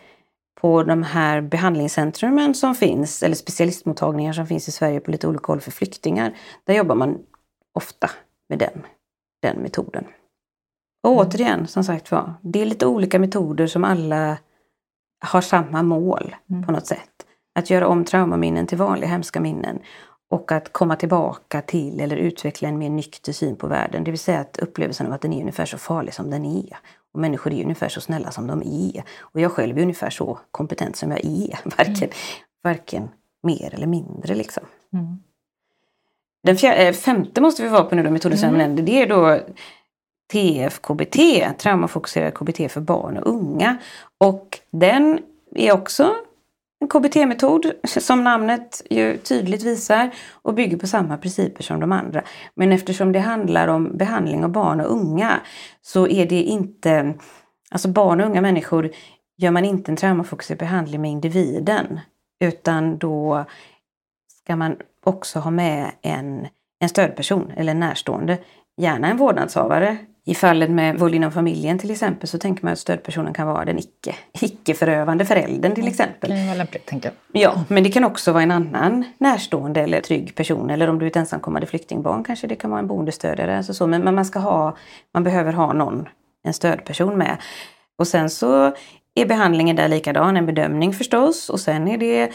på 0.60 0.82
de 0.82 1.02
här 1.02 1.40
behandlingscentrumen 1.40 2.54
som 2.54 2.74
finns, 2.74 3.22
eller 3.22 3.34
specialistmottagningar 3.34 4.32
som 4.32 4.46
finns 4.46 4.68
i 4.68 4.72
Sverige 4.72 5.00
på 5.00 5.10
lite 5.10 5.28
olika 5.28 5.46
håll 5.46 5.60
för 5.60 5.70
flyktingar, 5.70 6.36
där 6.64 6.74
jobbar 6.74 6.94
man 6.94 7.18
ofta 7.74 8.10
med 8.48 8.58
den, 8.58 8.82
den 9.42 9.56
metoden. 9.56 10.04
Och 11.02 11.12
mm. 11.12 11.26
återigen, 11.26 11.66
som 11.66 11.84
sagt 11.84 12.10
var, 12.10 12.34
det 12.42 12.62
är 12.62 12.66
lite 12.66 12.86
olika 12.86 13.18
metoder 13.18 13.66
som 13.66 13.84
alla 13.84 14.38
har 15.24 15.40
samma 15.40 15.82
mål 15.82 16.36
mm. 16.50 16.66
på 16.66 16.72
något 16.72 16.86
sätt. 16.86 17.10
Att 17.58 17.70
göra 17.70 17.86
om 17.86 18.04
traumaminnen 18.04 18.66
till 18.66 18.78
vanliga 18.78 19.10
hemska 19.10 19.40
minnen 19.40 19.78
och 20.28 20.52
att 20.52 20.72
komma 20.72 20.96
tillbaka 20.96 21.60
till 21.62 22.00
eller 22.00 22.16
utveckla 22.16 22.68
en 22.68 22.78
mer 22.78 22.90
nykter 22.90 23.32
syn 23.32 23.56
på 23.56 23.66
världen. 23.66 24.04
Det 24.04 24.10
vill 24.10 24.20
säga 24.20 24.40
att 24.40 24.58
upplevelsen 24.58 25.06
av 25.06 25.12
att 25.12 25.20
den 25.20 25.32
är 25.32 25.40
ungefär 25.40 25.66
så 25.66 25.78
farlig 25.78 26.14
som 26.14 26.30
den 26.30 26.44
är. 26.44 26.78
Och 27.12 27.20
människor 27.20 27.52
är 27.52 27.62
ungefär 27.62 27.88
så 27.88 28.00
snälla 28.00 28.30
som 28.30 28.46
de 28.46 28.62
är. 28.62 29.04
Och 29.20 29.40
jag 29.40 29.52
själv 29.52 29.78
är 29.78 29.82
ungefär 29.82 30.10
så 30.10 30.38
kompetent 30.50 30.96
som 30.96 31.10
jag 31.10 31.24
är. 31.24 31.58
Varken, 31.76 31.94
mm. 31.96 32.10
varken 32.62 33.08
mer 33.42 33.74
eller 33.74 33.86
mindre 33.86 34.34
liksom. 34.34 34.62
Mm. 34.92 35.18
Den 36.42 36.56
fjärde, 36.56 36.88
eh, 36.88 36.94
femte 36.94 37.40
måste 37.40 37.62
vi 37.62 37.68
vara 37.68 37.84
på 37.84 37.94
nu 37.94 38.02
då, 38.02 38.10
metoden 38.10 38.38
som 38.38 38.48
jag 38.48 38.58
nämnde. 38.58 38.82
Det 38.82 39.02
är 39.02 39.06
då 39.06 39.40
TFKBT, 40.32 41.18
traumafokuserad 41.58 42.34
KBT 42.34 42.68
för 42.68 42.80
barn 42.80 43.16
och 43.16 43.26
unga. 43.26 43.76
Och 44.18 44.58
den 44.70 45.18
är 45.54 45.72
också 45.72 46.14
en 46.80 46.88
KBT-metod 46.88 47.72
som 47.86 48.24
namnet 48.24 48.82
ju 48.90 49.16
tydligt 49.16 49.62
visar 49.62 50.10
och 50.32 50.54
bygger 50.54 50.76
på 50.76 50.86
samma 50.86 51.16
principer 51.16 51.62
som 51.62 51.80
de 51.80 51.92
andra. 51.92 52.22
Men 52.54 52.72
eftersom 52.72 53.12
det 53.12 53.18
handlar 53.18 53.68
om 53.68 53.96
behandling 53.96 54.44
av 54.44 54.50
barn 54.50 54.80
och 54.80 54.92
unga 54.92 55.40
så 55.82 56.08
är 56.08 56.26
det 56.26 56.42
inte, 56.42 57.14
alltså 57.70 57.88
barn 57.88 58.20
och 58.20 58.26
unga 58.26 58.40
människor 58.40 58.90
gör 59.36 59.50
man 59.50 59.64
inte 59.64 59.92
en 59.92 59.96
traumafokuserad 59.96 60.58
behandling 60.58 61.00
med 61.00 61.10
individen 61.10 62.00
utan 62.40 62.98
då 62.98 63.44
ska 64.42 64.56
man 64.56 64.76
också 65.04 65.38
ha 65.38 65.50
med 65.50 65.90
en, 66.02 66.46
en 66.80 66.88
stödperson 66.88 67.52
eller 67.56 67.72
en 67.72 67.80
närstående, 67.80 68.38
gärna 68.76 69.08
en 69.08 69.16
vårdnadshavare 69.16 69.96
i 70.28 70.34
fallet 70.34 70.70
med 70.70 70.98
våld 70.98 71.14
inom 71.14 71.32
familjen 71.32 71.78
till 71.78 71.90
exempel 71.90 72.28
så 72.28 72.38
tänker 72.38 72.64
man 72.64 72.72
att 72.72 72.78
stödpersonen 72.78 73.34
kan 73.34 73.46
vara 73.46 73.64
den 73.64 73.78
icke, 73.78 74.14
icke-förövande 74.40 75.24
föräldern 75.24 75.74
till 75.74 75.88
exempel. 75.88 76.30
Det 76.30 76.46
kan 76.46 76.58
lämpligt, 76.58 76.86
tänker 76.86 77.12
Ja, 77.32 77.64
men 77.68 77.82
det 77.82 77.90
kan 77.90 78.04
också 78.04 78.32
vara 78.32 78.42
en 78.42 78.50
annan 78.50 79.04
närstående 79.18 79.80
eller 79.80 80.00
trygg 80.00 80.34
person. 80.34 80.70
Eller 80.70 80.88
om 80.88 80.98
du 80.98 81.06
är 81.06 81.10
ett 81.10 81.16
ensamkommande 81.16 81.66
flyktingbarn 81.66 82.24
kanske 82.24 82.46
det 82.46 82.56
kan 82.56 82.70
vara 82.70 82.80
en 82.80 82.86
boendestödjare. 82.86 83.56
Alltså 83.56 83.74
så. 83.74 83.86
Men, 83.86 84.02
men 84.02 84.14
man, 84.14 84.24
ska 84.24 84.38
ha, 84.38 84.76
man 85.14 85.24
behöver 85.24 85.52
ha 85.52 85.72
någon, 85.72 86.08
en 86.44 86.54
stödperson 86.54 87.18
med. 87.18 87.36
Och 87.98 88.06
sen 88.06 88.30
så 88.30 88.74
är 89.14 89.26
behandlingen 89.26 89.76
där 89.76 89.88
likadan, 89.88 90.36
en 90.36 90.46
bedömning 90.46 90.92
förstås. 90.92 91.48
Och 91.48 91.60
sen 91.60 91.88
är 91.88 91.98
det 91.98 92.32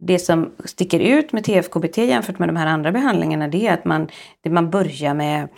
det 0.00 0.18
som 0.18 0.52
sticker 0.64 1.00
ut 1.00 1.32
med 1.32 1.44
TFKBT 1.44 1.98
jämfört 1.98 2.38
med 2.38 2.48
de 2.48 2.56
här 2.56 2.66
andra 2.66 2.92
behandlingarna 2.92 3.48
det 3.48 3.66
är 3.66 3.74
att 3.74 3.84
man, 3.84 4.08
man 4.48 4.70
börjar 4.70 5.14
med 5.14 5.48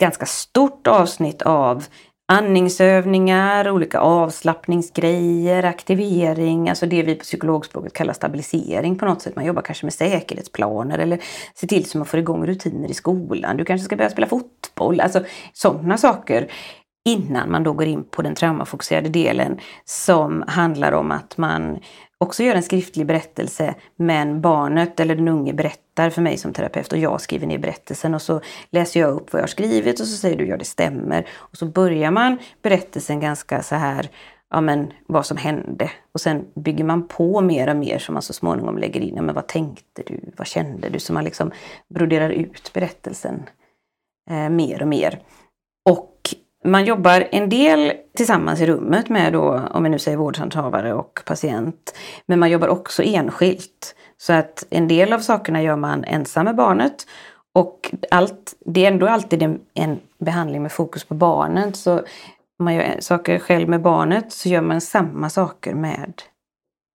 ganska 0.00 0.26
stort 0.26 0.86
avsnitt 0.86 1.42
av 1.42 1.84
andningsövningar, 2.32 3.70
olika 3.70 4.00
avslappningsgrejer, 4.00 5.62
aktivering, 5.64 6.68
alltså 6.68 6.86
det 6.86 7.02
vi 7.02 7.14
på 7.14 7.22
psykologspråket 7.22 7.92
kallar 7.92 8.12
stabilisering 8.12 8.98
på 8.98 9.04
något 9.04 9.22
sätt. 9.22 9.36
Man 9.36 9.44
jobbar 9.44 9.62
kanske 9.62 9.86
med 9.86 9.92
säkerhetsplaner 9.92 10.98
eller 10.98 11.20
ser 11.54 11.66
till 11.66 11.84
så 11.84 11.98
man 11.98 12.06
får 12.06 12.20
igång 12.20 12.46
rutiner 12.46 12.90
i 12.90 12.94
skolan. 12.94 13.56
Du 13.56 13.64
kanske 13.64 13.84
ska 13.84 13.96
börja 13.96 14.10
spela 14.10 14.26
fotboll, 14.26 15.00
alltså 15.00 15.24
sådana 15.52 15.98
saker 15.98 16.50
innan 17.08 17.50
man 17.50 17.62
då 17.62 17.72
går 17.72 17.86
in 17.86 18.04
på 18.04 18.22
den 18.22 18.34
traumafokuserade 18.34 19.08
delen 19.08 19.58
som 19.84 20.44
handlar 20.46 20.92
om 20.92 21.10
att 21.10 21.38
man 21.38 21.78
också 22.20 22.42
gör 22.42 22.54
en 22.54 22.62
skriftlig 22.62 23.06
berättelse 23.06 23.74
men 23.96 24.40
barnet 24.40 25.00
eller 25.00 25.14
den 25.14 25.28
unge 25.28 25.52
berättar 25.52 26.10
för 26.10 26.22
mig 26.22 26.36
som 26.36 26.52
terapeut 26.52 26.92
och 26.92 26.98
jag 26.98 27.20
skriver 27.20 27.46
ner 27.46 27.58
berättelsen 27.58 28.14
och 28.14 28.22
så 28.22 28.40
läser 28.70 29.00
jag 29.00 29.10
upp 29.10 29.32
vad 29.32 29.40
jag 29.40 29.42
har 29.42 29.48
skrivit 29.48 30.00
och 30.00 30.06
så 30.06 30.16
säger 30.16 30.36
du 30.36 30.46
ja 30.46 30.56
det 30.56 30.64
stämmer. 30.64 31.26
Och 31.32 31.56
så 31.56 31.66
börjar 31.66 32.10
man 32.10 32.38
berättelsen 32.62 33.20
ganska 33.20 33.62
så 33.62 33.74
här 33.74 34.10
ja, 34.50 34.60
men, 34.60 34.92
vad 35.06 35.26
som 35.26 35.36
hände. 35.36 35.90
Och 36.12 36.20
sen 36.20 36.46
bygger 36.54 36.84
man 36.84 37.08
på 37.08 37.40
mer 37.40 37.70
och 37.70 37.76
mer 37.76 37.98
som 37.98 38.12
man 38.12 38.22
så 38.22 38.32
småningom 38.32 38.78
lägger 38.78 39.00
in. 39.00 39.16
Ja, 39.16 39.22
men 39.22 39.34
vad 39.34 39.46
tänkte 39.46 40.02
du? 40.06 40.20
Vad 40.36 40.46
kände 40.46 40.88
du? 40.88 40.98
Så 40.98 41.12
man 41.12 41.24
liksom 41.24 41.50
broderar 41.88 42.30
ut 42.30 42.70
berättelsen 42.72 43.42
eh, 44.30 44.48
mer 44.48 44.82
och 44.82 44.88
mer. 44.88 45.20
Man 46.64 46.84
jobbar 46.84 47.28
en 47.32 47.48
del 47.48 47.92
tillsammans 48.16 48.60
i 48.60 48.66
rummet 48.66 49.08
med 49.08 49.32
då, 49.32 49.60
om 49.70 49.82
vi 49.82 49.88
nu 49.88 49.98
säger 49.98 50.16
vårdcentralare 50.16 50.92
och 50.94 51.22
patient. 51.26 51.94
Men 52.26 52.38
man 52.38 52.50
jobbar 52.50 52.68
också 52.68 53.02
enskilt. 53.02 53.94
Så 54.16 54.32
att 54.32 54.66
en 54.70 54.88
del 54.88 55.12
av 55.12 55.18
sakerna 55.18 55.62
gör 55.62 55.76
man 55.76 56.04
ensam 56.04 56.44
med 56.44 56.56
barnet. 56.56 57.06
Och 57.52 57.94
allt, 58.10 58.54
det 58.66 58.84
är 58.84 58.92
ändå 58.92 59.08
alltid 59.08 59.42
en, 59.42 59.60
en 59.74 60.00
behandling 60.18 60.62
med 60.62 60.72
fokus 60.72 61.04
på 61.04 61.14
barnet. 61.14 61.76
Så 61.76 61.98
om 62.58 62.64
man 62.64 62.74
gör 62.74 62.96
saker 63.00 63.38
själv 63.38 63.68
med 63.68 63.82
barnet 63.82 64.32
så 64.32 64.48
gör 64.48 64.60
man 64.60 64.80
samma 64.80 65.30
saker 65.30 65.74
med 65.74 66.22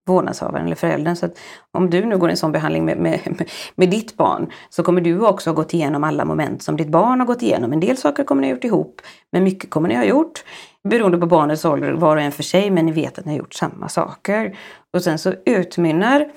vårdnadshavaren 0.06 0.66
eller 0.66 0.76
föräldern. 0.76 1.16
Så 1.16 1.26
att 1.26 1.40
om 1.72 1.90
du 1.90 2.06
nu 2.06 2.18
går 2.18 2.30
en 2.30 2.38
sån 2.38 2.52
behandling 2.52 2.86
med, 2.86 2.98
med, 2.98 3.50
med, 3.76 3.90
ditt 3.90 4.18
barn 4.18 4.52
så 4.70 4.84
kommer 4.84 5.02
du 5.02 5.26
också 5.26 5.50
ha 5.50 5.56
gått 5.56 5.74
igenom 5.74 6.04
alla 6.04 6.26
moment 6.26 6.64
som 6.64 6.78
ditt 6.78 6.90
barn 6.90 7.20
har 7.20 7.28
gått 7.28 7.42
igenom. 7.42 7.74
En 7.74 7.80
del 7.80 7.98
saker 7.98 8.24
kommer 8.24 8.42
ni 8.42 8.48
ha 8.48 8.56
gjort 8.56 8.64
ihop, 8.64 9.02
men 9.32 9.44
mycket 9.44 9.70
kommer 9.70 9.90
ni 9.90 9.96
ha 9.96 10.04
gjort 10.04 10.44
beroende 10.90 11.18
på 11.18 11.26
barnets 11.26 11.66
ålder 11.66 11.94
var 11.94 12.16
och 12.16 12.22
en 12.22 12.32
för 12.32 12.44
sig, 12.44 12.72
men 12.72 12.86
ni 12.86 12.92
vet 12.92 13.20
att 13.20 13.26
ni 13.26 13.32
har 13.32 13.38
gjort 13.38 13.54
samma 13.54 13.90
saker. 13.90 14.58
Och 14.94 15.02
sen 15.04 15.20
så 15.20 15.34
utmynnar 15.46 16.32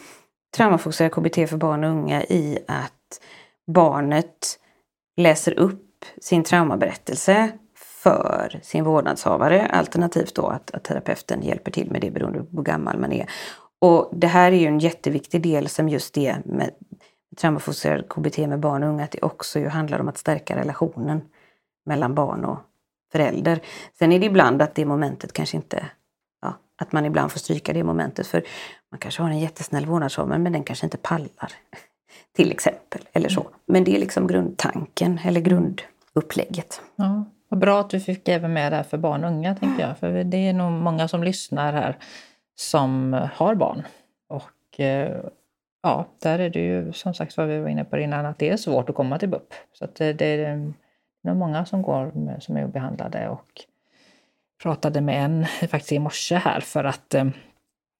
traumafokuserad 0.57 1.13
KBT 1.13 1.35
för 1.35 1.57
barn 1.57 1.85
och 1.85 1.91
unga 1.91 2.23
i 2.23 2.59
att 2.69 3.21
barnet 3.73 4.59
läser 5.17 5.59
upp 5.59 6.05
sin 6.21 6.45
traumaberättelse 6.45 7.51
för 8.09 8.61
sin 8.63 8.85
vårdnadshavare 8.85 9.67
alternativt 9.67 10.35
då 10.35 10.47
att, 10.47 10.71
att 10.71 10.85
terapeuten 10.85 11.43
hjälper 11.43 11.71
till 11.71 11.91
med 11.91 12.01
det 12.01 12.11
beroende 12.11 12.39
på 12.39 12.57
hur 12.57 12.63
gammal 12.63 12.99
man 12.99 13.13
är. 13.13 13.31
Och 13.79 14.11
det 14.13 14.27
här 14.27 14.53
är 14.53 14.57
ju 14.57 14.67
en 14.67 14.79
jätteviktig 14.79 15.43
del 15.43 15.69
som 15.69 15.89
just 15.89 16.15
det 16.15 16.37
med 16.45 16.71
traumafokuserad 17.37 18.09
KBT 18.09 18.39
med 18.39 18.61
barn 18.61 18.83
och 18.83 18.89
unga, 18.89 19.05
att 19.05 19.11
det 19.11 19.23
också 19.23 19.59
ju 19.59 19.69
handlar 19.69 19.99
om 19.99 20.09
att 20.09 20.19
stärka 20.19 20.57
relationen 20.57 21.21
mellan 21.87 22.15
barn 22.15 22.45
och 22.45 22.59
förälder. 23.13 23.61
Sen 23.99 24.13
är 24.13 24.19
det 24.19 24.27
ibland 24.27 24.63
att 24.63 24.75
det 24.75 24.85
momentet 24.85 25.33
kanske 25.33 25.57
inte, 25.57 25.87
ja, 26.43 26.55
att 26.77 26.93
man 26.93 27.05
ibland 27.05 27.33
får 27.33 27.39
stryka 27.39 27.73
det 27.73 27.85
momentet 27.85 28.27
för 28.27 28.43
man 28.91 28.99
kanske 28.99 29.23
har 29.23 29.31
en 29.31 29.39
jättesnäll 29.39 29.87
vårdnadshavare 29.87 30.39
men 30.39 30.53
den 30.53 30.65
kanske 30.65 30.87
inte 30.87 30.97
pallar. 30.97 31.53
Till 32.37 32.53
exempel, 32.53 33.01
eller 33.13 33.29
så. 33.29 33.47
Men 33.67 33.85
det 33.85 33.97
är 33.97 34.01
liksom 34.01 34.27
grundtanken 34.27 35.21
eller 35.25 35.41
grundupplägget. 35.41 36.81
Ja. 36.97 37.25
Vad 37.49 37.61
bra 37.61 37.81
att 37.81 37.91
du 37.91 38.01
fick 38.01 38.29
även 38.29 38.53
med 38.53 38.73
det 38.73 38.77
här 38.77 38.83
för 38.83 38.99
barn 38.99 39.25
och 39.25 39.31
unga, 39.31 39.55
tänker 39.55 39.87
jag. 39.87 39.99
För 39.99 40.25
det 40.25 40.37
är 40.37 40.53
nog 40.53 40.73
många 40.73 41.09
som 41.09 41.23
lyssnar 41.23 41.73
här 41.73 41.97
som 42.57 43.13
har 43.35 43.55
barn. 43.55 43.83
Och 44.29 44.81
eh, 44.81 45.17
ja, 45.83 46.07
där 46.23 46.39
är 46.39 46.51
det 46.51 46.61
ju 46.61 46.93
som 46.93 47.15
sagt 47.15 47.37
vad 47.37 47.49
vi 47.49 47.59
var 47.59 47.69
inne 47.69 47.85
på 47.85 47.99
innan, 47.99 48.27
att 48.27 48.39
det 48.39 48.49
är 48.49 48.57
svårt 48.57 48.89
att 48.91 48.97
komma 48.97 49.19
till 49.19 49.29
BUP. 49.29 49.55
Så 49.73 49.85
att 49.85 49.95
det, 49.95 50.13
det 50.13 50.45
är 50.45 50.73
nog 51.23 51.37
många 51.37 51.65
som 51.65 51.83
går 51.83 52.13
med, 52.15 52.43
som 52.43 52.57
är 52.57 52.67
behandlade 52.67 53.29
och 53.29 53.65
pratade 54.63 55.01
med 55.01 55.25
en 55.25 55.47
faktiskt 55.69 55.93
i 55.93 55.99
morse 55.99 56.35
här 56.35 56.61
för 56.61 56.85
att 56.85 57.15
eh, 57.15 57.25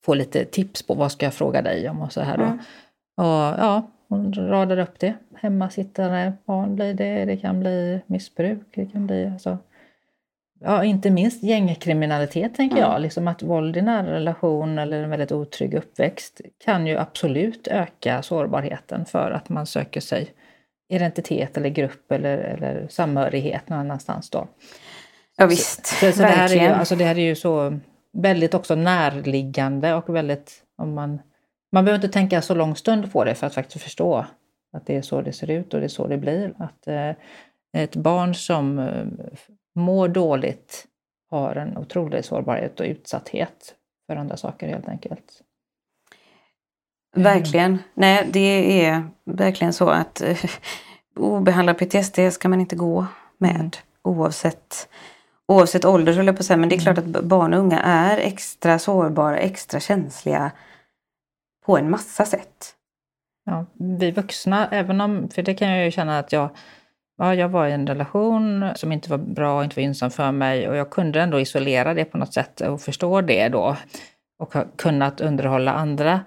få 0.05 0.15
lite 0.15 0.45
tips 0.45 0.83
på 0.83 0.95
vad 0.95 1.13
ska 1.13 1.27
jag 1.27 1.35
fråga 1.35 1.63
dig 1.63 1.89
om 1.89 2.03
och 2.03 2.13
så 2.13 2.21
här 2.21 2.37
då. 2.37 2.45
Mm. 2.45 2.59
Och 3.17 3.59
ja, 3.59 3.91
hon 4.09 4.33
radar 4.33 4.79
upp 4.79 4.99
det. 4.99 5.15
Hemmasittare 5.35 6.33
barn 6.45 6.77
blir 6.77 6.95
det, 6.95 7.25
det 7.25 7.37
kan 7.37 7.61
bli 7.61 8.01
missbruk, 8.07 8.67
det 8.75 8.87
kan 8.87 9.07
bli 9.07 9.27
alltså, 9.27 9.59
ja, 10.61 10.85
inte 10.85 11.11
minst 11.11 11.43
gängkriminalitet 11.43 12.55
tänker 12.55 12.77
mm. 12.77 12.91
jag. 12.91 13.01
Liksom 13.01 13.29
att 13.29 13.43
våld 13.43 13.77
i 13.77 13.83
nära 13.83 14.13
relation 14.13 14.79
eller 14.79 15.03
en 15.03 15.11
väldigt 15.11 15.33
otrygg 15.33 15.75
uppväxt 15.75 16.41
kan 16.65 16.87
ju 16.87 16.97
absolut 16.97 17.69
öka 17.69 18.23
sårbarheten 18.23 19.05
för 19.05 19.31
att 19.31 19.49
man 19.49 19.67
söker 19.67 20.01
sig 20.01 20.33
identitet 20.89 21.57
eller 21.57 21.69
grupp 21.69 22.13
eller, 22.13 22.39
eller 22.39 22.89
samhörighet 22.89 23.69
någon 23.69 23.79
annanstans 23.79 24.31
då. 24.31 24.49
Ja 25.37 25.47
visst, 25.47 25.87
så, 25.87 26.07
så, 26.07 26.13
så 26.13 26.23
det, 26.23 26.29
här 26.29 26.57
är 26.57 26.63
ju, 26.63 26.69
alltså 26.69 26.97
det 26.97 27.05
här 27.05 27.19
är 27.19 27.23
ju 27.23 27.35
så 27.35 27.79
väldigt 28.13 28.55
också 28.55 28.75
närliggande 28.75 29.95
och 29.95 30.15
väldigt, 30.15 30.63
om 30.77 30.95
man 30.95 31.21
man 31.73 31.85
behöver 31.85 32.05
inte 32.05 32.13
tänka 32.13 32.43
så 32.43 32.55
lång 32.55 32.77
stund 32.77 33.13
på 33.13 33.25
det 33.25 33.35
för 33.35 33.47
att 33.47 33.55
faktiskt 33.55 33.85
förstå 33.85 34.27
att 34.73 34.87
det 34.87 34.97
är 34.97 35.03
så 35.03 35.23
det 35.23 35.33
ser 35.33 35.51
ut 35.51 35.75
och 35.75 35.81
det 35.81 35.87
är 35.87 35.89
så 35.89 36.07
det 36.07 36.19
blir. 36.19 36.55
Att 36.59 36.89
eh, 36.89 37.11
ett 37.73 37.97
barn 37.97 38.35
som 38.35 38.79
eh, 38.79 39.07
mår 39.75 40.09
dåligt 40.09 40.87
har 41.31 41.57
en 41.57 41.79
otrolig 41.79 42.25
sårbarhet 42.25 42.81
och 42.81 42.87
utsatthet 42.87 43.75
för 44.07 44.17
andra 44.17 44.37
saker 44.37 44.69
helt 44.69 44.89
enkelt. 44.89 45.43
Verkligen. 47.17 47.79
Nej, 47.95 48.29
det 48.33 48.85
är 48.85 49.09
verkligen 49.25 49.73
så 49.73 49.89
att 49.89 50.21
eh, 50.21 50.45
obehandlad 51.17 51.79
PTSD 51.79 52.19
ska 52.33 52.49
man 52.49 52.61
inte 52.61 52.77
gå 52.77 53.07
med 53.39 53.57
mm. 53.57 53.71
oavsett, 54.03 54.89
oavsett 55.47 55.85
ålder, 55.85 56.13
höll 56.13 56.27
jag 56.27 56.37
på 56.37 56.41
att 56.41 56.47
säga. 56.47 56.57
Men 56.57 56.69
det 56.69 56.75
är 56.75 56.81
klart 56.81 56.99
mm. 56.99 57.17
att 57.17 57.25
barn 57.25 57.55
och 57.55 57.61
unga 57.61 57.81
är 57.81 58.19
extra 58.19 58.79
sårbara, 58.79 59.39
extra 59.39 59.81
känsliga 59.81 60.51
på 61.69 61.79
en 61.79 61.91
massa 61.91 62.25
sätt. 62.25 62.75
Ja, 63.45 63.67
vi 63.99 64.11
vuxna, 64.11 64.69
även 64.71 65.01
om, 65.01 65.29
för 65.29 65.43
det 65.43 65.55
kan 65.55 65.69
jag 65.69 65.85
ju 65.85 65.91
känna 65.91 66.19
att 66.19 66.33
jag, 66.33 66.51
ja, 67.19 67.35
jag 67.35 67.49
var 67.49 67.67
i 67.67 67.73
en 67.73 67.87
relation 67.87 68.71
som 68.75 68.93
inte 68.93 69.11
var 69.11 69.19
bra 69.19 69.59
och 69.59 69.65
inte 69.65 69.77
var 69.77 69.83
gynnsam 69.83 70.11
för 70.11 70.33
mig 70.33 70.69
och 70.69 70.77
jag 70.77 70.91
kunde 70.91 71.21
ändå 71.21 71.41
isolera 71.41 71.95
det 71.95 72.05
på 72.05 72.19
något 72.19 72.35
sätt 72.35 72.61
och 72.61 72.81
förstå 72.81 73.21
det 73.21 73.49
då. 73.49 73.77
Och 74.39 74.55
ha 74.55 74.65
kunnat 74.77 75.21
underhålla 75.21 75.73
andra 75.73 76.21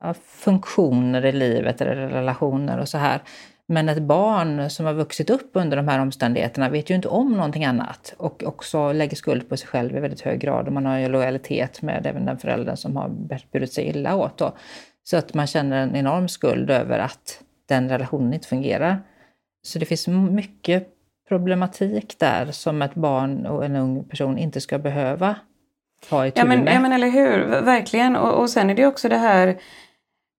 ja, 0.00 0.14
funktioner 0.24 1.24
i 1.24 1.32
livet 1.32 1.80
eller 1.80 1.94
relationer 1.94 2.78
och 2.78 2.88
så 2.88 2.98
här. 2.98 3.22
Men 3.72 3.88
ett 3.88 4.02
barn 4.02 4.70
som 4.70 4.86
har 4.86 4.94
vuxit 4.94 5.30
upp 5.30 5.50
under 5.52 5.76
de 5.76 5.88
här 5.88 6.00
omständigheterna 6.00 6.68
vet 6.68 6.90
ju 6.90 6.94
inte 6.94 7.08
om 7.08 7.32
någonting 7.32 7.64
annat 7.64 8.14
och 8.16 8.42
också 8.46 8.92
lägger 8.92 9.16
skuld 9.16 9.48
på 9.48 9.56
sig 9.56 9.68
själv 9.68 9.96
i 9.96 10.00
väldigt 10.00 10.20
hög 10.20 10.40
grad 10.40 10.66
och 10.66 10.72
man 10.72 10.86
har 10.86 10.98
ju 10.98 11.08
lojalitet 11.08 11.82
med 11.82 12.06
även 12.06 12.24
den 12.24 12.38
föräldern 12.38 12.76
som 12.76 12.96
har 12.96 13.08
burit 13.52 13.72
sig 13.72 13.84
illa 13.84 14.16
åt. 14.16 14.38
Då. 14.38 14.52
Så 15.04 15.16
att 15.16 15.34
man 15.34 15.46
känner 15.46 15.82
en 15.82 15.96
enorm 15.96 16.28
skuld 16.28 16.70
över 16.70 16.98
att 16.98 17.42
den 17.68 17.88
relationen 17.88 18.34
inte 18.34 18.48
fungerar. 18.48 19.02
Så 19.62 19.78
det 19.78 19.86
finns 19.86 20.08
mycket 20.08 20.88
problematik 21.28 22.18
där 22.18 22.46
som 22.46 22.82
ett 22.82 22.94
barn 22.94 23.46
och 23.46 23.64
en 23.64 23.76
ung 23.76 24.04
person 24.04 24.38
inte 24.38 24.60
ska 24.60 24.78
behöva 24.78 25.36
ta 26.08 26.26
itu 26.26 26.40
ja, 26.40 26.44
men, 26.44 26.64
med. 26.64 26.74
Ja 26.74 26.80
men 26.80 26.92
eller 26.92 27.10
hur, 27.10 27.60
verkligen. 27.62 28.16
Och, 28.16 28.40
och 28.40 28.50
sen 28.50 28.70
är 28.70 28.74
det 28.74 28.86
också 28.86 29.08
det 29.08 29.18
här 29.18 29.56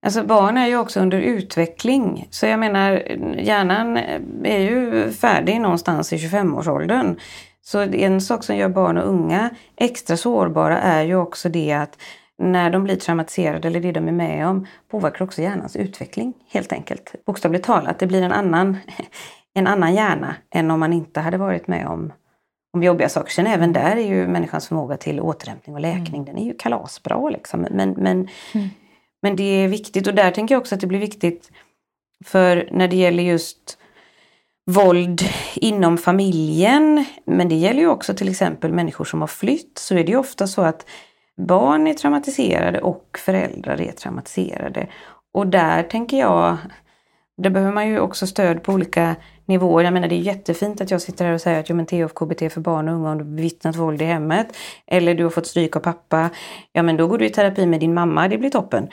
Alltså 0.03 0.23
barn 0.23 0.57
är 0.57 0.67
ju 0.67 0.77
också 0.77 0.99
under 0.99 1.17
utveckling. 1.17 2.27
Så 2.29 2.45
jag 2.45 2.59
menar, 2.59 2.91
hjärnan 3.37 3.97
är 4.43 4.59
ju 4.59 5.11
färdig 5.11 5.61
någonstans 5.61 6.13
i 6.13 6.17
25-årsåldern. 6.17 7.19
Så 7.61 7.79
en 7.79 8.21
sak 8.21 8.43
som 8.43 8.55
gör 8.55 8.69
barn 8.69 8.97
och 8.97 9.09
unga 9.09 9.49
extra 9.75 10.17
sårbara 10.17 10.79
är 10.79 11.03
ju 11.03 11.15
också 11.15 11.49
det 11.49 11.73
att 11.73 12.01
när 12.37 12.69
de 12.69 12.83
blir 12.83 12.95
traumatiserade 12.95 13.67
eller 13.67 13.79
det 13.79 13.91
de 13.91 14.07
är 14.07 14.11
med 14.11 14.47
om 14.47 14.67
påverkar 14.91 15.25
också 15.25 15.41
hjärnans 15.41 15.75
utveckling 15.75 16.33
helt 16.51 16.73
enkelt. 16.73 17.15
Bokstavligt 17.25 17.65
talat, 17.65 17.99
det 17.99 18.07
blir 18.07 18.21
en 18.21 18.31
annan, 18.31 18.77
en 19.53 19.67
annan 19.67 19.95
hjärna 19.95 20.35
än 20.51 20.71
om 20.71 20.79
man 20.79 20.93
inte 20.93 21.19
hade 21.19 21.37
varit 21.37 21.67
med 21.67 21.87
om, 21.87 22.13
om 22.73 22.83
jobbiga 22.83 23.09
saker. 23.09 23.31
Sen 23.31 23.47
även 23.47 23.73
där 23.73 23.95
är 23.95 24.07
ju 24.07 24.27
människans 24.27 24.67
förmåga 24.67 24.97
till 24.97 25.19
återhämtning 25.19 25.75
och 25.75 25.81
läkning, 25.81 26.21
mm. 26.21 26.25
den 26.25 26.37
är 26.37 26.45
ju 26.45 26.53
kalasbra 26.53 27.29
liksom. 27.29 27.67
Men, 27.71 27.89
men 27.89 28.27
mm 28.53 28.69
men 29.23 29.35
det 29.35 29.43
är 29.43 29.67
viktigt 29.67 30.07
och 30.07 30.13
där 30.13 30.31
tänker 30.31 30.55
jag 30.55 30.61
också 30.61 30.75
att 30.75 30.81
det 30.81 30.87
blir 30.87 30.99
viktigt 30.99 31.51
för 32.25 32.69
när 32.71 32.87
det 32.87 32.95
gäller 32.95 33.23
just 33.23 33.77
våld 34.65 35.21
inom 35.55 35.97
familjen, 35.97 37.05
men 37.25 37.49
det 37.49 37.55
gäller 37.55 37.79
ju 37.79 37.87
också 37.87 38.13
till 38.13 38.29
exempel 38.29 38.73
människor 38.73 39.05
som 39.05 39.21
har 39.21 39.27
flytt, 39.27 39.77
så 39.77 39.95
är 39.95 40.03
det 40.03 40.11
ju 40.11 40.17
ofta 40.17 40.47
så 40.47 40.61
att 40.61 40.85
barn 41.37 41.87
är 41.87 41.93
traumatiserade 41.93 42.81
och 42.81 43.19
föräldrar 43.25 43.81
är 43.81 43.91
traumatiserade. 43.91 44.87
Och 45.33 45.47
där 45.47 45.83
tänker 45.83 46.19
jag, 46.19 46.57
där 47.37 47.49
behöver 47.49 47.73
man 47.73 47.87
ju 47.87 47.99
också 47.99 48.27
stöd 48.27 48.63
på 48.63 48.73
olika 48.73 49.15
nivåer. 49.45 49.83
Jag 49.83 49.93
menar 49.93 50.07
det 50.07 50.15
är 50.15 50.19
jättefint 50.19 50.81
att 50.81 50.91
jag 50.91 51.01
sitter 51.01 51.25
här 51.25 51.33
och 51.33 51.41
säger 51.41 51.59
att 51.59 51.69
jo, 51.69 51.75
men 51.75 51.85
TFKBT 51.85 52.53
för 52.53 52.61
barn 52.61 52.89
och 52.89 52.95
unga 52.95 53.11
om 53.11 53.17
du 53.17 53.23
bevittnat 53.23 53.75
våld 53.75 54.01
i 54.01 54.05
hemmet. 54.05 54.57
Eller 54.87 55.15
du 55.15 55.23
har 55.23 55.29
fått 55.29 55.47
stryk 55.47 55.75
av 55.75 55.79
pappa. 55.79 56.29
Ja 56.71 56.83
men 56.83 56.97
då 56.97 57.07
går 57.07 57.17
du 57.17 57.25
i 57.25 57.29
terapi 57.29 57.65
med 57.65 57.79
din 57.79 57.93
mamma, 57.93 58.27
det 58.27 58.37
blir 58.37 58.49
toppen. 58.49 58.89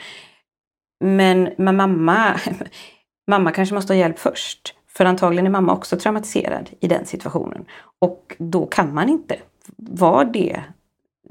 Men 1.03 1.49
med 1.57 1.75
mamma, 1.75 2.39
mamma 3.27 3.51
kanske 3.51 3.75
måste 3.75 3.93
ha 3.93 3.97
hjälp 3.97 4.19
först. 4.19 4.75
För 4.89 5.05
antagligen 5.05 5.45
är 5.45 5.51
mamma 5.51 5.73
också 5.73 5.97
traumatiserad 5.97 6.69
i 6.79 6.87
den 6.87 7.05
situationen. 7.05 7.65
Och 7.99 8.35
då 8.37 8.65
kan 8.65 8.93
man 8.93 9.09
inte 9.09 9.35
vara 9.77 10.23
det 10.23 10.63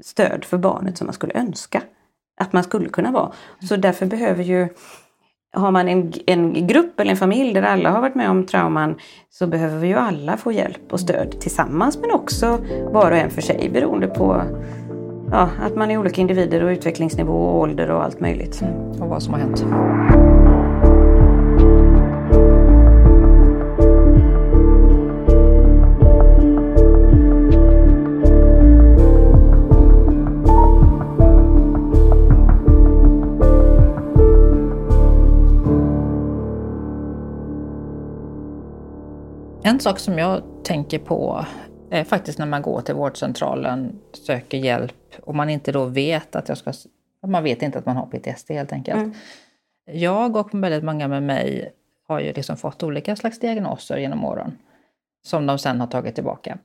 stöd 0.01 0.45
för 0.45 0.57
barnet 0.57 0.97
som 0.97 1.07
man 1.07 1.13
skulle 1.13 1.33
önska 1.33 1.81
att 2.41 2.53
man 2.53 2.63
skulle 2.63 2.89
kunna 2.89 3.11
vara. 3.11 3.31
Så 3.69 3.75
därför 3.75 4.05
behöver 4.05 4.43
ju 4.43 4.69
har 5.53 5.71
man 5.71 5.87
en, 5.87 6.13
en 6.25 6.67
grupp 6.67 6.99
eller 6.99 7.11
en 7.11 7.17
familj 7.17 7.53
där 7.53 7.61
alla 7.61 7.89
har 7.89 8.01
varit 8.01 8.15
med 8.15 8.29
om 8.29 8.45
trauman 8.45 8.95
så 9.29 9.47
behöver 9.47 9.79
vi 9.79 9.87
ju 9.87 9.95
alla 9.95 10.37
få 10.37 10.51
hjälp 10.51 10.93
och 10.93 10.99
stöd 10.99 11.35
tillsammans 11.39 11.97
men 12.01 12.11
också 12.11 12.59
var 12.91 13.11
och 13.11 13.17
en 13.17 13.29
för 13.29 13.41
sig 13.41 13.69
beroende 13.73 14.07
på 14.07 14.41
ja, 15.31 15.49
att 15.61 15.75
man 15.75 15.91
är 15.91 15.97
olika 15.97 16.21
individer 16.21 16.63
och 16.63 16.69
utvecklingsnivå 16.69 17.33
och 17.33 17.59
ålder 17.59 17.91
och 17.91 18.03
allt 18.03 18.19
möjligt. 18.19 18.63
Och 18.99 19.07
vad 19.07 19.23
som 19.23 19.33
har 19.33 19.39
hänt. 19.39 19.65
En 39.63 39.79
sak 39.79 39.99
som 39.99 40.17
jag 40.17 40.43
tänker 40.63 40.99
på 40.99 41.45
är 41.91 42.03
faktiskt 42.03 42.39
när 42.39 42.45
man 42.45 42.61
går 42.61 42.81
till 42.81 42.95
vårdcentralen, 42.95 43.99
söker 44.13 44.57
hjälp 44.57 45.15
och 45.21 45.35
man 45.35 45.49
inte 45.49 45.71
då 45.71 45.85
vet 45.85 46.35
att 46.35 46.49
jag 46.49 46.57
ska... 46.57 46.73
Man 47.27 47.43
vet 47.43 47.61
inte 47.61 47.77
att 47.77 47.85
man 47.85 47.95
har 47.95 48.05
PTSD 48.05 48.51
helt 48.51 48.73
enkelt. 48.73 48.97
Mm. 48.97 49.13
Jag 49.91 50.35
och 50.35 50.49
väldigt 50.53 50.83
många 50.83 51.07
med 51.07 51.23
mig 51.23 51.73
har 52.07 52.19
ju 52.19 52.33
liksom 52.33 52.57
fått 52.57 52.83
olika 52.83 53.15
slags 53.15 53.39
diagnoser 53.39 53.97
genom 53.97 54.25
åren 54.25 54.57
som 55.23 55.45
de 55.45 55.59
sen 55.59 55.79
har 55.79 55.87
tagit 55.87 56.15
tillbaka. 56.15 56.57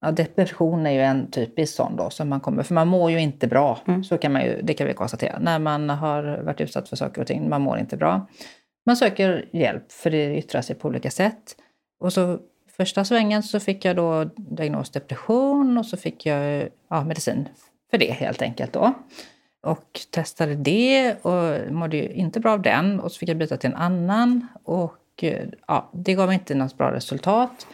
Ja, 0.00 0.10
depression 0.10 0.86
är 0.86 0.90
ju 0.90 1.00
en 1.00 1.30
typisk 1.30 1.74
sån 1.74 1.96
då, 1.96 2.10
som 2.10 2.28
man 2.28 2.40
kommer, 2.40 2.62
för 2.62 2.74
man 2.74 2.88
mår 2.88 3.10
ju 3.10 3.20
inte 3.20 3.46
bra. 3.46 3.78
Mm. 3.86 4.04
Så 4.04 4.18
kan 4.18 4.32
man 4.32 4.44
ju, 4.44 4.62
det 4.62 4.74
kan 4.74 4.86
vi 4.86 4.94
konstatera. 4.94 5.38
När 5.38 5.58
man 5.58 5.90
har 5.90 6.42
varit 6.42 6.60
utsatt 6.60 6.88
för 6.88 6.96
saker 6.96 7.20
och 7.20 7.26
ting, 7.26 7.48
man 7.48 7.62
mår 7.62 7.78
inte 7.78 7.96
bra. 7.96 8.26
Man 8.86 8.96
söker 8.96 9.48
hjälp, 9.52 9.92
för 9.92 10.10
det 10.10 10.36
yttrar 10.36 10.62
sig 10.62 10.76
på 10.76 10.88
olika 10.88 11.10
sätt. 11.10 11.56
Och 12.04 12.12
så 12.12 12.38
första 12.76 13.04
svängen 13.04 13.42
så 13.42 13.60
fick 13.60 13.84
jag 13.84 13.96
då 13.96 14.24
diagnos 14.36 14.90
depression 14.90 15.78
och 15.78 15.86
så 15.86 15.96
fick 15.96 16.26
jag 16.26 16.68
ja, 16.88 17.04
medicin 17.04 17.48
för 17.90 17.98
det 17.98 18.12
helt 18.12 18.42
enkelt 18.42 18.72
då. 18.72 18.92
Och 19.62 20.00
testade 20.10 20.54
det 20.54 21.14
och 21.22 21.72
mådde 21.72 21.96
ju 21.96 22.08
inte 22.08 22.40
bra 22.40 22.52
av 22.52 22.62
den 22.62 23.00
och 23.00 23.12
så 23.12 23.18
fick 23.18 23.28
jag 23.28 23.36
byta 23.36 23.56
till 23.56 23.70
en 23.70 23.76
annan 23.76 24.46
och 24.64 24.98
eh, 25.22 25.48
ja, 25.66 25.90
det 25.92 26.14
gav 26.14 26.32
inte 26.32 26.54
något 26.54 26.78
bra 26.78 26.92
resultat. 26.92 27.66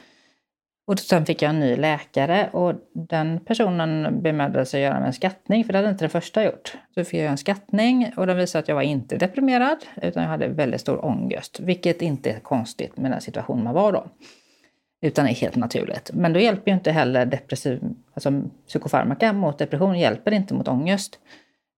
Och 0.91 0.99
sen 0.99 1.27
fick 1.27 1.43
jag 1.43 1.51
en 1.51 1.61
ny 1.61 1.77
läkare 1.77 2.51
och 2.53 2.75
den 2.93 3.41
personen 3.41 4.23
bemödade 4.23 4.67
sig 4.67 4.87
att 4.87 4.95
göra 4.95 5.07
en 5.07 5.13
skattning, 5.13 5.65
för 5.65 5.73
det 5.73 5.79
hade 5.79 5.91
inte 5.91 6.05
den 6.05 6.11
första 6.11 6.45
gjort. 6.45 6.77
Så 6.95 7.05
fick 7.05 7.21
jag 7.21 7.31
en 7.31 7.39
skattning 7.39 8.13
och 8.17 8.27
den 8.27 8.37
visade 8.37 8.63
att 8.63 8.69
jag 8.69 8.75
var 8.75 8.83
inte 8.83 9.17
deprimerad, 9.17 9.79
utan 10.03 10.23
jag 10.23 10.31
hade 10.31 10.49
väldigt 10.49 10.81
stor 10.81 11.05
ångest, 11.05 11.61
vilket 11.61 12.03
inte 12.03 12.31
är 12.31 12.41
konstigt 12.41 12.97
med 12.97 13.11
den 13.11 13.21
situation 13.21 13.65
man 13.65 13.75
var 13.75 13.93
då. 13.93 14.07
Utan 15.03 15.27
är 15.27 15.35
helt 15.35 15.57
naturligt. 15.57 16.11
Men 16.15 16.33
då 16.33 16.41
hjälper 16.41 16.71
ju 16.71 16.75
inte 16.75 16.93
heller 16.93 17.27
depressiv, 17.27 17.81
alltså 18.15 18.43
psykofarmaka 18.67 19.33
mot 19.33 19.59
depression 19.59 19.99
hjälper 19.99 20.33
inte 20.33 20.55
mot 20.55 20.69
ångest. 20.69 21.19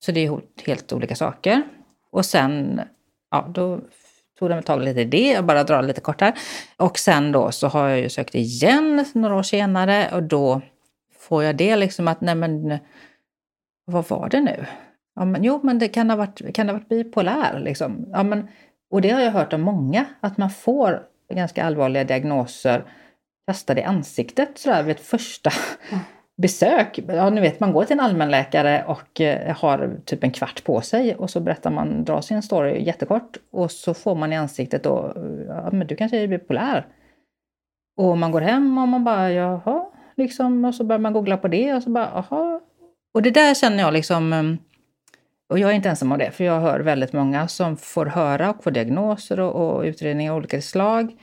Så 0.05 0.13
det 0.13 0.27
är 0.27 0.41
helt 0.67 0.93
olika 0.93 1.15
saker. 1.15 1.63
Och 2.11 2.25
sen, 2.25 2.81
ja, 3.31 3.49
då 3.55 3.81
tog 4.43 4.51
det 4.51 4.63
tag 4.63 4.83
lite 4.83 5.01
i 5.01 5.05
det, 5.05 5.31
jag 5.33 5.45
bara 5.45 5.65
drar 5.65 5.83
lite 5.83 6.01
kort 6.01 6.21
här. 6.21 6.35
Och 6.77 6.99
sen 6.99 7.33
då 7.33 7.53
så 7.53 7.69
har 7.69 7.89
jag 7.89 8.01
ju 8.01 8.09
sökt 8.09 8.35
igen 8.35 9.05
några 9.15 9.35
år 9.37 9.43
senare 9.43 10.11
och 10.13 10.23
då 10.23 10.61
får 11.19 11.45
jag 11.45 11.57
det 11.57 11.77
liksom 11.77 12.09
att, 12.09 12.21
nej 12.21 12.35
men, 12.35 12.79
vad 13.85 14.09
var 14.09 14.29
det 14.29 14.41
nu? 14.41 14.67
Ja, 15.15 15.25
men, 15.25 15.45
jo, 15.45 15.61
men 15.63 15.79
det 15.79 15.89
kan 15.89 16.11
ha 16.11 16.17
varit, 16.17 16.55
kan 16.55 16.69
ha 16.69 16.73
varit 16.73 16.89
bipolär 16.89 17.61
liksom. 17.61 18.07
Ja, 18.13 18.23
men, 18.23 18.49
och 18.91 19.01
det 19.01 19.11
har 19.11 19.21
jag 19.21 19.31
hört 19.31 19.53
av 19.53 19.61
många, 19.61 20.05
att 20.21 20.39
man 20.39 20.51
får 20.51 21.03
ganska 21.35 21.65
allvarliga 21.65 22.05
diagnoser 22.05 22.85
kastade 23.47 23.81
i 23.81 23.85
ansiktet 23.85 24.59
sådär 24.59 24.83
vid 24.83 24.97
ett 24.97 25.07
första 25.07 25.51
mm 25.91 26.05
besök. 26.37 26.99
Ja, 27.09 27.31
ni 27.31 27.41
vet, 27.41 27.61
man 27.61 27.73
går 27.73 27.85
till 27.85 27.99
en 27.99 28.01
allmänläkare 28.01 28.85
och 28.87 29.21
eh, 29.21 29.57
har 29.57 29.97
typ 30.05 30.25
en 30.25 30.31
kvart 30.31 30.65
på 30.65 30.81
sig 30.81 31.15
och 31.15 31.31
så 31.31 31.41
berättar 31.41 31.71
man, 31.71 32.05
drar 32.05 32.21
sin 32.21 32.43
story 32.43 32.83
jättekort 32.83 33.37
och 33.51 33.71
så 33.71 33.95
får 33.95 34.15
man 34.15 34.33
i 34.33 34.37
ansiktet 34.37 34.83
då, 34.83 35.13
ja 35.49 35.71
men 35.73 35.87
du 35.87 35.97
kanske 35.97 36.19
är 36.19 36.29
bipolär. 36.29 36.87
Och 37.97 38.19
man 38.19 38.33
går 38.33 38.41
hem 38.41 38.79
och 38.79 38.89
man 38.89 39.05
bara, 39.05 39.33
jaha, 39.33 39.87
liksom, 40.17 40.65
och 40.65 40.75
så 40.75 40.85
börjar 40.85 41.01
man 41.01 41.13
googla 41.13 41.37
på 41.37 41.49
det 41.49 41.75
och 41.75 41.83
så 41.83 41.91
bara, 41.91 42.09
jaha. 42.15 42.61
Och 43.15 43.23
det 43.23 43.31
där 43.31 43.55
känner 43.55 43.79
jag 43.79 43.93
liksom, 43.93 44.33
eh, 44.33 44.43
och 45.49 45.59
jag 45.59 45.71
är 45.71 45.75
inte 45.75 45.89
ensam 45.89 46.13
om 46.13 46.19
det, 46.19 46.31
för 46.31 46.45
jag 46.45 46.61
hör 46.61 46.81
väldigt 46.81 47.13
många 47.13 47.49
som 47.49 47.77
får 47.77 48.07
höra 48.07 48.51
och 48.51 48.65
får 48.65 48.71
diagnoser 48.71 49.41
och, 49.41 49.77
och 49.77 49.83
utredningar 49.83 50.33
av 50.33 50.39
olika 50.39 50.63
slag 50.63 51.17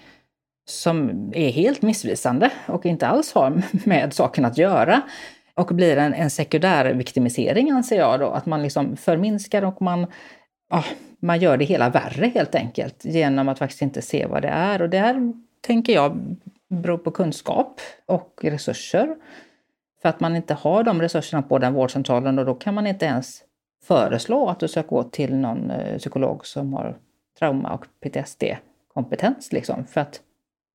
som 0.70 1.32
är 1.36 1.49
helt 1.49 1.82
missvisande 1.82 2.51
och 2.65 2.86
inte 2.86 3.07
alls 3.07 3.34
har 3.34 3.61
med 3.86 4.13
saken 4.13 4.45
att 4.45 4.57
göra. 4.57 5.01
Och 5.53 5.67
blir 5.67 5.97
en, 5.97 6.13
en 6.13 6.30
sekundär 6.30 6.93
viktimisering 6.93 7.72
anser 7.72 7.97
jag 7.97 8.20
då, 8.20 8.28
att 8.28 8.45
man 8.45 8.63
liksom 8.63 8.97
förminskar 8.97 9.63
och 9.63 9.82
man, 9.82 10.07
ja, 10.70 10.84
man 11.20 11.39
gör 11.39 11.57
det 11.57 11.65
hela 11.65 11.89
värre 11.89 12.28
helt 12.28 12.55
enkelt 12.55 13.05
genom 13.05 13.49
att 13.49 13.59
faktiskt 13.59 13.82
inte 13.82 14.01
se 14.01 14.26
vad 14.26 14.41
det 14.41 14.47
är. 14.47 14.82
Och 14.82 14.89
det 14.89 14.97
här 14.97 15.34
tänker 15.61 15.93
jag 15.93 16.38
beror 16.70 16.97
på 16.97 17.11
kunskap 17.11 17.82
och 18.05 18.39
resurser. 18.41 19.15
För 20.01 20.09
att 20.09 20.20
man 20.20 20.36
inte 20.36 20.53
har 20.53 20.84
de 20.84 21.01
resurserna 21.01 21.41
på 21.41 21.57
den 21.57 21.74
vårdcentralen 21.74 22.39
och 22.39 22.45
då 22.45 22.55
kan 22.55 22.74
man 22.74 22.88
inte 22.88 23.05
ens 23.05 23.43
föreslå 23.84 24.47
att 24.47 24.59
du 24.59 24.67
ska 24.67 24.82
gå 24.82 25.03
till 25.03 25.36
någon 25.36 25.72
eh, 25.72 25.97
psykolog 25.97 26.45
som 26.45 26.74
har 26.74 26.97
trauma 27.39 27.74
och 27.74 27.86
PTSD-kompetens. 27.99 29.51
Liksom. 29.51 29.86
För 29.86 30.01
att 30.01 30.22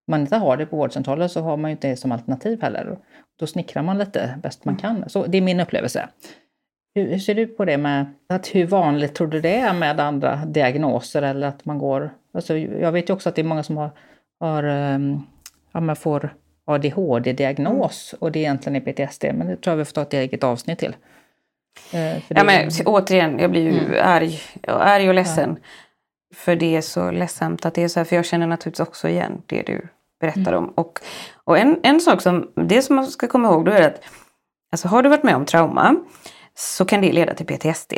man 0.06 0.20
inte 0.20 0.36
har 0.36 0.56
det 0.56 0.66
på 0.66 0.76
vårdcentralen 0.76 1.28
så 1.28 1.40
har 1.40 1.56
man 1.56 1.70
ju 1.70 1.72
inte 1.72 1.88
det 1.88 1.96
som 1.96 2.12
alternativ 2.12 2.62
heller. 2.62 2.98
Då 3.38 3.46
snickrar 3.46 3.82
man 3.82 3.98
lite 3.98 4.38
bäst 4.42 4.64
man 4.64 4.76
kan. 4.76 5.08
Så 5.08 5.26
det 5.26 5.38
är 5.38 5.42
min 5.42 5.60
upplevelse. 5.60 6.08
Hur, 6.94 7.18
ser 7.18 7.34
du 7.34 7.46
på 7.46 7.64
det 7.64 7.78
med 7.78 8.06
att 8.28 8.54
hur 8.54 8.66
vanligt 8.66 9.14
tror 9.14 9.28
du 9.28 9.40
det 9.40 9.56
är 9.56 9.74
med 9.74 10.00
andra 10.00 10.36
diagnoser 10.36 11.22
eller 11.22 11.46
att 11.46 11.64
man 11.64 11.78
går... 11.78 12.10
Alltså 12.34 12.56
jag 12.56 12.92
vet 12.92 13.08
ju 13.08 13.14
också 13.14 13.28
att 13.28 13.34
det 13.34 13.42
är 13.42 13.44
många 13.44 13.62
som 13.62 13.76
har, 13.76 13.90
har 14.40 14.62
ehm, 14.62 15.20
ja, 15.72 15.80
man 15.80 15.96
får 15.96 16.34
ADHD-diagnos 16.66 18.14
och 18.18 18.32
det 18.32 18.38
egentligen 18.38 18.76
är 18.76 18.92
PTSD, 18.92 19.24
men 19.24 19.46
det 19.46 19.56
tror 19.56 19.72
jag 19.72 19.76
vi 19.76 19.84
får 19.84 19.92
ta 19.92 20.02
ett 20.02 20.12
eget 20.12 20.44
avsnitt 20.44 20.78
till. 20.78 20.96
Eh, 21.92 22.16
ja, 22.28 22.44
men, 22.44 22.70
återigen, 22.86 23.38
jag 23.38 23.50
blir 23.50 23.62
ju 23.62 23.78
mm. 23.78 24.00
arg, 24.02 24.40
arg 24.66 25.08
och 25.08 25.14
ledsen. 25.14 25.56
Ja. 25.60 25.68
För 26.34 26.56
det 26.56 26.76
är 26.76 26.80
så 26.80 27.10
ledsamt 27.10 27.66
att 27.66 27.74
det 27.74 27.82
är 27.82 27.88
så 27.88 28.00
här, 28.00 28.04
för 28.04 28.16
jag 28.16 28.24
känner 28.24 28.46
naturligtvis 28.46 28.88
också 28.88 29.08
igen 29.08 29.42
det 29.46 29.62
du 29.62 29.88
berättar 30.24 30.52
mm. 30.52 30.64
om. 30.64 30.70
Och, 30.74 31.00
och 31.44 31.58
en, 31.58 31.80
en 31.82 32.00
sak 32.00 32.22
som, 32.22 32.50
det 32.54 32.82
som 32.82 32.96
man 32.96 33.06
ska 33.06 33.26
komma 33.26 33.48
ihåg 33.48 33.64
då 33.64 33.72
är 33.72 33.82
att 33.82 34.00
alltså 34.72 34.88
har 34.88 35.02
du 35.02 35.08
varit 35.08 35.22
med 35.22 35.36
om 35.36 35.44
trauma 35.44 35.96
så 36.54 36.84
kan 36.84 37.00
det 37.00 37.12
leda 37.12 37.34
till 37.34 37.46
PTSD. 37.46 37.92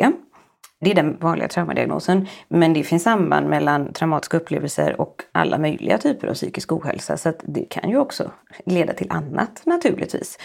Det 0.79 0.91
är 0.91 0.95
den 0.95 1.17
vanliga 1.19 1.47
traumadiagnosen. 1.47 2.27
Men 2.47 2.73
det 2.73 2.83
finns 2.83 3.03
samband 3.03 3.49
mellan 3.49 3.93
traumatiska 3.93 4.37
upplevelser 4.37 5.01
och 5.01 5.23
alla 5.31 5.57
möjliga 5.57 5.97
typer 5.97 6.27
av 6.27 6.33
psykisk 6.33 6.71
ohälsa. 6.71 7.17
Så 7.17 7.33
det 7.43 7.65
kan 7.69 7.89
ju 7.89 7.97
också 7.97 8.31
leda 8.65 8.93
till 8.93 9.11
annat 9.11 9.61
naturligtvis. 9.65 10.37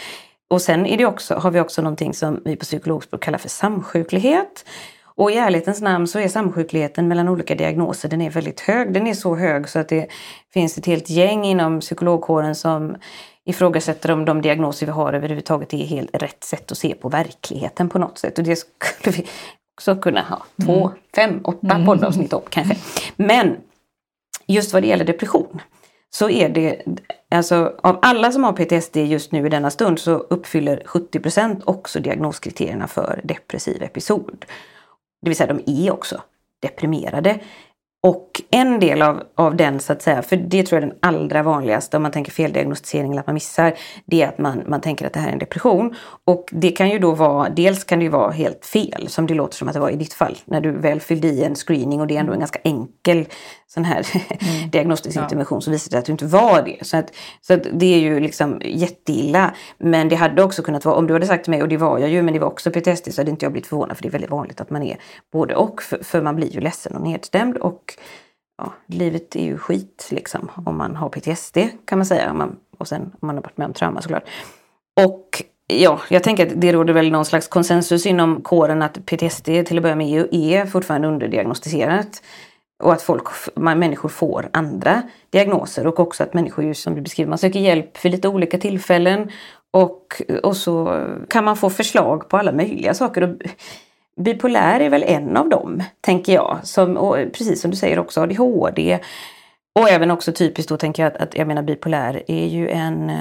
Och 0.50 0.62
sen 0.62 0.86
är 0.86 0.98
det 0.98 1.06
också, 1.06 1.34
har 1.34 1.50
vi 1.50 1.60
också 1.60 1.82
någonting 1.82 2.14
som 2.14 2.42
vi 2.44 2.56
på 2.56 2.64
psykologspråk 2.64 3.22
kallar 3.22 3.38
för 3.38 3.48
samsjuklighet. 3.48 4.64
Och 5.14 5.30
i 5.30 5.34
ärlighetens 5.34 5.80
namn 5.80 6.06
så 6.06 6.18
är 6.18 6.28
samsjukligheten 6.28 7.08
mellan 7.08 7.28
olika 7.28 7.54
diagnoser 7.54 8.08
den 8.08 8.20
är 8.20 8.30
väldigt 8.30 8.60
hög. 8.60 8.92
Den 8.92 9.06
är 9.06 9.14
så 9.14 9.36
hög 9.36 9.68
så 9.68 9.78
att 9.78 9.88
det 9.88 10.06
finns 10.52 10.78
ett 10.78 10.86
helt 10.86 11.10
gäng 11.10 11.44
inom 11.44 11.80
psykologkåren 11.80 12.54
som 12.54 12.96
ifrågasätter 13.44 14.10
om 14.10 14.24
de 14.24 14.42
diagnoser 14.42 14.86
vi 14.86 14.92
har 14.92 15.12
överhuvudtaget 15.12 15.74
är 15.74 15.78
helt 15.78 16.22
rätt 16.22 16.44
sätt 16.44 16.72
att 16.72 16.78
se 16.78 16.94
på 16.94 17.08
verkligheten 17.08 17.88
på 17.88 17.98
något 17.98 18.18
sätt. 18.18 18.38
Och 18.38 18.44
det 18.44 18.56
skulle 18.56 19.16
vi 19.16 19.26
också 19.74 19.96
kunna 19.96 20.20
ha 20.20 20.42
två, 20.64 20.86
mm. 20.86 20.98
fem, 21.14 21.40
åtta 21.44 21.74
mm. 21.74 21.86
poddavsnitt 21.86 22.32
om 22.32 22.42
kanske. 22.50 22.76
Men 23.16 23.56
just 24.46 24.72
vad 24.72 24.82
det 24.82 24.86
gäller 24.86 25.04
depression 25.04 25.60
så 26.10 26.30
är 26.30 26.48
det, 26.48 26.82
alltså 27.30 27.74
av 27.82 27.98
alla 28.02 28.32
som 28.32 28.44
har 28.44 28.52
PTSD 28.52 28.96
just 28.96 29.32
nu 29.32 29.46
i 29.46 29.48
denna 29.48 29.70
stund 29.70 29.98
så 29.98 30.12
uppfyller 30.12 30.82
70% 30.86 31.62
också 31.64 32.00
diagnoskriterierna 32.00 32.88
för 32.88 33.20
depressiv 33.24 33.82
episod. 33.82 34.44
Det 35.22 35.30
vill 35.30 35.36
säga 35.36 35.54
de 35.54 35.84
är 35.84 35.92
också 35.92 36.22
deprimerade. 36.60 37.40
Och 38.04 38.42
en 38.50 38.80
del 38.80 39.02
av, 39.02 39.22
av 39.34 39.56
den, 39.56 39.80
så 39.80 39.92
att 39.92 40.02
säga, 40.02 40.22
för 40.22 40.36
det 40.36 40.62
tror 40.62 40.80
jag 40.80 40.86
är 40.86 40.90
den 40.90 40.98
allra 41.02 41.42
vanligaste 41.42 41.96
om 41.96 42.02
man 42.02 42.12
tänker 42.12 42.32
feldiagnostisering 42.32 43.10
eller 43.10 43.20
att 43.20 43.26
man 43.26 43.34
missar, 43.34 43.74
det 44.06 44.22
är 44.22 44.28
att 44.28 44.38
man, 44.38 44.62
man 44.66 44.80
tänker 44.80 45.06
att 45.06 45.12
det 45.12 45.20
här 45.20 45.28
är 45.28 45.32
en 45.32 45.38
depression. 45.38 45.94
Och 46.24 46.48
det 46.50 46.70
kan 46.70 46.90
ju 46.90 46.98
då 46.98 47.14
vara, 47.14 47.48
dels 47.48 47.84
kan 47.84 47.98
det 47.98 48.02
ju 48.02 48.08
vara 48.10 48.30
helt 48.30 48.66
fel, 48.66 49.08
som 49.08 49.26
det 49.26 49.34
låter 49.34 49.56
som 49.56 49.68
att 49.68 49.74
det 49.74 49.80
var 49.80 49.90
i 49.90 49.96
ditt 49.96 50.14
fall, 50.14 50.38
när 50.44 50.60
du 50.60 50.70
väl 50.70 51.00
fyllde 51.00 51.28
i 51.28 51.44
en 51.44 51.54
screening 51.54 52.00
och 52.00 52.06
det 52.06 52.16
är 52.16 52.20
ändå 52.20 52.32
en 52.32 52.38
ganska 52.38 52.58
enkel 52.64 53.26
sån 53.74 53.84
här 53.84 54.06
mm. 54.14 54.70
diagnostisk 54.70 55.16
ja. 55.16 55.22
intervention 55.22 55.62
så 55.62 55.70
visar 55.70 55.90
det 55.90 55.98
att 55.98 56.04
du 56.04 56.12
inte 56.12 56.26
var 56.26 56.62
det. 56.62 56.86
Så, 56.86 56.96
att, 56.96 57.12
så 57.40 57.54
att 57.54 57.66
det 57.72 57.94
är 57.94 57.98
ju 57.98 58.20
liksom 58.20 58.60
jätteilla. 58.64 59.54
Men 59.78 60.08
det 60.08 60.16
hade 60.16 60.42
också 60.42 60.62
kunnat 60.62 60.84
vara, 60.84 60.96
om 60.96 61.06
du 61.06 61.12
hade 61.12 61.26
sagt 61.26 61.44
till 61.44 61.50
mig, 61.50 61.62
och 61.62 61.68
det 61.68 61.76
var 61.76 61.98
jag 61.98 62.10
ju, 62.10 62.22
men 62.22 62.34
det 62.34 62.40
var 62.40 62.46
också 62.46 62.70
PTSD, 62.70 63.14
så 63.14 63.20
hade 63.20 63.30
inte 63.30 63.44
jag 63.44 63.52
blivit 63.52 63.66
förvånad 63.66 63.96
för 63.96 64.02
det 64.02 64.08
är 64.08 64.10
väldigt 64.10 64.30
vanligt 64.30 64.60
att 64.60 64.70
man 64.70 64.82
är 64.82 64.98
både 65.32 65.54
och. 65.54 65.82
För, 65.82 66.04
för 66.04 66.22
man 66.22 66.36
blir 66.36 66.54
ju 66.54 66.60
ledsen 66.60 66.96
och 66.96 67.02
nedstämd 67.02 67.56
och 67.56 67.91
ja, 68.58 68.72
livet 68.86 69.36
är 69.36 69.44
ju 69.44 69.58
skit 69.58 70.08
liksom 70.10 70.50
om 70.66 70.76
man 70.76 70.96
har 70.96 71.08
PTSD 71.08 71.58
kan 71.84 71.98
man 71.98 72.06
säga. 72.06 72.30
Om 72.30 72.38
man, 72.38 72.56
och 72.78 72.88
sen 72.88 73.02
om 73.02 73.26
man 73.26 73.36
har 73.36 73.42
varit 73.42 73.56
med 73.56 73.66
om 73.66 73.72
trauma 73.72 74.02
såklart. 74.02 74.24
Och 75.06 75.42
Ja, 75.66 76.00
jag 76.08 76.22
tänker 76.22 76.46
att 76.46 76.60
det 76.60 76.72
råder 76.72 76.94
väl 76.94 77.10
någon 77.10 77.24
slags 77.24 77.48
konsensus 77.48 78.06
inom 78.06 78.42
kåren 78.42 78.82
att 78.82 79.06
PTSD 79.06 79.44
till 79.44 79.76
att 79.76 79.82
börja 79.82 79.96
med 79.96 80.28
är 80.32 80.66
fortfarande 80.66 81.08
underdiagnostiserat. 81.08 82.22
Och 82.82 82.92
att 82.92 83.02
folk, 83.02 83.26
människor 83.54 84.08
får 84.08 84.48
andra 84.52 85.02
diagnoser 85.30 85.86
och 85.86 86.00
också 86.00 86.22
att 86.22 86.34
människor, 86.34 86.72
som 86.72 86.94
du 86.94 87.00
beskriver, 87.00 87.28
man 87.28 87.38
söker 87.38 87.60
hjälp 87.60 87.96
för 87.96 88.08
lite 88.08 88.28
olika 88.28 88.58
tillfällen. 88.58 89.30
Och, 89.70 90.22
och 90.42 90.56
så 90.56 91.06
kan 91.28 91.44
man 91.44 91.56
få 91.56 91.70
förslag 91.70 92.28
på 92.28 92.36
alla 92.36 92.52
möjliga 92.52 92.94
saker. 92.94 93.22
Och 93.22 93.36
bipolär 94.16 94.80
är 94.80 94.90
väl 94.90 95.02
en 95.02 95.36
av 95.36 95.48
dem, 95.48 95.82
tänker 96.00 96.32
jag. 96.32 96.58
Som, 96.62 96.96
och 96.96 97.14
precis 97.14 97.60
som 97.60 97.70
du 97.70 97.76
säger 97.76 97.98
också 97.98 98.20
ADHD. 98.20 98.98
Och 99.80 99.88
även 99.88 100.10
också 100.10 100.32
typiskt 100.32 100.68
då 100.68 100.76
tänker 100.76 101.02
jag 101.02 101.12
att, 101.12 101.22
att 101.22 101.34
jag 101.34 101.46
menar 101.46 101.62
bipolär 101.62 102.22
är 102.26 102.46
ju 102.46 102.68
en 102.68 103.12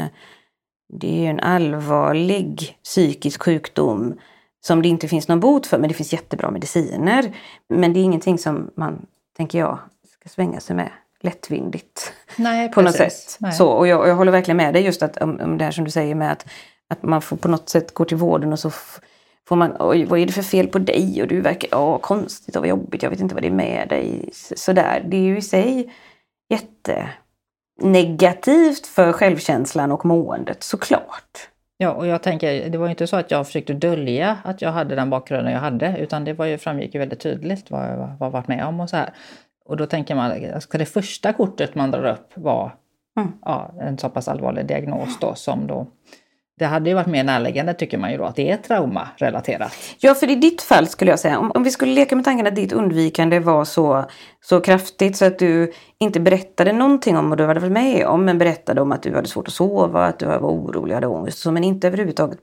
det 0.93 1.25
är 1.25 1.29
en 1.29 1.39
allvarlig 1.39 2.77
psykisk 2.83 3.43
sjukdom 3.43 4.19
som 4.65 4.81
det 4.81 4.87
inte 4.87 5.07
finns 5.07 5.27
någon 5.27 5.39
bot 5.39 5.67
för, 5.67 5.77
men 5.77 5.87
det 5.87 5.93
finns 5.93 6.13
jättebra 6.13 6.51
mediciner. 6.51 7.35
Men 7.69 7.93
det 7.93 7.99
är 7.99 8.03
ingenting 8.03 8.37
som 8.37 8.71
man, 8.75 9.05
tänker 9.37 9.59
jag, 9.59 9.79
ska 10.19 10.29
svänga 10.29 10.59
sig 10.59 10.75
med 10.75 10.89
lättvindigt. 11.19 12.13
Nej, 12.35 12.69
på 12.73 12.81
något 12.81 12.95
sätt. 12.95 13.37
Nej. 13.39 13.51
Så, 13.51 13.67
och 13.67 13.87
jag, 13.87 14.07
jag, 14.07 14.15
håller 14.15 14.31
verkligen 14.31 14.57
med 14.57 14.73
dig 14.73 14.83
just 14.83 15.03
att, 15.03 15.17
om, 15.17 15.39
om 15.39 15.57
det 15.57 15.65
här 15.65 15.71
som 15.71 15.85
du 15.85 15.91
säger 15.91 16.15
med 16.15 16.31
att, 16.31 16.45
att 16.87 17.03
man 17.03 17.21
får 17.21 17.37
på 17.37 17.47
något 17.47 17.69
sätt 17.69 17.93
gå 17.93 18.05
till 18.05 18.17
vården 18.17 18.53
och 18.53 18.59
så 18.59 18.71
får 19.51 19.55
man, 19.55 19.75
oj 19.79 20.05
vad 20.05 20.19
är 20.19 20.25
det 20.25 20.31
för 20.31 20.41
fel 20.41 20.67
på 20.67 20.79
dig? 20.79 21.21
Och 21.21 21.27
du 21.27 21.41
verkar, 21.41 21.69
ja 21.71 21.97
konstigt 21.97 22.55
och 22.55 22.61
vad 22.61 22.69
jobbigt, 22.69 23.03
jag 23.03 23.09
vet 23.09 23.19
inte 23.19 23.35
vad 23.35 23.43
det 23.43 23.47
är 23.47 23.51
med 23.51 23.89
dig. 23.89 24.29
Sådär, 24.33 25.03
det 25.05 25.17
är 25.17 25.21
ju 25.21 25.37
i 25.37 25.41
sig 25.41 25.93
jätte 26.49 27.09
negativt 27.81 28.87
för 28.87 29.11
självkänslan 29.11 29.91
och 29.91 30.05
måendet 30.05 30.63
såklart. 30.63 31.49
Ja, 31.77 31.91
och 31.91 32.07
jag 32.07 32.23
tänker, 32.23 32.69
det 32.69 32.77
var 32.77 32.89
inte 32.89 33.07
så 33.07 33.15
att 33.15 33.31
jag 33.31 33.45
försökte 33.47 33.73
dölja 33.73 34.37
att 34.43 34.61
jag 34.61 34.71
hade 34.71 34.95
den 34.95 35.09
bakgrunden 35.09 35.53
jag 35.53 35.59
hade, 35.59 35.97
utan 35.97 36.25
det 36.25 36.33
var 36.33 36.45
ju, 36.45 36.57
framgick 36.57 36.93
ju 36.93 36.99
väldigt 36.99 37.19
tydligt 37.19 37.71
vad 37.71 37.89
jag 37.89 38.15
var 38.19 38.29
varit 38.29 38.47
med 38.47 38.65
om 38.65 38.79
och 38.79 38.89
så 38.89 38.97
här. 38.97 39.13
Och 39.65 39.77
då 39.77 39.85
tänker 39.85 40.15
man, 40.15 40.61
ska 40.61 40.77
det 40.77 40.85
första 40.85 41.33
kortet 41.33 41.75
man 41.75 41.91
drar 41.91 42.11
upp 42.11 42.31
vara 42.35 42.71
mm. 43.17 43.31
ja, 43.41 43.73
en 43.81 43.97
så 43.97 44.09
pass 44.09 44.27
allvarlig 44.27 44.65
diagnos 44.65 45.19
då 45.19 45.35
som 45.35 45.67
då 45.67 45.87
det 46.61 46.67
hade 46.67 46.89
ju 46.89 46.95
varit 46.95 47.07
mer 47.07 47.23
närliggande 47.23 47.73
tycker 47.73 47.97
man 47.97 48.11
ju 48.11 48.17
då 48.17 48.23
att 48.23 48.35
det 48.35 48.51
är 48.51 48.57
traumarelaterat. 48.57 49.73
Ja, 49.99 50.15
för 50.15 50.29
i 50.29 50.35
ditt 50.35 50.61
fall 50.61 50.87
skulle 50.87 51.11
jag 51.11 51.19
säga, 51.19 51.39
om, 51.39 51.51
om 51.51 51.63
vi 51.63 51.71
skulle 51.71 51.93
leka 51.93 52.15
med 52.15 52.25
tanken 52.25 52.47
att 52.47 52.55
ditt 52.55 52.71
undvikande 52.71 53.39
var 53.39 53.65
så, 53.65 54.05
så 54.41 54.61
kraftigt 54.61 55.17
så 55.17 55.25
att 55.25 55.39
du 55.39 55.71
inte 55.99 56.19
berättade 56.19 56.73
någonting 56.73 57.17
om 57.17 57.29
vad 57.29 57.37
du 57.37 57.45
hade 57.45 57.59
varit 57.59 57.71
med 57.71 58.05
om, 58.05 58.25
men 58.25 58.37
berättade 58.37 58.81
om 58.81 58.91
att 58.91 59.03
du 59.03 59.15
hade 59.15 59.27
svårt 59.27 59.47
att 59.47 59.53
sova, 59.53 60.05
att 60.05 60.19
du 60.19 60.25
var 60.25 60.39
orolig, 60.39 60.93
hade 60.93 61.07
ångest, 61.07 61.37
så, 61.37 61.51
men 61.51 61.63
inte 61.63 61.87
överhuvudtaget 61.87 62.39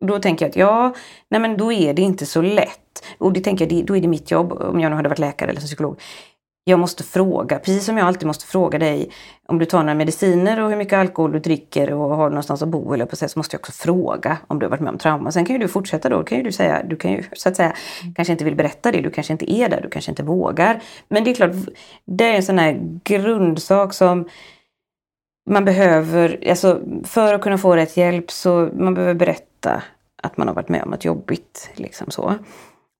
då 0.00 0.18
tänker 0.18 0.44
jag 0.44 0.50
att 0.50 0.56
ja, 0.56 0.94
nej 1.30 1.40
men 1.40 1.56
då 1.56 1.72
är 1.72 1.94
det 1.94 2.02
inte 2.02 2.26
så 2.26 2.42
lätt. 2.42 3.04
Och 3.18 3.32
det 3.32 3.40
tänker 3.40 3.72
jag, 3.72 3.86
då 3.86 3.96
är 3.96 4.00
det 4.00 4.08
mitt 4.08 4.30
jobb, 4.30 4.52
om 4.52 4.80
jag 4.80 4.90
nu 4.90 4.96
hade 4.96 5.08
varit 5.08 5.18
läkare 5.18 5.50
eller 5.50 5.60
psykolog, 5.60 6.00
jag 6.68 6.78
måste 6.78 7.04
fråga, 7.04 7.58
precis 7.58 7.84
som 7.84 7.98
jag 7.98 8.06
alltid 8.06 8.26
måste 8.26 8.46
fråga 8.46 8.78
dig 8.78 9.10
om 9.46 9.58
du 9.58 9.64
tar 9.64 9.78
några 9.78 9.94
mediciner 9.94 10.60
och 10.60 10.70
hur 10.70 10.76
mycket 10.76 10.98
alkohol 10.98 11.32
du 11.32 11.38
dricker 11.38 11.92
och 11.92 12.16
har 12.16 12.28
någonstans 12.28 12.62
att 12.62 12.68
bo 12.68 12.94
eller 12.94 13.06
på 13.06 13.16
sätt 13.16 13.30
så 13.30 13.38
måste 13.38 13.54
jag 13.54 13.60
också 13.60 13.72
fråga 13.72 14.38
om 14.46 14.58
du 14.58 14.66
har 14.66 14.70
varit 14.70 14.80
med 14.80 14.90
om 14.92 14.98
trauma. 14.98 15.32
Sen 15.32 15.44
kan 15.44 15.56
ju 15.56 15.62
du 15.62 15.68
fortsätta 15.68 16.08
då, 16.08 16.22
kan 16.22 16.38
ju 16.38 16.44
du 16.44 16.52
säga, 16.52 16.82
du 16.82 16.96
kan 16.96 17.12
ju 17.12 17.22
så 17.32 17.48
att 17.48 17.56
säga 17.56 17.72
kanske 18.16 18.32
inte 18.32 18.44
vill 18.44 18.54
berätta 18.54 18.92
det, 18.92 19.00
du 19.00 19.10
kanske 19.10 19.32
inte 19.32 19.52
är 19.52 19.68
där, 19.68 19.80
du 19.80 19.90
kanske 19.90 20.10
inte 20.10 20.22
vågar. 20.22 20.82
Men 21.08 21.24
det 21.24 21.30
är 21.30 21.34
klart, 21.34 21.52
det 22.04 22.24
är 22.24 22.36
en 22.36 22.42
sån 22.42 22.58
här 22.58 22.80
grundsak 23.04 23.94
som 23.94 24.28
man 25.50 25.64
behöver, 25.64 26.48
alltså 26.48 26.80
för 27.04 27.34
att 27.34 27.42
kunna 27.42 27.58
få 27.58 27.76
rätt 27.76 27.96
hjälp 27.96 28.30
så 28.30 28.68
man 28.72 28.94
behöver 28.94 29.14
berätta 29.14 29.82
att 30.22 30.36
man 30.36 30.48
har 30.48 30.54
varit 30.54 30.68
med 30.68 30.82
om 30.82 30.90
något 30.90 31.04
jobbigt. 31.04 31.70
Liksom 31.74 32.10
så. 32.10 32.34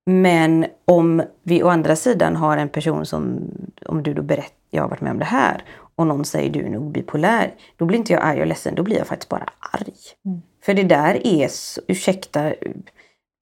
Men 0.08 0.66
om 0.84 1.22
vi 1.42 1.62
å 1.62 1.68
andra 1.68 1.96
sidan 1.96 2.36
har 2.36 2.56
en 2.56 2.68
person 2.68 3.06
som, 3.06 3.40
om 3.86 4.02
du 4.02 4.14
då 4.14 4.22
berättar, 4.22 4.56
jag 4.70 4.82
har 4.82 4.88
varit 4.88 5.00
med 5.00 5.12
om 5.12 5.18
det 5.18 5.24
här 5.24 5.64
och 5.96 6.06
någon 6.06 6.24
säger 6.24 6.50
du 6.50 6.66
är 6.66 6.70
nog 6.70 6.92
bipolär, 6.92 7.54
då 7.76 7.84
blir 7.84 7.98
inte 7.98 8.12
jag 8.12 8.22
arg 8.22 8.40
och 8.40 8.46
ledsen, 8.46 8.74
då 8.74 8.82
blir 8.82 8.98
jag 8.98 9.06
faktiskt 9.06 9.28
bara 9.28 9.48
arg. 9.60 9.94
Mm. 10.24 10.42
För 10.64 10.74
det 10.74 10.82
där 10.82 11.26
är, 11.26 11.48
så, 11.48 11.80
ursäkta 11.86 12.52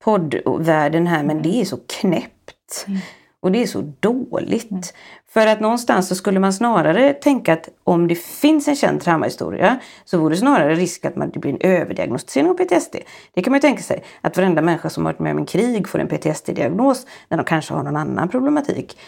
poddvärlden 0.04 1.06
här, 1.06 1.22
men 1.22 1.42
det 1.42 1.60
är 1.60 1.64
så 1.64 1.78
knäppt. 1.86 2.84
Mm. 2.86 3.00
Och 3.40 3.52
det 3.52 3.62
är 3.62 3.66
så 3.66 3.92
dåligt. 4.00 4.70
Mm. 4.70 4.82
För 5.36 5.46
att 5.46 5.60
någonstans 5.60 6.08
så 6.08 6.14
skulle 6.14 6.40
man 6.40 6.52
snarare 6.52 7.12
tänka 7.12 7.52
att 7.52 7.68
om 7.84 8.08
det 8.08 8.14
finns 8.14 8.68
en 8.68 8.76
känd 8.76 9.00
traumahistoria 9.00 9.80
så 10.04 10.18
vore 10.18 10.34
det 10.34 10.38
snarare 10.38 10.74
risk 10.74 11.04
att 11.04 11.16
man, 11.16 11.30
det 11.30 11.38
blir 11.38 11.52
en 11.52 11.60
överdiagnostisering 11.60 12.50
av 12.50 12.54
PTSD. 12.54 12.96
Det 13.34 13.42
kan 13.42 13.50
man 13.50 13.56
ju 13.56 13.60
tänka 13.60 13.82
sig, 13.82 14.04
att 14.20 14.36
varenda 14.36 14.62
människa 14.62 14.90
som 14.90 15.06
har 15.06 15.12
varit 15.12 15.20
med 15.20 15.32
om 15.32 15.38
en 15.38 15.46
krig 15.46 15.88
får 15.88 15.98
en 15.98 16.08
PTSD-diagnos 16.08 17.06
när 17.28 17.36
de 17.38 17.44
kanske 17.44 17.74
har 17.74 17.82
någon 17.82 17.96
annan 17.96 18.28
problematik. 18.28 18.98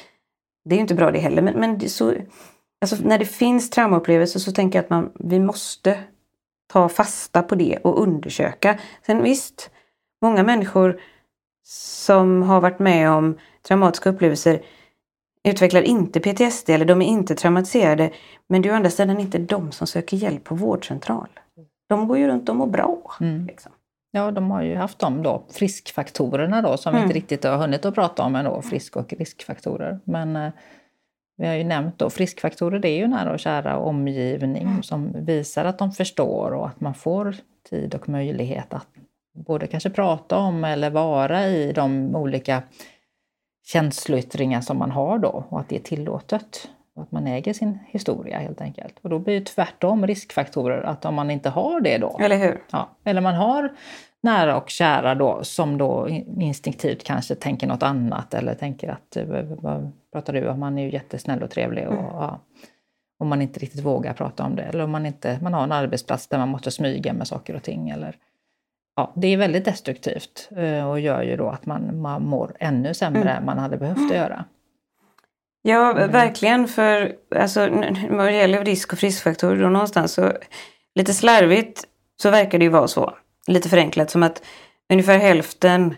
Det 0.65 0.75
är 0.75 0.77
ju 0.77 0.81
inte 0.81 0.95
bra 0.95 1.11
det 1.11 1.19
heller, 1.19 1.43
men, 1.43 1.55
men 1.61 1.79
det 1.79 1.89
så, 1.89 2.15
alltså 2.81 2.97
när 3.05 3.19
det 3.19 3.27
finns 3.27 3.71
traumaupplevelser 3.71 4.41
så 4.41 4.53
tänker 4.53 4.79
jag 4.79 4.85
att 4.85 4.91
man, 4.91 5.13
vi 5.15 5.41
måste 5.41 5.99
ta 6.73 6.89
fasta 6.89 7.43
på 7.43 7.55
det 7.55 7.79
och 7.85 8.03
undersöka. 8.03 8.79
Sen 9.07 9.23
visst, 9.23 9.71
många 10.23 10.43
människor 10.43 11.01
som 11.67 12.43
har 12.43 12.61
varit 12.61 12.79
med 12.79 13.11
om 13.11 13.39
traumatiska 13.69 14.11
upplevelser 14.11 14.63
utvecklar 15.45 15.83
inte 15.83 16.21
PTSD 16.21 16.71
eller 16.71 16.85
de 16.85 17.03
är 17.03 17.07
inte 17.07 17.35
traumatiserade. 17.35 18.11
Men 18.47 18.63
det 18.63 18.69
är 18.69 18.73
å 18.73 18.77
andra 18.77 18.91
sidan 18.91 19.21
inte 19.21 19.39
de 19.39 19.73
som 19.73 19.87
söker 19.87 20.17
hjälp 20.17 20.45
på 20.45 20.55
vårdcentral. 20.55 21.29
De 21.89 22.09
går 22.09 22.19
ju 22.19 22.29
runt 22.29 22.49
och 22.49 22.57
mår 22.57 22.67
bra. 22.67 23.17
Mm. 23.21 23.47
Liksom. 23.47 23.73
Ja, 24.11 24.31
de 24.31 24.51
har 24.51 24.63
ju 24.63 24.77
haft 24.77 24.99
de 24.99 25.23
då 25.23 25.43
friskfaktorerna 25.51 26.63
då 26.63 26.77
som 26.77 26.91
mm. 26.91 27.01
vi 27.01 27.07
inte 27.07 27.19
riktigt 27.19 27.45
har 27.45 27.57
hunnit 27.57 27.85
att 27.85 27.95
prata 27.95 28.23
om 28.23 28.37
än 28.37 28.63
frisk 28.63 28.97
och 28.97 29.13
riskfaktorer. 29.13 30.01
Men 30.05 30.37
eh, 30.37 30.53
vi 31.37 31.47
har 31.47 31.55
ju 31.55 31.65
nämnt 31.65 31.99
då 31.99 32.11
friskfaktorer, 32.11 32.79
det 32.79 32.89
är 32.89 32.97
ju 32.97 33.07
nära 33.07 33.33
och 33.33 33.39
kära 33.39 33.79
omgivning 33.79 34.63
mm. 34.63 34.83
som 34.83 35.13
visar 35.25 35.65
att 35.65 35.79
de 35.79 35.93
förstår 35.93 36.55
och 36.55 36.67
att 36.67 36.81
man 36.81 36.95
får 36.95 37.37
tid 37.71 37.95
och 37.95 38.09
möjlighet 38.09 38.75
att 38.75 38.87
både 39.47 39.67
kanske 39.67 39.91
prata 39.91 40.37
om 40.37 40.65
eller 40.65 40.91
vara 40.91 41.47
i 41.47 41.73
de 41.73 42.17
olika 42.17 42.63
känsloyttringar 43.73 44.61
som 44.61 44.79
man 44.79 44.91
har 44.91 45.19
då 45.19 45.45
och 45.49 45.61
att 45.61 45.69
det 45.69 45.77
är 45.77 45.81
tillåtet. 45.81 46.69
Och 46.95 47.03
att 47.03 47.13
man 47.13 47.27
äger 47.27 47.53
sin 47.53 47.79
historia 47.87 48.39
helt 48.39 48.61
enkelt. 48.61 48.99
Och 49.03 49.11
då 49.11 49.19
blir 49.19 49.41
det 49.41 49.47
tvärtom 49.47 50.07
riskfaktorer 50.07 50.83
att 50.83 51.05
om 51.05 51.15
man 51.15 51.31
inte 51.31 51.49
har 51.49 51.81
det 51.81 51.99
då. 51.99 52.19
Eller 52.21 52.37
hur? 52.37 52.63
Ja, 52.71 52.89
eller 53.05 53.21
man 53.21 53.35
har 53.35 53.73
nära 54.21 54.57
och 54.57 54.71
kära 54.71 55.15
då 55.15 55.45
som 55.45 55.79
då 55.79 56.09
instinktivt 56.39 57.05
kanske 57.05 57.35
tänker 57.35 57.67
något 57.67 57.83
annat 57.83 58.35
eller 58.35 58.55
tänker 58.55 58.89
att, 58.89 59.17
eh, 59.17 59.25
vad 59.43 59.93
pratar 60.13 60.33
du 60.33 60.49
om, 60.49 60.61
man 60.61 60.79
är 60.79 60.83
ju 60.83 60.93
jättesnäll 60.93 61.43
och 61.43 61.51
trevlig 61.51 61.89
och 61.89 61.95
mm. 61.95 62.05
ja, 62.05 62.41
om 63.19 63.29
man 63.29 63.43
inte 63.43 63.61
riktigt 63.61 63.85
vågar 63.85 64.13
prata 64.13 64.45
om 64.45 64.57
det. 64.57 64.63
Eller 64.63 64.85
om 64.85 64.91
man 64.91 65.07
inte, 65.07 65.39
man 65.43 65.55
har 65.55 65.63
en 65.63 65.73
arbetsplats 65.73 66.27
där 66.27 66.39
man 66.39 66.49
måste 66.49 66.71
smyga 66.71 67.13
med 67.13 67.29
saker 67.29 67.57
och 67.57 67.63
ting 67.63 67.91
eller 67.91 68.17
ja, 68.99 69.13
det 69.17 69.27
är 69.29 69.37
väldigt 69.37 69.65
destruktivt 69.65 70.49
eh, 70.57 70.91
och 70.91 71.01
gör 71.01 71.23
ju 71.23 71.37
då 71.37 71.49
att 71.49 71.67
man, 71.67 72.01
man 72.01 72.23
mår 72.23 72.57
ännu 72.61 72.95
sämre 72.95 73.23
mm. 73.23 73.37
än 73.37 73.45
man 73.45 73.59
hade 73.59 73.77
behövt 73.77 74.13
göra. 74.13 74.45
Ja, 75.63 75.91
mm. 75.91 76.11
verkligen. 76.11 76.69
För 76.69 77.13
alltså, 77.37 77.69
vad 78.11 78.27
det 78.27 78.33
gäller 78.33 78.65
risk 78.65 78.93
och 78.93 78.99
friskfaktorer 78.99 79.63
och 79.63 79.73
någonstans 79.73 80.13
så 80.13 80.33
lite 80.95 81.15
slarvigt 81.15 81.85
så 82.23 82.31
verkar 82.31 82.59
det 82.59 82.65
ju 82.65 82.71
vara 82.71 82.89
så. 82.89 83.15
Lite 83.47 83.69
förenklat 83.69 84.11
som 84.11 84.23
att 84.23 84.43
ungefär 84.93 85.19
hälften 85.19 85.95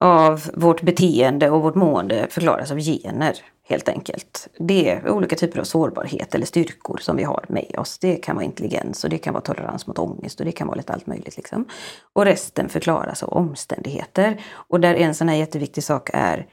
av 0.00 0.50
vårt 0.54 0.82
beteende 0.82 1.50
och 1.50 1.62
vårt 1.62 1.74
mående 1.74 2.26
förklaras 2.30 2.70
av 2.70 2.78
gener 2.78 3.34
helt 3.68 3.88
enkelt. 3.88 4.48
Det 4.58 4.90
är 4.90 5.10
olika 5.10 5.36
typer 5.36 5.60
av 5.60 5.64
sårbarhet 5.64 6.34
eller 6.34 6.46
styrkor 6.46 6.96
som 6.96 7.16
vi 7.16 7.24
har 7.24 7.44
med 7.48 7.74
oss. 7.78 7.98
Det 7.98 8.16
kan 8.16 8.36
vara 8.36 8.44
intelligens 8.44 9.04
och 9.04 9.10
det 9.10 9.18
kan 9.18 9.34
vara 9.34 9.44
tolerans 9.44 9.86
mot 9.86 9.98
ångest 9.98 10.40
och 10.40 10.46
det 10.46 10.52
kan 10.52 10.66
vara 10.66 10.76
lite 10.76 10.92
allt 10.92 11.06
möjligt. 11.06 11.36
Liksom. 11.36 11.64
Och 12.12 12.24
resten 12.24 12.68
förklaras 12.68 13.22
av 13.22 13.28
omständigheter. 13.32 14.44
Och 14.52 14.80
där 14.80 14.94
en 14.94 15.14
sån 15.14 15.28
här 15.28 15.36
jätteviktig 15.36 15.84
sak 15.84 16.10
är 16.12 16.46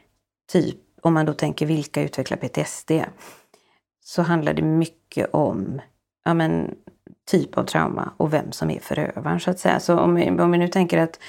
typ, 0.51 0.77
om 1.01 1.13
man 1.13 1.25
då 1.25 1.33
tänker 1.33 1.65
vilka 1.65 2.01
utvecklar 2.01 2.37
PTSD? 2.37 2.91
Så 4.05 4.21
handlar 4.21 4.53
det 4.53 4.61
mycket 4.61 5.29
om 5.33 5.81
ja, 6.25 6.33
men, 6.33 6.75
typ 7.31 7.57
av 7.57 7.63
trauma 7.63 8.13
och 8.17 8.33
vem 8.33 8.51
som 8.51 8.69
är 8.69 8.79
förövaren 8.79 9.39
så 9.39 9.51
att 9.51 9.59
säga. 9.59 9.79
Så 9.79 9.99
om 9.99 10.15
vi, 10.15 10.29
om 10.29 10.51
vi 10.51 10.57
nu 10.57 10.67
tänker 10.67 10.97
att 10.97 11.19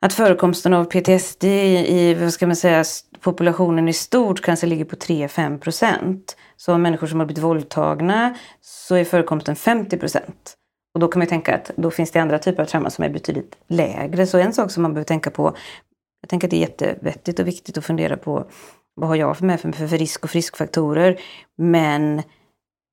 att 0.00 0.12
förekomsten 0.12 0.74
av 0.74 0.84
PTSD 0.84 1.44
i 1.44 2.14
vad 2.14 2.32
ska 2.32 2.46
man 2.46 2.56
säga, 2.56 2.84
populationen 3.20 3.88
i 3.88 3.92
stort 3.92 4.42
kanske 4.42 4.66
ligger 4.66 4.84
på 4.84 4.96
3-5 4.96 5.58
procent. 5.58 6.36
Så 6.56 6.72
av 6.72 6.80
människor 6.80 7.06
som 7.06 7.18
har 7.18 7.26
blivit 7.26 7.44
våldtagna 7.44 8.36
så 8.60 8.94
är 8.94 9.04
förekomsten 9.04 9.56
50 9.56 9.96
procent. 9.98 10.56
Och 10.94 11.00
då 11.00 11.08
kan 11.08 11.18
man 11.18 11.28
tänka 11.28 11.54
att 11.54 11.70
då 11.76 11.90
finns 11.90 12.10
det 12.10 12.20
andra 12.20 12.38
typer 12.38 12.62
av 12.62 12.66
trauma 12.66 12.90
som 12.90 13.04
är 13.04 13.08
betydligt 13.08 13.56
lägre. 13.68 14.26
Så 14.26 14.38
en 14.38 14.52
sak 14.52 14.70
som 14.70 14.82
man 14.82 14.94
behöver 14.94 15.08
tänka 15.08 15.30
på, 15.30 15.56
jag 16.20 16.28
tänker 16.28 16.46
att 16.46 16.50
det 16.50 16.56
är 16.56 16.60
jättevettigt 16.60 17.38
och 17.38 17.46
viktigt 17.46 17.78
att 17.78 17.84
fundera 17.84 18.16
på 18.16 18.46
vad 18.94 19.08
har 19.08 19.16
jag 19.16 19.38
för 19.38 19.44
med 19.44 19.60
för, 19.60 19.72
för 19.72 19.98
risk 19.98 20.24
och 20.24 20.30
friskfaktorer. 20.30 21.20
Men 21.58 22.22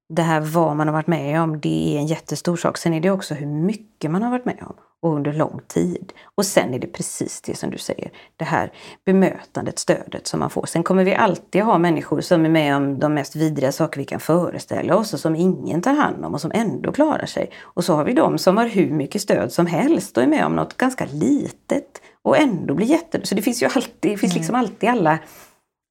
det 0.10 0.22
här 0.22 0.42
vad 0.42 0.76
man 0.76 0.88
har 0.88 0.94
varit 0.94 1.08
med 1.08 1.42
om, 1.42 1.60
det 1.60 1.96
är 1.96 2.00
en 2.00 2.08
jättestor 2.08 2.58
sak. 2.58 2.78
Sen 2.78 2.94
är 2.94 3.02
det 3.02 3.12
också 3.12 3.34
hur 3.34 3.48
mycket 3.48 4.12
man 4.12 4.24
har 4.24 4.32
varit 4.32 4.46
med 4.46 4.58
om 4.62 4.76
och 5.04 5.16
under 5.16 5.34
lång 5.34 5.60
tid. 5.68 6.14
Och 6.36 6.46
sen 6.46 6.74
är 6.74 6.80
det 6.80 6.88
precis 6.88 7.42
det 7.42 7.56
som 7.56 7.70
du 7.70 7.78
säger, 7.78 8.12
det 8.38 8.46
här 8.46 8.72
bemötandet, 9.06 9.80
stödet 9.80 10.28
som 10.28 10.40
man 10.40 10.50
får. 10.50 10.66
Sen 10.66 10.84
kommer 10.84 11.04
vi 11.04 11.16
alltid 11.16 11.64
ha 11.64 11.78
människor 11.78 12.22
som 12.22 12.46
är 12.46 12.50
med 12.50 12.76
om 12.76 13.00
de 13.00 13.14
mest 13.14 13.36
vidriga 13.36 13.72
saker 13.72 14.00
vi 14.00 14.06
kan 14.06 14.20
föreställa 14.20 14.96
oss 14.96 15.14
och 15.14 15.20
som 15.20 15.36
ingen 15.36 15.82
tar 15.82 15.94
hand 15.94 16.26
om 16.26 16.34
och 16.34 16.42
som 16.42 16.52
ändå 16.54 16.92
klarar 16.92 17.26
sig. 17.26 17.52
Och 17.62 17.84
så 17.84 17.96
har 17.96 18.04
vi 18.04 18.14
de 18.14 18.38
som 18.38 18.58
har 18.58 18.68
hur 18.68 18.92
mycket 18.92 19.22
stöd 19.22 19.52
som 19.52 19.66
helst 19.66 20.18
och 20.18 20.24
är 20.24 20.28
med 20.28 20.46
om 20.46 20.56
något 20.56 20.78
ganska 20.78 21.06
litet 21.12 22.02
och 22.22 22.38
ändå 22.38 22.74
blir 22.74 22.88
jätte... 22.88 23.26
Så 23.26 23.36
det 23.36 23.42
finns 23.42 23.64
ju 23.64 23.66
alltid, 23.66 24.12
det 24.12 24.18
finns 24.18 24.36
liksom 24.36 24.56
mm. 24.56 24.66
alltid 24.66 24.90
alla, 24.90 25.20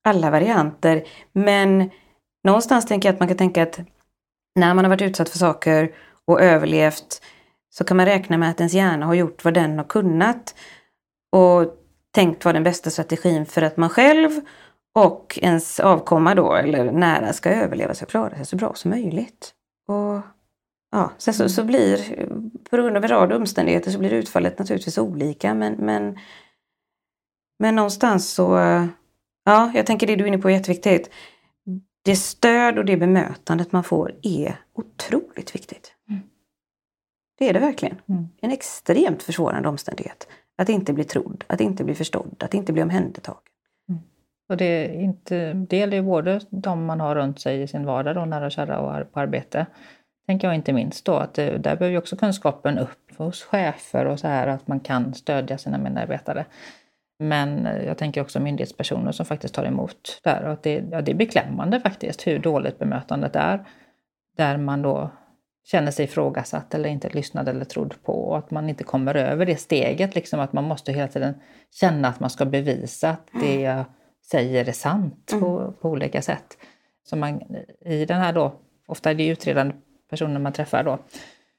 alla 0.04 0.30
varianter. 0.30 1.04
Men 1.32 1.90
någonstans 2.44 2.86
tänker 2.86 3.08
jag 3.08 3.14
att 3.14 3.20
man 3.20 3.28
kan 3.28 3.36
tänka 3.36 3.62
att 3.62 3.80
när 4.58 4.74
man 4.74 4.84
har 4.84 4.90
varit 4.90 5.02
utsatt 5.02 5.28
för 5.28 5.38
saker 5.38 5.92
och 6.26 6.40
överlevt 6.40 7.22
så 7.74 7.84
kan 7.84 7.96
man 7.96 8.06
räkna 8.06 8.38
med 8.38 8.50
att 8.50 8.60
ens 8.60 8.74
hjärna 8.74 9.06
har 9.06 9.14
gjort 9.14 9.44
vad 9.44 9.54
den 9.54 9.78
har 9.78 9.84
kunnat 9.84 10.54
och 11.32 11.74
tänkt 12.10 12.44
vara 12.44 12.52
den 12.52 12.62
bästa 12.62 12.90
strategin 12.90 13.46
för 13.46 13.62
att 13.62 13.76
man 13.76 13.90
själv 13.90 14.30
och 14.94 15.38
ens 15.42 15.80
avkomma 15.80 16.34
då, 16.34 16.54
eller 16.54 16.92
nära, 16.92 17.32
ska 17.32 17.50
överleva 17.50 17.94
sig 17.94 18.04
och 18.04 18.10
klara 18.10 18.36
sig 18.36 18.46
så 18.46 18.56
bra 18.56 18.74
som 18.74 18.90
möjligt. 18.90 19.54
Och 19.88 20.20
ja, 20.90 21.12
sen 21.18 21.34
så, 21.34 21.48
så 21.48 21.64
blir, 21.64 22.26
på 22.70 22.76
grund 22.76 22.96
av 22.96 23.04
en 23.04 23.10
rad 23.10 23.32
omständigheter 23.32 23.90
så 23.90 23.98
blir 23.98 24.12
utfallet 24.12 24.58
naturligtvis 24.58 24.98
olika 24.98 25.54
men, 25.54 25.72
men, 25.72 26.18
men 27.58 27.74
någonstans 27.74 28.30
så, 28.30 28.56
ja, 29.44 29.72
jag 29.74 29.86
tänker 29.86 30.06
det 30.06 30.16
du 30.16 30.24
är 30.24 30.28
inne 30.28 30.38
på 30.38 30.48
är 30.48 30.54
jätteviktigt. 30.54 31.10
Det 32.04 32.16
stöd 32.16 32.78
och 32.78 32.84
det 32.84 32.96
bemötandet 32.96 33.72
man 33.72 33.84
får 33.84 34.14
är 34.22 34.56
otroligt 34.74 35.54
viktigt. 35.54 35.91
Det 37.38 37.48
är 37.48 37.52
det 37.52 37.58
verkligen. 37.58 38.00
Mm. 38.08 38.28
En 38.40 38.50
extremt 38.50 39.22
försvårande 39.22 39.68
omständighet. 39.68 40.28
Att 40.58 40.68
inte 40.68 40.92
bli 40.92 41.04
trodd, 41.04 41.44
att 41.46 41.60
inte 41.60 41.84
bli 41.84 41.94
förstådd, 41.94 42.42
att 42.44 42.54
inte 42.54 42.72
bli 42.72 42.82
omhändertagen. 42.82 43.42
Mm. 43.88 44.00
Och 44.48 44.56
det, 44.56 44.64
är 44.64 45.00
inte, 45.00 45.52
det 45.52 45.76
gäller 45.76 45.96
ju 45.96 46.02
både 46.02 46.40
de 46.50 46.84
man 46.84 47.00
har 47.00 47.14
runt 47.14 47.40
sig 47.40 47.62
i 47.62 47.66
sin 47.66 47.84
vardag, 47.84 48.14
då, 48.14 48.24
nära 48.24 48.46
och 48.46 48.52
kära 48.52 48.80
och 48.80 49.12
på 49.12 49.20
arbete. 49.20 49.66
Tänker 50.26 50.48
jag 50.48 50.54
inte 50.54 50.72
minst 50.72 51.04
då, 51.04 51.12
att 51.12 51.34
det, 51.34 51.58
där 51.58 51.76
behöver 51.76 51.88
ju 51.90 51.98
också 51.98 52.16
kunskapen 52.16 52.78
upp 52.78 53.16
hos 53.16 53.42
chefer 53.42 54.04
och 54.04 54.20
så 54.20 54.28
här, 54.28 54.46
att 54.46 54.68
man 54.68 54.80
kan 54.80 55.14
stödja 55.14 55.58
sina 55.58 55.78
medarbetare. 55.78 56.44
Men 57.18 57.64
jag 57.86 57.98
tänker 57.98 58.20
också 58.20 58.40
myndighetspersoner 58.40 59.12
som 59.12 59.26
faktiskt 59.26 59.54
tar 59.54 59.64
emot 59.64 60.20
där. 60.22 60.44
Och 60.44 60.52
att 60.52 60.62
det, 60.62 60.84
ja, 60.90 61.02
det 61.02 61.12
är 61.12 61.16
beklämmande 61.16 61.80
faktiskt 61.80 62.26
hur 62.26 62.38
dåligt 62.38 62.78
bemötandet 62.78 63.36
är. 63.36 63.64
Där 64.36 64.56
man 64.56 64.82
då 64.82 65.10
känner 65.64 65.90
sig 65.90 66.04
ifrågasatt 66.04 66.74
eller 66.74 66.88
inte 66.88 67.08
lyssnad 67.08 67.48
eller 67.48 67.64
trodd 67.64 67.94
på 68.02 68.12
och 68.12 68.38
att 68.38 68.50
man 68.50 68.68
inte 68.68 68.84
kommer 68.84 69.14
över 69.14 69.46
det 69.46 69.56
steget. 69.56 70.14
Liksom 70.14 70.40
att 70.40 70.52
man 70.52 70.64
måste 70.64 70.92
hela 70.92 71.08
tiden 71.08 71.34
känna 71.70 72.08
att 72.08 72.20
man 72.20 72.30
ska 72.30 72.44
bevisa 72.44 73.10
att 73.10 73.28
det 73.40 73.60
jag 73.60 73.84
säger 74.30 74.68
är 74.68 74.72
sant 74.72 75.32
mm. 75.32 75.44
på, 75.44 75.74
på 75.80 75.88
olika 75.88 76.22
sätt. 76.22 76.58
Så 77.04 77.16
man, 77.16 77.42
I 77.84 78.04
den 78.04 78.20
här 78.20 78.32
då, 78.32 78.52
ofta 78.86 79.10
är 79.10 79.14
det 79.14 79.26
utredande 79.26 79.74
personer 80.10 80.40
man 80.40 80.52
träffar 80.52 80.84
då, 80.84 80.98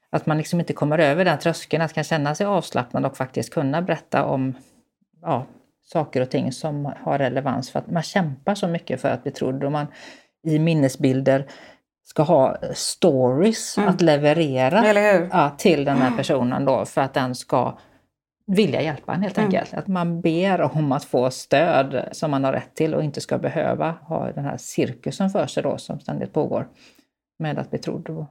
att 0.10 0.26
man 0.26 0.38
liksom 0.38 0.60
inte 0.60 0.74
kommer 0.74 1.00
över 1.00 1.26
den 1.26 1.40
tröskeln, 1.40 1.84
att 1.84 1.94
kan 1.94 2.04
känna 2.04 2.36
sig 2.36 2.46
avslappnad 2.46 3.06
och 3.06 3.18
faktiskt 3.18 3.54
kunna 3.54 3.82
berätta 3.82 4.26
om 4.26 4.54
ja, 5.22 5.46
saker 5.84 6.22
och 6.22 6.30
ting 6.30 6.52
som 6.52 6.94
har 7.00 7.18
relevans 7.18 7.72
för 7.72 7.80
att 7.80 7.92
man 7.92 8.04
kämpar 8.04 8.56
så 8.56 8.68
mycket 8.68 9.02
för 9.02 9.10
att 9.10 9.24
bli 9.24 9.32
trodd 9.32 9.64
och 9.64 9.72
man 9.72 9.88
i 10.44 10.60
minnesbilder 10.60 11.48
ska 12.04 12.24
ha 12.24 12.58
stories 12.74 13.78
mm. 13.78 13.90
att 13.90 14.02
leverera 14.02 14.94
ja, 15.32 15.52
till 15.58 15.86
den 15.86 15.98
här 15.98 16.18
personen 16.18 16.66
då 16.66 16.86
för 16.86 17.02
att 17.02 17.14
den 17.14 17.36
ska 17.36 17.78
vilja 18.48 18.82
hjälpa 18.82 19.14
en 19.14 19.22
helt 19.22 19.38
mm. 19.38 19.48
enkelt. 19.48 19.74
Att 19.74 19.88
man 19.88 20.22
ber 20.22 20.62
om 20.62 20.92
att 20.92 21.06
få 21.06 21.32
stöd 21.32 22.10
som 22.12 22.32
man 22.32 22.44
har 22.44 22.54
rätt 22.54 22.76
till 22.76 22.96
och 22.96 23.04
inte 23.04 23.22
ska 23.22 23.38
behöva 23.38 23.92
ha 23.92 24.32
den 24.32 24.46
här 24.46 24.58
cirkusen 24.58 25.30
för 25.30 25.48
sig 25.48 25.64
då 25.64 25.78
som 25.78 26.00
ständigt 26.00 26.34
pågår 26.34 26.68
med 27.40 27.60
att 27.60 27.70
bli 27.70 27.80
trodd. 27.80 28.26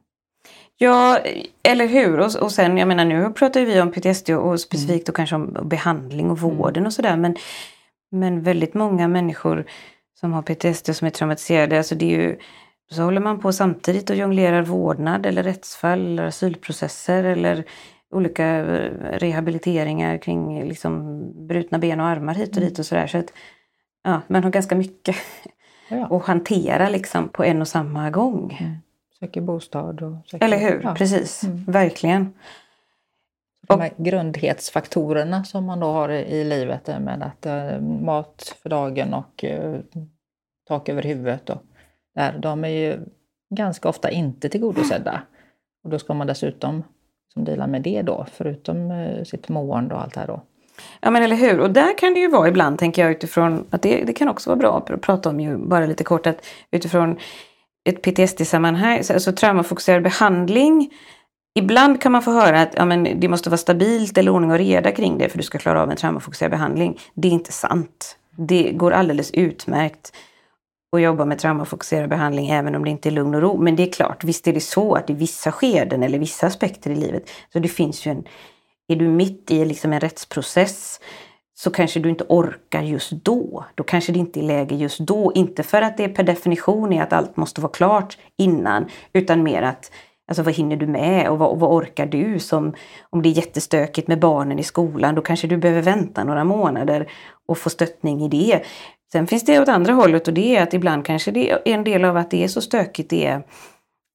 Ja, 0.76 1.18
eller 1.62 1.86
hur? 1.86 2.20
Och, 2.20 2.34
och 2.34 2.52
sen, 2.52 2.78
jag 2.78 2.88
menar 2.88 3.04
nu 3.04 3.32
pratar 3.32 3.60
vi 3.60 3.80
om 3.80 3.92
PTSD 3.92 4.30
och 4.30 4.60
specifikt 4.60 5.08
mm. 5.08 5.12
och 5.12 5.16
kanske 5.16 5.36
om 5.36 5.58
behandling 5.68 6.30
och 6.30 6.38
mm. 6.38 6.56
vården 6.56 6.86
och 6.86 6.92
sådär 6.92 7.16
men, 7.16 7.36
men 8.10 8.42
väldigt 8.42 8.74
många 8.74 9.08
människor 9.08 9.64
som 10.20 10.32
har 10.32 10.42
PTSD 10.42 10.96
som 10.96 11.06
är 11.06 11.10
traumatiserade, 11.10 11.78
alltså 11.78 11.94
det 11.94 12.14
är 12.14 12.20
ju 12.20 12.38
så 12.92 13.02
håller 13.02 13.20
man 13.20 13.40
på 13.40 13.52
samtidigt 13.52 14.10
och 14.10 14.16
jonglerar 14.16 14.62
vårdnad 14.62 15.26
eller 15.26 15.42
rättsfall 15.42 16.06
eller 16.06 16.24
asylprocesser 16.24 17.24
eller 17.24 17.64
olika 18.10 18.46
eh, 18.46 18.92
rehabiliteringar 19.18 20.18
kring 20.18 20.68
liksom 20.68 21.22
brutna 21.46 21.78
ben 21.78 22.00
och 22.00 22.06
armar 22.06 22.34
hit 22.34 22.56
och 22.56 22.62
dit 22.62 22.78
och 22.78 22.86
sådär. 22.86 23.06
Så 23.06 23.18
att, 23.18 23.32
ja, 24.04 24.20
man 24.26 24.44
har 24.44 24.50
ganska 24.50 24.76
mycket 24.76 25.16
ja. 25.88 26.06
att 26.16 26.24
hantera 26.24 26.88
liksom 26.88 27.28
på 27.28 27.44
en 27.44 27.60
och 27.60 27.68
samma 27.68 28.10
gång. 28.10 28.58
Mm. 28.60 28.76
Söker 29.20 29.40
bostad 29.40 30.02
och 30.02 30.16
söker, 30.26 30.44
Eller 30.44 30.58
hur, 30.58 30.80
ja. 30.82 30.94
precis, 30.94 31.44
mm. 31.44 31.64
verkligen. 31.64 32.34
De 33.68 33.80
här 33.80 33.92
grundhetsfaktorerna 33.96 35.44
som 35.44 35.64
man 35.64 35.80
då 35.80 35.86
har 35.86 36.08
i 36.08 36.44
livet 36.44 36.86
med 36.86 37.22
att 37.22 37.46
äh, 37.46 37.80
mat 37.80 38.56
för 38.62 38.68
dagen 38.68 39.14
och 39.14 39.44
äh, 39.44 39.80
tak 40.68 40.88
över 40.88 41.02
huvudet 41.02 41.50
och 41.50 41.62
där, 42.14 42.38
de 42.38 42.64
är 42.64 42.68
ju 42.68 43.00
ganska 43.54 43.88
ofta 43.88 44.10
inte 44.10 44.48
tillgodosedda. 44.48 45.22
Och 45.84 45.90
då 45.90 45.98
ska 45.98 46.14
man 46.14 46.26
dessutom 46.26 46.84
som 47.32 47.44
delar 47.44 47.66
med 47.66 47.82
det 47.82 48.02
då, 48.02 48.26
förutom 48.32 48.90
eh, 48.90 49.24
sitt 49.24 49.48
mående 49.48 49.94
och 49.94 50.00
allt 50.00 50.14
det 50.14 50.20
här 50.20 50.26
då. 50.26 50.42
Ja 51.00 51.10
men 51.10 51.22
eller 51.22 51.36
hur, 51.36 51.60
och 51.60 51.70
där 51.70 51.98
kan 51.98 52.14
det 52.14 52.20
ju 52.20 52.28
vara 52.28 52.48
ibland 52.48 52.78
tänker 52.78 53.02
jag 53.02 53.10
utifrån 53.10 53.66
att 53.70 53.82
det, 53.82 54.04
det 54.04 54.12
kan 54.12 54.28
också 54.28 54.50
vara 54.50 54.58
bra 54.58 54.78
att 54.78 55.00
prata 55.00 55.28
om 55.28 55.40
ju 55.40 55.56
bara 55.56 55.86
lite 55.86 56.04
kort 56.04 56.26
att 56.26 56.46
utifrån 56.70 57.18
ett 57.84 58.02
PTSD-sammanhang, 58.02 58.96
alltså 58.96 59.32
traumafokuserad 59.32 60.02
behandling 60.02 60.90
Ibland 61.54 62.02
kan 62.02 62.12
man 62.12 62.22
få 62.22 62.32
höra 62.32 62.60
att 62.60 62.74
ja, 62.76 62.84
men 62.84 63.20
det 63.20 63.28
måste 63.28 63.50
vara 63.50 63.58
stabilt 63.58 64.18
eller 64.18 64.32
ordning 64.32 64.50
och 64.50 64.58
reda 64.58 64.92
kring 64.92 65.18
det 65.18 65.28
för 65.28 65.38
du 65.38 65.44
ska 65.44 65.58
klara 65.58 65.82
av 65.82 65.90
en 65.90 65.96
traumafokuserad 65.96 66.50
behandling. 66.50 66.98
Det 67.14 67.28
är 67.28 67.32
inte 67.32 67.52
sant. 67.52 68.16
Det 68.36 68.72
går 68.72 68.90
alldeles 68.90 69.30
utmärkt 69.30 70.12
och 70.92 71.00
jobba 71.00 71.24
med 71.24 71.38
traumafokuserad 71.38 72.10
behandling 72.10 72.48
även 72.48 72.74
om 72.74 72.84
det 72.84 72.90
inte 72.90 73.08
är 73.08 73.10
lugn 73.10 73.34
och 73.34 73.42
ro. 73.42 73.56
Men 73.56 73.76
det 73.76 73.82
är 73.82 73.92
klart, 73.92 74.24
visst 74.24 74.48
är 74.48 74.52
det 74.52 74.60
så 74.60 74.94
att 74.94 75.10
i 75.10 75.12
vissa 75.12 75.52
skeden 75.52 76.02
eller 76.02 76.18
vissa 76.18 76.46
aspekter 76.46 76.90
i 76.90 76.94
livet, 76.94 77.30
så 77.52 77.58
det 77.58 77.68
finns 77.68 78.06
ju 78.06 78.10
en... 78.10 78.24
Är 78.88 78.96
du 78.96 79.08
mitt 79.08 79.50
i 79.50 79.64
liksom 79.64 79.92
en 79.92 80.00
rättsprocess 80.00 81.00
så 81.54 81.70
kanske 81.70 82.00
du 82.00 82.10
inte 82.10 82.24
orkar 82.28 82.82
just 82.82 83.10
då. 83.10 83.64
Då 83.74 83.84
kanske 83.84 84.12
det 84.12 84.18
inte 84.18 84.40
är 84.40 84.42
läge 84.42 84.74
just 84.74 84.98
då. 84.98 85.32
Inte 85.34 85.62
för 85.62 85.82
att 85.82 85.96
det 85.96 86.08
per 86.08 86.22
definition 86.22 86.92
är 86.92 87.02
att 87.02 87.12
allt 87.12 87.36
måste 87.36 87.60
vara 87.60 87.72
klart 87.72 88.18
innan, 88.38 88.88
utan 89.12 89.42
mer 89.42 89.62
att 89.62 89.90
Alltså 90.28 90.42
vad 90.42 90.54
hinner 90.54 90.76
du 90.76 90.86
med 90.86 91.28
och 91.28 91.38
vad, 91.38 91.50
och 91.50 91.60
vad, 91.60 91.70
orkar 91.70 92.06
du? 92.06 92.38
Som, 92.38 92.74
om 93.10 93.22
det 93.22 93.28
är 93.28 93.30
jättestökigt 93.30 94.08
med 94.08 94.18
barnen 94.18 94.58
i 94.58 94.62
skolan, 94.62 95.14
då 95.14 95.22
kanske 95.22 95.46
du 95.46 95.56
behöver 95.56 95.82
vänta 95.82 96.24
några 96.24 96.44
månader 96.44 97.10
och 97.48 97.58
få 97.58 97.70
stöttning 97.70 98.22
i 98.22 98.28
det. 98.28 98.62
Sen 99.12 99.26
finns 99.26 99.44
det 99.44 99.60
åt 99.60 99.68
andra 99.68 99.92
hållet 99.92 100.28
och 100.28 100.34
det 100.34 100.56
är 100.56 100.62
att 100.62 100.74
ibland 100.74 101.04
kanske 101.04 101.30
det 101.30 101.50
är 101.50 101.58
en 101.64 101.84
del 101.84 102.04
av 102.04 102.16
att 102.16 102.30
det 102.30 102.44
är 102.44 102.48
så 102.48 102.60
stökigt 102.60 103.10
det 103.10 103.26
är, 103.26 103.42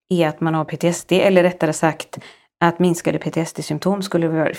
är 0.09 0.27
att 0.27 0.41
man 0.41 0.53
har 0.53 0.65
PTSD 0.65 1.11
eller 1.11 1.43
rättare 1.43 1.73
sagt 1.73 2.19
att 2.59 2.79
minskade 2.79 3.19
PTSD-symptom 3.19 4.01
skulle 4.01 4.53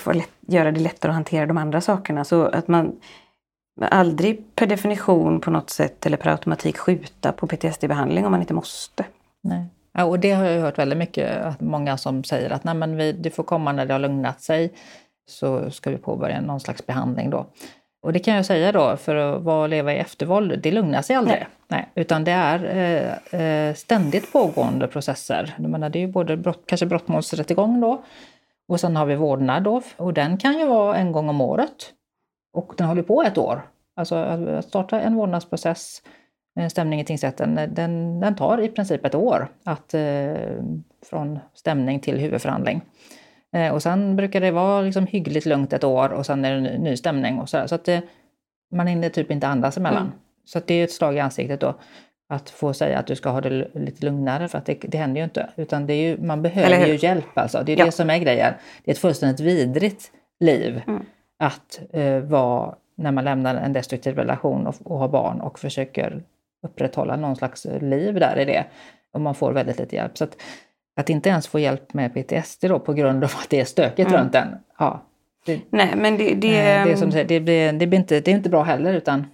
göra 0.47 0.71
det 0.71 0.79
lättare 0.79 1.09
att 1.09 1.15
hantera 1.15 1.45
de 1.45 1.57
andra 1.57 1.81
sakerna. 1.81 2.23
Så 2.23 2.43
att 2.45 2.67
man 2.67 2.95
aldrig 3.81 4.55
per 4.55 4.67
definition 4.67 5.41
på 5.41 5.51
något 5.51 5.69
sätt 5.69 6.05
eller 6.05 6.17
per 6.17 6.29
automatik 6.29 6.77
skjuta 6.77 7.31
på 7.31 7.47
PTSD-behandling 7.47 8.25
om 8.25 8.31
man 8.31 8.41
inte 8.41 8.53
måste. 8.53 9.05
Nej. 9.43 9.65
Ja, 9.93 10.03
och 10.03 10.19
det 10.19 10.31
har 10.31 10.45
jag 10.45 10.61
hört 10.61 10.77
väldigt 10.77 10.99
mycket, 10.99 11.41
att 11.41 11.61
många 11.61 11.97
som 11.97 12.23
säger 12.23 12.49
att 12.49 12.63
Nej, 12.63 12.75
men 12.75 12.95
vi, 12.95 13.11
du 13.11 13.29
får 13.29 13.43
komma 13.43 13.71
när 13.71 13.85
det 13.85 13.93
har 13.93 13.99
lugnat 13.99 14.41
sig 14.41 14.73
så 15.29 15.71
ska 15.71 15.89
vi 15.89 15.97
påbörja 15.97 16.41
någon 16.41 16.59
slags 16.59 16.85
behandling 16.85 17.29
då. 17.29 17.45
Och 18.01 18.13
det 18.13 18.19
kan 18.19 18.35
jag 18.35 18.45
säga 18.45 18.71
då, 18.71 18.97
för 18.97 19.15
att 19.15 19.41
vara 19.41 19.67
leva 19.67 19.93
i 19.93 19.97
eftervåld, 19.97 20.59
det 20.59 20.71
lugnar 20.71 21.01
sig 21.01 21.15
aldrig. 21.15 21.37
Nej. 21.37 21.47
Nej 21.67 21.89
utan 21.95 22.23
det 22.23 22.31
är 22.31 22.65
eh, 23.33 23.41
eh, 23.41 23.75
ständigt 23.75 24.33
pågående 24.33 24.87
processer. 24.87 25.55
Jag 25.57 25.69
menar, 25.69 25.89
det 25.89 25.99
är 25.99 26.01
ju 26.01 26.11
både 26.11 26.37
brott, 26.37 26.63
kanske 26.65 26.85
brottmålsrättegång 26.85 27.81
då, 27.81 28.03
och 28.67 28.79
sen 28.79 28.95
har 28.95 29.05
vi 29.05 29.15
vårdnad 29.15 29.63
då, 29.63 29.81
och 29.97 30.13
den 30.13 30.37
kan 30.37 30.59
ju 30.59 30.65
vara 30.65 30.95
en 30.95 31.11
gång 31.11 31.29
om 31.29 31.41
året. 31.41 31.93
Och 32.53 32.73
den 32.77 32.87
håller 32.87 33.03
på 33.03 33.23
ett 33.23 33.37
år. 33.37 33.61
Alltså 33.95 34.15
att 34.15 34.65
starta 34.65 35.01
en 35.01 35.15
vårdnadsprocess, 35.15 36.01
en 36.55 36.69
stämning 36.69 36.99
i 36.99 37.05
tingsrätten, 37.05 37.59
den, 37.69 38.19
den 38.19 38.35
tar 38.35 38.61
i 38.61 38.67
princip 38.69 39.05
ett 39.05 39.15
år 39.15 39.51
att, 39.63 39.93
eh, 39.93 40.33
från 41.09 41.39
stämning 41.53 41.99
till 41.99 42.17
huvudförhandling. 42.17 42.81
Eh, 43.55 43.73
och 43.73 43.83
sen 43.83 44.15
brukar 44.15 44.41
det 44.41 44.51
vara 44.51 44.81
liksom 44.81 45.07
hyggligt 45.07 45.45
lugnt 45.45 45.73
ett 45.73 45.83
år 45.83 46.09
och 46.09 46.25
sen 46.25 46.45
är 46.45 46.55
det 46.55 46.61
ny, 46.61 46.77
ny 46.77 46.97
stämning. 46.97 47.39
Och 47.39 47.49
så 47.49 47.57
där. 47.57 47.67
så 47.67 47.75
att 47.75 47.85
det, 47.85 48.01
man 48.71 48.87
hinner 48.87 49.09
typ 49.09 49.31
inte 49.31 49.47
andas 49.47 49.77
emellan. 49.77 50.01
Mm. 50.01 50.13
Så 50.45 50.57
att 50.57 50.67
det 50.67 50.73
är 50.73 50.83
ett 50.83 50.91
slag 50.91 51.15
i 51.15 51.19
ansiktet 51.19 51.59
då. 51.59 51.75
att 52.29 52.49
få 52.49 52.73
säga 52.73 52.99
att 52.99 53.07
du 53.07 53.15
ska 53.15 53.29
ha 53.29 53.41
det 53.41 53.67
lite 53.73 54.05
lugnare 54.05 54.47
för 54.47 54.57
att 54.57 54.65
det, 54.65 54.73
det 54.73 54.97
händer 54.97 55.21
ju 55.21 55.23
inte. 55.23 55.49
Utan 55.55 55.87
det 55.87 55.93
är 55.93 56.09
ju, 56.09 56.17
man 56.21 56.41
behöver 56.41 56.87
ju 56.87 56.95
hjälp 56.95 57.37
alltså. 57.37 57.63
Det 57.65 57.73
är 57.73 57.77
ja. 57.77 57.85
det 57.85 57.91
som 57.91 58.09
är 58.09 58.17
grejen. 58.17 58.53
Det 58.83 58.91
är 58.91 58.93
ett 58.93 59.01
fullständigt 59.01 59.39
vidrigt 59.39 60.11
liv 60.39 60.81
mm. 60.87 61.05
att 61.39 61.79
uh, 61.95 62.19
vara 62.19 62.75
när 62.95 63.11
man 63.11 63.23
lämnar 63.23 63.55
en 63.55 63.73
destruktiv 63.73 64.15
relation 64.15 64.67
och, 64.67 64.75
och 64.83 64.99
har 64.99 65.07
barn 65.07 65.41
och 65.41 65.59
försöker 65.59 66.23
upprätthålla 66.63 67.15
någon 67.15 67.35
slags 67.35 67.67
liv 67.81 68.13
där 68.13 68.39
i 68.39 68.45
det. 68.45 68.65
Och 69.13 69.21
man 69.21 69.35
får 69.35 69.51
väldigt 69.51 69.79
lite 69.79 69.95
hjälp. 69.95 70.17
Så 70.17 70.23
att, 70.23 70.37
att 70.99 71.09
inte 71.09 71.29
ens 71.29 71.47
få 71.47 71.59
hjälp 71.59 71.93
med 71.93 72.13
PTSD 72.13 72.65
då 72.67 72.79
på 72.79 72.93
grund 72.93 73.23
av 73.23 73.31
att 73.41 73.49
det 73.49 73.59
är 73.59 73.65
stökigt 73.65 74.09
mm. 74.09 74.21
runt 74.21 74.35
en. 74.35 74.47
Ja, 74.77 75.03
det, 75.45 75.61
Nej, 75.69 75.93
men 75.95 76.17
det, 76.17 76.23
det, 76.23 76.35
det, 76.35 76.57
är 76.57 76.95
som 76.95 77.11
säger, 77.11 77.25
det, 77.25 77.39
blir, 77.39 77.73
det, 77.73 77.87
blir 77.87 77.99
inte, 77.99 78.19
det 78.19 78.31
är 78.31 78.35
inte 78.35 78.49
bra 78.49 78.63
heller. 78.63 78.93
Utan... 78.93 79.25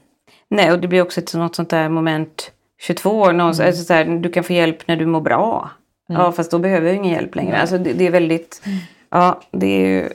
Nej, 0.47 0.71
och 0.71 0.79
det 0.79 0.87
blir 0.87 1.01
också 1.01 1.21
ett 1.21 1.33
något 1.33 1.55
sånt 1.55 1.69
där 1.69 1.89
moment 1.89 2.51
22. 2.81 3.31
Någon, 3.31 3.33
mm. 3.33 3.47
alltså 3.47 3.83
så 3.83 3.93
här, 3.93 4.05
du 4.05 4.29
kan 4.29 4.43
få 4.43 4.53
hjälp 4.53 4.87
när 4.87 4.95
du 4.95 5.05
mår 5.05 5.21
bra. 5.21 5.71
Mm. 6.09 6.21
Ja, 6.21 6.31
fast 6.31 6.51
då 6.51 6.59
behöver 6.59 6.87
jag 6.87 6.95
ingen 6.95 7.11
hjälp 7.11 7.35
längre. 7.35 7.57
Alltså, 7.57 7.77
det, 7.77 7.93
det 7.93 8.07
är 8.07 8.11
väldigt... 8.11 8.61
Mm. 8.65 8.77
Ja, 9.09 9.41
det 9.51 9.67
är 9.67 9.87
ju... 9.87 10.09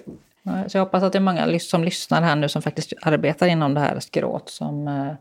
Så 0.69 0.79
jag 0.79 0.85
hoppas 0.85 1.03
att 1.03 1.13
det 1.13 1.19
är 1.19 1.21
många 1.21 1.59
som 1.59 1.85
lyssnar 1.85 2.23
här 2.23 2.37
nu 2.37 2.49
som 2.49 2.63
faktiskt 2.63 2.93
arbetar 3.03 3.47
inom 3.47 3.75
det 3.75 3.81
här 3.81 4.01
skråt 4.01 4.49
som 4.49 4.89
eh, 4.89 5.13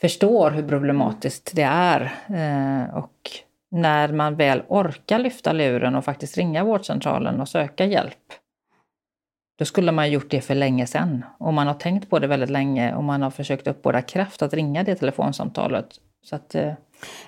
förstår 0.00 0.50
hur 0.50 0.68
problematiskt 0.68 1.52
det 1.54 1.62
är. 1.62 2.14
Eh, 2.28 2.96
och 2.96 3.30
när 3.76 4.12
man 4.12 4.36
väl 4.36 4.62
orkar 4.68 5.18
lyfta 5.18 5.52
luren 5.52 5.94
och 5.94 6.04
faktiskt 6.04 6.36
ringa 6.36 6.64
vårdcentralen 6.64 7.40
och 7.40 7.48
söka 7.48 7.84
hjälp, 7.84 8.32
då 9.58 9.64
skulle 9.64 9.92
man 9.92 10.10
gjort 10.10 10.30
det 10.30 10.40
för 10.40 10.54
länge 10.54 10.86
sedan. 10.86 11.24
Om 11.38 11.54
man 11.54 11.66
har 11.66 11.74
tänkt 11.74 12.10
på 12.10 12.18
det 12.18 12.26
väldigt 12.26 12.50
länge 12.50 12.94
och 12.94 13.04
man 13.04 13.22
har 13.22 13.30
försökt 13.30 13.66
uppbåda 13.66 14.02
kraft 14.02 14.42
att 14.42 14.54
ringa 14.54 14.84
det 14.84 14.94
telefonsamtalet. 14.94 15.86
Så 16.24 16.36
att, 16.36 16.54
eh... 16.54 16.72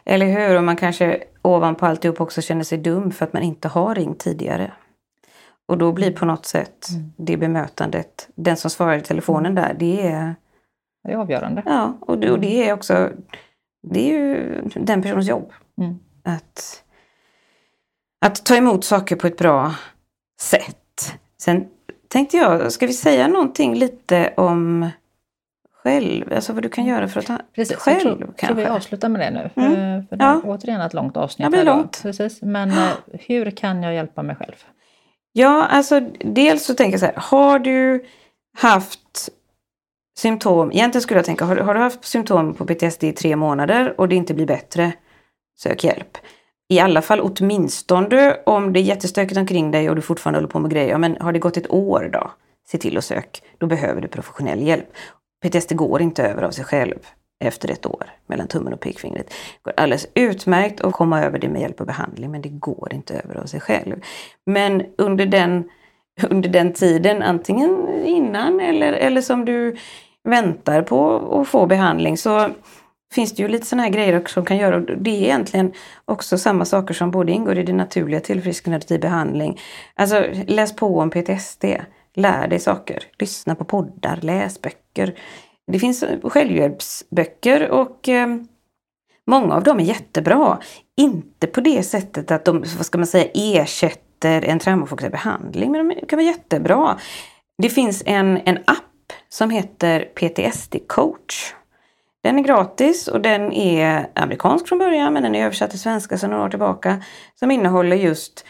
Eller 0.04 0.26
hur? 0.26 0.56
Och 0.56 0.64
man 0.64 0.76
kanske 0.76 1.24
ovanpå 1.42 1.86
alltihop 1.86 2.20
också 2.20 2.42
känner 2.42 2.64
sig 2.64 2.78
dum 2.78 3.10
för 3.10 3.24
att 3.26 3.32
man 3.32 3.42
inte 3.42 3.68
har 3.68 3.94
ringt 3.94 4.18
tidigare. 4.18 4.72
Och 5.68 5.78
då 5.78 5.92
blir 5.92 6.12
på 6.12 6.24
något 6.24 6.46
sätt 6.46 6.88
mm. 6.90 7.12
det 7.16 7.36
bemötandet, 7.36 8.28
den 8.34 8.56
som 8.56 8.70
svarar 8.70 8.96
i 8.96 9.00
telefonen 9.00 9.54
där, 9.54 9.76
det 9.78 10.06
är... 10.06 10.34
Det 11.04 11.12
är 11.12 11.16
avgörande. 11.16 11.62
Ja, 11.66 11.98
och 12.00 12.18
det, 12.18 12.30
och 12.30 12.40
det 12.40 12.68
är 12.68 12.72
också 12.72 13.10
det 13.82 14.10
är 14.10 14.18
ju 14.18 14.62
den 14.74 15.02
personens 15.02 15.28
jobb. 15.28 15.52
Mm. 15.80 15.98
Att, 16.28 16.82
att 18.26 18.44
ta 18.44 18.56
emot 18.56 18.84
saker 18.84 19.16
på 19.16 19.26
ett 19.26 19.36
bra 19.36 19.74
sätt. 20.40 21.18
Sen 21.40 21.68
tänkte 22.08 22.36
jag, 22.36 22.72
ska 22.72 22.86
vi 22.86 22.92
säga 22.92 23.28
någonting 23.28 23.74
lite 23.74 24.34
om 24.36 24.90
själv, 25.82 26.32
alltså 26.32 26.52
vad 26.52 26.62
du 26.62 26.68
kan 26.68 26.86
göra 26.86 27.08
för 27.08 27.20
att 27.20 27.26
ta 27.26 27.38
Precis, 27.54 27.76
själv 27.76 28.00
tror, 28.00 28.16
kanske? 28.18 28.46
tror 28.46 28.56
vi 28.56 28.64
avslutar 28.64 29.08
med 29.08 29.20
det 29.20 29.30
nu. 29.30 29.66
Mm. 29.66 30.06
För 30.06 30.16
det 30.16 30.24
är 30.24 30.40
återigen 30.44 30.80
ett 30.80 30.94
långt 30.94 31.16
avsnitt. 31.16 31.46
Det 31.46 31.50
blir 31.50 31.64
långt. 31.64 32.02
Precis. 32.02 32.42
Men 32.42 32.70
ja. 32.70 32.86
Eh, 32.86 33.20
hur 33.26 33.50
kan 33.50 33.82
jag 33.82 33.94
hjälpa 33.94 34.22
mig 34.22 34.36
själv? 34.36 34.64
Ja, 35.32 35.64
alltså 35.64 36.00
dels 36.20 36.64
så 36.64 36.74
tänker 36.74 36.92
jag 36.92 37.00
så 37.00 37.06
här, 37.06 37.14
har 37.16 37.58
du 37.58 38.04
haft 38.56 39.28
symptom, 40.18 40.72
egentligen 40.72 41.02
skulle 41.02 41.18
jag 41.18 41.26
tänka, 41.26 41.44
har, 41.44 41.56
har 41.56 41.74
du 41.74 41.80
haft 41.80 42.04
symptom 42.04 42.54
på 42.54 42.66
PTSD 42.66 43.04
i 43.04 43.12
tre 43.12 43.36
månader 43.36 44.00
och 44.00 44.08
det 44.08 44.16
inte 44.16 44.34
blir 44.34 44.46
bättre, 44.46 44.92
sök 45.58 45.84
hjälp. 45.84 46.18
I 46.68 46.80
alla 46.80 47.02
fall 47.02 47.20
åtminstone 47.20 48.36
om 48.46 48.72
det 48.72 48.80
är 48.80 48.82
jättestökigt 48.82 49.38
omkring 49.38 49.70
dig 49.70 49.90
och 49.90 49.96
du 49.96 50.02
fortfarande 50.02 50.38
håller 50.38 50.48
på 50.48 50.58
med 50.58 50.70
grejer. 50.70 50.98
Men 50.98 51.16
har 51.20 51.32
det 51.32 51.38
gått 51.38 51.56
ett 51.56 51.70
år 51.70 52.10
då? 52.12 52.30
Se 52.68 52.78
till 52.78 52.98
att 52.98 53.04
sök. 53.04 53.42
Då 53.58 53.66
behöver 53.66 54.00
du 54.00 54.08
professionell 54.08 54.62
hjälp. 54.62 54.88
PTSD 55.42 55.76
går 55.76 56.02
inte 56.02 56.22
över 56.22 56.42
av 56.42 56.50
sig 56.50 56.64
själv 56.64 56.98
efter 57.44 57.70
ett 57.70 57.86
år 57.86 58.10
mellan 58.26 58.48
tummen 58.48 58.72
och 58.72 58.80
pekfingret. 58.80 59.26
Det 59.28 59.34
går 59.62 59.74
alldeles 59.76 60.06
utmärkt 60.14 60.80
att 60.80 60.92
komma 60.92 61.24
över 61.24 61.38
det 61.38 61.48
med 61.48 61.60
hjälp 61.60 61.80
av 61.80 61.86
behandling 61.86 62.30
men 62.30 62.42
det 62.42 62.48
går 62.48 62.88
inte 62.92 63.14
över 63.24 63.40
av 63.40 63.46
sig 63.46 63.60
själv. 63.60 64.02
Men 64.46 64.82
under 64.98 65.26
den, 65.26 65.70
under 66.30 66.48
den 66.48 66.72
tiden, 66.72 67.22
antingen 67.22 68.04
innan 68.04 68.60
eller, 68.60 68.92
eller 68.92 69.20
som 69.20 69.44
du 69.44 69.76
väntar 70.24 70.82
på 70.82 71.16
att 71.40 71.48
få 71.48 71.66
behandling 71.66 72.16
så 72.16 72.50
finns 73.14 73.32
det 73.32 73.42
ju 73.42 73.48
lite 73.48 73.66
sådana 73.66 73.82
här 73.82 73.90
grejer 73.90 74.22
som 74.26 74.44
kan 74.44 74.56
göra. 74.56 74.80
Det 74.80 75.10
är 75.10 75.22
egentligen 75.22 75.72
också 76.04 76.38
samma 76.38 76.64
saker 76.64 76.94
som 76.94 77.10
både 77.10 77.32
ingår 77.32 77.58
i 77.58 77.62
det 77.62 77.72
naturliga 77.72 78.20
tillfrisknandet 78.20 78.90
i 78.90 78.98
behandling. 78.98 79.60
Alltså 79.94 80.26
läs 80.46 80.76
på 80.76 80.98
om 80.98 81.10
PTSD, 81.10 81.64
lär 82.14 82.48
dig 82.48 82.58
saker, 82.58 83.02
lyssna 83.18 83.54
på 83.54 83.64
poddar, 83.64 84.18
läs 84.22 84.62
böcker. 84.62 85.14
Det 85.72 85.78
finns 85.78 86.04
självhjälpsböcker 86.22 87.70
och 87.70 88.08
eh, 88.08 88.28
många 89.26 89.54
av 89.54 89.62
dem 89.62 89.80
är 89.80 89.84
jättebra. 89.84 90.58
Inte 90.96 91.46
på 91.46 91.60
det 91.60 91.82
sättet 91.82 92.30
att 92.30 92.44
de, 92.44 92.64
vad 92.76 92.86
ska 92.86 92.98
man 92.98 93.06
säga, 93.06 93.30
ersätter 93.34 94.44
en 94.44 94.58
traumafokuserad 94.58 95.12
behandling, 95.12 95.72
men 95.72 95.88
de 95.88 96.06
kan 96.06 96.16
vara 96.16 96.26
jättebra. 96.26 96.98
Det 97.62 97.68
finns 97.68 98.02
en, 98.06 98.36
en 98.44 98.58
app 98.66 99.12
som 99.28 99.50
heter 99.50 100.00
PTSD 100.00 100.76
coach. 100.86 101.54
Den 102.22 102.38
är 102.38 102.42
gratis 102.42 103.08
och 103.08 103.20
den 103.20 103.52
är 103.52 104.06
amerikansk 104.14 104.68
från 104.68 104.78
början 104.78 105.12
men 105.12 105.22
den 105.22 105.34
är 105.34 105.44
översatt 105.44 105.70
till 105.70 105.80
svenska 105.80 106.18
sedan 106.18 106.30
några 106.30 106.44
år 106.44 106.50
tillbaka. 106.50 107.02
Som 107.34 107.50
innehåller 107.50 107.96
just 107.96 108.44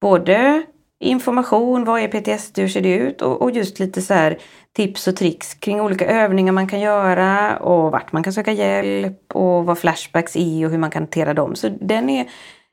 både 0.00 0.62
information, 1.00 1.84
vad 1.84 2.00
är 2.00 2.08
PTSD, 2.08 2.58
hur 2.58 2.68
ser 2.68 2.80
det 2.80 2.94
ut 2.94 3.22
och, 3.22 3.42
och 3.42 3.50
just 3.50 3.78
lite 3.78 4.02
så 4.02 4.14
här 4.14 4.38
tips 4.76 5.08
och 5.08 5.16
tricks 5.16 5.54
kring 5.54 5.80
olika 5.80 6.06
övningar 6.06 6.52
man 6.52 6.68
kan 6.68 6.80
göra 6.80 7.56
och 7.56 7.92
vart 7.92 8.12
man 8.12 8.22
kan 8.22 8.32
söka 8.32 8.52
hjälp 8.52 9.34
och 9.34 9.66
vad 9.66 9.78
flashbacks 9.78 10.36
är 10.36 10.64
och 10.64 10.70
hur 10.70 10.78
man 10.78 10.90
kan 10.90 11.02
hantera 11.02 11.34
dem. 11.34 11.54
Så 11.54 11.68
den, 11.80 12.10
är, 12.10 12.28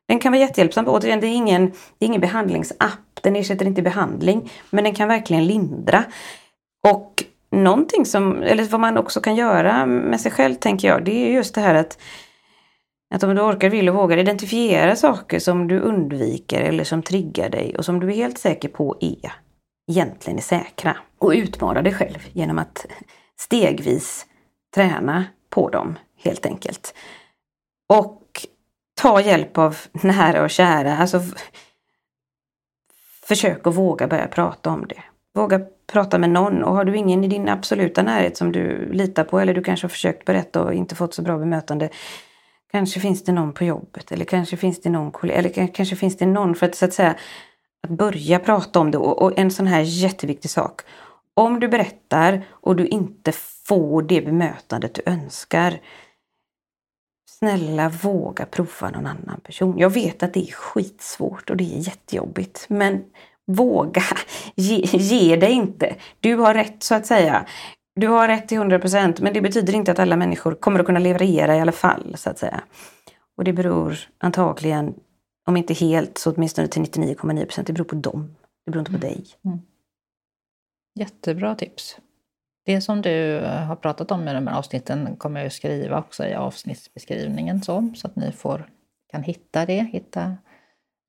den 0.07 0.19
kan 0.19 0.31
vara 0.31 0.41
jättehjälpsam. 0.41 0.87
Återigen, 0.87 1.19
det 1.19 1.27
är 1.27 1.35
ingen, 1.35 1.65
det 1.69 2.05
är 2.05 2.07
ingen 2.07 2.21
behandlingsapp, 2.21 3.21
den 3.21 3.35
ersätter 3.35 3.65
inte 3.65 3.81
behandling 3.81 4.51
men 4.69 4.83
den 4.83 4.95
kan 4.95 5.07
verkligen 5.07 5.45
lindra. 5.45 6.03
Och 6.87 7.23
någonting 7.51 8.05
som, 8.05 8.43
eller 8.43 8.63
vad 8.63 8.79
man 8.79 8.97
också 8.97 9.21
kan 9.21 9.35
göra 9.35 9.85
med 9.85 10.21
sig 10.21 10.31
själv 10.31 10.55
tänker 10.55 10.87
jag, 10.87 11.05
det 11.05 11.11
är 11.11 11.31
just 11.31 11.55
det 11.55 11.61
här 11.61 11.75
att 11.75 11.97
att 13.15 13.23
om 13.23 13.35
du 13.35 13.41
orkar, 13.41 13.69
vill 13.69 13.89
och 13.89 13.95
vågar 13.95 14.17
identifiera 14.17 14.95
saker 14.95 15.39
som 15.39 15.67
du 15.67 15.79
undviker 15.79 16.61
eller 16.61 16.83
som 16.83 17.03
triggar 17.03 17.49
dig 17.49 17.75
och 17.77 17.85
som 17.85 17.99
du 17.99 18.07
är 18.07 18.15
helt 18.15 18.37
säker 18.37 18.69
på 18.69 18.97
är 18.99 19.33
egentligen 19.91 20.37
är 20.37 20.43
säkra. 20.43 20.97
Och 21.17 21.29
utmana 21.29 21.81
dig 21.81 21.93
själv 21.93 22.27
genom 22.33 22.59
att 22.59 22.85
stegvis 23.39 24.25
träna 24.75 25.25
på 25.49 25.69
dem 25.69 25.99
helt 26.23 26.45
enkelt. 26.45 26.93
Och 27.89 28.47
ta 29.01 29.21
hjälp 29.21 29.57
av 29.57 29.77
nära 29.91 30.43
och 30.43 30.49
kära. 30.49 30.97
Alltså, 30.97 31.21
försök 33.23 33.67
att 33.67 33.75
våga 33.75 34.07
börja 34.07 34.27
prata 34.27 34.69
om 34.69 34.85
det. 34.87 35.03
Våga 35.33 35.61
prata 35.87 36.17
med 36.17 36.29
någon 36.29 36.63
och 36.63 36.75
har 36.75 36.85
du 36.85 36.97
ingen 36.97 37.23
i 37.23 37.27
din 37.27 37.49
absoluta 37.49 38.03
närhet 38.03 38.37
som 38.37 38.51
du 38.51 38.93
litar 38.93 39.23
på 39.23 39.39
eller 39.39 39.53
du 39.53 39.63
kanske 39.63 39.85
har 39.85 39.89
försökt 39.89 40.25
berätta 40.25 40.63
och 40.63 40.73
inte 40.73 40.95
fått 40.95 41.13
så 41.13 41.21
bra 41.21 41.37
bemötande. 41.37 41.89
Kanske 42.71 42.99
finns 42.99 43.23
det 43.23 43.31
någon 43.31 43.53
på 43.53 43.63
jobbet 43.63 44.11
eller 44.11 44.25
kanske 44.25 44.57
finns 44.57 44.81
det 44.81 44.89
någon 44.89 45.11
kollega 45.11 45.39
eller 45.39 45.67
kanske 45.67 45.95
finns 45.95 46.17
det 46.17 46.25
någon 46.25 46.55
för 46.55 46.65
att 46.65 46.75
så 46.75 46.85
att 46.85 46.93
säga 46.93 47.15
att 47.83 47.89
börja 47.89 48.39
prata 48.39 48.79
om 48.79 48.91
det 48.91 48.97
och, 48.97 49.21
och 49.21 49.39
en 49.39 49.51
sån 49.51 49.67
här 49.67 49.81
jätteviktig 49.81 50.51
sak. 50.51 50.81
Om 51.33 51.59
du 51.59 51.67
berättar 51.67 52.41
och 52.49 52.75
du 52.75 52.87
inte 52.87 53.31
får 53.67 54.01
det 54.01 54.21
bemötandet 54.21 54.93
du 54.93 55.01
önskar. 55.05 55.79
Snälla 57.29 57.89
våga 57.89 58.45
prova 58.45 58.89
någon 58.89 59.05
annan 59.05 59.39
person. 59.43 59.77
Jag 59.77 59.89
vet 59.89 60.23
att 60.23 60.33
det 60.33 60.49
är 60.49 60.53
skitsvårt 60.53 61.49
och 61.49 61.57
det 61.57 61.63
är 61.63 61.79
jättejobbigt 61.79 62.65
men 62.69 63.03
våga, 63.47 64.03
ge, 64.55 64.75
ge 64.97 65.35
dig 65.35 65.51
inte. 65.51 65.95
Du 66.19 66.35
har 66.35 66.53
rätt 66.53 66.83
så 66.83 66.95
att 66.95 67.05
säga. 67.05 67.45
Du 67.95 68.07
har 68.07 68.27
rätt 68.27 68.47
till 68.47 68.57
100 68.57 68.79
procent 68.79 69.19
men 69.19 69.33
det 69.33 69.41
betyder 69.41 69.75
inte 69.75 69.91
att 69.91 69.99
alla 69.99 70.15
människor 70.15 70.55
kommer 70.55 70.79
att 70.79 70.85
kunna 70.85 70.99
leverera 70.99 71.55
i 71.55 71.59
alla 71.59 71.71
fall 71.71 72.15
så 72.17 72.29
att 72.29 72.39
säga. 72.39 72.63
Och 73.37 73.43
det 73.43 73.53
beror 73.53 73.97
antagligen, 74.17 74.93
om 75.47 75.57
inte 75.57 75.73
helt 75.73 76.17
så 76.17 76.31
åtminstone 76.31 76.67
till 76.67 76.81
99,9 76.81 77.45
procent, 77.45 77.67
det 77.67 77.73
beror 77.73 77.85
på 77.85 77.95
dem. 77.95 78.35
Det 78.65 78.71
beror 78.71 78.79
inte 78.81 78.91
på 78.91 78.97
dig. 78.97 79.25
Mm. 79.45 79.59
Jättebra 80.99 81.55
tips. 81.55 81.97
Det 82.65 82.81
som 82.81 83.01
du 83.01 83.39
har 83.39 83.75
pratat 83.75 84.11
om 84.11 84.27
i 84.27 84.33
de 84.33 84.47
här 84.47 84.57
avsnitten 84.57 85.15
kommer 85.15 85.43
jag 85.43 85.51
skriva 85.51 85.99
också 85.99 86.25
i 86.25 86.33
avsnittsbeskrivningen 86.33 87.63
så, 87.63 87.93
så 87.95 88.07
att 88.07 88.15
ni 88.15 88.31
får, 88.31 88.69
kan 89.11 89.23
hitta 89.23 89.65
det, 89.65 89.83
hitta 89.91 90.37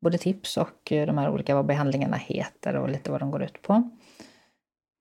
både 0.06 0.18
tips 0.18 0.56
och 0.56 0.92
eh, 0.92 1.06
de 1.06 1.18
här 1.18 1.30
olika 1.30 1.54
vad 1.54 1.66
behandlingarna 1.66 2.16
heter 2.16 2.76
och 2.76 2.88
lite 2.88 3.10
vad 3.10 3.20
de 3.20 3.30
går 3.30 3.42
ut 3.42 3.62
på. 3.62 3.90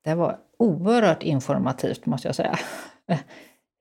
Det 0.03 0.15
var 0.15 0.37
oerhört 0.59 1.23
informativt 1.23 2.05
måste 2.05 2.27
jag 2.27 2.35
säga. 2.35 2.59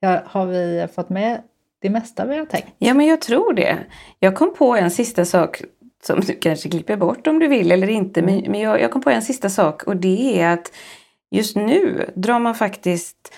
Har 0.25 0.47
vi 0.47 0.87
fått 0.95 1.09
med 1.09 1.43
det 1.81 1.91
mesta 1.91 2.27
vi 2.27 2.37
har 2.37 2.47
tänkt? 2.47 2.69
Ja, 2.79 2.95
men 2.95 3.07
jag 3.07 3.21
tror 3.21 3.53
det. 3.53 3.79
Jag 4.19 4.37
kom 4.37 4.55
på 4.55 4.77
en 4.77 4.91
sista 4.91 5.25
sak 5.25 5.63
som 6.03 6.21
du 6.21 6.35
kanske 6.35 6.69
klipper 6.69 6.97
bort 6.97 7.27
om 7.27 7.39
du 7.39 7.49
vill 7.49 7.73
eller 7.73 7.91
inte. 7.91 8.23
Men, 8.23 8.39
mm. 8.39 8.51
men 8.51 8.61
jag, 8.61 8.81
jag 8.81 8.91
kom 8.91 9.03
på 9.03 9.11
en 9.11 9.23
sista 9.23 9.51
sak 9.51 9.83
och 9.83 9.97
det 9.97 10.41
är 10.41 10.53
att 10.53 10.73
just 11.31 11.57
nu 11.57 12.11
drar 12.15 12.39
man 12.39 12.55
faktiskt 12.55 13.33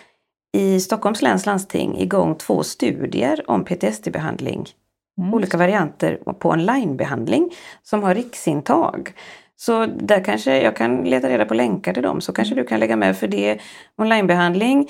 i 0.53 0.81
Stockholms 0.81 1.23
läns 1.23 1.47
landsting 1.47 1.99
igång 1.99 2.35
två 2.35 2.63
studier 2.63 3.51
om 3.51 3.65
PTSD-behandling. 3.65 4.69
Mm. 5.19 5.35
Olika 5.35 5.57
varianter 5.57 6.19
på 6.39 6.51
onlinebehandling 6.51 7.51
som 7.83 8.03
har 8.03 8.15
riksintag. 8.15 9.13
Så 9.57 9.87
där 9.87 10.25
kanske 10.25 10.63
jag 10.63 10.77
kan 10.77 10.97
leta 10.97 11.29
reda 11.29 11.45
på 11.45 11.55
länkar 11.55 11.93
till 11.93 12.03
dem 12.03 12.21
så 12.21 12.33
kanske 12.33 12.55
du 12.55 12.65
kan 12.65 12.81
lägga 12.81 12.97
med 12.97 13.17
för 13.17 13.29
det 13.29 13.59
onlinebehandling 13.97 14.89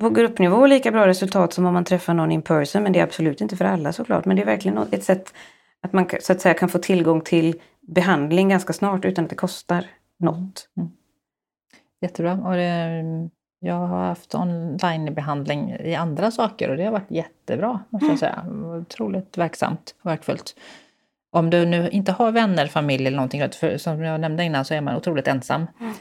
på 0.00 0.10
gruppnivå 0.10 0.66
lika 0.66 0.90
bra 0.90 1.06
resultat 1.06 1.52
som 1.52 1.66
om 1.66 1.74
man 1.74 1.84
träffar 1.84 2.14
någon 2.14 2.32
in 2.32 2.42
person 2.42 2.82
men 2.82 2.92
det 2.92 2.98
är 2.98 3.04
absolut 3.04 3.40
inte 3.40 3.56
för 3.56 3.64
alla 3.64 3.92
såklart 3.92 4.24
men 4.24 4.36
det 4.36 4.42
är 4.42 4.46
verkligen 4.46 4.78
ett 4.78 5.04
sätt 5.04 5.34
att 5.82 5.92
man 5.92 6.08
så 6.20 6.32
att 6.32 6.40
säga 6.40 6.54
kan 6.54 6.68
få 6.68 6.78
tillgång 6.78 7.20
till 7.20 7.60
behandling 7.80 8.48
ganska 8.48 8.72
snart 8.72 9.04
utan 9.04 9.24
att 9.24 9.30
det 9.30 9.36
kostar 9.36 9.86
något. 10.18 10.68
Mm. 10.76 10.90
Jättebra. 12.00 12.32
Och 12.32 12.54
det, 12.54 13.02
jag 13.64 13.74
har 13.74 14.06
haft 14.06 14.34
onlinebehandling 14.34 15.76
i 15.80 15.94
andra 15.94 16.30
saker 16.30 16.70
och 16.70 16.76
det 16.76 16.84
har 16.84 16.92
varit 16.92 17.10
jättebra, 17.10 17.80
måste 17.88 18.06
jag 18.06 18.18
säga. 18.18 18.44
Otroligt 18.80 19.38
verksamt 19.38 19.94
och 20.02 20.10
verkfullt. 20.10 20.56
Om 21.30 21.50
du 21.50 21.66
nu 21.66 21.88
inte 21.88 22.12
har 22.12 22.32
vänner, 22.32 22.66
familj 22.66 23.06
eller 23.06 23.16
någonting, 23.16 23.50
för 23.50 23.78
som 23.78 24.02
jag 24.02 24.20
nämnde 24.20 24.44
innan 24.44 24.64
så 24.64 24.74
är 24.74 24.80
man 24.80 24.96
otroligt 24.96 25.28
ensam. 25.28 25.66
Mm. 25.80 25.94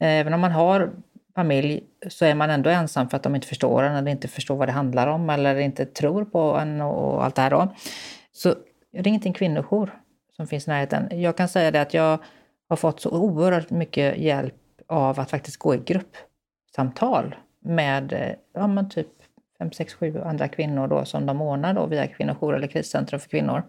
Även 0.00 0.34
om 0.34 0.40
man 0.40 0.52
har 0.52 0.90
familj 1.34 1.82
så 2.08 2.24
är 2.24 2.34
man 2.34 2.50
ändå 2.50 2.70
ensam 2.70 3.08
för 3.08 3.16
att 3.16 3.22
de 3.22 3.34
inte 3.34 3.46
förstår 3.46 3.82
en 3.82 3.96
eller 3.96 4.10
inte 4.10 4.28
förstår 4.28 4.56
vad 4.56 4.68
det 4.68 4.72
handlar 4.72 5.06
om 5.06 5.30
eller 5.30 5.56
inte 5.56 5.86
tror 5.86 6.24
på 6.24 6.40
en 6.40 6.80
och 6.80 7.24
allt 7.24 7.34
det 7.34 7.42
här 7.42 7.50
då. 7.50 7.74
Så 8.32 8.54
ring 8.92 9.20
till 9.20 9.28
en 9.28 9.34
kvinnojour 9.34 9.90
som 10.36 10.46
finns 10.46 10.66
i 10.68 10.70
närheten. 10.70 11.20
Jag 11.20 11.36
kan 11.36 11.48
säga 11.48 11.70
det 11.70 11.80
att 11.80 11.94
jag 11.94 12.18
har 12.68 12.76
fått 12.76 13.00
så 13.00 13.10
oerhört 13.10 13.70
mycket 13.70 14.18
hjälp 14.18 14.54
av 14.86 15.20
att 15.20 15.30
faktiskt 15.30 15.56
gå 15.56 15.74
i 15.74 15.78
samtal 16.78 17.34
med 17.60 18.12
eh, 18.12 18.32
ja, 18.54 18.66
men 18.66 18.88
typ 18.88 19.08
5, 19.58 19.72
6, 19.72 19.94
7 19.94 20.20
andra 20.20 20.48
kvinnor 20.48 20.86
då 20.86 21.04
som 21.04 21.26
de 21.26 21.40
ordnar 21.40 21.74
då 21.74 21.86
via 21.86 22.06
kvinnojour 22.06 22.56
eller 22.56 22.66
kriscentrum 22.66 23.20
för 23.20 23.28
kvinnor. 23.28 23.62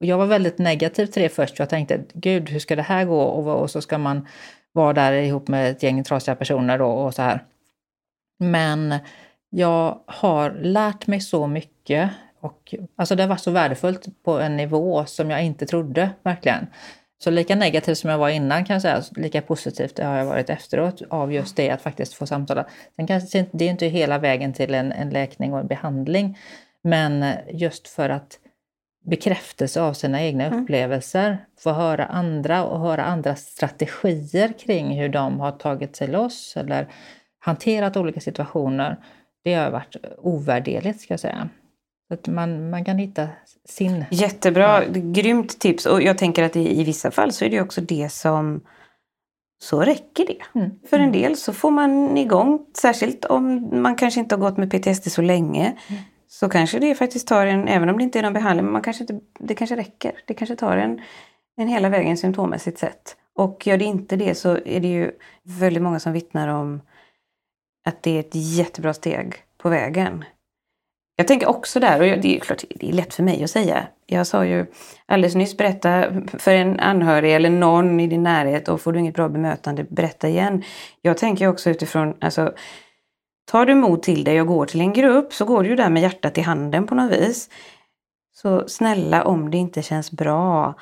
Och 0.00 0.06
jag 0.06 0.18
var 0.18 0.26
väldigt 0.26 0.58
negativ 0.58 1.06
till 1.06 1.22
det 1.22 1.28
först. 1.28 1.58
Jag 1.58 1.68
tänkte, 1.68 2.00
gud, 2.14 2.48
hur 2.50 2.58
ska 2.58 2.76
det 2.76 2.82
här 2.82 3.04
gå? 3.04 3.20
Och, 3.20 3.62
och 3.62 3.70
så 3.70 3.80
ska 3.80 3.98
man 3.98 4.26
vara 4.72 4.92
där 4.92 5.12
ihop 5.12 5.48
med 5.48 5.70
ett 5.70 5.82
gäng 5.82 6.04
trasiga 6.04 6.34
personer 6.34 6.78
då 6.78 6.86
och 6.86 7.14
så 7.14 7.22
här. 7.22 7.44
Men 8.38 8.94
jag 9.50 10.00
har 10.06 10.50
lärt 10.50 11.06
mig 11.06 11.20
så 11.20 11.46
mycket 11.46 12.10
och 12.40 12.74
alltså 12.96 13.14
det 13.14 13.26
var 13.26 13.36
så 13.36 13.50
värdefullt 13.50 14.22
på 14.24 14.38
en 14.40 14.56
nivå 14.56 15.04
som 15.06 15.30
jag 15.30 15.44
inte 15.44 15.66
trodde, 15.66 16.10
verkligen. 16.22 16.66
Så 17.18 17.30
lika 17.30 17.56
negativ 17.56 17.94
som 17.94 18.10
jag 18.10 18.18
var 18.18 18.28
innan 18.28 18.64
kan 18.64 18.74
jag 18.74 18.82
säga, 18.82 19.02
lika 19.16 19.42
positivt 19.42 19.98
har 19.98 20.16
jag 20.16 20.26
varit 20.26 20.50
efteråt 20.50 21.02
av 21.10 21.32
just 21.32 21.56
det 21.56 21.70
att 21.70 21.82
faktiskt 21.82 22.14
få 22.14 22.26
samtala. 22.26 22.66
Sen 22.96 23.06
kanske 23.06 23.46
det 23.52 23.64
är 23.64 23.70
inte 23.70 23.86
hela 23.86 24.18
vägen 24.18 24.52
till 24.52 24.74
en, 24.74 24.92
en 24.92 25.10
läkning 25.10 25.52
och 25.52 25.60
en 25.60 25.66
behandling, 25.66 26.38
men 26.82 27.24
just 27.52 27.88
för 27.88 28.08
att 28.08 28.38
bekräftelse 29.04 29.80
av 29.80 29.92
sina 29.92 30.22
egna 30.22 30.44
mm. 30.44 30.62
upplevelser, 30.62 31.38
få 31.58 31.72
höra 31.72 32.06
andra 32.06 32.64
och 32.64 32.80
höra 32.80 33.04
andras 33.04 33.40
strategier 33.40 34.52
kring 34.58 35.00
hur 35.00 35.08
de 35.08 35.40
har 35.40 35.52
tagit 35.52 35.96
sig 35.96 36.08
loss 36.08 36.56
eller 36.56 36.88
hanterat 37.38 37.96
olika 37.96 38.20
situationer. 38.20 38.96
Det 39.44 39.54
har 39.54 39.70
varit 39.70 39.96
ovärderligt 40.18 41.00
ska 41.00 41.12
jag 41.12 41.20
säga. 41.20 41.48
Så 42.08 42.14
att 42.14 42.28
man, 42.28 42.70
man 42.70 42.84
kan 42.84 42.98
hitta 42.98 43.28
sin... 43.64 44.04
Jättebra, 44.10 44.84
ja. 44.84 44.90
grymt 44.94 45.58
tips. 45.60 45.86
Och 45.86 46.02
jag 46.02 46.18
tänker 46.18 46.42
att 46.42 46.56
i, 46.56 46.80
i 46.80 46.84
vissa 46.84 47.10
fall 47.10 47.32
så 47.32 47.44
är 47.44 47.50
det 47.50 47.60
också 47.60 47.80
det 47.80 48.12
som 48.12 48.60
så 49.58 49.80
räcker 49.80 50.26
det. 50.26 50.58
Mm. 50.60 50.70
För 50.90 50.96
en 50.96 51.08
mm. 51.08 51.22
del 51.22 51.36
så 51.36 51.52
får 51.52 51.70
man 51.70 52.16
igång, 52.16 52.66
särskilt 52.76 53.24
om 53.24 53.68
man 53.82 53.96
kanske 53.96 54.20
inte 54.20 54.34
har 54.34 54.40
gått 54.40 54.56
med 54.56 54.70
PTSD 54.70 55.12
så 55.12 55.22
länge, 55.22 55.76
mm. 55.88 56.02
så 56.28 56.48
kanske 56.48 56.78
det 56.78 56.94
faktiskt 56.94 57.28
tar 57.28 57.46
en, 57.46 57.68
även 57.68 57.88
om 57.88 57.98
det 57.98 58.04
inte 58.04 58.18
är 58.18 58.22
någon 58.22 58.32
behandling, 58.32 58.64
men 58.64 58.72
man 58.72 58.82
kanske 58.82 59.02
inte, 59.02 59.20
det 59.38 59.54
kanske 59.54 59.76
räcker. 59.76 60.12
Det 60.26 60.34
kanske 60.34 60.56
tar 60.56 60.76
en, 60.76 61.00
en 61.56 61.68
hela 61.68 61.88
vägen 61.88 62.16
symptommässigt 62.16 62.78
sett. 62.78 63.16
Och 63.34 63.66
gör 63.66 63.78
det 63.78 63.84
inte 63.84 64.16
det 64.16 64.34
så 64.34 64.50
är 64.64 64.80
det 64.80 64.88
ju 64.88 65.10
väldigt 65.42 65.82
många 65.82 66.00
som 66.00 66.12
vittnar 66.12 66.48
om 66.48 66.80
att 67.84 68.02
det 68.02 68.10
är 68.10 68.20
ett 68.20 68.34
jättebra 68.34 68.94
steg 68.94 69.34
på 69.58 69.68
vägen. 69.68 70.24
Jag 71.20 71.28
tänker 71.28 71.48
också 71.48 71.80
där, 71.80 72.00
och 72.00 72.20
det 72.20 72.36
är 72.36 72.40
klart 72.40 72.64
det 72.70 72.88
är 72.88 72.92
lätt 72.92 73.14
för 73.14 73.22
mig 73.22 73.44
att 73.44 73.50
säga. 73.50 73.86
Jag 74.06 74.26
sa 74.26 74.44
ju 74.44 74.66
alldeles 75.06 75.34
nyss, 75.34 75.56
berätta 75.56 76.04
för 76.38 76.54
en 76.54 76.80
anhörig 76.80 77.34
eller 77.34 77.50
någon 77.50 78.00
i 78.00 78.06
din 78.06 78.22
närhet 78.22 78.68
och 78.68 78.80
får 78.80 78.92
du 78.92 78.98
inget 78.98 79.14
bra 79.14 79.28
bemötande, 79.28 79.84
berätta 79.84 80.28
igen. 80.28 80.62
Jag 81.02 81.18
tänker 81.18 81.48
också 81.48 81.70
utifrån, 81.70 82.14
alltså 82.20 82.52
tar 83.50 83.66
du 83.66 83.74
mod 83.74 84.02
till 84.02 84.24
dig 84.24 84.40
och 84.40 84.46
går 84.46 84.66
till 84.66 84.80
en 84.80 84.92
grupp 84.92 85.32
så 85.32 85.44
går 85.44 85.62
du 85.62 85.68
ju 85.68 85.76
där 85.76 85.90
med 85.90 86.02
hjärtat 86.02 86.38
i 86.38 86.40
handen 86.40 86.86
på 86.86 86.94
något 86.94 87.12
vis. 87.12 87.48
Så 88.32 88.68
snälla 88.68 89.24
om 89.24 89.50
det 89.50 89.56
inte 89.56 89.82
känns 89.82 90.10
bra, 90.10 90.74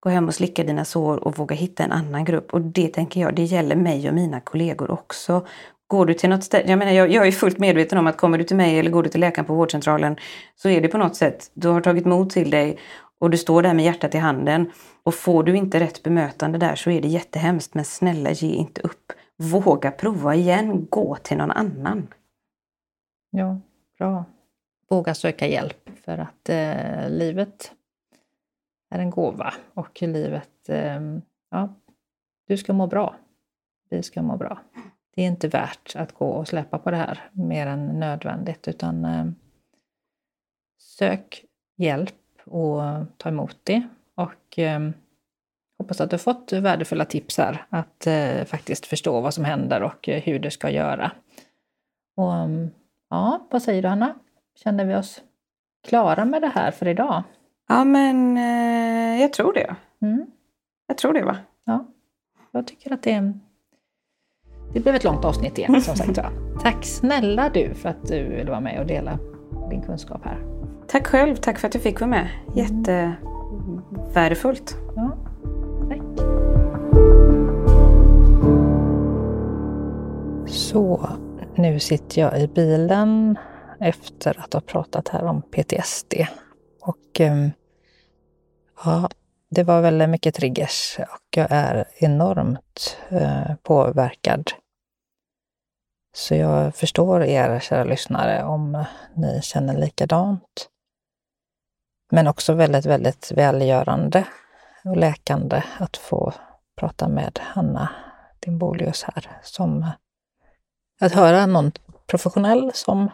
gå 0.00 0.10
hem 0.10 0.28
och 0.28 0.34
slicka 0.34 0.64
dina 0.64 0.84
sår 0.84 1.16
och 1.16 1.38
våga 1.38 1.56
hitta 1.56 1.84
en 1.84 1.92
annan 1.92 2.24
grupp. 2.24 2.54
Och 2.54 2.60
det 2.60 2.88
tänker 2.88 3.20
jag, 3.20 3.34
det 3.34 3.44
gäller 3.44 3.76
mig 3.76 4.08
och 4.08 4.14
mina 4.14 4.40
kollegor 4.40 4.90
också. 4.90 5.46
Går 5.92 6.06
du 6.06 6.14
till 6.14 6.30
något 6.30 6.44
ställe, 6.44 6.70
jag 6.70 6.78
menar 6.78 6.92
jag, 6.92 7.10
jag, 7.10 7.26
är 7.26 7.32
fullt 7.32 7.58
medveten 7.58 7.98
om 7.98 8.06
att 8.06 8.16
kommer 8.16 8.38
du 8.38 8.44
till 8.44 8.56
mig 8.56 8.78
eller 8.78 8.90
går 8.90 9.02
du 9.02 9.08
till 9.08 9.20
läkaren 9.20 9.46
på 9.46 9.54
vårdcentralen 9.54 10.16
så 10.54 10.68
är 10.68 10.80
det 10.80 10.88
på 10.88 10.98
något 10.98 11.16
sätt, 11.16 11.50
du 11.54 11.68
har 11.68 11.80
tagit 11.80 12.04
mod 12.04 12.30
till 12.30 12.50
dig 12.50 12.78
och 13.18 13.30
du 13.30 13.38
står 13.38 13.62
där 13.62 13.74
med 13.74 13.84
hjärtat 13.84 14.14
i 14.14 14.18
handen. 14.18 14.72
Och 15.02 15.14
får 15.14 15.42
du 15.42 15.56
inte 15.56 15.80
rätt 15.80 16.02
bemötande 16.02 16.58
där 16.58 16.74
så 16.74 16.90
är 16.90 17.00
det 17.00 17.08
jättehemskt 17.08 17.74
men 17.74 17.84
snälla 17.84 18.30
ge 18.30 18.48
inte 18.48 18.80
upp. 18.80 19.12
Våga 19.36 19.90
prova 19.90 20.34
igen, 20.34 20.86
gå 20.90 21.16
till 21.16 21.36
någon 21.36 21.50
annan. 21.50 22.08
Ja, 23.30 23.60
bra. 23.98 24.24
Våga 24.90 25.14
söka 25.14 25.46
hjälp 25.46 25.90
för 26.04 26.18
att 26.18 26.48
eh, 26.48 27.10
livet 27.10 27.72
är 28.90 28.98
en 28.98 29.10
gåva 29.10 29.54
och 29.74 30.02
livet, 30.02 30.68
eh, 30.68 31.00
ja, 31.50 31.74
du 32.48 32.56
ska 32.56 32.72
må 32.72 32.86
bra. 32.86 33.14
Vi 33.90 34.02
ska 34.02 34.22
må 34.22 34.36
bra 34.36 34.58
det 35.14 35.22
är 35.22 35.26
inte 35.26 35.48
värt 35.48 35.96
att 35.96 36.12
gå 36.12 36.26
och 36.28 36.48
släppa 36.48 36.78
på 36.78 36.90
det 36.90 36.96
här 36.96 37.30
mer 37.32 37.66
än 37.66 38.00
nödvändigt 38.00 38.68
utan 38.68 39.04
eh, 39.04 39.26
sök 40.78 41.44
hjälp 41.76 42.14
och 42.44 42.80
ta 43.16 43.28
emot 43.28 43.56
det. 43.62 43.88
Och 44.14 44.58
eh, 44.58 44.80
hoppas 45.78 46.00
att 46.00 46.10
du 46.10 46.14
har 46.14 46.18
fått 46.18 46.52
värdefulla 46.52 47.04
tips 47.04 47.38
här 47.38 47.66
att 47.68 48.06
eh, 48.06 48.44
faktiskt 48.44 48.86
förstå 48.86 49.20
vad 49.20 49.34
som 49.34 49.44
händer 49.44 49.82
och 49.82 50.08
hur 50.08 50.38
du 50.38 50.50
ska 50.50 50.70
göra. 50.70 51.12
Och 52.16 52.34
mm, 52.34 52.70
ja, 53.10 53.46
vad 53.50 53.62
säger 53.62 53.82
du 53.82 53.88
Anna? 53.88 54.14
Känner 54.54 54.84
vi 54.84 54.94
oss 54.94 55.22
klara 55.88 56.24
med 56.24 56.42
det 56.42 56.48
här 56.54 56.70
för 56.70 56.88
idag? 56.88 57.22
Ja, 57.68 57.84
men 57.84 58.36
eh, 58.36 59.22
jag 59.22 59.32
tror 59.32 59.52
det. 59.52 59.76
Mm. 60.02 60.26
Jag 60.86 60.98
tror 60.98 61.12
det 61.12 61.24
va? 61.24 61.36
Ja, 61.64 61.86
jag 62.50 62.66
tycker 62.66 62.92
att 62.92 63.02
det 63.02 63.12
är 63.12 63.38
det 64.72 64.80
blev 64.80 64.94
ett 64.94 65.04
långt 65.04 65.24
avsnitt 65.24 65.58
igen 65.58 65.82
som 65.82 65.96
sagt 65.96 66.18
Tack 66.62 66.84
snälla 66.84 67.48
du 67.48 67.74
för 67.74 67.88
att 67.88 68.08
du 68.08 68.28
ville 68.28 68.50
vara 68.50 68.60
med 68.60 68.80
och 68.80 68.86
dela 68.86 69.18
din 69.70 69.82
kunskap 69.82 70.20
här. 70.24 70.38
Tack 70.88 71.06
själv, 71.06 71.36
tack 71.36 71.58
för 71.58 71.68
att 71.68 71.74
jag 71.74 71.82
fick 71.82 72.00
vara 72.00 72.10
med. 72.10 72.28
Jättevärdefullt. 72.54 74.76
Ja, 74.96 75.16
tack. 75.88 75.98
Så, 80.46 81.08
nu 81.54 81.80
sitter 81.80 82.20
jag 82.20 82.40
i 82.40 82.48
bilen 82.48 83.38
efter 83.80 84.40
att 84.40 84.52
ha 84.52 84.60
pratat 84.60 85.08
här 85.08 85.24
om 85.24 85.42
PTSD. 85.42 86.14
Och 86.80 87.20
ehm, 87.20 87.50
ja, 88.84 89.08
det 89.50 89.62
var 89.62 89.80
väldigt 89.80 90.08
mycket 90.08 90.34
triggers 90.34 90.98
och 90.98 91.36
jag 91.36 91.46
är 91.50 91.84
enormt 91.98 92.96
eh, 93.08 93.54
påverkad 93.62 94.52
så 96.14 96.34
jag 96.34 96.74
förstår 96.74 97.22
er, 97.22 97.60
kära 97.60 97.84
lyssnare, 97.84 98.44
om 98.44 98.84
ni 99.14 99.42
känner 99.42 99.78
likadant. 99.78 100.68
Men 102.10 102.26
också 102.26 102.52
väldigt, 102.52 102.86
väldigt 102.86 103.32
välgörande 103.32 104.24
och 104.84 104.96
läkande 104.96 105.62
att 105.78 105.96
få 105.96 106.32
prata 106.76 107.08
med 107.08 107.38
Hanna 107.42 107.88
Dimbolius 108.40 109.02
här. 109.02 109.30
Som 109.42 109.86
att 111.00 111.12
höra 111.12 111.46
någon 111.46 111.72
professionell 112.06 112.70
som 112.74 113.10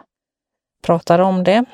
pratar 0.83 1.19
om 1.19 1.43
det 1.43 1.65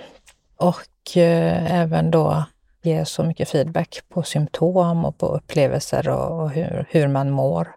och 0.57 1.17
eh, 1.17 1.81
även 1.81 2.11
då 2.11 2.45
ge 2.81 3.05
så 3.05 3.23
mycket 3.23 3.49
feedback 3.49 4.01
på 4.09 4.23
symptom 4.23 5.05
och 5.05 5.17
på 5.17 5.25
upplevelser 5.27 6.09
och, 6.09 6.41
och 6.41 6.49
hur, 6.49 6.87
hur 6.89 7.07
man 7.07 7.29
mår 7.29 7.75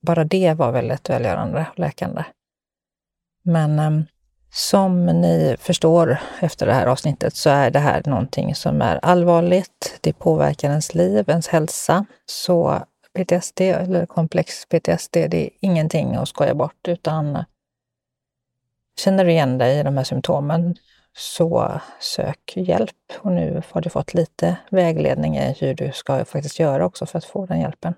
bara 0.00 0.24
det 0.24 0.54
var 0.54 0.72
väldigt 0.72 1.10
välgörande 1.10 1.66
och 1.72 1.78
läkande. 1.78 2.24
Men 3.42 3.78
ehm, 3.78 4.04
som 4.50 5.06
ni 5.06 5.56
förstår 5.58 6.18
efter 6.40 6.66
det 6.66 6.72
här 6.72 6.86
avsnittet 6.86 7.34
så 7.34 7.50
är 7.50 7.70
det 7.70 7.78
här 7.78 8.02
någonting 8.06 8.54
som 8.54 8.82
är 8.82 8.96
allvarligt. 9.02 9.98
Det 10.00 10.12
påverkar 10.12 10.68
ens 10.68 10.94
liv, 10.94 11.24
ens 11.28 11.48
hälsa. 11.48 12.04
Så 12.26 12.82
PTSD 13.14 13.60
eller 13.60 14.06
komplex 14.06 14.66
PTSD, 14.66 15.12
det 15.12 15.44
är 15.44 15.50
ingenting 15.60 16.14
att 16.14 16.28
skoja 16.28 16.54
bort 16.54 16.88
utan 16.88 17.44
Känner 18.98 19.24
du 19.24 19.30
igen 19.30 19.58
dig 19.58 19.78
i 19.78 19.82
de 19.82 19.96
här 19.96 20.04
symptomen 20.04 20.76
så 21.16 21.80
sök 22.00 22.52
hjälp. 22.56 23.12
Och 23.18 23.32
nu 23.32 23.62
har 23.70 23.80
du 23.80 23.90
fått 23.90 24.14
lite 24.14 24.56
vägledning 24.70 25.36
i 25.36 25.56
hur 25.60 25.74
du 25.74 25.92
ska 25.92 26.24
faktiskt 26.24 26.58
göra 26.58 26.86
också 26.86 27.06
för 27.06 27.18
att 27.18 27.24
få 27.24 27.46
den 27.46 27.60
hjälpen. 27.60 27.94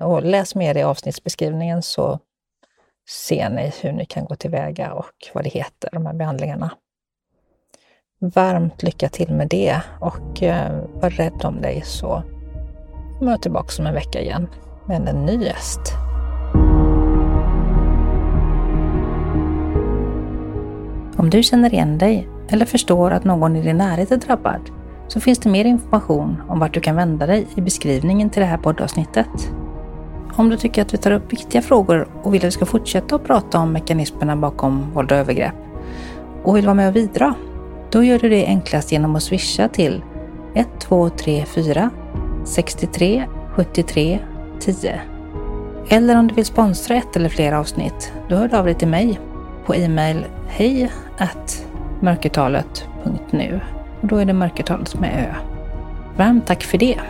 Och 0.00 0.22
läs 0.22 0.54
mer 0.54 0.76
i 0.76 0.82
avsnittsbeskrivningen 0.82 1.82
så 1.82 2.18
ser 3.08 3.50
ni 3.50 3.72
hur 3.82 3.92
ni 3.92 4.06
kan 4.06 4.24
gå 4.24 4.34
tillväga 4.34 4.92
och 4.92 5.30
vad 5.34 5.44
det 5.44 5.50
heter, 5.50 5.90
de 5.92 6.06
här 6.06 6.14
behandlingarna. 6.14 6.70
Varmt 8.18 8.82
lycka 8.82 9.08
till 9.08 9.34
med 9.34 9.48
det 9.48 9.80
och 10.00 10.42
eh, 10.42 10.84
var 10.94 11.10
rädd 11.10 11.44
om 11.44 11.60
dig 11.60 11.82
så 11.84 12.22
kommer 13.18 13.32
jag 13.32 13.42
tillbaka 13.42 13.82
om 13.82 13.86
en 13.86 13.94
vecka 13.94 14.20
igen 14.20 14.48
med 14.86 15.08
en 15.08 15.26
ny 15.26 15.44
gäst. 15.44 15.80
Om 21.16 21.30
du 21.30 21.42
känner 21.42 21.74
igen 21.74 21.98
dig 21.98 22.28
eller 22.48 22.66
förstår 22.66 23.10
att 23.10 23.24
någon 23.24 23.56
i 23.56 23.62
din 23.62 23.76
närhet 23.76 24.10
är 24.10 24.16
drabbad 24.16 24.70
så 25.08 25.20
finns 25.20 25.38
det 25.38 25.50
mer 25.50 25.64
information 25.64 26.42
om 26.48 26.58
vart 26.58 26.74
du 26.74 26.80
kan 26.80 26.96
vända 26.96 27.26
dig 27.26 27.46
i 27.56 27.60
beskrivningen 27.60 28.30
till 28.30 28.40
det 28.40 28.46
här 28.46 28.58
poddavsnittet. 28.58 29.50
Om 30.36 30.48
du 30.50 30.56
tycker 30.56 30.82
att 30.82 30.94
vi 30.94 30.98
tar 30.98 31.10
upp 31.10 31.32
viktiga 31.32 31.62
frågor 31.62 32.08
och 32.22 32.34
vill 32.34 32.40
att 32.40 32.46
vi 32.46 32.50
ska 32.50 32.66
fortsätta 32.66 33.16
att 33.16 33.24
prata 33.24 33.58
om 33.58 33.72
mekanismerna 33.72 34.36
bakom 34.36 34.90
våld 34.92 35.12
och 35.12 35.18
övergrepp 35.18 35.54
och 36.42 36.56
vill 36.56 36.64
vara 36.64 36.74
med 36.74 36.88
och 36.88 36.94
bidra, 36.94 37.34
då 37.90 38.04
gör 38.04 38.18
du 38.18 38.28
det 38.28 38.46
enklast 38.46 38.92
genom 38.92 39.16
att 39.16 39.22
swisha 39.22 39.68
till 39.68 40.04
1234 40.54 41.90
63 42.44 43.24
73 43.56 44.18
10. 44.60 45.00
Eller 45.88 46.18
om 46.18 46.28
du 46.28 46.34
vill 46.34 46.44
sponsra 46.44 46.96
ett 46.96 47.16
eller 47.16 47.28
flera 47.28 47.60
avsnitt, 47.60 48.12
då 48.28 48.36
hör 48.36 48.48
du 48.48 48.56
av 48.56 48.64
dig 48.64 48.74
till 48.74 48.88
mig 48.88 49.20
på 49.66 49.74
e-mail 49.74 50.24
hej 50.48 50.92
mörkertalet.nu. 52.00 53.60
Och 54.00 54.06
då 54.06 54.16
är 54.16 54.24
det 54.24 54.32
mörkertalet 54.32 55.00
med 55.00 55.10
ö. 55.10 55.34
Varmt 56.16 56.46
tack 56.46 56.62
för 56.62 56.78
det! 56.78 57.00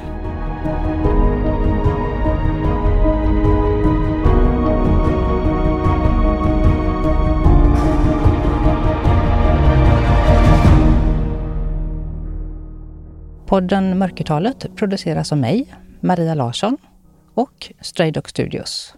Podden 13.55 13.99
Mörkertalet 13.99 14.77
produceras 14.77 15.33
av 15.33 15.39
mig, 15.39 15.75
Maria 16.01 16.35
Larsson 16.35 16.77
och 17.35 17.73
Stray 17.81 18.11
Dog 18.11 18.29
Studios. 18.31 18.95